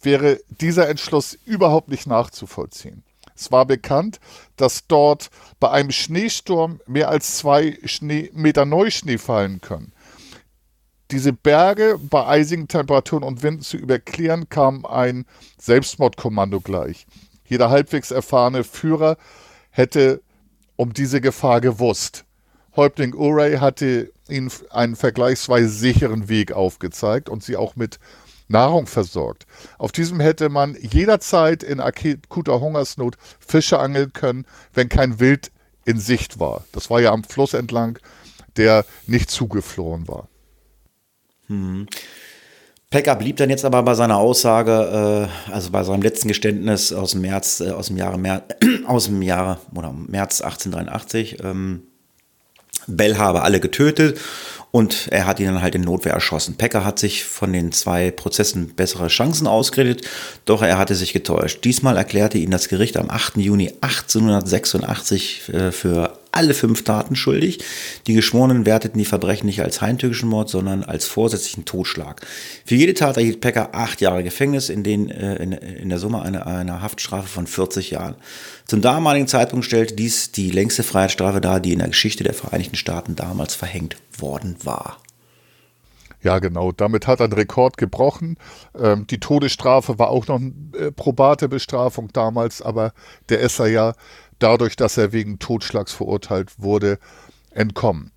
wäre 0.00 0.38
dieser 0.60 0.88
Entschluss 0.88 1.36
überhaupt 1.44 1.88
nicht 1.88 2.06
nachzuvollziehen. 2.06 3.02
Es 3.34 3.50
war 3.50 3.66
bekannt, 3.66 4.20
dass 4.54 4.86
dort 4.86 5.30
bei 5.62 5.70
einem 5.70 5.92
Schneesturm 5.92 6.80
mehr 6.88 7.08
als 7.08 7.36
zwei 7.36 7.78
Schnee, 7.84 8.32
Meter 8.34 8.64
Neuschnee 8.64 9.16
fallen 9.16 9.60
können. 9.60 9.92
Diese 11.12 11.32
Berge 11.32 12.00
bei 12.02 12.26
eisigen 12.26 12.66
Temperaturen 12.66 13.22
und 13.22 13.44
Winden 13.44 13.62
zu 13.62 13.76
überklären, 13.76 14.48
kam 14.48 14.84
ein 14.84 15.24
Selbstmordkommando 15.60 16.58
gleich. 16.58 17.06
Jeder 17.44 17.70
halbwegs 17.70 18.10
erfahrene 18.10 18.64
Führer 18.64 19.16
hätte 19.70 20.20
um 20.74 20.92
diese 20.94 21.20
Gefahr 21.20 21.60
gewusst. 21.60 22.24
Häuptling 22.74 23.14
Urey 23.14 23.58
hatte 23.58 24.10
ihnen 24.28 24.50
einen 24.70 24.96
vergleichsweise 24.96 25.68
sicheren 25.68 26.28
Weg 26.28 26.50
aufgezeigt 26.50 27.28
und 27.28 27.44
sie 27.44 27.56
auch 27.56 27.76
mit 27.76 28.00
Nahrung 28.48 28.88
versorgt. 28.88 29.46
Auf 29.78 29.92
diesem 29.92 30.18
hätte 30.18 30.48
man 30.48 30.76
jederzeit 30.80 31.62
in 31.62 31.78
akuter 31.78 32.58
Hungersnot 32.58 33.16
Fische 33.38 33.78
angeln 33.78 34.12
können, 34.12 34.44
wenn 34.74 34.88
kein 34.88 35.20
Wild 35.20 35.51
in 35.84 35.98
Sicht 35.98 36.40
war. 36.40 36.64
Das 36.72 36.90
war 36.90 37.00
ja 37.00 37.12
am 37.12 37.24
Fluss 37.24 37.54
entlang, 37.54 37.98
der 38.56 38.84
nicht 39.06 39.30
zugefloren 39.30 40.08
war. 40.08 40.28
Hm. 41.48 41.86
Pekka 42.90 43.14
blieb 43.14 43.38
dann 43.38 43.48
jetzt 43.48 43.64
aber 43.64 43.82
bei 43.82 43.94
seiner 43.94 44.18
Aussage, 44.18 45.28
äh, 45.48 45.52
also 45.52 45.70
bei 45.70 45.82
seinem 45.82 46.02
letzten 46.02 46.28
Geständnis 46.28 46.92
aus 46.92 47.12
dem 47.12 47.22
März, 47.22 47.60
äh, 47.60 47.70
aus 47.70 47.86
dem 47.86 47.96
Jahre 47.96 48.18
März, 48.18 48.44
aus 48.86 49.06
dem 49.06 49.22
Jahre 49.22 49.58
oder 49.74 49.92
März 49.92 50.42
1883. 50.42 51.42
Ähm, 51.42 51.84
Bell 52.86 53.16
habe 53.16 53.42
alle 53.42 53.60
getötet 53.60 54.20
und 54.72 55.08
er 55.10 55.26
hat 55.26 55.38
ihn 55.38 55.46
dann 55.46 55.62
halt 55.62 55.76
in 55.76 55.82
Notwehr 55.82 56.14
erschossen. 56.14 56.56
Pecker 56.56 56.84
hat 56.84 56.98
sich 56.98 57.24
von 57.24 57.52
den 57.52 57.70
zwei 57.72 58.10
Prozessen 58.10 58.74
bessere 58.74 59.08
Chancen 59.08 59.46
ausgeredet, 59.46 60.08
doch 60.46 60.62
er 60.62 60.78
hatte 60.78 60.94
sich 60.96 61.12
getäuscht. 61.12 61.64
Diesmal 61.64 61.96
erklärte 61.96 62.38
ihn 62.38 62.50
das 62.50 62.68
Gericht 62.68 62.96
am 62.96 63.10
8. 63.10 63.36
Juni 63.36 63.72
1886 63.82 65.50
äh, 65.50 65.70
für 65.72 66.18
alle 66.32 66.54
fünf 66.54 66.82
Taten 66.84 67.14
schuldig. 67.14 67.62
Die 68.06 68.14
Geschworenen 68.14 68.66
werteten 68.66 68.98
die 68.98 69.04
Verbrechen 69.04 69.46
nicht 69.46 69.62
als 69.62 69.80
heimtückischen 69.80 70.28
Mord, 70.28 70.48
sondern 70.48 70.82
als 70.82 71.06
vorsätzlichen 71.06 71.64
Totschlag. 71.64 72.26
Für 72.64 72.74
jede 72.74 72.94
Tat 72.94 73.16
erhielt 73.16 73.40
Pecker 73.40 73.70
acht 73.74 74.00
Jahre 74.00 74.24
Gefängnis, 74.24 74.68
in, 74.68 74.82
den, 74.82 75.10
äh, 75.10 75.36
in, 75.36 75.52
in 75.52 75.88
der 75.88 75.98
Summe 75.98 76.22
eine, 76.22 76.46
eine 76.46 76.82
Haftstrafe 76.82 77.28
von 77.28 77.46
40 77.46 77.90
Jahren. 77.90 78.16
Zum 78.66 78.80
damaligen 78.80 79.28
Zeitpunkt 79.28 79.66
stellte 79.66 79.94
dies 79.94 80.32
die 80.32 80.50
längste 80.50 80.82
Freiheitsstrafe 80.82 81.40
dar, 81.40 81.60
die 81.60 81.72
in 81.72 81.78
der 81.78 81.88
Geschichte 81.88 82.24
der 82.24 82.34
Vereinigten 82.34 82.76
Staaten 82.76 83.14
damals 83.14 83.54
verhängt 83.54 83.96
worden 84.18 84.56
war. 84.62 84.98
Ja, 86.22 86.38
genau. 86.38 86.70
Damit 86.70 87.06
hat 87.06 87.20
einen 87.20 87.32
Rekord 87.32 87.76
gebrochen. 87.76 88.36
Ähm, 88.78 89.06
die 89.08 89.18
Todesstrafe 89.18 89.98
war 89.98 90.10
auch 90.10 90.28
noch 90.28 90.40
eine 90.40 90.52
äh, 90.78 90.92
probate 90.92 91.48
Bestrafung 91.48 92.10
damals, 92.12 92.62
aber 92.62 92.92
der 93.28 93.40
ist 93.40 93.58
er 93.58 93.66
ja 93.66 93.94
dadurch, 94.42 94.76
dass 94.76 94.96
er 94.96 95.12
wegen 95.12 95.38
Totschlags 95.38 95.92
verurteilt 95.92 96.52
wurde, 96.58 96.98
entkommen. 97.50 98.12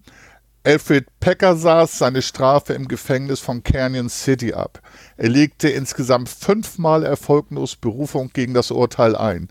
Alfred 0.64 1.06
Pecker 1.20 1.56
saß 1.56 2.00
seine 2.00 2.24
Strafe 2.24 2.74
im 2.74 2.88
Gefängnis 2.88 3.40
von 3.40 3.62
Canyon 3.62 4.10
City 4.10 4.54
ab. 4.54 4.82
Er 5.16 5.30
legte 5.30 5.70
insgesamt 5.70 6.28
fünfmal 6.28 7.04
erfolglos 7.04 7.76
Berufung 7.76 8.32
gegen 8.34 8.56
das 8.56 8.72
Urteil 8.72 9.16
ein. 9.16 9.50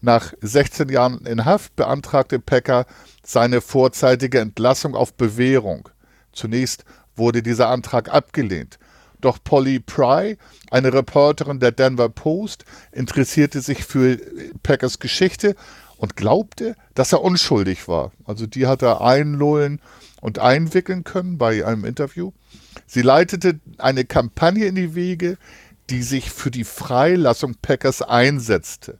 Nach 0.00 0.32
16 0.40 0.88
Jahren 0.88 1.24
in 1.26 1.44
Haft 1.44 1.76
beantragte 1.76 2.40
Pecker 2.40 2.86
seine 3.24 3.60
vorzeitige 3.60 4.40
Entlassung 4.40 4.96
auf 4.96 5.14
Bewährung. 5.14 5.88
Zunächst 6.32 6.84
wurde 7.14 7.42
dieser 7.42 7.68
Antrag 7.68 8.12
abgelehnt. 8.12 8.80
Doch 9.20 9.38
Polly 9.42 9.80
Pry, 9.80 10.38
eine 10.70 10.92
Reporterin 10.92 11.60
der 11.60 11.72
Denver 11.72 12.08
Post, 12.08 12.64
interessierte 12.92 13.60
sich 13.60 13.84
für 13.84 14.18
Packers 14.62 14.98
Geschichte 14.98 15.56
und 15.98 16.16
glaubte, 16.16 16.74
dass 16.94 17.12
er 17.12 17.22
unschuldig 17.22 17.88
war. 17.88 18.12
Also 18.24 18.46
die 18.46 18.66
hat 18.66 18.82
er 18.82 19.02
einlullen 19.02 19.80
und 20.20 20.38
einwickeln 20.38 21.04
können 21.04 21.36
bei 21.36 21.66
einem 21.66 21.84
Interview. 21.84 22.32
Sie 22.86 23.02
leitete 23.02 23.60
eine 23.76 24.04
Kampagne 24.04 24.66
in 24.66 24.76
die 24.76 24.94
Wege, 24.94 25.36
die 25.90 26.02
sich 26.02 26.30
für 26.30 26.50
die 26.50 26.64
Freilassung 26.64 27.56
Packers 27.60 28.02
einsetzte. 28.02 28.98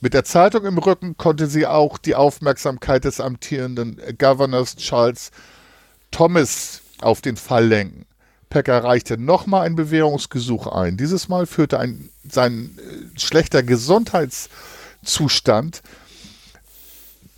Mit 0.00 0.14
der 0.14 0.24
Zeitung 0.24 0.64
im 0.64 0.78
Rücken 0.78 1.16
konnte 1.16 1.48
sie 1.48 1.66
auch 1.66 1.98
die 1.98 2.14
Aufmerksamkeit 2.14 3.04
des 3.04 3.20
amtierenden 3.20 4.00
Governors 4.16 4.76
Charles 4.76 5.32
Thomas 6.12 6.82
auf 7.00 7.20
den 7.20 7.36
Fall 7.36 7.66
lenken. 7.66 8.06
Packer 8.48 8.84
reichte 8.84 9.18
nochmal 9.18 9.66
ein 9.66 9.76
Bewährungsgesuch 9.76 10.66
ein. 10.68 10.96
Dieses 10.96 11.28
Mal 11.28 11.44
führte 11.46 11.78
ein, 11.78 12.08
sein 12.28 12.78
äh, 12.78 13.18
schlechter 13.18 13.62
Gesundheitszustand 13.62 15.82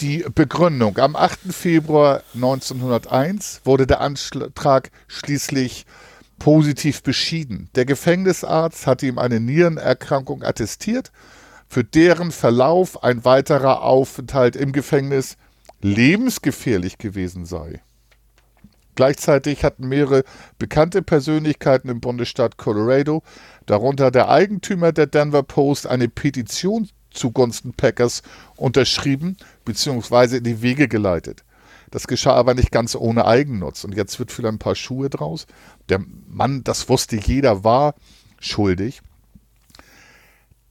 die 0.01 0.25
Begründung. 0.35 0.99
Am 0.99 1.15
8. 1.15 1.53
Februar 1.53 2.23
1901 2.35 3.61
wurde 3.65 3.87
der 3.87 4.01
Antrag 4.01 4.91
schließlich 5.09 5.87
positiv 6.39 7.03
beschieden. 7.03 7.69
Der 7.75 7.85
Gefängnisarzt 7.85 8.87
hatte 8.87 9.07
ihm 9.07 9.19
eine 9.19 9.41
Nierenerkrankung 9.41 10.43
attestiert, 10.43 11.13
für 11.69 11.85
deren 11.85 12.33
Verlauf 12.33 13.05
ein 13.05 13.25
weiterer 13.25 13.83
Aufenthalt 13.83 14.57
im 14.57 14.73
Gefängnis 14.73 15.37
lebensgefährlich 15.83 16.99
gewesen 16.99 17.45
sei. 17.45 17.83
Gleichzeitig 18.97 19.65
hatten 19.65 19.89
mehrere 19.89 20.25
bekannte 20.59 21.03
Persönlichkeiten 21.03 21.89
im 21.89 22.01
Bundesstaat 22.01 22.57
Colorado, 22.57 23.23
darunter 23.67 24.11
der 24.11 24.29
Eigentümer 24.29 24.93
der 24.93 25.07
Denver 25.07 25.43
Post, 25.43 25.87
eine 25.87 26.09
Petition 26.09 26.89
zugunsten 27.11 27.73
Packers 27.73 28.23
unterschrieben 28.57 29.37
bzw. 29.65 30.39
in 30.39 30.45
die 30.45 30.63
Wege 30.63 30.89
geleitet. 30.89 31.45
Das 31.91 32.07
geschah 32.07 32.35
aber 32.35 32.55
nicht 32.55 32.71
ganz 32.71 32.95
ohne 32.95 33.25
Eigennutz. 33.25 33.85
Und 33.85 33.95
jetzt 33.95 34.19
wird 34.19 34.31
vielleicht 34.31 34.55
ein 34.55 34.59
paar 34.59 34.77
Schuhe 34.77 35.11
draus. 35.11 35.47
Der 35.89 36.01
Mann, 36.29 36.63
das 36.63 36.89
wusste 36.89 37.17
jeder, 37.17 37.65
war 37.65 37.95
schuldig. 38.39 39.03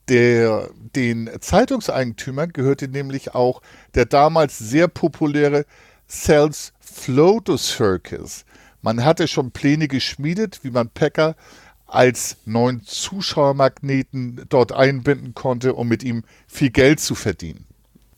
Der, 0.07 0.69
den 0.95 1.29
Zeitungseigentümern 1.39 2.51
gehörte 2.51 2.87
nämlich 2.87 3.35
auch 3.35 3.61
der 3.93 4.05
damals 4.05 4.57
sehr 4.57 4.87
populäre 4.87 5.65
Cells 6.07 6.73
Floto 6.79 7.57
Circus. 7.57 8.45
Man 8.81 9.03
hatte 9.03 9.27
schon 9.27 9.51
Pläne 9.51 9.87
geschmiedet, 9.87 10.63
wie 10.63 10.71
man 10.71 10.89
Packer 10.89 11.35
als 11.89 12.37
neuen 12.45 12.83
Zuschauermagneten 12.83 14.45
dort 14.49 14.71
einbinden 14.71 15.33
konnte, 15.33 15.73
um 15.73 15.87
mit 15.87 16.03
ihm 16.03 16.23
viel 16.47 16.69
Geld 16.69 16.99
zu 16.99 17.15
verdienen. 17.15 17.65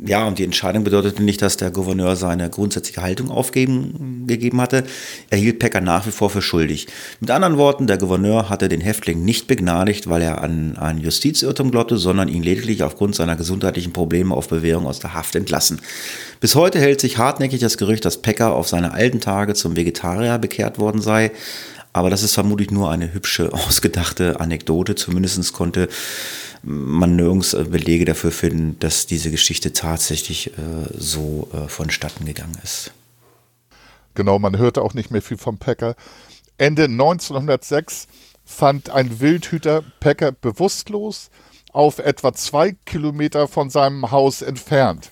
Ja, 0.03 0.27
und 0.27 0.39
die 0.39 0.43
Entscheidung 0.43 0.83
bedeutete 0.83 1.21
nicht, 1.21 1.43
dass 1.43 1.57
der 1.57 1.69
Gouverneur 1.69 2.15
seine 2.15 2.49
grundsätzliche 2.49 3.03
Haltung 3.03 3.29
aufgeben 3.29 4.25
gegeben 4.25 4.59
hatte. 4.59 4.83
Er 5.29 5.37
hielt 5.37 5.59
Pecker 5.59 5.79
nach 5.79 6.07
wie 6.07 6.11
vor 6.11 6.31
für 6.31 6.41
schuldig. 6.41 6.87
Mit 7.19 7.29
anderen 7.29 7.59
Worten, 7.59 7.85
der 7.85 7.99
Gouverneur 7.99 8.49
hatte 8.49 8.67
den 8.67 8.81
Häftling 8.81 9.23
nicht 9.23 9.45
begnadigt, 9.45 10.09
weil 10.09 10.23
er 10.23 10.41
an 10.41 10.75
einen 10.75 11.01
Justizirrtum 11.01 11.69
glaubte, 11.69 11.97
sondern 11.97 12.29
ihn 12.29 12.41
lediglich 12.41 12.81
aufgrund 12.81 13.13
seiner 13.13 13.35
gesundheitlichen 13.35 13.93
Probleme 13.93 14.33
auf 14.33 14.47
Bewährung 14.47 14.87
aus 14.87 14.97
der 14.97 15.13
Haft 15.13 15.35
entlassen. 15.35 15.79
Bis 16.39 16.55
heute 16.55 16.79
hält 16.79 16.99
sich 16.99 17.19
hartnäckig 17.19 17.59
das 17.59 17.77
Gerücht, 17.77 18.03
dass 18.03 18.23
Pecker 18.23 18.55
auf 18.55 18.67
seine 18.67 18.93
alten 18.93 19.19
Tage 19.19 19.53
zum 19.53 19.75
Vegetarier 19.75 20.39
bekehrt 20.39 20.79
worden 20.79 21.01
sei. 21.03 21.31
Aber 21.93 22.09
das 22.09 22.23
ist 22.23 22.33
vermutlich 22.33 22.71
nur 22.71 22.89
eine 22.89 23.13
hübsche, 23.13 23.53
ausgedachte 23.53 24.39
Anekdote. 24.39 24.95
Zumindest 24.95 25.53
konnte 25.53 25.89
man 26.63 27.15
nirgends 27.15 27.53
äh, 27.53 27.63
Belege 27.63 28.05
dafür 28.05 28.31
finden, 28.31 28.77
dass 28.79 29.07
diese 29.07 29.31
Geschichte 29.31 29.73
tatsächlich 29.73 30.47
äh, 30.47 30.51
so 30.95 31.49
äh, 31.53 31.67
vonstatten 31.67 32.25
gegangen 32.25 32.57
ist. 32.63 32.91
Genau, 34.13 34.39
man 34.39 34.57
hörte 34.57 34.81
auch 34.81 34.93
nicht 34.93 35.11
mehr 35.11 35.21
viel 35.21 35.37
vom 35.37 35.57
Packer. 35.57 35.95
Ende 36.57 36.83
1906 36.83 38.07
fand 38.43 38.89
ein 38.89 39.19
Wildhüter 39.19 39.83
Packer 39.99 40.31
bewusstlos 40.31 41.29
auf 41.71 41.99
etwa 41.99 42.33
zwei 42.33 42.75
Kilometer 42.85 43.47
von 43.47 43.69
seinem 43.69 44.11
Haus 44.11 44.41
entfernt. 44.41 45.11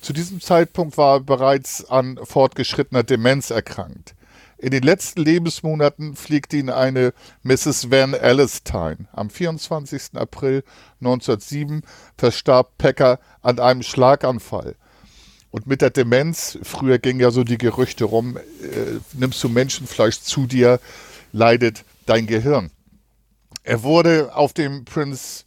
Zu 0.00 0.12
diesem 0.12 0.40
Zeitpunkt 0.40 0.98
war 0.98 1.16
er 1.16 1.20
bereits 1.20 1.88
an 1.88 2.18
fortgeschrittener 2.22 3.04
Demenz 3.04 3.50
erkrankt. 3.50 4.14
In 4.58 4.70
den 4.70 4.82
letzten 4.82 5.22
Lebensmonaten 5.22 6.16
pflegte 6.16 6.56
ihn 6.56 6.70
eine 6.70 7.12
Mrs. 7.42 7.90
Van 7.90 8.14
Alstyne. 8.14 9.06
Am 9.12 9.28
24. 9.28 10.14
April 10.14 10.64
1907 11.00 11.82
verstarb 12.16 12.78
Pecker 12.78 13.20
an 13.42 13.58
einem 13.58 13.82
Schlaganfall. 13.82 14.76
Und 15.50 15.66
mit 15.66 15.82
der 15.82 15.90
Demenz, 15.90 16.58
früher 16.62 16.98
ging 16.98 17.20
ja 17.20 17.30
so 17.30 17.44
die 17.44 17.58
Gerüchte 17.58 18.04
rum, 18.04 18.36
äh, 18.36 18.40
nimmst 19.12 19.42
du 19.42 19.48
Menschenfleisch 19.48 20.20
zu 20.20 20.46
dir, 20.46 20.80
leidet 21.32 21.84
dein 22.06 22.26
Gehirn. 22.26 22.70
Er 23.62 23.82
wurde 23.82 24.34
auf 24.34 24.52
dem 24.52 24.84
Prince 24.84 25.45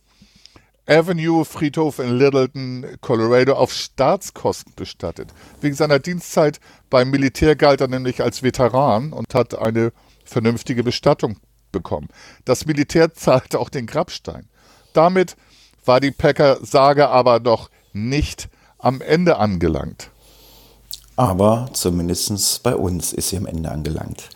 Avenue 0.89 1.45
Friedhof 1.45 1.99
in 1.99 2.17
Littleton, 2.17 2.85
Colorado, 2.99 3.53
auf 3.53 3.71
Staatskosten 3.71 4.73
bestattet. 4.75 5.29
Wegen 5.61 5.75
seiner 5.75 5.99
Dienstzeit 5.99 6.59
beim 6.89 7.11
Militär 7.11 7.55
galt 7.55 7.81
er 7.81 7.87
nämlich 7.87 8.23
als 8.23 8.41
Veteran 8.41 9.13
und 9.13 9.35
hat 9.35 9.55
eine 9.55 9.93
vernünftige 10.25 10.83
Bestattung 10.83 11.37
bekommen. 11.71 12.07
Das 12.45 12.65
Militär 12.65 13.13
zahlte 13.13 13.59
auch 13.59 13.69
den 13.69 13.85
Grabstein. 13.85 14.47
Damit 14.93 15.35
war 15.85 15.99
die 15.99 16.11
Packer-Sage 16.11 17.09
aber 17.09 17.39
noch 17.39 17.69
nicht 17.93 18.49
am 18.79 19.01
Ende 19.01 19.37
angelangt. 19.37 20.09
Aber 21.15 21.69
zumindest 21.73 22.63
bei 22.63 22.75
uns 22.75 23.13
ist 23.13 23.29
sie 23.29 23.37
am 23.37 23.45
Ende 23.45 23.69
angelangt. 23.69 24.29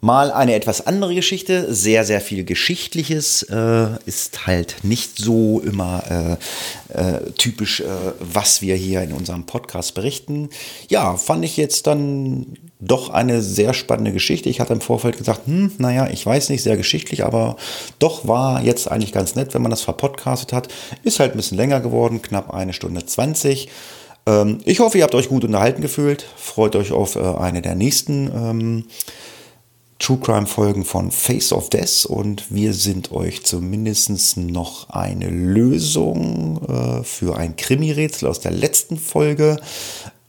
Mal 0.00 0.30
eine 0.30 0.54
etwas 0.54 0.86
andere 0.86 1.12
Geschichte, 1.16 1.74
sehr, 1.74 2.04
sehr 2.04 2.20
viel 2.20 2.44
Geschichtliches, 2.44 3.42
äh, 3.42 3.88
ist 4.06 4.46
halt 4.46 4.76
nicht 4.84 5.18
so 5.18 5.60
immer 5.60 6.38
äh, 6.92 6.96
äh, 6.96 7.30
typisch, 7.32 7.80
äh, 7.80 7.86
was 8.20 8.62
wir 8.62 8.76
hier 8.76 9.02
in 9.02 9.12
unserem 9.12 9.44
Podcast 9.44 9.94
berichten. 9.94 10.50
Ja, 10.88 11.16
fand 11.16 11.44
ich 11.44 11.56
jetzt 11.56 11.88
dann 11.88 12.46
doch 12.78 13.10
eine 13.10 13.42
sehr 13.42 13.74
spannende 13.74 14.12
Geschichte. 14.12 14.48
Ich 14.48 14.60
hatte 14.60 14.72
im 14.72 14.80
Vorfeld 14.80 15.18
gesagt, 15.18 15.48
hm, 15.48 15.72
naja, 15.78 16.08
ich 16.12 16.24
weiß 16.24 16.50
nicht, 16.50 16.62
sehr 16.62 16.76
geschichtlich, 16.76 17.24
aber 17.24 17.56
doch 17.98 18.28
war 18.28 18.62
jetzt 18.62 18.88
eigentlich 18.88 19.12
ganz 19.12 19.34
nett, 19.34 19.52
wenn 19.52 19.62
man 19.62 19.72
das 19.72 19.82
verpodcastet 19.82 20.52
hat. 20.52 20.68
Ist 21.02 21.18
halt 21.18 21.32
ein 21.32 21.38
bisschen 21.38 21.58
länger 21.58 21.80
geworden, 21.80 22.22
knapp 22.22 22.54
eine 22.54 22.72
Stunde 22.72 23.04
20. 23.04 23.68
Ähm, 24.26 24.60
ich 24.64 24.78
hoffe, 24.78 24.98
ihr 24.98 25.04
habt 25.04 25.16
euch 25.16 25.28
gut 25.28 25.42
unterhalten 25.42 25.82
gefühlt. 25.82 26.24
Freut 26.36 26.76
euch 26.76 26.92
auf 26.92 27.16
äh, 27.16 27.18
eine 27.18 27.62
der 27.62 27.74
nächsten. 27.74 28.30
Ähm, 28.32 28.84
True 29.98 30.18
Crime 30.18 30.46
Folgen 30.46 30.84
von 30.84 31.10
Face 31.10 31.52
of 31.52 31.70
Death 31.70 32.06
und 32.06 32.44
wir 32.50 32.72
sind 32.72 33.10
euch 33.10 33.44
zumindest 33.44 34.36
noch 34.36 34.90
eine 34.90 35.28
Lösung 35.28 36.62
äh, 36.68 37.02
für 37.02 37.36
ein 37.36 37.56
Krimi-Rätsel 37.56 38.28
aus 38.28 38.40
der 38.40 38.52
letzten 38.52 38.96
Folge 38.96 39.60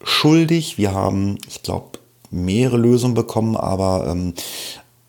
schuldig. 0.03 0.77
Wir 0.77 0.93
haben, 0.93 1.37
ich 1.47 1.61
glaube, 1.61 1.99
mehrere 2.31 2.77
Lösungen 2.77 3.13
bekommen, 3.13 3.55
aber 3.55 4.07
ähm, 4.07 4.33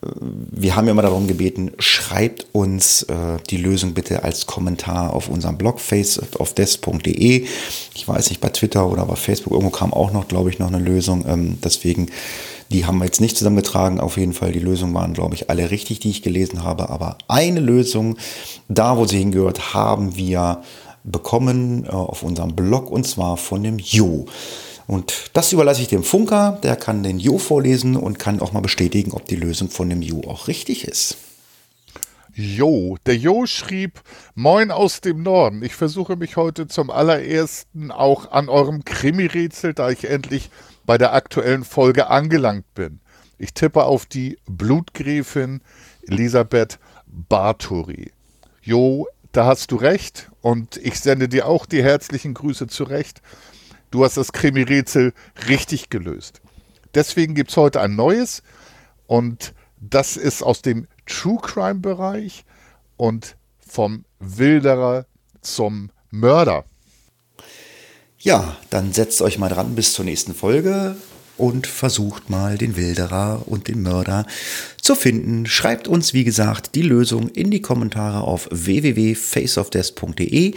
wir 0.03 0.77
haben 0.77 0.87
ja 0.87 0.93
immer 0.93 1.03
darum 1.03 1.27
gebeten, 1.27 1.73
schreibt 1.79 2.47
uns 2.53 3.03
äh, 3.05 3.39
die 3.51 3.59
Lösung 3.59 3.93
bitte 3.93 4.25
als 4.25 4.47
Kommentar 4.47 5.13
auf 5.13 5.29
unserem 5.29 5.59
Blog 5.59 5.79
faceofdeath.de. 5.79 7.47
Ich 7.95 8.09
weiß 8.09 8.31
nicht, 8.31 8.41
bei 8.41 8.49
Twitter 8.49 8.91
oder 8.91 9.05
bei 9.05 9.17
Facebook 9.17 9.53
irgendwo 9.53 9.71
kam 9.71 9.93
auch 9.93 10.13
noch, 10.13 10.29
glaube 10.29 10.49
ich, 10.49 10.59
noch 10.59 10.69
eine 10.69 10.79
Lösung. 10.79 11.27
Ähm, 11.29 11.59
deswegen 11.63 12.07
die 12.71 12.87
haben 12.87 12.99
wir 12.99 13.05
jetzt 13.05 13.21
nicht 13.21 13.37
zusammengetragen. 13.37 14.01
Auf 14.01 14.17
jeden 14.17 14.33
Fall, 14.33 14.53
die 14.53 14.61
Lösungen 14.61 14.95
waren, 14.95 15.13
glaube 15.13 15.35
ich, 15.35 15.51
alle 15.51 15.71
richtig, 15.71 16.01
die 16.01 16.11
ich 16.11 16.23
gelesen 16.23 16.63
habe. 16.63 16.89
Aber 16.89 17.19
eine 17.29 17.61
Lösung, 17.61 18.17
da 18.69 18.97
wo 18.97 19.07
sie 19.07 19.19
hingehört, 19.19 19.75
haben 19.75 20.17
wir 20.17 20.63
bekommen 21.03 21.85
äh, 21.85 21.89
auf 21.89 22.23
unserem 22.23 22.55
Blog 22.55 22.91
und 22.91 23.07
zwar 23.07 23.37
von 23.37 23.63
dem 23.63 23.79
Jo. 23.79 24.27
Und 24.87 25.31
das 25.33 25.53
überlasse 25.53 25.83
ich 25.83 25.89
dem 25.89 26.03
Funker, 26.03 26.59
der 26.63 26.77
kann 26.77 27.03
den 27.03 27.19
Jo 27.19 27.39
vorlesen 27.39 27.97
und 27.97 28.19
kann 28.19 28.41
auch 28.41 28.53
mal 28.53 28.61
bestätigen, 28.61 29.13
ob 29.13 29.25
die 29.27 29.37
Lösung 29.37 29.71
von 29.71 29.89
dem 29.89 30.03
Jo 30.03 30.23
auch 30.27 30.49
richtig 30.49 30.85
ist. 30.85 31.17
Jo, 32.35 32.97
der 33.07 33.17
Jo 33.17 33.47
schrieb, 33.47 34.01
Moin 34.35 34.71
aus 34.71 35.01
dem 35.01 35.23
Norden. 35.23 35.63
Ich 35.63 35.75
versuche 35.75 36.17
mich 36.17 36.37
heute 36.37 36.69
zum 36.69 36.91
allerersten 36.91 37.91
auch 37.91 38.31
an 38.31 38.49
eurem 38.49 38.85
Krimi-Rätsel, 38.85 39.75
da 39.75 39.91
ich 39.91 40.09
endlich 40.09 40.51
bei 40.91 40.99
der 40.99 41.15
aktuellen 41.15 41.63
Folge 41.63 42.09
angelangt 42.09 42.75
bin. 42.75 42.99
Ich 43.39 43.55
tippe 43.55 43.85
auf 43.85 44.07
die 44.07 44.39
Blutgräfin 44.47 45.61
Elisabeth 46.03 46.81
Barturi. 47.07 48.11
Jo, 48.61 49.07
da 49.31 49.47
hast 49.47 49.71
du 49.71 49.77
recht 49.77 50.33
und 50.41 50.79
ich 50.79 50.99
sende 50.99 51.29
dir 51.29 51.47
auch 51.47 51.65
die 51.65 51.85
herzlichen 51.85 52.35
Grüße 52.35 52.67
zurecht. 52.67 53.23
Du 53.93 54.05
hast 54.05 54.17
das 54.17 54.33
Krimi-Rätsel 54.33 55.13
richtig 55.47 55.91
gelöst. 55.91 56.41
Deswegen 56.93 57.37
gibt 57.37 57.51
es 57.51 57.57
heute 57.57 57.81
ein 57.81 57.95
neues 57.95 58.43
und 59.07 59.55
das 59.79 60.17
ist 60.17 60.43
aus 60.43 60.61
dem 60.61 60.89
True 61.07 61.39
Crime-Bereich 61.41 62.45
und 62.97 63.37
vom 63.61 64.05
Wilderer 64.19 65.07
zum 65.41 65.93
Mörder. 66.11 66.65
Ja, 68.23 68.59
dann 68.69 68.93
setzt 68.93 69.23
euch 69.23 69.39
mal 69.39 69.49
dran 69.49 69.75
bis 69.75 69.95
zur 69.95 70.05
nächsten 70.05 70.35
Folge 70.35 70.95
und 71.39 71.67
versucht 71.67 72.29
mal 72.29 72.59
den 72.59 72.77
Wilderer 72.77 73.45
und 73.47 73.67
den 73.67 73.81
Mörder 73.81 74.27
zu 74.83 74.95
finden. 74.95 75.47
Schreibt 75.47 75.89
uns, 75.89 76.13
wie 76.13 76.25
gesagt, 76.25 76.75
die 76.75 76.83
Lösung 76.83 77.31
in 77.31 77.51
die 77.51 77.63
Kommentare 77.63 78.21
auf 78.21 78.47
www.faceofdeath.de. 78.51 80.53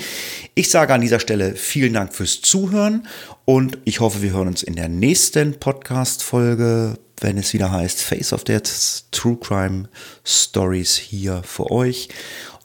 Ich 0.55 0.69
sage 0.69 0.93
an 0.93 0.99
dieser 0.99 1.21
Stelle 1.21 1.55
vielen 1.55 1.93
Dank 1.93 2.13
fürs 2.13 2.41
Zuhören 2.41 3.07
und 3.45 3.77
ich 3.85 4.01
hoffe, 4.01 4.21
wir 4.21 4.33
hören 4.33 4.49
uns 4.49 4.61
in 4.61 4.75
der 4.75 4.89
nächsten 4.89 5.57
Podcast-Folge, 5.57 6.99
wenn 7.21 7.37
es 7.37 7.53
wieder 7.53 7.71
heißt 7.71 8.01
Face 8.01 8.33
of 8.33 8.43
Death 8.43 9.05
True 9.11 9.37
Crime 9.37 9.87
Stories 10.25 10.97
hier 10.97 11.43
für 11.45 11.71
euch. 11.71 12.09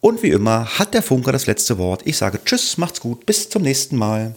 Und 0.01 0.25
wie 0.25 0.31
immer 0.31 0.77
hat 0.77 0.93
der 0.93 1.03
Funker 1.03 1.31
das 1.31 1.47
letzte 1.47 1.79
Wort. 1.79 2.03
Ich 2.05 2.17
sage 2.17 2.41
Tschüss, 2.45 2.79
macht's 2.79 2.99
gut, 2.99 3.27
bis 3.27 3.49
zum 3.49 3.63
nächsten 3.63 3.97
Mal. 3.97 4.35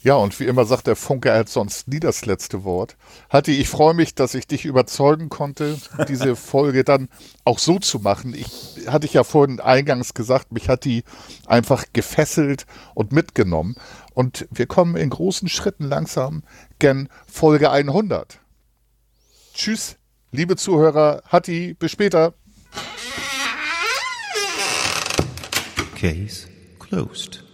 Ja, 0.00 0.14
und 0.14 0.38
wie 0.38 0.44
immer 0.44 0.64
sagt 0.64 0.86
der 0.86 0.94
Funke, 0.94 1.30
er 1.30 1.40
hat 1.40 1.48
sonst 1.48 1.88
nie 1.88 1.98
das 1.98 2.24
letzte 2.24 2.62
Wort. 2.62 2.96
Hatti, 3.30 3.58
ich 3.58 3.68
freue 3.68 3.94
mich, 3.94 4.14
dass 4.14 4.34
ich 4.34 4.46
dich 4.46 4.64
überzeugen 4.64 5.28
konnte, 5.28 5.76
diese 6.06 6.36
Folge 6.36 6.84
dann 6.84 7.08
auch 7.44 7.58
so 7.58 7.80
zu 7.80 7.98
machen. 7.98 8.32
Ich 8.32 8.86
hatte 8.86 9.06
ich 9.06 9.14
ja 9.14 9.24
vorhin 9.24 9.58
eingangs 9.58 10.14
gesagt, 10.14 10.52
mich 10.52 10.68
hat 10.68 10.84
die 10.84 11.02
einfach 11.46 11.84
gefesselt 11.92 12.64
und 12.94 13.10
mitgenommen. 13.10 13.74
Und 14.14 14.46
wir 14.52 14.66
kommen 14.66 14.96
in 14.96 15.10
großen 15.10 15.48
Schritten 15.48 15.84
langsam 15.84 16.44
gen 16.78 17.08
Folge 17.26 17.70
100. 17.70 18.38
Tschüss, 19.52 19.96
liebe 20.30 20.54
Zuhörer. 20.54 21.24
Hatti, 21.26 21.74
bis 21.74 21.90
später. 21.90 22.34
Case 25.96 26.46
closed. 26.78 27.47